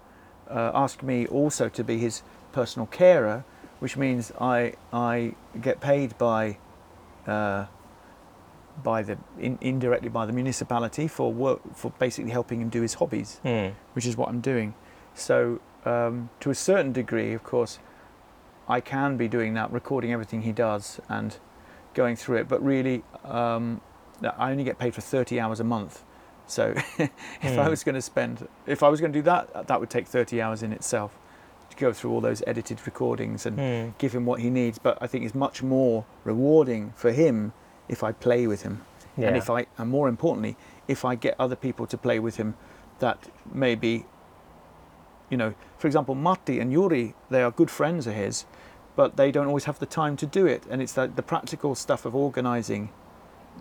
uh, 0.51 0.71
ask 0.75 1.03
me 1.03 1.27
also 1.27 1.69
to 1.69 1.85
be 1.85 1.99
his 1.99 2.23
personal 2.53 2.87
carer, 2.87 3.45
which 3.81 3.97
means 3.97 4.33
I 4.41 4.75
I 4.93 5.35
get 5.61 5.81
paid 5.81 6.17
by 6.19 6.59
uh, 7.27 7.67
by 8.83 9.03
the 9.03 9.19
in, 9.39 9.59
indirectly 9.61 10.09
by 10.09 10.27
the 10.27 10.33
municipality 10.33 11.07
for 11.09 11.33
work 11.33 11.61
for 11.75 11.91
basically 11.99 12.31
helping 12.33 12.61
him 12.61 12.69
do 12.69 12.83
his 12.83 12.95
hobbies 12.95 13.41
Hmm. 13.43 13.69
which 13.95 14.07
is 14.07 14.17
what 14.17 14.29
I'm 14.29 14.41
doing. 14.41 14.75
So, 15.15 15.61
um, 15.85 16.29
to 16.41 16.51
a 16.51 16.55
certain 16.55 16.93
degree, 16.93 17.33
of 17.35 17.45
course, 17.45 17.79
I 18.69 18.81
can 18.81 19.17
be 19.17 19.29
doing 19.29 19.55
that, 19.55 19.71
recording 19.71 20.13
everything 20.13 20.43
he 20.43 20.51
does 20.53 20.99
and 21.09 21.37
going 21.95 22.17
through 22.17 22.39
it. 22.39 22.49
But 22.49 22.65
really, 22.65 23.05
um, 23.25 23.81
I 24.39 24.51
only 24.51 24.65
get 24.65 24.79
paid 24.79 24.95
for 24.95 25.03
30 25.03 25.39
hours 25.39 25.61
a 25.61 25.65
month. 25.65 26.03
So, 26.47 26.75
if 26.99 27.59
I 27.59 27.65
Hmm. 27.65 27.71
was 27.71 27.83
going 27.85 27.95
to 27.95 28.03
spend, 28.03 28.47
if 28.67 28.83
I 28.83 28.89
was 28.89 29.01
going 29.01 29.13
to 29.13 29.19
do 29.19 29.23
that, 29.23 29.67
that 29.67 29.81
would 29.81 29.91
take 29.91 30.07
30 30.07 30.41
hours 30.43 30.63
in 30.63 30.73
itself 30.73 31.19
to 31.71 31.77
go 31.77 31.93
through 31.93 32.11
all 32.13 32.21
those 32.21 32.43
edited 32.47 32.79
recordings 32.87 33.47
and 33.47 33.59
Hmm. 33.59 33.91
give 33.99 34.13
him 34.15 34.27
what 34.27 34.41
he 34.41 34.51
needs. 34.51 34.79
But 34.79 34.99
I 35.01 35.07
think 35.07 35.25
it's 35.25 35.35
much 35.35 35.63
more 35.63 36.05
rewarding 36.25 36.93
for 36.97 37.13
him 37.13 37.53
if 37.89 38.03
I 38.05 38.13
play 38.13 38.47
with 38.47 38.63
him 38.63 38.83
Yeah. 39.17 39.29
and 39.29 39.37
if 39.37 39.49
I 39.51 39.67
and 39.79 39.91
more 39.91 40.09
importantly 40.09 40.57
if 40.89 41.05
I 41.05 41.15
get 41.17 41.35
other 41.39 41.57
people 41.57 41.87
to 41.87 41.97
play 41.99 42.19
with 42.19 42.37
him 42.37 42.55
that 42.99 43.29
maybe 43.53 44.07
you 45.31 45.37
know 45.37 45.55
for 45.79 45.87
example 45.87 46.15
Matti 46.15 46.61
and 46.61 46.73
Yuri 46.73 47.15
they 47.31 47.43
are 47.43 47.51
good 47.51 47.71
friends 47.71 48.07
of 48.07 48.15
his 48.15 48.47
but 48.97 49.17
they 49.17 49.31
don't 49.31 49.47
always 49.47 49.65
have 49.65 49.79
the 49.79 49.87
time 49.87 50.17
to 50.17 50.27
do 50.27 50.47
it 50.47 50.63
and 50.71 50.81
it's 50.81 50.93
the, 50.95 51.07
the 51.15 51.23
practical 51.23 51.75
stuff 51.75 52.05
of 52.07 52.15
organizing 52.15 52.89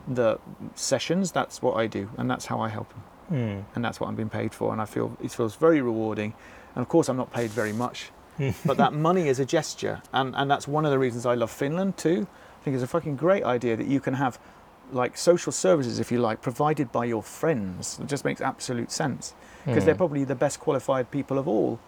the 0.07 0.39
sessions 0.75 1.31
that's 1.31 1.61
what 1.61 1.75
I 1.75 1.87
do 1.87 2.09
and 2.17 2.29
that's 2.29 2.45
how 2.47 2.59
I 2.59 2.69
help 2.69 2.89
them 2.89 3.03
Hmm. 3.29 3.59
and 3.73 3.83
that's 3.85 3.99
what 4.01 4.07
I'm 4.09 4.15
being 4.15 4.29
paid 4.29 4.53
for 4.53 4.73
and 4.73 4.81
I 4.81 4.85
feel 4.85 5.15
it 5.23 5.31
feels 5.31 5.55
very 5.55 5.81
rewarding 5.81 6.33
and 6.75 6.81
of 6.81 6.89
course 6.89 7.07
I'm 7.07 7.15
not 7.17 7.31
paid 7.31 7.51
very 7.51 7.71
much 7.73 8.11
but 8.65 8.75
that 8.77 8.93
money 8.93 9.27
is 9.29 9.39
a 9.39 9.45
gesture 9.45 10.01
and, 10.11 10.35
and 10.35 10.51
that's 10.51 10.67
one 10.67 10.83
of 10.85 10.91
the 10.91 10.99
reasons 10.99 11.25
I 11.25 11.35
love 11.35 11.49
Finland 11.49 11.95
too 11.97 12.27
I 12.59 12.63
think 12.63 12.75
it's 12.75 12.83
a 12.83 12.87
fucking 12.87 13.15
great 13.15 13.43
idea 13.43 13.77
that 13.77 13.87
you 13.87 13.99
can 14.01 14.15
have 14.15 14.39
like 14.91 15.17
social 15.17 15.51
services 15.53 15.99
if 15.99 16.11
you 16.11 16.19
like 16.19 16.41
provided 16.41 16.91
by 16.91 17.05
your 17.05 17.23
friends 17.23 17.97
it 18.01 18.07
just 18.07 18.25
makes 18.25 18.41
absolute 18.41 18.91
sense 18.91 19.33
because 19.65 19.85
they're 19.85 19.93
Hmm. 19.93 19.97
probably 19.99 20.23
the 20.25 20.35
best 20.35 20.59
qualified 20.59 21.09
people 21.09 21.37
of 21.37 21.47
all 21.47 21.79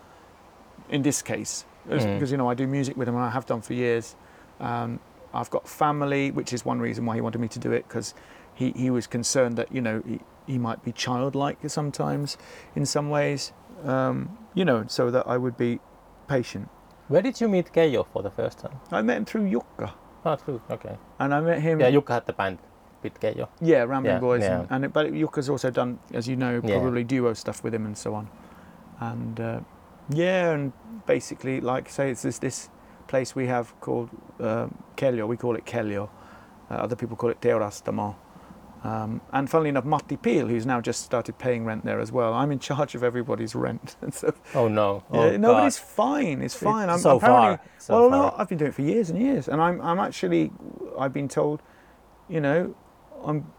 in 0.90 1.02
this 1.02 1.22
case 1.22 1.66
because 1.84 2.06
Mm. 2.06 2.32
you 2.32 2.38
know 2.38 2.50
I 2.50 2.54
do 2.56 2.66
music 2.66 2.96
with 2.98 3.08
them 3.08 3.16
and 3.16 3.26
I 3.26 3.30
have 3.32 3.46
done 3.46 3.62
for 3.62 3.74
years 3.74 4.16
um, 4.62 5.00
I've 5.36 5.50
got 5.50 5.68
family 5.68 6.32
which 6.32 6.52
is 6.54 6.66
one 6.66 6.80
reason 6.80 7.06
why 7.06 7.16
he 7.16 7.22
wanted 7.22 7.40
me 7.42 7.48
to 7.50 7.60
do 7.60 7.72
it 7.72 7.88
because 7.88 8.14
he, 8.54 8.72
he 8.72 8.90
was 8.90 9.06
concerned 9.08 9.58
that 9.58 9.72
you 9.72 9.82
know 9.82 10.02
he, 10.08 10.20
he 10.48 10.58
might 10.58 10.84
be 10.84 10.92
childlike 10.92 11.58
sometimes 11.68 12.38
in 12.76 12.86
some 12.86 13.10
ways 13.10 13.52
um, 13.84 14.38
you 14.54 14.66
know 14.66 14.86
so 14.88 15.12
that 15.12 15.28
I 15.28 15.38
would 15.38 15.58
be 15.58 15.80
patient 16.28 16.70
Where 17.08 17.22
did 17.22 17.40
you 17.42 17.48
meet 17.50 17.72
Keijo 17.74 18.06
for 18.14 18.24
the 18.24 18.32
first 18.32 18.60
time? 18.60 18.80
I 18.92 19.02
met 19.02 19.18
him 19.18 19.26
through 19.26 19.50
Jukka 19.50 19.92
Oh, 20.28 20.36
true. 20.36 20.60
Okay. 20.72 20.98
and 21.20 21.34
I 21.34 21.40
met 21.40 21.62
him 21.62 21.80
Yeah, 21.80 21.92
Jukka 21.92 22.14
had 22.18 22.26
the 22.26 22.34
band 22.34 22.58
with 23.04 23.20
Keijo. 23.20 23.48
Yeah, 23.62 23.84
Rambling 23.84 24.16
Yeah, 24.16 24.20
Boys, 24.20 24.42
yeah. 24.42 24.60
And, 24.62 24.68
and 24.72 24.86
it, 24.86 24.94
but 24.94 25.12
Jukka's 25.14 25.50
also 25.50 25.70
done, 25.70 26.00
as 26.14 26.28
you 26.28 26.36
know, 26.36 26.54
Yeah. 26.64 26.80
probably 26.80 27.04
duo 27.04 27.34
stuff 27.34 27.64
with 27.64 27.74
him 27.76 27.86
and 27.86 27.96
so 27.96 28.16
on. 28.16 28.28
And 29.00 29.40
uh, 29.40 29.60
yeah, 30.10 30.52
and 30.54 30.74
basically, 31.06 31.62
like 31.62 31.88
I 31.88 31.92
say, 31.92 32.10
it's 32.12 32.24
this 32.24 32.40
this 32.40 32.70
place 33.08 33.36
we 33.36 33.48
have 33.48 33.80
called 33.82 34.10
uh, 34.40 34.68
Kelio. 34.98 35.28
We 35.28 35.38
call 35.38 35.56
it 35.56 35.66
Kelio. 35.66 36.10
Uh, 36.70 36.76
other 36.76 36.96
people 36.96 37.16
call 37.16 37.30
it 37.30 37.42
Teurastamo. 37.42 38.16
Um, 38.84 39.22
and 39.34 39.50
funnily 39.50 39.70
enough, 39.70 39.86
Matti 39.86 40.16
Peel, 40.16 40.46
who's 40.48 40.66
now 40.68 40.80
just 40.80 41.02
started 41.02 41.40
paying 41.40 41.66
rent 41.66 41.84
there 41.86 42.00
as 42.00 42.12
well. 42.12 42.34
I'm 42.36 42.52
in 42.52 42.60
charge 42.60 42.94
of 42.94 43.04
everybody's 43.04 43.56
rent, 43.56 43.96
so 44.12 44.32
Oh 44.54 44.68
no. 44.68 45.04
yeah, 45.12 45.20
Oh, 45.20 45.38
no, 45.38 45.54
but 45.54 45.66
it's 45.66 45.80
fine. 45.80 46.44
It's 46.44 46.54
fine. 46.54 46.88
I'm 46.90 47.00
so 47.00 47.18
apparently, 47.18 47.58
far. 47.58 47.66
So 47.80 47.94
well, 48.02 48.10
far. 48.12 48.32
no, 48.32 48.36
I've 48.38 48.48
been 48.48 48.60
doing 48.60 48.70
it 48.70 48.76
for 48.76 48.84
years 48.84 49.10
and 49.10 49.20
years, 49.20 49.48
and 49.48 49.60
I'm, 49.60 49.82
I'm 49.82 49.98
actually, 50.00 50.52
I've 51.00 51.14
been 51.14 51.28
told, 51.28 51.64
you 52.30 52.40
know, 52.40 52.76
I'm 53.24 53.52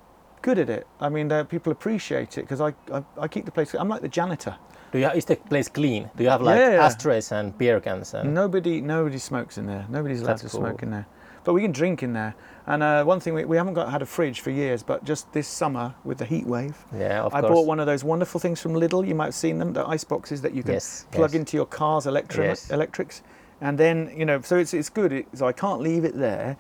good 0.43 0.61
at 0.61 0.71
it. 0.71 0.87
I 1.01 1.09
mean, 1.09 1.33
uh, 1.33 1.43
people 1.43 1.73
appreciate 1.73 2.39
it 2.39 2.43
because 2.43 2.61
I, 2.61 2.75
I, 2.93 3.03
I 3.19 3.27
keep 3.27 3.47
the 3.47 3.51
place. 3.51 3.75
I'm 3.75 3.89
like 3.89 4.03
the 4.03 4.09
janitor. 4.09 4.57
Do 4.93 4.99
you, 4.99 5.09
is 5.11 5.25
the 5.25 5.37
place 5.37 5.69
clean? 5.69 6.11
Do 6.17 6.23
you 6.25 6.31
have 6.31 6.43
like 6.43 6.59
Yeah, 6.59 6.85
ashtrays 6.85 7.33
and 7.33 7.57
beer 7.59 7.81
cans? 7.81 8.15
And... 8.15 8.33
Nobody, 8.35 8.81
nobody 8.81 9.19
smokes 9.19 9.59
in 9.59 9.67
there. 9.67 9.85
Nobody's 9.89 10.21
allowed 10.21 10.39
That's 10.39 10.43
to 10.43 10.49
cool. 10.49 10.61
smoke 10.61 10.83
in 10.83 10.91
there, 10.91 11.07
but 11.45 11.53
we 11.55 11.63
can 11.63 11.73
drink 11.73 12.03
in 12.03 12.13
there. 12.13 12.35
And 12.69 12.83
uh, 12.83 13.05
one 13.05 13.21
thing 13.21 13.35
we, 13.35 13.45
we 13.45 13.57
haven't 13.57 13.75
got 13.75 13.91
had 13.91 14.03
a 14.03 14.07
fridge 14.07 14.41
for 14.41 14.51
years, 14.51 14.83
but 14.83 15.05
just 15.05 15.33
this 15.33 15.47
summer 15.49 15.95
with 16.05 16.19
the 16.19 16.25
heat 16.25 16.47
wave, 16.47 16.77
Yeah, 16.97 17.23
of 17.23 17.35
I 17.35 17.41
course. 17.41 17.53
bought 17.53 17.67
one 17.67 17.79
of 17.81 17.87
those 17.87 18.03
wonderful 18.05 18.41
things 18.41 18.61
from 18.61 18.73
Lidl. 18.75 19.07
You 19.07 19.15
might 19.15 19.27
have 19.27 19.35
seen 19.35 19.59
them, 19.59 19.73
the 19.73 19.87
ice 19.87 20.05
boxes 20.05 20.43
that 20.43 20.55
you 20.55 20.63
can 20.63 20.75
Yes. 20.75 21.07
plug 21.13 21.33
yes. 21.33 21.39
into 21.39 21.57
your 21.57 21.67
car's 21.67 22.07
electri- 22.07 22.45
Yes. 22.45 22.71
electrics, 22.71 23.23
and 23.61 23.79
then 23.79 24.13
you 24.17 24.25
know, 24.25 24.41
so 24.41 24.57
it's 24.57 24.75
it's 24.75 24.89
good. 24.91 25.13
It, 25.13 25.27
so 25.35 25.47
I 25.47 25.53
can't 25.53 25.81
leave 25.81 26.05
it 26.05 26.17
there 26.17 26.57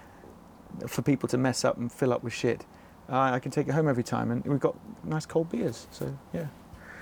for 0.87 1.03
people 1.03 1.29
to 1.31 1.39
mess 1.39 1.65
up 1.65 1.77
and 1.79 1.91
fill 1.91 2.13
up 2.13 2.23
with 2.23 2.33
shit. 2.33 2.65
I 3.09 3.35
I 3.35 3.39
can 3.41 3.51
take 3.51 3.67
it 3.69 3.73
home 3.73 3.89
every 3.89 4.05
time, 4.05 4.31
and 4.31 4.45
we've 4.45 4.61
got 4.61 4.77
nice 5.05 5.27
cold 5.27 5.51
beers. 5.51 5.87
So 5.91 6.17
yeah. 6.33 6.47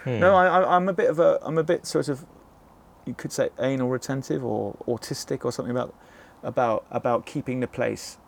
Hmm. 0.05 0.21
No, 0.21 0.35
I, 0.35 0.47
I, 0.47 0.77
I'm 0.77 0.89
a 0.89 0.93
bit 0.93 1.09
of 1.11 1.19
a 1.19 1.39
I'm 1.43 1.59
a 1.59 1.65
bit 1.65 1.87
sort 1.87 2.09
of 2.09 2.25
you 3.07 3.15
could 3.15 3.33
say 3.33 3.51
anal 3.59 3.89
retentive 3.89 4.45
or 4.45 4.75
autistic 4.87 5.45
or 5.45 5.53
something 5.53 5.71
about 5.73 5.95
about 6.43 6.85
about 6.91 7.27
keeping 7.27 7.61
the 7.61 7.67
place. 7.67 8.19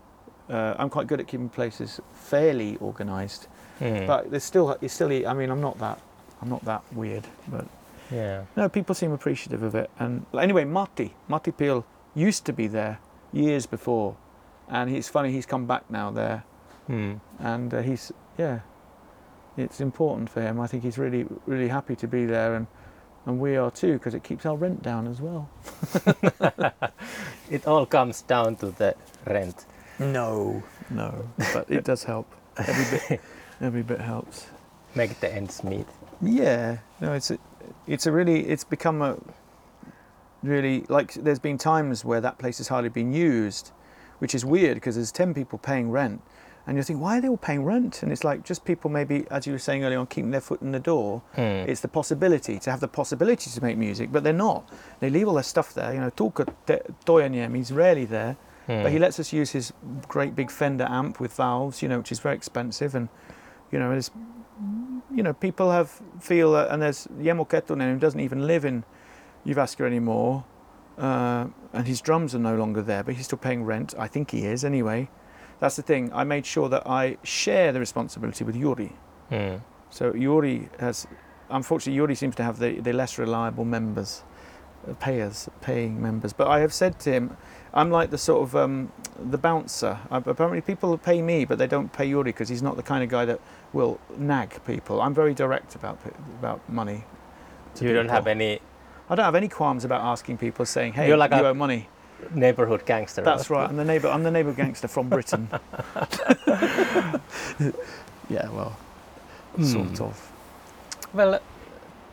Uh, 0.49 0.75
I'm 0.79 0.89
quite 0.91 1.07
good 1.07 1.21
at 1.21 1.27
keeping 1.27 1.49
places 1.49 2.01
fairly 2.13 2.79
organised, 2.81 3.49
Hmm. 3.79 4.07
but 4.07 4.31
there's 4.31 4.45
still 4.45 4.77
it's 4.81 4.95
still 4.95 5.11
I 5.27 5.35
mean 5.35 5.51
I'm 5.51 5.61
not 5.61 5.79
that 5.79 6.01
I'm 6.41 6.49
not 6.49 6.65
that 6.65 6.83
weird, 6.93 7.27
but 7.49 7.67
yeah. 8.11 8.45
no, 8.57 8.69
people 8.69 8.95
seem 8.95 9.13
appreciative 9.13 9.63
of 9.63 9.75
it. 9.75 9.91
And 9.99 10.25
anyway, 10.39 10.65
Matti, 10.65 11.15
Matti 11.29 11.51
Peel 11.51 11.85
used 12.15 12.45
to 12.45 12.53
be 12.53 12.67
there 12.69 12.99
years 13.33 13.67
before, 13.67 14.17
and 14.69 14.89
he's 14.91 15.09
funny. 15.09 15.33
He's 15.33 15.47
come 15.47 15.67
back 15.67 15.91
now 15.91 16.11
there, 16.11 16.45
Hmm. 16.87 17.15
and 17.41 17.75
uh, 17.75 17.83
he's 17.83 18.13
yeah, 18.39 18.61
it's 19.57 19.81
important 19.81 20.31
for 20.31 20.43
him. 20.43 20.61
I 20.61 20.67
think 20.67 20.83
he's 20.83 20.99
really 20.99 21.27
really 21.47 21.69
happy 21.69 21.97
to 21.97 22.07
be 22.09 22.27
there, 22.27 22.55
and 22.55 22.67
and 23.27 23.41
we 23.41 23.57
are 23.57 23.71
too 23.71 23.95
because 23.95 24.15
it 24.15 24.23
keeps 24.23 24.47
our 24.47 24.57
rent 24.57 24.83
down 24.83 25.07
as 25.07 25.21
well. 25.21 25.49
It 27.49 27.67
all 27.67 27.87
comes 27.87 28.23
down 28.23 28.57
to 28.57 28.71
the 28.71 28.97
rent. 29.25 29.67
No, 29.99 30.63
no, 30.91 31.29
but 31.55 31.71
it 31.71 31.85
does 31.85 32.03
help. 32.03 32.27
Every 32.57 32.99
bit, 32.99 33.21
every 33.61 33.83
bit 33.83 34.01
helps. 34.01 34.49
Make 34.95 35.21
the 35.21 35.33
ends 35.33 35.63
meet. 35.63 35.87
Yeah, 36.21 36.79
no, 37.01 37.13
it's 37.13 37.31
a, 37.31 37.39
it's 37.87 38.07
a 38.07 38.13
really, 38.13 38.47
it's 38.49 38.65
become 38.65 39.01
a 39.01 39.17
really 40.43 40.85
like. 40.89 41.15
There's 41.15 41.39
been 41.39 41.59
times 41.59 42.05
where 42.05 42.21
that 42.21 42.39
place 42.39 42.59
has 42.59 42.69
hardly 42.69 42.91
been 42.91 43.13
used, 43.13 43.71
which 44.19 44.35
is 44.35 44.45
weird 44.45 44.75
because 44.75 44.97
there's 44.97 45.13
ten 45.13 45.33
people 45.33 45.59
paying 45.59 45.91
rent, 45.91 46.21
and 46.67 46.77
you 46.77 46.83
think 46.83 47.01
why 47.01 47.19
are 47.19 47.21
they 47.21 47.29
all 47.29 47.37
paying 47.37 47.65
rent? 47.65 48.03
And 48.03 48.11
it's 48.11 48.25
like 48.25 48.45
just 48.45 48.65
people 48.65 48.91
maybe, 48.91 49.25
as 49.31 49.47
you 49.47 49.53
were 49.53 49.59
saying 49.59 49.85
earlier 49.85 49.99
on, 49.99 50.07
keeping 50.07 50.33
their 50.33 50.41
foot 50.41 50.63
in 50.63 50.73
the 50.73 50.81
door. 50.81 51.23
Hmm. 51.35 51.41
It's 51.41 51.81
the 51.81 51.89
possibility 51.89 52.59
to 52.59 52.71
have 52.71 52.81
the 52.81 52.89
possibility 52.89 53.51
to 53.51 53.63
make 53.63 53.77
music, 53.77 54.11
but 54.11 54.25
they're 54.25 54.33
not. 54.33 54.69
They 55.01 55.11
leave 55.11 55.29
all 55.29 55.35
their 55.35 55.45
stuff 55.45 55.75
there. 55.75 55.95
You 55.95 56.01
know, 56.01 56.11
Tulka 56.11 56.53
Toyaniem, 57.05 57.57
he's 57.57 57.73
rarely 57.73 58.05
there. 58.05 58.37
Hmm. 58.67 58.83
But 58.83 58.93
he 58.93 58.99
lets 58.99 59.21
us 59.21 59.33
use 59.33 59.51
his 59.51 59.73
great 60.09 60.35
big 60.35 60.51
Fender 60.51 60.87
amp 60.91 61.21
with 61.21 61.33
valves, 61.33 61.83
you 61.83 61.89
know, 61.89 61.99
which 61.99 62.11
is 62.11 62.19
very 62.19 62.35
expensive, 62.35 62.97
and 62.97 63.09
you 63.71 63.79
know, 63.79 63.91
there's, 63.91 64.11
you 65.15 65.23
know, 65.23 65.33
people 65.33 65.71
have 65.71 66.03
feel 66.21 66.53
that, 66.53 66.71
and 66.71 66.83
there's 66.83 67.07
Yemo 67.19 67.49
Kettunen 67.49 67.93
who 67.93 67.99
doesn't 67.99 68.21
even 68.21 68.47
live 68.47 68.65
in 68.65 68.85
Jyväskylä 69.47 69.87
anymore, 69.87 70.45
uh, 70.99 71.47
and 71.73 71.87
his 71.87 72.01
drums 72.01 72.35
are 72.35 72.41
no 72.41 72.57
longer 72.57 72.83
there, 72.83 73.05
but 73.05 73.15
he's 73.15 73.27
still 73.27 73.39
paying 73.39 73.65
rent. 73.65 73.95
I 73.97 74.09
think 74.09 74.33
he 74.33 74.47
is 74.47 74.65
anyway. 74.65 75.09
That's 75.61 75.77
the 75.77 75.83
thing. 75.83 76.13
I 76.13 76.25
made 76.25 76.45
sure 76.47 76.69
that 76.69 76.87
I 76.87 77.17
share 77.23 77.73
the 77.73 77.81
responsibility 77.81 78.45
with 78.45 78.57
Yuri. 78.57 78.93
Hmm. 79.31 79.57
So 79.91 80.15
Yuri 80.15 80.69
has, 80.79 81.07
unfortunately, 81.51 81.95
Yuri 81.97 82.15
seems 82.15 82.35
to 82.37 82.43
have 82.43 82.59
the, 82.59 82.81
the 82.81 82.93
less 82.93 83.19
reliable 83.19 83.65
members, 83.65 84.23
uh, 84.89 84.93
payers, 84.95 85.49
paying 85.63 86.01
members. 86.03 86.33
But 86.33 86.49
I 86.49 86.61
have 86.61 86.75
said 86.75 86.99
to 87.01 87.11
him, 87.13 87.37
I'm 87.73 87.91
like 87.91 88.11
the 88.11 88.19
sort 88.19 88.43
of 88.43 88.57
um, 88.57 88.93
the 89.19 89.39
bouncer. 89.39 89.99
I, 90.11 90.19
apparently, 90.19 90.61
people 90.61 90.97
pay 90.99 91.23
me, 91.23 91.45
but 91.45 91.59
they 91.59 91.67
don't 91.67 91.93
pay 91.93 92.07
Yuri 92.07 92.25
because 92.33 92.49
he's 92.49 92.63
not 92.63 92.77
the 92.77 92.83
kind 92.83 93.03
of 93.03 93.09
guy 93.09 93.25
that 93.25 93.41
will 93.73 93.99
nag 94.17 94.63
people. 94.67 95.01
I'm 95.01 95.15
very 95.15 95.35
direct 95.35 95.75
about 95.75 95.99
about 96.39 96.67
money. 96.69 97.05
You 97.81 97.93
don't 97.93 98.09
have 98.09 98.27
any 98.27 98.61
I 99.09 99.15
don't 99.15 99.25
have 99.25 99.35
any 99.35 99.49
qualms 99.49 99.85
about 99.85 100.01
asking 100.01 100.39
people, 100.39 100.67
saying, 100.67 100.95
"Hey, 100.95 101.09
You're 101.09 101.17
like 101.17 101.31
you 101.31 101.39
a- 101.39 101.51
owe 101.51 101.55
money." 101.55 101.89
Neighborhood 102.35 102.85
gangster. 102.87 103.23
That's 103.23 103.51
right. 103.51 103.69
I'm 103.69 103.77
the 103.77 103.85
neighbour. 103.85 104.09
I'm 104.09 104.23
the 104.23 104.31
neighbour 104.31 104.53
gangster 104.53 104.89
from 104.89 105.09
Britain. 105.09 105.49
yeah, 108.29 108.49
well, 108.51 108.77
sort 109.63 109.99
Hmm. 109.99 110.03
of. 110.05 110.33
Well, 111.15 111.41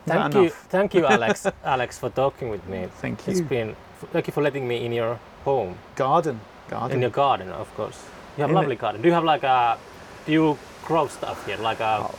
thank 0.06 0.34
you, 0.36 0.50
thank 0.70 0.94
you, 0.94 1.06
Alex, 1.06 1.48
Alex, 1.64 1.98
for 1.98 2.10
talking 2.10 2.50
with 2.50 2.66
me. 2.68 2.88
Thank 3.02 3.28
It's 3.28 3.40
you. 3.40 3.46
been 3.46 3.76
thank 4.12 4.28
you 4.28 4.34
for 4.34 4.42
letting 4.44 4.68
me 4.68 4.86
in 4.86 4.92
your 4.94 5.20
home, 5.46 5.76
Garden, 5.96 6.40
garden. 6.70 6.96
in 6.96 7.02
your 7.02 7.10
garden, 7.12 7.50
of 7.50 7.74
course. 7.76 8.04
You 8.38 8.42
have 8.42 8.50
In 8.50 8.56
a 8.56 8.60
the- 8.60 8.62
lovely 8.62 8.76
garden. 8.76 9.02
Do 9.02 9.08
you 9.08 9.14
have 9.14 9.24
like 9.24 9.44
a? 9.44 9.78
Do 10.26 10.32
you 10.32 10.58
grow 10.86 11.08
stuff 11.08 11.46
here, 11.46 11.58
like 11.58 11.80
a? 11.80 12.10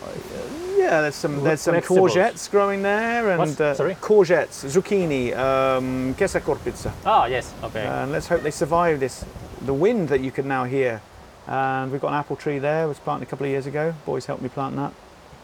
Yeah, 0.76 1.00
there's 1.02 1.14
some 1.14 1.42
there's 1.44 1.60
some 1.60 1.74
Vegetables. 1.74 2.12
courgettes 2.14 2.50
growing 2.50 2.82
there, 2.82 3.30
and 3.30 3.38
What's- 3.38 3.60
uh, 3.60 3.74
sorry? 3.74 3.94
courgettes, 4.00 4.64
zucchini, 4.66 5.36
um, 5.36 6.14
kesäkorpitsa. 6.14 6.90
Ah, 7.04 7.22
oh, 7.22 7.26
yes. 7.26 7.52
Okay. 7.62 7.84
And 7.86 8.12
let's 8.12 8.28
hope 8.28 8.42
they 8.42 8.50
survive 8.50 8.98
this, 9.00 9.24
the 9.64 9.72
wind 9.74 10.08
that 10.08 10.20
you 10.20 10.30
can 10.30 10.46
now 10.48 10.64
hear. 10.64 11.00
And 11.46 11.92
we've 11.92 12.00
got 12.00 12.08
an 12.08 12.14
apple 12.18 12.36
tree 12.36 12.58
there. 12.58 12.88
Was 12.88 12.98
planted 12.98 13.26
a 13.26 13.30
couple 13.30 13.46
of 13.46 13.50
years 13.50 13.66
ago. 13.66 13.94
Boys 14.06 14.26
helped 14.26 14.42
me 14.42 14.48
plant 14.48 14.76
that. 14.76 14.92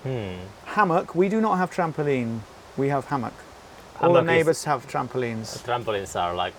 hmm. 0.03 0.39
Hammock. 0.75 1.15
We 1.15 1.29
do 1.29 1.41
not 1.41 1.59
have 1.59 1.71
trampoline. 1.71 2.41
We 2.77 2.89
have 2.89 3.05
hammock. 3.07 3.35
All 4.01 4.15
the 4.15 4.23
neighbours 4.23 4.65
have 4.65 4.87
trampolines. 4.87 5.59
Trampolines 5.63 6.17
are 6.19 6.35
like, 6.35 6.55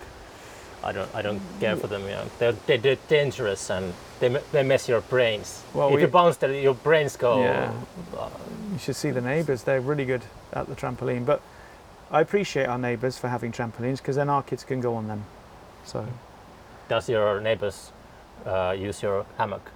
I 0.84 0.92
don't, 0.92 1.14
I 1.16 1.22
don't 1.22 1.42
care 1.60 1.76
for 1.76 1.88
them. 1.88 2.02
You 2.04 2.10
know, 2.10 2.26
they're, 2.40 2.52
they're, 2.66 2.78
they're 2.78 2.98
dangerous 3.08 3.70
and 3.70 3.94
they, 4.20 4.30
they 4.52 4.64
mess 4.64 4.88
your 4.90 5.02
brains. 5.02 5.64
Well, 5.74 5.90
if 5.90 5.96
we- 5.96 6.02
you 6.02 6.08
bounce, 6.08 6.38
there, 6.38 6.54
your 6.54 6.74
brains 6.74 7.16
go. 7.18 7.42
Yeah. 7.44 7.72
uh, 8.18 8.30
You 8.74 8.80
should 8.80 8.96
see 8.96 9.12
the 9.12 9.22
neighbours. 9.22 9.64
They're 9.64 9.82
really 9.82 10.06
good 10.06 10.24
at 10.54 10.68
the 10.68 10.76
trampoline. 10.76 11.26
But 11.26 11.42
I 12.10 12.22
appreciate 12.22 12.66
our 12.68 12.78
neighbours 12.80 13.18
for 13.18 13.28
having 13.30 13.52
trampolines 13.52 13.98
because 13.98 14.16
then 14.16 14.30
our 14.30 14.44
kids 14.44 14.64
can 14.64 14.82
go 14.82 14.96
on 14.96 15.08
them. 15.08 15.24
So 15.86 16.06
Does 16.90 17.08
your 17.10 17.40
neighbors 17.42 17.92
uh, 18.46 18.76
use 18.78 19.02
your 19.04 19.26
hammock? 19.38 19.70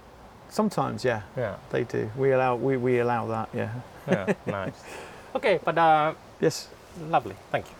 sometimes, 0.48 1.04
yeah, 1.04 1.22
Yeah. 1.36 1.56
they 1.70 1.82
do. 1.84 2.08
We 2.16 2.30
allow 2.32 2.54
we, 2.54 2.76
we 2.76 3.00
allow 3.00 3.26
that. 3.26 3.48
Yeah. 3.54 3.70
Yeah. 4.08 4.32
nice. 4.46 4.74
Okay, 5.34 5.58
but 5.62 5.76
uh, 5.76 6.14
Yes. 6.40 6.68
lovely. 7.10 7.34
Thank 7.50 7.66
you. 7.66 7.75